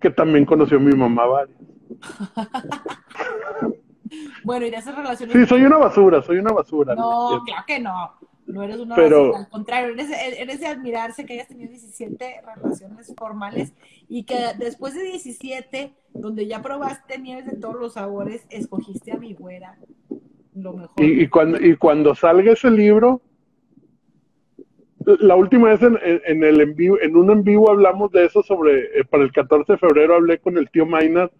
Que 0.00 0.10
también 0.10 0.44
conoció 0.44 0.80
mi 0.80 0.94
mamá 0.94 1.26
varias. 1.26 1.58
bueno, 4.42 4.66
y 4.66 4.70
de 4.70 4.78
esas 4.78 4.96
relaciones. 4.96 5.32
Sí, 5.32 5.46
soy 5.46 5.62
una 5.62 5.76
basura, 5.76 6.22
soy 6.22 6.38
una 6.38 6.52
basura. 6.52 6.96
No, 6.96 7.40
claro 7.46 7.64
que 7.68 7.78
no. 7.78 8.17
No 8.48 8.62
eres 8.62 8.78
una 8.78 8.96
Pero, 8.96 9.36
al 9.36 9.48
contrario, 9.48 9.92
eres, 9.92 10.10
eres, 10.10 10.60
de 10.60 10.66
admirarse 10.66 11.24
que 11.24 11.34
hayas 11.34 11.48
tenido 11.48 11.70
17 11.70 12.40
relaciones 12.56 13.14
formales 13.16 13.72
y 14.08 14.24
que 14.24 14.38
después 14.58 14.94
de 14.94 15.04
17, 15.04 15.92
donde 16.14 16.46
ya 16.46 16.62
probaste 16.62 17.18
nieves 17.18 17.46
de 17.46 17.56
todos 17.56 17.76
los 17.76 17.92
sabores, 17.92 18.46
escogiste 18.50 19.12
a 19.12 19.16
mi 19.16 19.34
güera 19.34 19.78
y, 20.96 21.28
cuando, 21.28 21.60
y 21.60 21.76
cuando 21.76 22.14
salga 22.14 22.52
ese 22.52 22.70
libro, 22.70 23.20
la 25.20 25.36
última 25.36 25.68
vez 25.68 25.82
en, 25.82 26.44
el 26.44 26.60
en, 26.60 26.74
vivo, 26.74 26.98
en 27.00 27.16
un 27.16 27.30
en 27.30 27.42
vivo 27.44 27.70
hablamos 27.70 28.10
de 28.12 28.26
eso 28.26 28.42
sobre, 28.42 28.98
eh, 28.98 29.04
para 29.08 29.22
el 29.22 29.32
14 29.32 29.72
de 29.72 29.78
febrero 29.78 30.16
hablé 30.16 30.38
con 30.38 30.58
el 30.58 30.70
tío 30.70 30.84
Maynard 30.84 31.30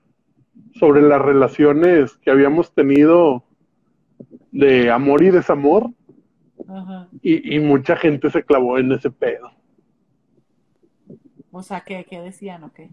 sobre 0.79 1.03
las 1.03 1.21
relaciones 1.21 2.17
que 2.19 2.31
habíamos 2.31 2.73
tenido 2.73 3.45
de 4.53 4.91
amor 4.91 5.23
y 5.23 5.31
desamor. 5.31 5.91
Y, 7.23 7.59
mucha 7.61 7.97
gente 7.97 8.31
se 8.31 8.43
clavó 8.43 8.79
en 8.79 8.93
ese 8.93 9.11
pedo. 9.11 9.51
O 11.51 11.63
sea, 11.63 11.81
¿qué, 11.81 12.05
qué 12.09 12.21
decían 12.21 12.65
o 12.65 12.73
qué? 12.73 12.91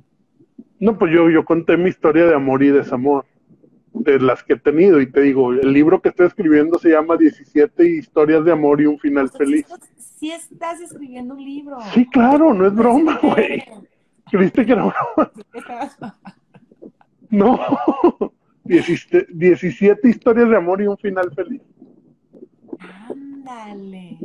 No, 0.80 0.98
pues 0.98 1.12
yo, 1.14 1.30
yo 1.30 1.46
conté 1.46 1.78
mi 1.78 1.90
historia 1.90 2.26
de 2.26 2.36
amor 2.36 2.64
y 2.64 2.70
desamor 2.70 3.26
de 3.94 4.20
las 4.20 4.44
que 4.44 4.54
he 4.54 4.58
tenido. 4.58 5.02
Y 5.02 5.12
te 5.12 5.22
digo, 5.22 5.54
el 5.54 5.72
libro 5.72 6.02
que 6.02 6.10
estoy 6.10 6.28
escribiendo 6.28 6.78
se 6.80 6.90
llama 6.90 7.18
17 7.18 7.88
historias 7.90 8.44
de 8.46 8.52
amor 8.52 8.82
y 8.82 8.86
un 8.86 9.00
final 9.00 9.30
feliz. 9.30 9.66
Si 9.98 10.32
estás 10.32 10.82
escribiendo 10.82 11.36
un 11.36 11.44
libro. 11.44 11.78
Sí, 11.94 12.06
claro, 12.08 12.54
no 12.54 12.66
es 12.68 12.74
broma, 12.74 13.20
güey. 13.22 13.64
¿Creíste 14.32 14.66
que 14.66 14.72
era 14.72 14.86
broma? 14.86 15.32
No, 17.30 17.60
17, 18.64 19.28
17 19.30 20.10
historias 20.10 20.50
de 20.50 20.58
amor 20.58 20.82
y 20.82 20.88
un 20.88 20.98
final 20.98 21.32
feliz. 21.34 21.62
Ándale. 23.48 24.18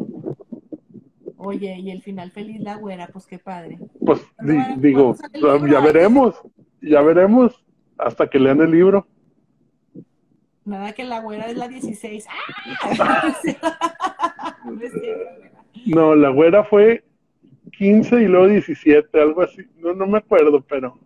Oye, 1.36 1.78
y 1.78 1.90
el 1.90 2.02
final 2.02 2.30
feliz 2.30 2.60
la 2.60 2.76
güera, 2.76 3.08
pues 3.08 3.26
qué 3.26 3.38
padre. 3.38 3.78
Pues 4.04 4.20
digo, 4.78 5.14
ya 5.68 5.80
veremos, 5.80 6.40
ya 6.80 7.00
veremos 7.02 7.64
hasta 7.98 8.28
que 8.28 8.38
lean 8.38 8.60
el 8.60 8.70
libro. 8.70 9.06
Nada 10.64 10.92
que 10.92 11.04
la 11.04 11.20
güera 11.20 11.46
es 11.46 11.56
la 11.56 11.68
16. 11.68 12.26
no, 15.86 16.14
la 16.14 16.28
güera 16.30 16.64
fue 16.64 17.04
15 17.76 18.22
y 18.22 18.26
luego 18.26 18.48
17, 18.48 19.20
algo 19.20 19.42
así. 19.42 19.62
No, 19.78 19.94
no 19.94 20.06
me 20.06 20.18
acuerdo, 20.18 20.62
pero. 20.62 20.98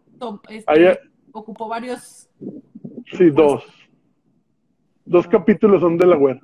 Este, 0.49 1.01
ocupó 1.33 1.69
varios. 1.69 2.29
Sí, 3.13 3.31
dos. 3.31 3.65
Dos 5.05 5.27
capítulos 5.29 5.81
son 5.81 5.97
de 5.97 6.07
la 6.07 6.17
güera. 6.17 6.41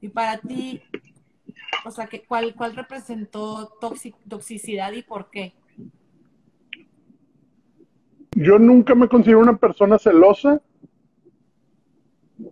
Y 0.00 0.08
para 0.08 0.38
ti, 0.38 0.80
o 1.84 1.90
sea, 1.90 2.06
que, 2.06 2.22
¿cuál, 2.22 2.54
cuál 2.54 2.74
representó 2.76 3.72
toxicidad 4.28 4.92
y 4.92 5.02
por 5.02 5.30
qué? 5.30 5.54
Yo 8.34 8.58
nunca 8.58 8.94
me 8.94 9.08
considero 9.08 9.40
una 9.40 9.56
persona 9.56 9.98
celosa 9.98 10.62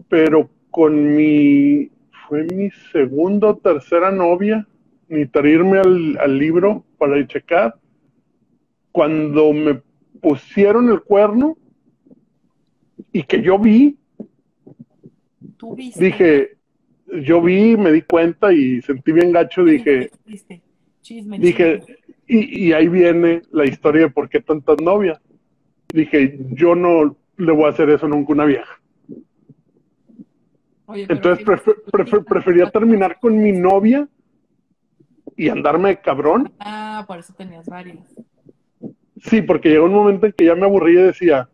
pero 0.09 0.51
con 0.71 1.15
mi, 1.15 1.91
fue 2.29 2.45
mi 2.45 2.71
segunda 2.93 3.49
o 3.49 3.57
tercera 3.57 4.11
novia, 4.11 4.67
necesitar 5.09 5.47
irme 5.47 5.79
al, 5.79 6.19
al 6.19 6.39
libro 6.39 6.85
para 6.99 7.27
checar, 7.27 7.77
cuando 8.93 9.53
me 9.53 9.83
pusieron 10.21 10.91
el 10.91 11.01
cuerno 11.03 11.57
y 13.13 13.23
que 13.23 13.43
yo 13.43 13.59
vi, 13.59 13.99
dije, 15.97 16.59
yo 17.23 17.41
vi, 17.41 17.77
me 17.77 17.93
di 17.93 18.03
cuenta 18.03 18.53
y 18.53 18.81
sentí 18.83 19.13
bien 19.13 19.33
gacho, 19.33 19.65
dije, 19.65 20.11
chisme, 21.03 21.39
dije, 21.39 21.83
y, 22.27 22.69
y 22.69 22.73
ahí 22.73 22.89
viene 22.89 23.43
la 23.51 23.65
historia 23.65 24.03
de 24.03 24.11
por 24.11 24.29
qué 24.29 24.41
tantas 24.41 24.81
novias. 24.81 25.21
Dije, 25.93 26.39
yo 26.53 26.75
no 26.75 27.17
le 27.37 27.53
voy 27.53 27.65
a 27.65 27.71
hacer 27.71 27.91
eso 27.91 28.07
nunca 28.07 28.33
a 28.33 28.35
una 28.35 28.45
vieja. 28.45 28.81
Entonces 30.95 31.45
prefería 32.29 32.71
terminar 32.71 33.19
con 33.21 33.41
mi 33.41 33.53
novia 33.53 34.09
y 35.37 35.49
andarme 35.49 35.91
de 35.91 36.01
cabrón. 36.01 36.53
Ah, 36.59 37.05
por 37.07 37.19
eso 37.19 37.33
tenías 37.33 37.67
varias. 37.67 37.99
Sí, 39.23 39.43
porque 39.43 39.69
llegó 39.69 39.85
un 39.85 39.95
momento 39.95 40.27
en 40.27 40.33
que 40.33 40.45
ya 40.45 40.55
me 40.55 40.65
aburrí 40.65 40.93
y 40.93 41.03
decía, 41.03 41.49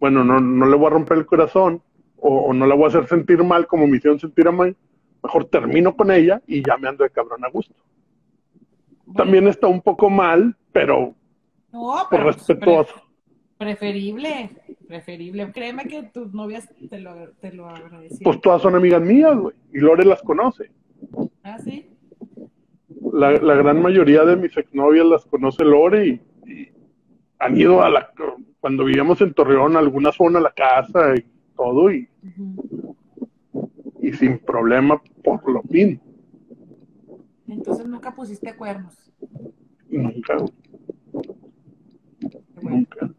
bueno, 0.00 0.24
no, 0.24 0.40
no 0.40 0.66
le 0.66 0.76
voy 0.76 0.86
a 0.86 0.90
romper 0.90 1.18
el 1.18 1.26
corazón 1.26 1.82
o, 2.26 2.54
no 2.54 2.66
la 2.66 2.74
voy 2.74 2.84
a 2.84 2.88
hacer 2.88 3.06
sentir 3.06 3.44
mal 3.44 3.66
como 3.66 3.86
me 3.86 3.98
hicieron 3.98 4.18
sentir 4.18 4.48
a 4.48 4.52
mí. 4.52 4.74
Mejor 5.22 5.44
termino 5.46 5.94
con 5.94 6.10
ella 6.10 6.40
y 6.46 6.62
ya 6.66 6.78
me 6.78 6.88
ando 6.88 7.04
de 7.04 7.10
cabrón 7.10 7.44
a 7.44 7.50
gusto. 7.50 7.74
También 9.14 9.46
está 9.46 9.66
un 9.66 9.82
poco 9.82 10.08
mal, 10.08 10.56
pero, 10.72 11.14
no, 11.70 12.06
por 12.08 12.22
pues, 12.22 12.36
respetuoso. 12.36 12.94
Preferible, 13.58 14.50
preferible. 14.88 15.52
Créeme 15.52 15.84
que 15.84 16.04
tus 16.04 16.32
novias 16.32 16.66
te 16.88 16.98
lo, 16.98 17.28
te 17.40 17.52
lo 17.52 17.68
agradecen. 17.68 18.18
Pues 18.24 18.40
todas 18.40 18.62
son 18.62 18.74
amigas 18.74 19.02
mías, 19.02 19.36
güey. 19.36 19.54
Y 19.72 19.78
Lore 19.78 20.06
las 20.06 20.22
conoce. 20.22 20.70
Ah, 21.42 21.58
sí. 21.58 21.90
La, 23.12 23.32
la 23.32 23.54
gran 23.54 23.82
mayoría 23.82 24.24
de 24.24 24.36
mis 24.36 24.56
exnovias 24.56 25.06
las 25.06 25.26
conoce 25.26 25.62
Lore 25.62 26.06
y, 26.06 26.20
han 27.38 27.56
ido 27.56 27.82
a 27.82 27.90
la. 27.90 28.10
Cuando 28.60 28.84
vivíamos 28.84 29.20
en 29.20 29.34
Torreón, 29.34 29.76
algunas 29.76 30.16
fueron 30.16 30.38
a 30.38 30.40
la 30.40 30.52
casa 30.52 31.14
y 31.14 31.33
todo 31.56 31.92
y, 31.92 32.08
y 34.00 34.12
sin 34.12 34.38
problema 34.38 35.00
por 35.22 35.50
lo 35.50 35.62
mismo. 35.64 36.00
Entonces 37.46 37.86
nunca 37.86 38.14
pusiste 38.14 38.56
cuernos. 38.56 39.12
Nunca. 39.88 40.36
Nunca. 42.62 43.10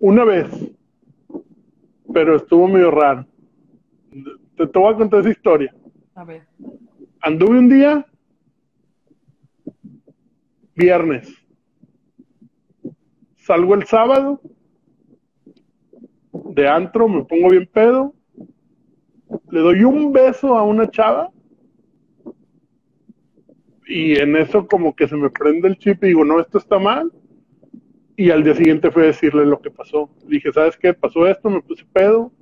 Una 0.00 0.24
vez, 0.24 0.48
pero 2.12 2.36
estuvo 2.36 2.66
medio 2.68 2.90
raro. 2.90 3.26
Te, 4.56 4.66
te 4.66 4.78
voy 4.78 4.94
a 4.94 4.96
contar 4.96 5.20
esa 5.20 5.30
historia. 5.30 5.74
A 6.14 6.24
ver. 6.24 6.46
Anduve 7.20 7.58
un 7.58 7.68
día, 7.68 8.06
viernes. 10.74 11.34
Salgo 13.36 13.74
el 13.74 13.84
sábado, 13.86 14.40
de 16.48 16.68
antro, 16.68 17.08
me 17.08 17.24
pongo 17.24 17.50
bien 17.50 17.68
pedo, 17.72 18.14
le 19.50 19.60
doy 19.60 19.84
un 19.84 20.12
beso 20.12 20.56
a 20.56 20.62
una 20.62 20.90
chava 20.90 21.30
y 23.86 24.18
en 24.18 24.36
eso 24.36 24.66
como 24.66 24.94
que 24.94 25.08
se 25.08 25.16
me 25.16 25.30
prende 25.30 25.68
el 25.68 25.78
chip 25.78 26.02
y 26.04 26.08
digo, 26.08 26.24
no, 26.24 26.40
esto 26.40 26.58
está 26.58 26.78
mal 26.78 27.12
y 28.16 28.30
al 28.30 28.42
día 28.42 28.54
siguiente 28.54 28.90
fue 28.90 29.04
a 29.04 29.06
decirle 29.06 29.46
lo 29.46 29.60
que 29.60 29.70
pasó. 29.70 30.10
Dije, 30.26 30.52
¿sabes 30.52 30.76
qué? 30.76 30.92
Pasó 30.92 31.26
esto, 31.26 31.48
me 31.48 31.62
puse 31.62 31.84
pedo, 31.92 32.32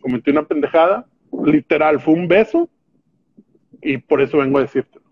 cometí 0.00 0.30
una 0.30 0.44
pendejada, 0.44 1.06
literal, 1.44 2.00
fue 2.00 2.14
un 2.14 2.28
beso 2.28 2.68
y 3.82 3.98
por 3.98 4.20
eso 4.20 4.38
vengo 4.38 4.58
a 4.58 4.62
decírtelo. 4.62 5.04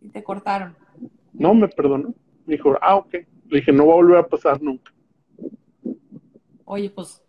¿Y 0.00 0.08
te 0.08 0.22
cortaron? 0.22 0.74
No, 1.32 1.54
me 1.54 1.68
perdonó. 1.68 2.14
Me 2.46 2.54
dijo, 2.54 2.76
ah, 2.80 2.96
ok. 2.96 3.12
Le 3.48 3.58
dije, 3.58 3.72
no 3.72 3.86
va 3.86 3.92
a 3.92 3.96
volver 3.96 4.16
a 4.18 4.26
pasar 4.26 4.62
nunca. 4.62 4.92
Oye, 6.64 6.88
pues 6.90 7.22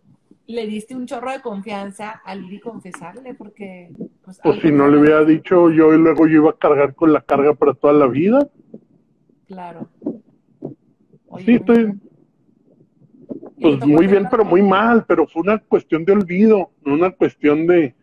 le 0.52 0.68
diste 0.68 0.96
un 0.96 1.06
chorro 1.06 1.32
de 1.32 1.42
confianza 1.42 2.22
al 2.24 2.46
ir 2.46 2.54
y 2.54 2.60
confesarle, 2.60 3.34
porque... 3.34 3.92
Pues, 4.24 4.40
pues 4.42 4.60
si 4.62 4.72
no 4.72 4.88
le 4.88 5.00
hubiera 5.00 5.24
dicho 5.26 5.70
yo 5.72 5.94
y 5.94 5.98
luego 5.98 6.28
yo 6.28 6.42
iba 6.42 6.52
a 6.52 6.58
cargar 6.58 6.96
con 6.96 7.12
la 7.12 7.22
carga 7.22 7.54
para 7.54 7.74
toda 7.74 7.94
la 7.94 8.08
vida. 8.08 8.48
Claro. 9.48 9.90
sí, 11.44 11.56
estoy, 11.56 12.00
pues 13.62 13.86
muy 13.86 14.08
bien, 14.08 14.28
pero 14.30 14.44
muy 14.44 14.64
mal, 14.64 15.06
pero 15.06 15.28
fue 15.28 15.44
una 15.44 15.60
cuestión 15.60 16.04
de 16.04 16.14
olvido, 16.14 16.72
no 16.84 16.94
una 16.96 17.12
cuestión 17.12 17.68
de... 17.68 17.96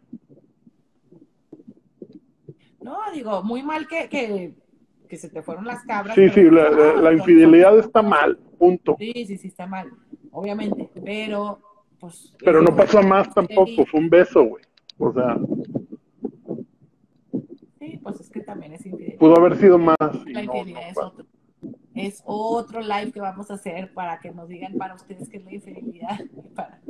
No, 2.80 2.98
digo, 3.12 3.42
muy 3.42 3.62
mal 3.62 3.88
que, 3.88 4.08
que, 4.08 5.16
se 5.16 5.28
te 5.28 5.42
fueron 5.42 5.66
las 5.66 5.82
cabras. 5.84 6.14
Sí, 6.14 6.28
sí, 6.30 6.42
la, 6.48 7.12
infidelidad 7.12 7.76
está 7.78 8.02
mal, 8.02 8.38
punto. 8.58 8.96
Sí, 8.98 9.12
sí, 9.26 9.36
sí, 9.36 9.48
está 9.48 9.66
mal, 9.66 9.90
obviamente, 10.30 10.88
pero 11.04 11.58
pues... 12.00 12.34
Pero 12.44 12.62
no 12.62 12.74
pasó 12.74 13.02
más 13.02 13.32
tampoco, 13.32 13.86
fue 13.86 14.00
un 14.00 14.10
beso, 14.10 14.44
güey. 14.44 14.64
O 14.98 15.12
sea... 15.12 15.38
Sí, 17.78 18.00
pues 18.02 18.20
es 18.20 18.30
que 18.30 18.40
también 18.40 18.74
es 18.74 18.84
infidelidad. 18.86 19.18
Pudo 19.18 19.36
haber 19.36 19.56
sido 19.56 19.78
más. 19.78 19.96
La 20.26 20.42
infidelidad 20.42 20.90
es 20.90 20.98
otro 20.98 21.26
es 21.98 22.22
otro 22.24 22.80
live 22.80 23.12
que 23.12 23.20
vamos 23.20 23.50
a 23.50 23.54
hacer 23.54 23.92
para 23.92 24.20
que 24.20 24.30
nos 24.30 24.48
digan 24.48 24.74
para 24.74 24.94
ustedes 24.94 25.28
qué 25.28 25.38
es 25.38 25.44
la 25.44 25.54
infidelidad, 25.54 26.20
para, 26.54 26.80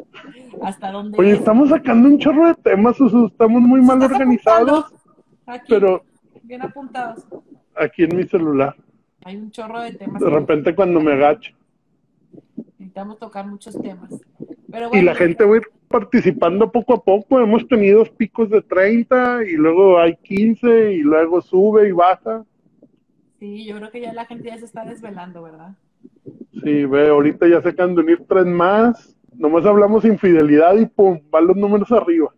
hasta 0.63 0.93
dónde. 0.93 1.19
Oye, 1.19 1.33
estamos 1.33 1.71
sacando 1.71 2.09
un 2.09 2.19
chorro 2.19 2.49
de 2.49 2.55
temas, 2.55 2.97
estamos 3.01 3.63
muy 3.63 3.81
mal 3.81 4.03
organizados, 4.03 4.93
pero 5.69 6.05
bien 6.43 6.63
apuntados. 6.63 7.27
Aquí 7.75 8.05
en 8.05 8.17
mi 8.17 8.25
celular. 8.25 8.77
Hay 9.25 9.37
un 9.37 9.51
chorro 9.51 9.81
de 9.81 9.93
temas. 9.93 10.21
De 10.21 10.31
repente 10.31 10.75
cuando 10.75 11.01
me 11.01 11.13
agacho. 11.13 11.55
Necesitamos 12.57 13.19
tocar 13.19 13.47
muchos 13.47 13.81
temas. 13.81 14.11
Y 14.93 15.03
la 15.03 15.15
gente 15.15 15.45
va 15.45 15.55
a 15.55 15.59
ir 15.59 15.69
participando 15.89 16.71
poco 16.71 16.95
a 16.95 17.03
poco. 17.03 17.41
Hemos 17.41 17.67
tenido 17.67 18.05
picos 18.05 18.51
de 18.51 18.61
30 18.63 19.45
y 19.45 19.53
luego 19.53 19.99
hay 19.99 20.17
15 20.17 20.93
y 20.93 20.99
luego 20.99 21.41
sube 21.41 21.89
y 21.89 21.93
baja. 21.93 22.45
Sí, 23.39 23.65
yo 23.65 23.77
creo 23.77 23.91
que 23.91 24.01
ya 24.01 24.13
la 24.13 24.27
gente 24.27 24.49
ya 24.49 24.59
se 24.59 24.65
está 24.65 24.85
desvelando, 24.85 25.43
¿verdad? 25.43 25.75
Sí, 26.63 26.85
ve, 26.85 27.09
ahorita 27.09 27.47
ya 27.47 27.63
se 27.63 27.69
acaban 27.71 27.95
de 27.95 28.03
unir 28.03 28.25
tres 28.29 28.47
más. 28.47 29.17
Nomás 29.35 29.65
hablamos 29.65 30.05
infidelidad 30.05 30.77
y 30.77 30.87
pum, 30.87 31.21
van 31.31 31.47
los 31.47 31.57
números 31.57 31.91
arriba. 31.93 32.35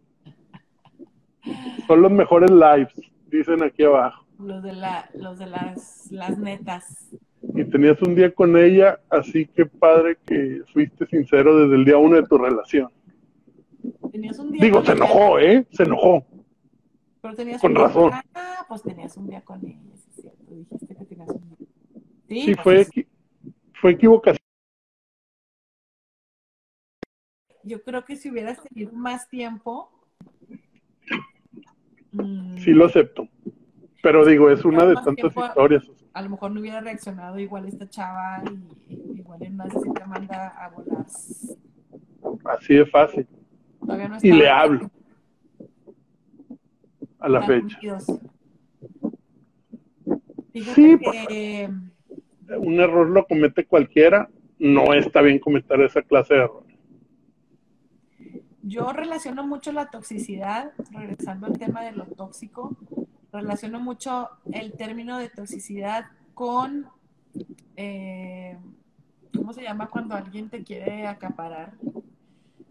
Son 1.87 2.03
los 2.03 2.13
mejores 2.13 2.51
lives, 2.51 2.95
dicen 3.29 3.63
aquí 3.63 3.83
abajo. 3.83 4.27
Los 4.39 4.63
de, 4.63 4.75
la, 4.75 5.09
los 5.15 5.39
de 5.39 5.47
las, 5.47 6.11
las 6.13 6.39
netas. 6.39 7.09
Y 7.43 7.65
tenías 7.65 8.01
un 8.03 8.15
día 8.15 8.35
con 8.35 8.57
ella, 8.57 9.01
así 9.09 9.47
que 9.47 9.65
padre 9.65 10.19
que 10.27 10.63
fuiste 10.73 11.07
sincero 11.07 11.57
desde 11.57 11.77
el 11.77 11.85
día 11.85 11.97
uno 11.97 12.17
de 12.17 12.27
tu 12.27 12.37
relación. 12.37 12.91
Tenías 14.13 14.39
un 14.39 14.53
día 14.53 14.63
Digo, 14.63 14.85
se 14.85 14.93
enojó, 14.93 15.39
¿eh? 15.39 15.67
Se 15.71 15.85
enojó. 15.85 16.27
Pero 17.23 17.35
tenías 17.35 17.61
con 17.61 17.75
razón. 17.75 18.13
Ah, 18.35 18.65
pues 18.69 18.83
tenías 18.83 19.17
un 19.17 19.29
día 19.29 19.41
con 19.43 19.65
ella, 19.65 19.79
es 19.95 20.23
cierto. 20.23 20.55
Dijiste 20.55 20.95
que 20.95 21.05
tenías 21.05 21.29
un 21.31 21.57
día. 21.57 22.45
Sí, 22.45 22.55
pues 22.63 22.89
fue, 22.93 23.07
fue 23.75 23.91
equivocación. 23.93 24.41
Yo 27.63 27.83
creo 27.83 28.05
que 28.05 28.17
si 28.17 28.31
hubieras 28.31 28.63
tenido 28.63 28.93
más 28.93 29.29
tiempo. 29.29 29.91
Mm, 32.13 32.59
sí, 32.59 32.73
lo 32.73 32.87
acepto. 32.87 33.29
Pero 34.03 34.25
digo, 34.25 34.51
es 34.51 34.65
una 34.65 34.87
de 34.87 34.95
tantas 34.95 35.37
historias. 35.37 35.91
A 36.13 36.23
lo 36.23 36.31
mejor 36.31 36.51
no 36.51 36.61
hubiera 36.61 36.81
reaccionado 36.81 37.39
igual 37.39 37.67
esta 37.67 37.89
chava 37.89 38.43
y, 38.89 39.19
igual 39.19 39.43
en 39.43 39.55
una 39.55 39.71
se 39.71 39.91
te 39.91 40.07
manda 40.07 40.49
a 40.49 40.69
volar. 40.71 41.07
Así 42.45 42.75
de 42.75 42.87
fácil. 42.87 43.27
y 44.23 44.33
le 44.33 44.49
hablo 44.49 44.91
a 47.21 47.29
la 47.29 47.43
fecha. 47.43 47.79
Sí, 50.53 50.99
un 52.59 52.81
error 52.81 53.09
lo 53.09 53.27
comete 53.27 53.67
cualquiera, 53.67 54.29
no 54.59 54.93
está 54.95 55.23
bien 55.23 55.39
cometer 55.39 55.81
esa 55.83 56.03
clase 56.03 56.35
de 56.35 56.41
error. 56.41 56.65
Yo 58.63 58.93
relaciono 58.93 59.47
mucho 59.47 59.73
la 59.73 59.91
toxicidad, 59.91 60.73
regresando 60.93 61.47
al 61.47 61.59
tema 61.59 61.83
de 61.83 61.93
lo 61.93 62.05
tóxico, 62.07 62.77
relaciono 63.33 63.81
mucho 63.81 64.29
el 64.53 64.73
término 64.73 65.19
de 65.19 65.29
toxicidad 65.29 66.07
con, 66.35 66.87
eh, 67.77 68.57
¿cómo 69.37 69.53
se 69.53 69.63
llama 69.63 69.89
cuando 69.89 70.15
alguien 70.15 70.49
te 70.49 70.63
quiere 70.63 71.07
acaparar? 71.07 71.75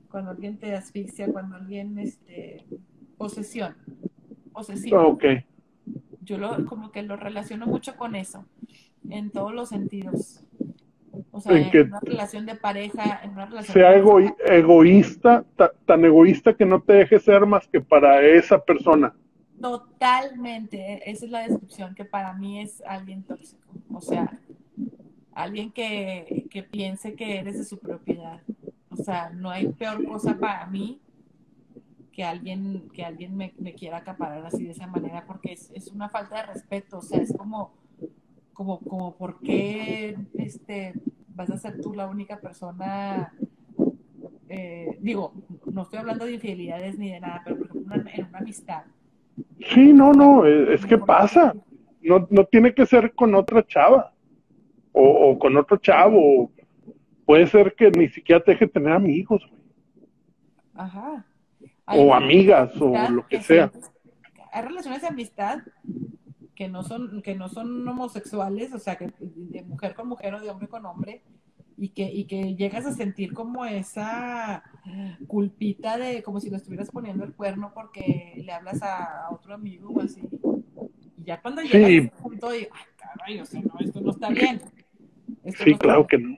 Cuando 0.09 0.31
alguien 0.31 0.57
te 0.57 0.75
asfixia, 0.75 1.31
cuando 1.31 1.55
alguien, 1.55 1.99
este, 1.99 2.65
posesión 3.17 3.75
posesivo. 4.51 4.99
Ah, 4.99 5.07
ok. 5.07 5.23
Yo 6.21 6.37
lo, 6.37 6.65
como 6.65 6.91
que 6.91 7.03
lo 7.03 7.15
relaciono 7.15 7.65
mucho 7.65 7.95
con 7.95 8.15
eso, 8.15 8.45
en 9.09 9.31
todos 9.31 9.53
los 9.53 9.69
sentidos. 9.69 10.43
O 11.31 11.41
sea, 11.41 11.57
en, 11.57 11.87
una 11.87 11.99
relación 12.01 12.45
de 12.45 12.55
pareja, 12.55 13.21
en 13.23 13.31
una 13.31 13.45
relación 13.45 13.73
sea 13.73 13.95
egoísta, 13.95 15.45
tan 15.85 16.05
egoísta 16.05 16.53
que 16.53 16.65
no 16.65 16.81
te 16.81 16.93
deje 16.93 17.19
ser 17.19 17.45
más 17.45 17.67
que 17.67 17.81
para 17.81 18.21
esa 18.21 18.63
persona. 18.63 19.13
Totalmente, 19.61 21.09
esa 21.09 21.25
es 21.25 21.31
la 21.31 21.47
descripción 21.47 21.95
que 21.95 22.05
para 22.05 22.33
mí 22.33 22.61
es 22.61 22.81
alguien 22.85 23.23
tóxico. 23.23 23.67
O 23.93 24.01
sea, 24.01 24.39
alguien 25.33 25.71
que, 25.71 26.47
que 26.49 26.63
piense 26.63 27.15
que 27.15 27.39
eres 27.39 27.57
de 27.57 27.65
su 27.65 27.77
propiedad. 27.79 28.41
O 28.89 28.95
sea, 28.95 29.29
no 29.29 29.49
hay 29.49 29.67
peor 29.67 30.05
cosa 30.05 30.37
para 30.37 30.65
mí 30.67 30.99
que 32.19 32.25
alguien, 32.25 32.89
que 32.93 33.05
alguien 33.05 33.37
me, 33.37 33.53
quiera 33.75 33.99
acaparar 33.99 34.45
así 34.45 34.65
de 34.65 34.71
esa 34.71 34.87
manera, 34.87 35.23
porque 35.25 35.53
es, 35.53 35.71
es, 35.73 35.87
una 35.87 36.09
falta 36.09 36.35
de 36.35 36.53
respeto, 36.53 36.97
o 36.97 37.01
sea, 37.01 37.21
es 37.21 37.31
como, 37.37 37.71
como, 38.51 38.79
como, 38.79 39.15
¿por 39.15 39.39
qué 39.39 40.17
este, 40.33 40.95
vas 41.33 41.49
a 41.49 41.57
ser 41.57 41.79
tú 41.79 41.93
la 41.93 42.07
única 42.07 42.41
persona? 42.41 43.33
Eh, 44.49 44.97
digo, 44.99 45.31
no 45.71 45.83
estoy 45.83 45.99
hablando 45.99 46.25
de 46.25 46.33
infidelidades 46.33 46.97
ni 46.97 47.09
de 47.09 47.21
nada, 47.21 47.41
pero 47.45 47.57
por 47.57 47.67
ejemplo, 47.67 47.95
en 48.13 48.25
una 48.25 48.39
amistad. 48.39 48.83
Sí, 49.73 49.93
no, 49.93 50.13
no, 50.13 50.45
es, 50.45 50.85
que 50.85 50.97
pasa. 50.97 51.53
No, 52.01 52.27
no 52.29 52.45
tiene 52.45 52.73
que 52.73 52.85
ser 52.85 53.13
con 53.13 53.35
otra 53.35 53.65
chava 53.65 54.13
o, 54.91 55.03
o 55.03 55.39
con 55.39 55.57
otro 55.57 55.77
chavo. 55.77 56.51
Puede 57.25 57.47
ser 57.47 57.75
que 57.75 57.91
ni 57.91 58.09
siquiera 58.09 58.43
te 58.43 58.51
deje 58.51 58.67
tener 58.67 58.93
amigos, 58.93 59.47
Ajá 60.73 61.25
o 61.97 62.13
amigas 62.13 62.71
o 62.79 62.93
lo 63.09 63.27
que, 63.27 63.41
sea. 63.41 63.71
Hay 64.51 64.63
relaciones 64.63 65.01
de 65.01 65.07
amistad 65.07 65.59
que 66.55 66.67
no 66.67 66.83
son 66.83 67.21
que 67.21 67.35
no 67.35 67.47
son 67.47 67.87
homosexuales, 67.87 68.73
o 68.73 68.79
sea, 68.79 68.97
que 68.97 69.11
de 69.19 69.63
mujer 69.63 69.95
con 69.95 70.07
mujer 70.07 70.33
o 70.35 70.41
de 70.41 70.49
hombre 70.49 70.67
con 70.67 70.85
hombre 70.85 71.23
y 71.79 71.89
que 71.89 72.03
y 72.11 72.25
que 72.25 72.55
llegas 72.55 72.85
a 72.85 72.93
sentir 72.93 73.33
como 73.33 73.65
esa 73.65 74.63
culpita 75.27 75.97
de 75.97 76.21
como 76.21 76.39
si 76.39 76.49
lo 76.49 76.57
estuvieras 76.57 76.91
poniendo 76.91 77.23
el 77.23 77.33
cuerno 77.33 77.71
porque 77.73 78.33
le 78.43 78.51
hablas 78.51 78.81
a, 78.83 79.29
otro 79.31 79.53
amigo 79.53 79.89
o 79.89 80.01
así. 80.01 80.21
Y 81.17 81.23
ya 81.23 81.41
cuando 81.41 81.61
llegas 81.61 81.81
a 81.81 81.89
ese 81.89 82.11
punto 82.21 82.53
y 82.53 82.59
ay, 82.59 82.69
caray, 82.97 83.39
o 83.39 83.45
sea, 83.45 83.61
no, 83.61 83.79
esto 83.79 84.01
no 84.01 84.11
está 84.11 84.29
bien. 84.29 84.61
sí, 85.45 85.73
claro 85.75 86.05
que 86.05 86.17
no. 86.17 86.37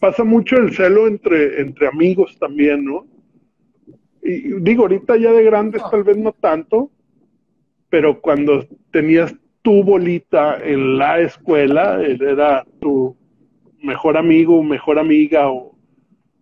pasa 0.00 0.24
mucho 0.24 0.56
el 0.56 0.74
celo 0.74 1.06
entre 1.06 1.60
entre 1.60 1.88
amigos 1.88 2.38
también, 2.38 2.84
¿no? 2.84 3.06
y 4.22 4.60
digo, 4.60 4.82
ahorita 4.82 5.16
ya 5.16 5.32
de 5.32 5.42
grandes 5.42 5.82
tal 5.90 6.04
vez 6.04 6.16
no 6.16 6.32
tanto, 6.32 6.90
pero 7.90 8.20
cuando 8.20 8.64
tenías 8.92 9.34
tu 9.62 9.82
bolita 9.82 10.58
en 10.62 10.96
la 10.96 11.20
escuela, 11.20 12.00
era 12.02 12.64
tu 12.80 13.16
mejor 13.82 14.16
amigo 14.16 14.62
mejor 14.62 14.98
amiga, 14.98 15.50
o, 15.50 15.76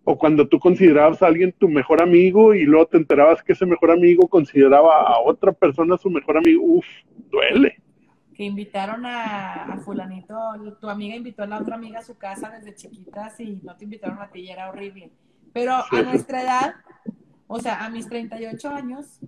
o 0.03 0.17
cuando 0.17 0.47
tú 0.47 0.59
considerabas 0.59 1.21
a 1.21 1.27
alguien 1.27 1.53
tu 1.57 1.67
mejor 1.67 2.01
amigo 2.01 2.53
y 2.53 2.63
luego 2.63 2.87
te 2.87 2.97
enterabas 2.97 3.43
que 3.43 3.53
ese 3.53 3.65
mejor 3.65 3.91
amigo 3.91 4.27
consideraba 4.27 5.01
a 5.01 5.19
otra 5.19 5.51
persona 5.51 5.97
su 5.97 6.09
mejor 6.09 6.37
amigo, 6.37 6.63
uff, 6.63 6.87
duele. 7.29 7.81
Que 8.35 8.43
invitaron 8.45 9.05
a, 9.05 9.79
fulanito, 9.83 10.35
tu 10.79 10.89
amiga 10.89 11.15
invitó 11.15 11.43
a 11.43 11.47
la 11.47 11.59
otra 11.59 11.75
amiga 11.75 11.99
a 11.99 12.03
su 12.03 12.17
casa 12.17 12.49
desde 12.49 12.73
chiquitas 12.73 13.39
y 13.39 13.59
no 13.63 13.75
te 13.75 13.83
invitaron 13.83 14.19
a 14.19 14.29
ti 14.29 14.39
y 14.41 14.49
era 14.49 14.69
horrible. 14.69 15.11
Pero 15.53 15.73
a 15.73 16.01
nuestra 16.01 16.41
edad, 16.41 16.75
o 17.47 17.59
sea, 17.59 17.83
a 17.85 17.89
mis 17.89 18.07
38 18.07 18.69
años 18.69 19.19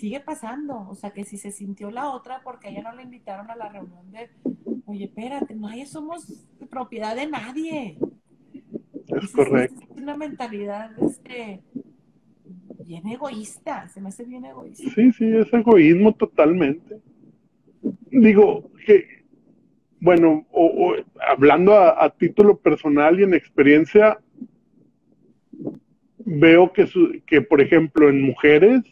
sigue 0.00 0.20
pasando. 0.20 0.86
O 0.88 0.94
sea, 0.94 1.10
que 1.10 1.24
si 1.24 1.36
se 1.36 1.52
sintió 1.52 1.90
la 1.90 2.10
otra 2.10 2.40
porque 2.42 2.70
ella 2.70 2.82
no 2.82 2.92
la 2.94 3.02
invitaron 3.02 3.50
a 3.50 3.56
la 3.56 3.68
reunión 3.68 4.10
de, 4.10 4.30
oye, 4.86 5.04
espérate, 5.04 5.54
no 5.54 5.68
somos 5.86 6.26
propiedad 6.70 7.14
de 7.14 7.26
nadie. 7.26 7.98
Es 9.06 9.32
correcto. 9.32 9.80
Es 9.90 10.02
una 10.02 10.16
mentalidad 10.16 10.90
este, 11.02 11.62
bien 12.84 13.06
egoísta, 13.08 13.88
se 13.88 14.00
me 14.00 14.08
hace 14.08 14.24
bien 14.24 14.44
egoísta. 14.44 14.90
Sí, 14.94 15.12
sí, 15.12 15.36
es 15.36 15.52
egoísmo 15.52 16.14
totalmente. 16.14 17.00
Digo 18.10 18.70
que, 18.86 19.24
bueno, 20.00 20.46
o, 20.50 20.94
hablando 21.28 21.76
a, 21.76 22.08
título 22.10 22.58
personal 22.58 23.20
y 23.20 23.24
en 23.24 23.34
experiencia, 23.34 24.18
veo 26.18 26.72
que, 26.72 26.88
que 27.26 27.42
por 27.42 27.60
ejemplo, 27.60 28.08
en 28.08 28.22
mujeres 28.22 28.82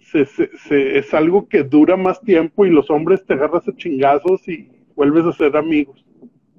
se, 0.00 0.98
es 0.98 1.14
algo 1.14 1.48
que 1.48 1.62
dura 1.62 1.96
más 1.96 2.20
tiempo 2.20 2.66
y 2.66 2.70
los 2.70 2.90
hombres 2.90 3.24
te 3.24 3.34
agarras 3.34 3.66
a 3.68 3.76
chingazos 3.76 4.46
y 4.48 4.70
vuelves 4.94 5.24
a 5.26 5.32
ser 5.32 5.56
amigos. 5.56 6.04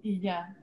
Y 0.02 0.20
ya. 0.20 0.56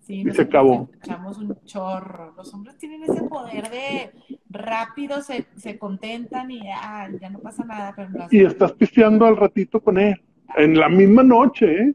Sí, 0.00 0.24
y 0.26 0.30
se 0.32 0.42
acabó. 0.42 0.90
Echamos 0.96 1.38
un 1.38 1.56
chorro. 1.64 2.34
Los 2.36 2.52
hombres 2.52 2.76
tienen 2.76 3.04
ese 3.04 3.22
poder 3.22 3.70
de 3.70 4.10
rápido 4.50 5.22
se, 5.22 5.46
se 5.56 5.78
contentan 5.78 6.50
y 6.50 6.62
ya, 6.64 7.08
ya 7.20 7.30
no 7.30 7.38
pasa 7.38 7.64
nada. 7.64 7.92
Pero 7.94 8.10
y 8.30 8.44
estás 8.44 8.72
pisteando 8.72 9.26
al 9.26 9.36
ratito 9.36 9.80
con 9.80 9.98
él. 9.98 10.20
En 10.56 10.78
la 10.78 10.88
misma 10.88 11.22
noche, 11.22 11.82
¿eh? 11.82 11.94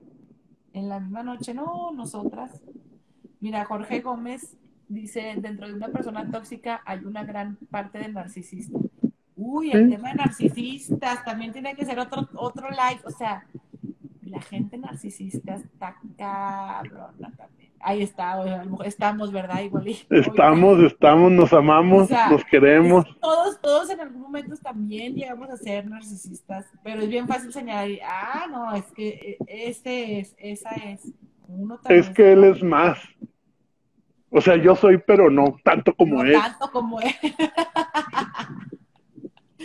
En 0.73 0.89
la 0.89 0.99
misma 0.99 1.23
noche, 1.23 1.53
no, 1.53 1.91
nosotras. 1.91 2.61
Mira, 3.39 3.65
Jorge 3.65 4.01
Gómez 4.01 4.57
dice, 4.87 5.35
dentro 5.37 5.67
de 5.67 5.73
una 5.73 5.89
persona 5.89 6.29
tóxica 6.31 6.81
hay 6.85 6.99
una 7.05 7.23
gran 7.23 7.57
parte 7.69 7.99
de 7.99 8.09
narcisista. 8.09 8.79
Uy, 9.37 9.71
el 9.71 9.91
tema 9.91 10.09
de 10.09 10.15
narcisistas 10.15 11.23
también 11.23 11.53
tiene 11.53 11.75
que 11.75 11.85
ser 11.85 11.99
otro, 11.99 12.27
otro 12.33 12.69
live. 12.71 12.99
O 13.05 13.11
sea, 13.11 13.45
la 14.23 14.41
gente 14.41 14.77
narcisista 14.77 15.55
está 15.55 15.95
cabrona 16.17 17.31
también. 17.37 17.71
Ahí 17.79 18.01
está, 18.01 18.43
estamos, 18.85 19.31
¿verdad? 19.31 19.61
Igual. 19.61 19.87
Estamos, 19.87 20.79
estamos, 20.79 21.31
nos 21.31 21.53
amamos, 21.53 22.09
nos 22.09 22.43
queremos. 22.45 23.05
Todos, 23.21 23.61
todos 23.61 23.89
en 23.91 24.01
algún 24.01 24.21
momento 24.21 24.55
también 24.57 25.13
llegamos 25.13 25.51
a 25.51 25.57
ser 25.57 25.87
narcisistas, 25.87 26.65
pero 26.83 27.01
es 27.01 27.07
bien 27.07 27.27
fácil 27.27 27.53
señalar, 27.53 27.87
ah, 28.03 28.47
no, 28.49 28.73
es 28.73 28.85
que 28.93 29.37
e, 29.47 29.69
ese 29.69 30.19
es, 30.19 30.35
esa 30.39 30.71
es. 30.71 31.13
Uno 31.47 31.79
es 31.87 32.09
que 32.09 32.33
él 32.33 32.43
es 32.45 32.63
más. 32.63 32.97
O 34.31 34.41
sea, 34.41 34.55
yo 34.57 34.75
soy, 34.75 34.97
pero 34.97 35.29
no 35.29 35.55
tanto 35.63 35.95
como 35.95 36.23
no 36.23 36.31
Tanto 36.31 36.71
como 36.71 36.99
él. 36.99 37.13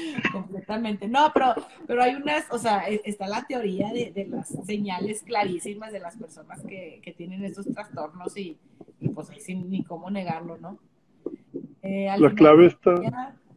Completamente. 0.32 1.08
No, 1.08 1.30
pero, 1.32 1.54
pero 1.86 2.02
hay 2.02 2.14
unas, 2.14 2.50
o 2.50 2.58
sea, 2.58 2.88
e, 2.88 3.00
está 3.04 3.26
la 3.26 3.44
teoría 3.46 3.92
de, 3.92 4.26
las 4.28 4.48
señales 4.64 5.22
clarísimas 5.22 5.92
de 5.92 6.00
las 6.00 6.16
personas 6.16 6.62
que, 6.62 7.00
tienen 7.16 7.44
estos 7.44 7.66
trastornos 7.66 8.36
y, 8.36 8.56
pues 9.14 9.30
ahí 9.30 9.40
sin 9.40 9.70
ni 9.70 9.84
cómo 9.84 10.10
negarlo, 10.10 10.56
¿no? 10.58 10.78
Eh, 11.82 12.08
la 12.16 12.30
clave 12.30 12.66
está. 12.66 12.94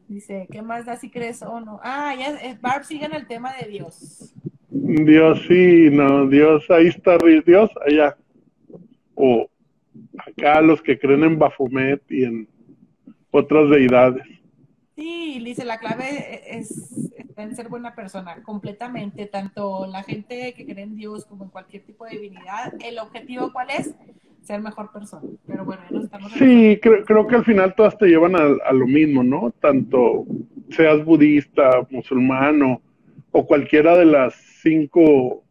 dice, 0.08 0.48
¿qué 0.52 0.62
más 0.62 0.86
da 0.86 0.98
si 0.98 1.10
crees 1.10 1.42
o 1.42 1.62
no? 1.62 1.80
Ah, 1.84 2.14
ya, 2.18 2.38
eh, 2.42 2.58
Barb 2.60 2.84
sigue 2.84 3.06
en 3.06 3.14
el 3.14 3.28
tema 3.28 3.54
de 3.54 3.70
Dios. 3.70 4.34
Dios 4.70 5.42
sí, 5.48 5.90
no, 5.92 6.28
Dios, 6.28 6.70
ahí 6.70 6.88
está, 6.88 7.18
Dios 7.46 7.72
allá. 7.86 8.18
O 9.14 9.50
acá 10.18 10.62
los 10.62 10.82
que 10.82 11.00
creen 11.00 11.24
en 11.24 11.40
Bafomet 11.40 12.02
y 12.10 12.24
en 12.26 12.48
otras 13.32 13.70
deidades. 13.70 14.26
Sí, 14.96 15.42
dice, 15.44 15.66
la 15.66 15.80
clave 15.80 16.58
es, 16.58 17.12
en 17.36 17.56
ser 17.56 17.68
buena 17.68 17.96
persona, 17.96 18.42
completamente, 18.44 19.26
tanto 19.26 19.88
la 19.88 20.04
gente 20.04 20.54
que 20.54 20.66
cree 20.66 20.84
en 20.84 20.96
Dios 20.96 21.26
como 21.26 21.44
en 21.44 21.50
cualquier 21.50 21.84
tipo 21.84 22.06
de 22.06 22.12
divinidad, 22.12 22.74
el 22.82 23.00
objetivo 23.00 23.52
cuál 23.52 23.70
es? 23.72 23.94
Ser 24.42 24.62
mejor 24.62 24.92
persona. 24.92 25.28
Pero 25.46 25.66
bueno, 25.66 25.82
ya 25.90 26.00
estamos... 26.00 26.32
Sí, 26.34 26.80
creo, 26.82 27.04
creo, 27.04 27.28
que 27.28 27.36
al 27.36 27.44
final 27.44 27.74
todas 27.76 27.98
te 27.98 28.08
llevan 28.08 28.36
a, 28.36 28.72
lo 28.72 28.88
mismo, 28.88 29.24
¿no? 29.24 29.52
Tanto 29.60 30.26
seas 30.70 31.04
budista, 31.04 31.86
musulmán 31.90 32.62
o, 32.62 32.82
cualquiera 33.48 33.98
de 33.98 34.06
las 34.06 34.34
cinco, 34.62 35.44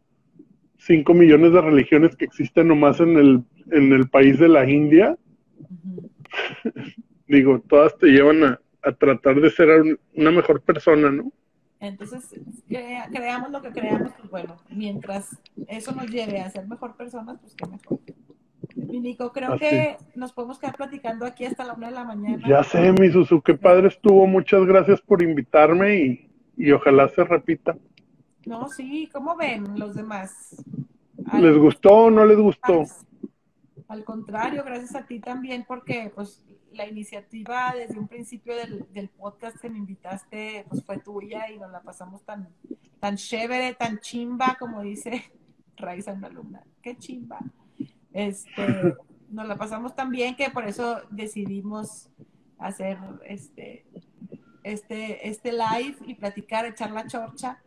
cinco 0.77 1.13
millones 1.13 1.53
de 1.53 1.61
religiones 1.61 2.15
que 2.15 2.25
existen 2.25 2.69
nomás 2.69 2.99
en 2.99 3.17
el 3.17 3.43
en 3.71 3.93
el 3.93 4.09
país 4.09 4.39
de 4.39 4.47
la 4.47 4.69
India, 4.69 5.17
digo, 7.27 7.61
todas 7.67 7.97
te 7.97 8.07
llevan 8.07 8.43
a, 8.43 8.59
tratar 8.91 9.39
de 9.39 9.49
ser 9.49 9.99
una 10.15 10.31
mejor 10.31 10.61
persona, 10.61 11.11
¿no? 11.11 11.31
Entonces, 11.79 12.33
creamos 12.67 13.51
lo 13.51 13.61
que 13.61 13.71
creamos, 13.71 14.11
pues 14.17 14.29
bueno, 14.29 14.57
mientras 14.69 15.37
eso 15.67 15.91
nos 15.93 16.07
lleve 16.07 16.39
a 16.39 16.49
ser 16.49 16.67
mejor 16.67 16.95
personas, 16.95 17.37
pues 17.39 17.53
qué 17.55 17.67
mejor. 17.67 17.99
Mi 18.75 18.99
Nico, 18.99 19.31
creo 19.31 19.57
que 19.57 19.97
nos 20.15 20.33
podemos 20.33 20.57
quedar 20.59 20.75
platicando 20.75 21.25
aquí 21.25 21.45
hasta 21.45 21.63
la 21.63 21.73
una 21.73 21.87
de 21.87 21.93
la 21.93 22.03
mañana. 22.03 22.47
Ya 22.47 22.63
sé, 22.63 22.91
mi 22.93 23.11
Susu, 23.11 23.41
qué 23.41 23.53
padre 23.55 23.87
estuvo. 23.89 24.25
Muchas 24.25 24.65
gracias 24.65 25.01
por 25.01 25.21
invitarme 25.21 25.95
y, 25.95 26.29
y 26.57 26.71
ojalá 26.71 27.07
se 27.09 27.23
repita. 27.23 27.77
No, 28.45 28.67
sí, 28.69 29.09
¿cómo 29.11 29.35
ven 29.35 29.77
los 29.79 29.95
demás? 29.95 30.63
¿Les 31.33 31.57
gustó 31.57 31.91
o 31.91 32.11
no 32.11 32.25
les 32.25 32.37
gustó? 32.37 32.83
Al 33.87 34.03
contrario, 34.03 34.63
gracias 34.63 34.95
a 34.95 35.05
ti 35.05 35.19
también, 35.19 35.65
porque 35.67 36.11
pues 36.13 36.43
la 36.75 36.87
iniciativa 36.87 37.73
desde 37.75 37.97
un 37.97 38.07
principio 38.07 38.55
del, 38.55 38.85
del, 38.91 39.09
podcast 39.09 39.57
que 39.57 39.69
me 39.69 39.77
invitaste, 39.77 40.65
pues 40.69 40.83
fue 40.83 40.99
tuya 40.99 41.49
y 41.49 41.57
nos 41.57 41.71
la 41.71 41.81
pasamos 41.81 42.23
tan, 42.23 42.49
tan 42.99 43.15
chévere, 43.15 43.73
tan 43.73 43.99
chimba, 43.99 44.57
como 44.59 44.81
dice 44.81 45.31
Raiza, 45.77 46.13
una 46.13 46.27
alumna. 46.27 46.63
Qué 46.81 46.97
chimba. 46.97 47.39
Este, 48.13 48.95
nos 49.29 49.47
la 49.47 49.57
pasamos 49.57 49.95
tan 49.95 50.09
bien 50.09 50.35
que 50.35 50.49
por 50.49 50.67
eso 50.67 51.01
decidimos 51.09 52.09
hacer 52.57 52.97
este, 53.25 53.85
este, 54.63 55.27
este 55.29 55.51
live 55.51 55.97
y 56.05 56.15
platicar, 56.15 56.65
echar 56.65 56.91
la 56.91 57.07
chorcha. 57.07 57.61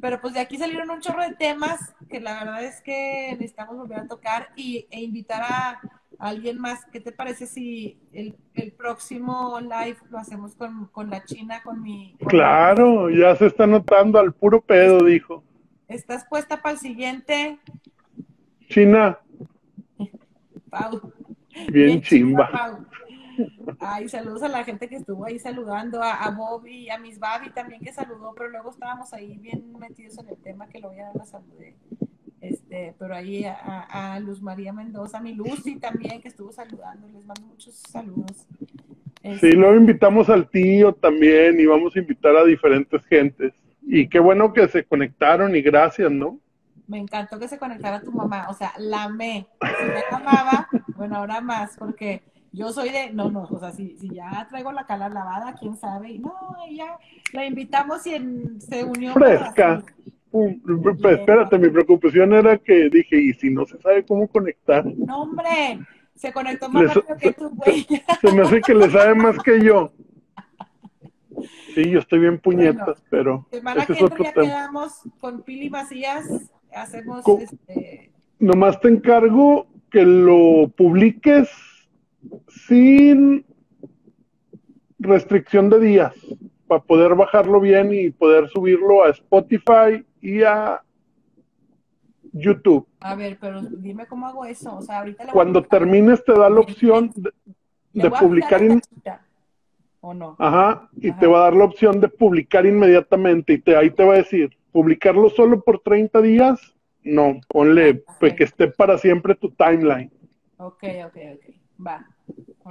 Pero 0.00 0.20
pues 0.20 0.34
de 0.34 0.40
aquí 0.40 0.58
salieron 0.58 0.90
un 0.90 1.00
chorro 1.00 1.22
de 1.22 1.36
temas 1.36 1.94
que 2.10 2.20
la 2.20 2.34
verdad 2.34 2.64
es 2.64 2.80
que 2.80 3.30
necesitamos 3.32 3.76
volver 3.76 4.00
a 4.00 4.08
tocar 4.08 4.48
y, 4.56 4.86
e 4.90 5.00
invitar 5.00 5.42
a, 5.42 5.80
alguien 6.22 6.58
más. 6.58 6.84
¿Qué 6.86 7.00
te 7.00 7.12
parece 7.12 7.46
si 7.46 7.98
el, 8.12 8.34
próximo 8.76 9.58
live 9.60 9.96
lo 10.10 10.18
hacemos 10.18 10.54
con, 10.54 11.10
la 11.10 11.24
China, 11.24 11.60
con 11.62 11.82
mi... 11.82 12.16
claro, 12.26 13.10
ya 13.10 13.34
se 13.36 13.46
está 13.46 13.66
notando 13.66 14.18
al 14.18 14.32
puro 14.32 14.60
pedo, 14.60 15.04
dijo. 15.04 15.42
¿Estás 15.88 16.24
puesta 16.28 16.62
para 16.62 16.74
el 16.74 16.78
siguiente? 16.78 17.58
China. 18.68 19.18
Pau. 20.70 21.12
Bien, 21.70 22.00
chimba. 22.00 22.78
Ay, 23.78 24.08
saludos 24.08 24.42
a 24.42 24.48
la 24.48 24.64
gente 24.64 24.88
que 24.88 24.96
estuvo 24.96 25.24
ahí 25.24 25.38
saludando, 25.38 26.02
a, 26.02 26.24
a 26.24 26.30
Bobby, 26.30 26.88
a 26.88 26.98
Miss 26.98 27.18
Babi 27.18 27.50
también 27.50 27.80
que 27.80 27.92
saludó, 27.92 28.32
pero 28.34 28.48
luego 28.48 28.70
estábamos 28.70 29.12
ahí 29.12 29.36
bien 29.38 29.72
metidos 29.78 30.18
en 30.18 30.28
el 30.28 30.36
tema 30.36 30.68
que 30.68 30.80
lo 30.80 30.88
voy 30.88 31.00
a 31.00 31.06
dar 31.06 31.16
la 31.16 31.24
saludé. 31.24 31.76
Este, 32.42 32.92
pero 32.98 33.14
ahí 33.14 33.44
a, 33.46 34.18
Luz 34.18 34.42
María 34.42 34.72
Mendoza, 34.72 35.20
mi 35.20 35.32
Lucy 35.32 35.76
también 35.76 36.20
que 36.20 36.26
estuvo 36.26 36.50
saludando, 36.50 37.06
les 37.06 37.24
mando 37.24 37.42
muchos 37.46 37.72
saludos. 37.72 38.48
sí, 38.58 38.68
este, 39.22 39.52
luego 39.52 39.76
invitamos 39.76 40.28
al 40.28 40.50
tío 40.50 40.92
también 40.92 41.60
y 41.60 41.66
vamos 41.66 41.94
a 41.94 42.00
invitar 42.00 42.34
a 42.34 42.44
diferentes 42.44 43.00
gentes. 43.06 43.52
Y 43.82 44.08
qué 44.08 44.18
bueno 44.18 44.52
que 44.52 44.66
se 44.66 44.82
conectaron 44.82 45.54
y 45.54 45.62
gracias, 45.62 46.10
¿no? 46.10 46.40
Me 46.88 46.98
encantó 46.98 47.38
que 47.38 47.46
se 47.46 47.58
conectara 47.58 48.00
tu 48.00 48.10
mamá, 48.10 48.48
o 48.50 48.54
sea, 48.54 48.72
la 48.76 49.04
amé. 49.04 49.46
Si 49.60 49.84
me 49.84 50.02
amaba, 50.10 50.68
bueno, 50.96 51.18
ahora 51.18 51.40
más, 51.40 51.76
porque 51.78 52.22
yo 52.50 52.72
soy 52.72 52.90
de, 52.90 53.12
no, 53.12 53.30
no, 53.30 53.44
o 53.44 53.58
sea, 53.60 53.70
si, 53.70 53.96
si 53.98 54.10
ya 54.10 54.48
traigo 54.50 54.72
la 54.72 54.84
cala 54.84 55.08
lavada, 55.08 55.54
quién 55.54 55.76
sabe, 55.76 56.18
no, 56.18 56.34
ella 56.68 56.98
la 57.32 57.46
invitamos 57.46 58.04
y 58.08 58.14
en, 58.14 58.60
se 58.60 58.82
unió. 58.82 59.12
Fresca. 59.12 59.84
Espérate, 60.32 61.58
mi 61.58 61.68
preocupación 61.68 62.32
era 62.32 62.56
que 62.56 62.88
dije, 62.88 63.20
¿y 63.20 63.32
si 63.34 63.50
no 63.50 63.66
se 63.66 63.78
sabe 63.80 64.04
cómo 64.04 64.26
conectar? 64.28 64.84
No, 64.84 65.22
hombre, 65.22 65.80
se 66.14 66.32
conectó 66.32 66.68
más 66.68 66.94
rápido 66.94 67.16
que 67.18 67.32
tú, 67.32 67.50
güey. 67.50 67.86
Se 68.20 68.32
me 68.32 68.42
hace 68.42 68.60
que 68.60 68.74
le 68.74 68.90
sabe 68.90 69.14
más 69.14 69.38
que 69.42 69.62
yo. 69.62 69.92
Sí, 71.74 71.90
yo 71.90 71.98
estoy 71.98 72.20
bien 72.20 72.38
puñetas, 72.38 73.02
pero. 73.10 73.46
Semana 73.50 73.86
que 73.86 73.92
entra 73.94 74.24
ya 74.24 74.32
quedamos 74.32 75.00
con 75.18 75.42
Pili 75.42 75.68
vacías, 75.68 76.26
hacemos 76.74 77.24
este. 77.26 78.12
Nomás 78.38 78.80
te 78.80 78.88
encargo 78.88 79.66
que 79.90 80.04
lo 80.04 80.68
publiques 80.76 81.48
sin 82.48 83.44
restricción 84.98 85.70
de 85.70 85.80
días 85.80 86.14
para 86.66 86.82
poder 86.82 87.14
bajarlo 87.14 87.60
bien 87.60 87.92
y 87.92 88.10
poder 88.10 88.48
subirlo 88.48 89.04
a 89.04 89.10
Spotify 89.10 90.04
y 90.22 90.42
a 90.44 90.80
YouTube. 92.32 92.86
A 93.00 93.14
ver, 93.14 93.36
pero 93.38 93.60
dime 93.60 94.06
cómo 94.06 94.26
hago 94.26 94.46
eso. 94.46 94.76
O 94.76 94.82
sea, 94.82 95.00
ahorita 95.00 95.26
Cuando 95.32 95.62
termines 95.62 96.24
te 96.24 96.32
da 96.32 96.48
la 96.48 96.60
opción 96.60 97.12
de, 97.92 98.10
publicar. 98.10 98.62
¿O 100.00 100.14
no? 100.14 100.36
Ajá, 100.38 100.88
y 100.96 101.12
te 101.12 101.26
va 101.26 101.38
a 101.38 101.42
dar 101.42 101.54
la 101.54 101.64
opción 101.64 102.00
de 102.00 102.08
publicar 102.08 102.64
inmediatamente 102.64 103.52
y 103.52 103.58
te, 103.58 103.76
ahí 103.76 103.90
te 103.90 104.04
va 104.04 104.14
a 104.14 104.18
decir, 104.18 104.56
publicarlo 104.72 105.28
solo 105.28 105.60
por 105.60 105.80
30 105.80 106.22
días. 106.22 106.74
No, 107.04 107.40
ponle 107.48 108.04
ah, 108.06 108.16
pues, 108.18 108.34
que 108.34 108.44
esté 108.44 108.68
para 108.68 108.96
siempre 108.96 109.34
tu 109.34 109.50
timeline. 109.50 110.10
Ok, 110.56 110.84
ok, 111.06 111.16
ok. 111.34 111.54
Va. 111.84 112.06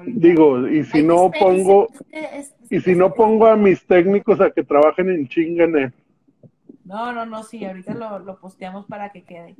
Digo, 0.06 0.68
y 0.68 0.86
si 0.86 1.03
no 1.03 1.30
pongo, 1.38 1.90
y 2.69 2.80
si 2.80 2.95
no 2.95 3.14
pongo 3.14 3.48
a 3.48 3.57
mis 3.57 3.86
técnicos 3.86 4.40
a 4.40 4.49
que 4.52 4.64
trabajen 4.64 5.10
en 5.10 5.28
chinga 5.28 5.68
No, 6.84 7.12
no, 7.14 7.26
no, 7.26 7.44
sí, 7.44 7.64
ahorita 7.66 7.94
lo, 7.94 8.40
posteamos 8.40 8.86
para 8.86 9.12
que 9.12 9.24
quede. 9.24 9.56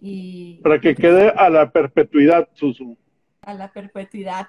Y... 0.00 0.60
Para 0.62 0.80
que 0.80 0.94
quede 0.94 1.30
a 1.30 1.48
la 1.48 1.70
perpetuidad, 1.70 2.48
Susu. 2.52 2.96
A 3.42 3.54
la 3.54 3.72
perpetuidad. 3.72 4.46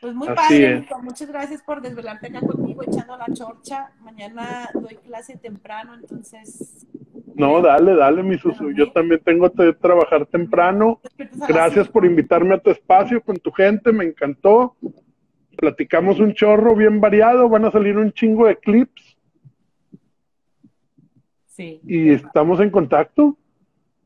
Pues 0.00 0.14
muy 0.14 0.28
padre, 0.28 0.86
muchas 1.02 1.28
gracias 1.28 1.62
por 1.62 1.80
desvelarte 1.80 2.26
acá 2.26 2.40
conmigo 2.40 2.82
echando 2.82 3.16
la 3.16 3.26
chorcha. 3.32 3.92
Mañana 4.00 4.68
doy 4.74 4.96
clase 4.96 5.36
temprano, 5.36 5.94
entonces 5.94 6.86
no, 7.34 7.60
dale, 7.60 7.94
dale, 7.94 8.22
mi 8.22 8.38
Susu. 8.38 8.72
Yo 8.72 8.92
también 8.92 9.20
tengo 9.24 9.50
que 9.50 9.72
trabajar 9.74 10.26
temprano. 10.26 11.00
Gracias 11.48 11.88
por 11.88 12.04
invitarme 12.04 12.54
a 12.54 12.58
tu 12.58 12.70
espacio 12.70 13.22
con 13.22 13.36
tu 13.36 13.50
gente, 13.52 13.92
me 13.92 14.04
encantó. 14.04 14.76
Platicamos 15.56 16.18
un 16.18 16.34
chorro 16.34 16.74
bien 16.74 17.00
variado, 17.00 17.48
van 17.48 17.64
a 17.64 17.70
salir 17.70 17.96
un 17.96 18.12
chingo 18.12 18.46
de 18.46 18.56
clips. 18.58 19.11
Sí. 21.52 21.80
Y 21.86 22.10
estamos 22.10 22.60
en 22.60 22.70
contacto. 22.70 23.36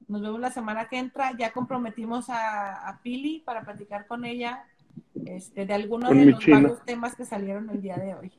Nos 0.09 0.21
vemos 0.21 0.41
la 0.41 0.51
semana 0.51 0.89
que 0.89 0.99
entra. 0.99 1.33
Ya 1.39 1.53
comprometimos 1.53 2.27
a, 2.29 3.01
Pili 3.03 3.43
para 3.45 3.63
platicar 3.63 4.07
con 4.07 4.25
ella 4.25 4.65
este, 5.25 5.65
de 5.65 5.75
algunos 5.75 6.11
de 6.11 6.27
los 6.27 6.45
varios 6.45 6.85
temas 6.85 7.15
que 7.15 7.25
salieron 7.25 7.71
el 7.71 7.81
día 7.81 7.97
de 7.97 8.15
hoy. 8.15 8.33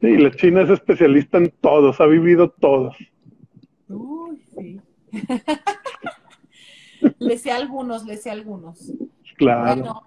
Sí, 0.00 0.16
la 0.18 0.30
China 0.32 0.62
es 0.62 0.70
especialista 0.70 1.38
en 1.38 1.50
todos, 1.50 2.00
ha 2.00 2.06
vivido 2.06 2.50
todos. 2.50 2.96
Uy, 3.88 4.44
sí. 4.54 4.80
le 7.18 7.38
sé 7.38 7.50
algunos, 7.50 8.04
le 8.04 8.18
sé 8.18 8.30
algunos. 8.30 8.92
Claro. 9.38 10.02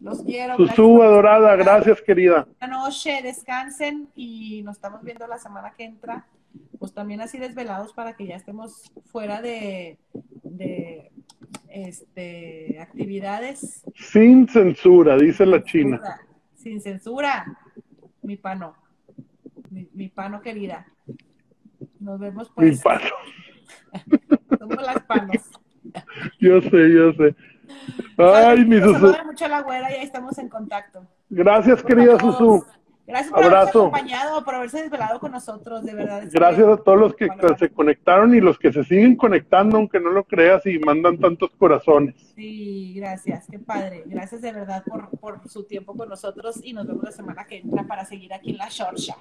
los 0.00 0.22
quiero. 0.22 0.56
Susu, 0.56 1.02
adorada, 1.02 1.56
gracias, 1.56 2.00
querida. 2.00 2.46
Buenas 2.60 2.84
noches, 2.84 3.22
descansen 3.24 4.08
y 4.14 4.62
nos 4.62 4.76
estamos 4.76 5.02
viendo 5.02 5.26
la 5.26 5.38
semana 5.38 5.72
que 5.76 5.84
entra. 5.84 6.26
Pues 6.78 6.92
también 6.92 7.20
así 7.20 7.38
desvelados 7.38 7.92
para 7.92 8.16
que 8.16 8.26
ya 8.26 8.36
estemos 8.36 8.92
fuera 9.06 9.40
de, 9.40 9.98
de 10.42 11.10
este, 11.68 12.78
actividades. 12.80 13.84
Sin 13.94 14.48
censura, 14.48 15.16
dice 15.16 15.46
la 15.46 15.62
China. 15.62 16.00
Sin 16.54 16.80
censura, 16.80 17.44
mi 18.22 18.36
pano. 18.36 18.74
Mi, 19.70 19.88
mi 19.92 20.08
pano 20.08 20.40
querida. 20.40 20.86
Nos 22.00 22.20
vemos 22.20 22.50
pues. 22.54 22.76
Mi 22.76 22.82
pano. 22.82 23.10
Somos 24.58 24.82
las 24.82 25.02
panos. 25.02 25.50
Yo 26.40 26.60
sé, 26.60 26.92
yo 26.92 27.12
sé. 27.12 27.34
Ay, 28.18 28.64
mi 28.64 28.80
Susu. 28.80 29.14
mucho 29.24 29.48
la 29.48 29.62
güera 29.62 29.90
y 29.90 29.94
ahí 29.94 30.04
estamos 30.04 30.38
en 30.38 30.48
contacto. 30.48 31.06
Gracias, 31.28 31.82
querida 31.82 32.18
Susu. 32.18 32.64
Gracias 33.06 33.32
por 33.32 33.44
habernos 33.44 33.68
acompañado, 33.68 34.44
por 34.44 34.54
haberse 34.56 34.82
desvelado 34.82 35.20
con 35.20 35.30
nosotros, 35.30 35.84
de 35.84 35.94
verdad. 35.94 36.24
Gracias 36.32 36.66
a 36.66 36.76
todos 36.76 36.98
los 36.98 37.14
que 37.14 37.28
se 37.58 37.70
conectaron 37.70 38.34
y 38.34 38.40
los 38.40 38.58
que 38.58 38.72
se 38.72 38.82
siguen 38.82 39.16
conectando, 39.16 39.76
aunque 39.76 40.00
no 40.00 40.10
lo 40.10 40.24
creas, 40.24 40.66
y 40.66 40.78
mandan 40.78 41.18
tantos 41.18 41.50
corazones. 41.56 42.16
Sí, 42.34 42.94
gracias, 42.96 43.46
qué 43.48 43.58
padre. 43.58 44.02
Gracias 44.06 44.42
de 44.42 44.52
verdad 44.52 44.82
por, 44.84 45.10
por 45.18 45.48
su 45.48 45.64
tiempo 45.64 45.96
con 45.96 46.08
nosotros 46.08 46.60
y 46.62 46.72
nos 46.72 46.86
vemos 46.86 47.04
la 47.04 47.12
semana 47.12 47.46
que 47.46 47.58
entra 47.58 47.84
para 47.84 48.04
seguir 48.04 48.34
aquí 48.34 48.50
en 48.50 48.58
la 48.58 48.68
Shortsha. 48.68 49.16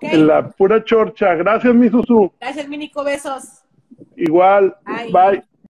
En 0.00 0.26
la 0.26 0.48
pura 0.48 0.84
chorcha. 0.84 1.34
Gracias, 1.34 1.74
mi 1.74 1.88
Susu. 1.88 2.32
Gracias, 2.40 2.68
Minico. 2.68 3.02
Besos. 3.04 3.64
Igual. 4.16 4.76
Bye. 5.12 5.42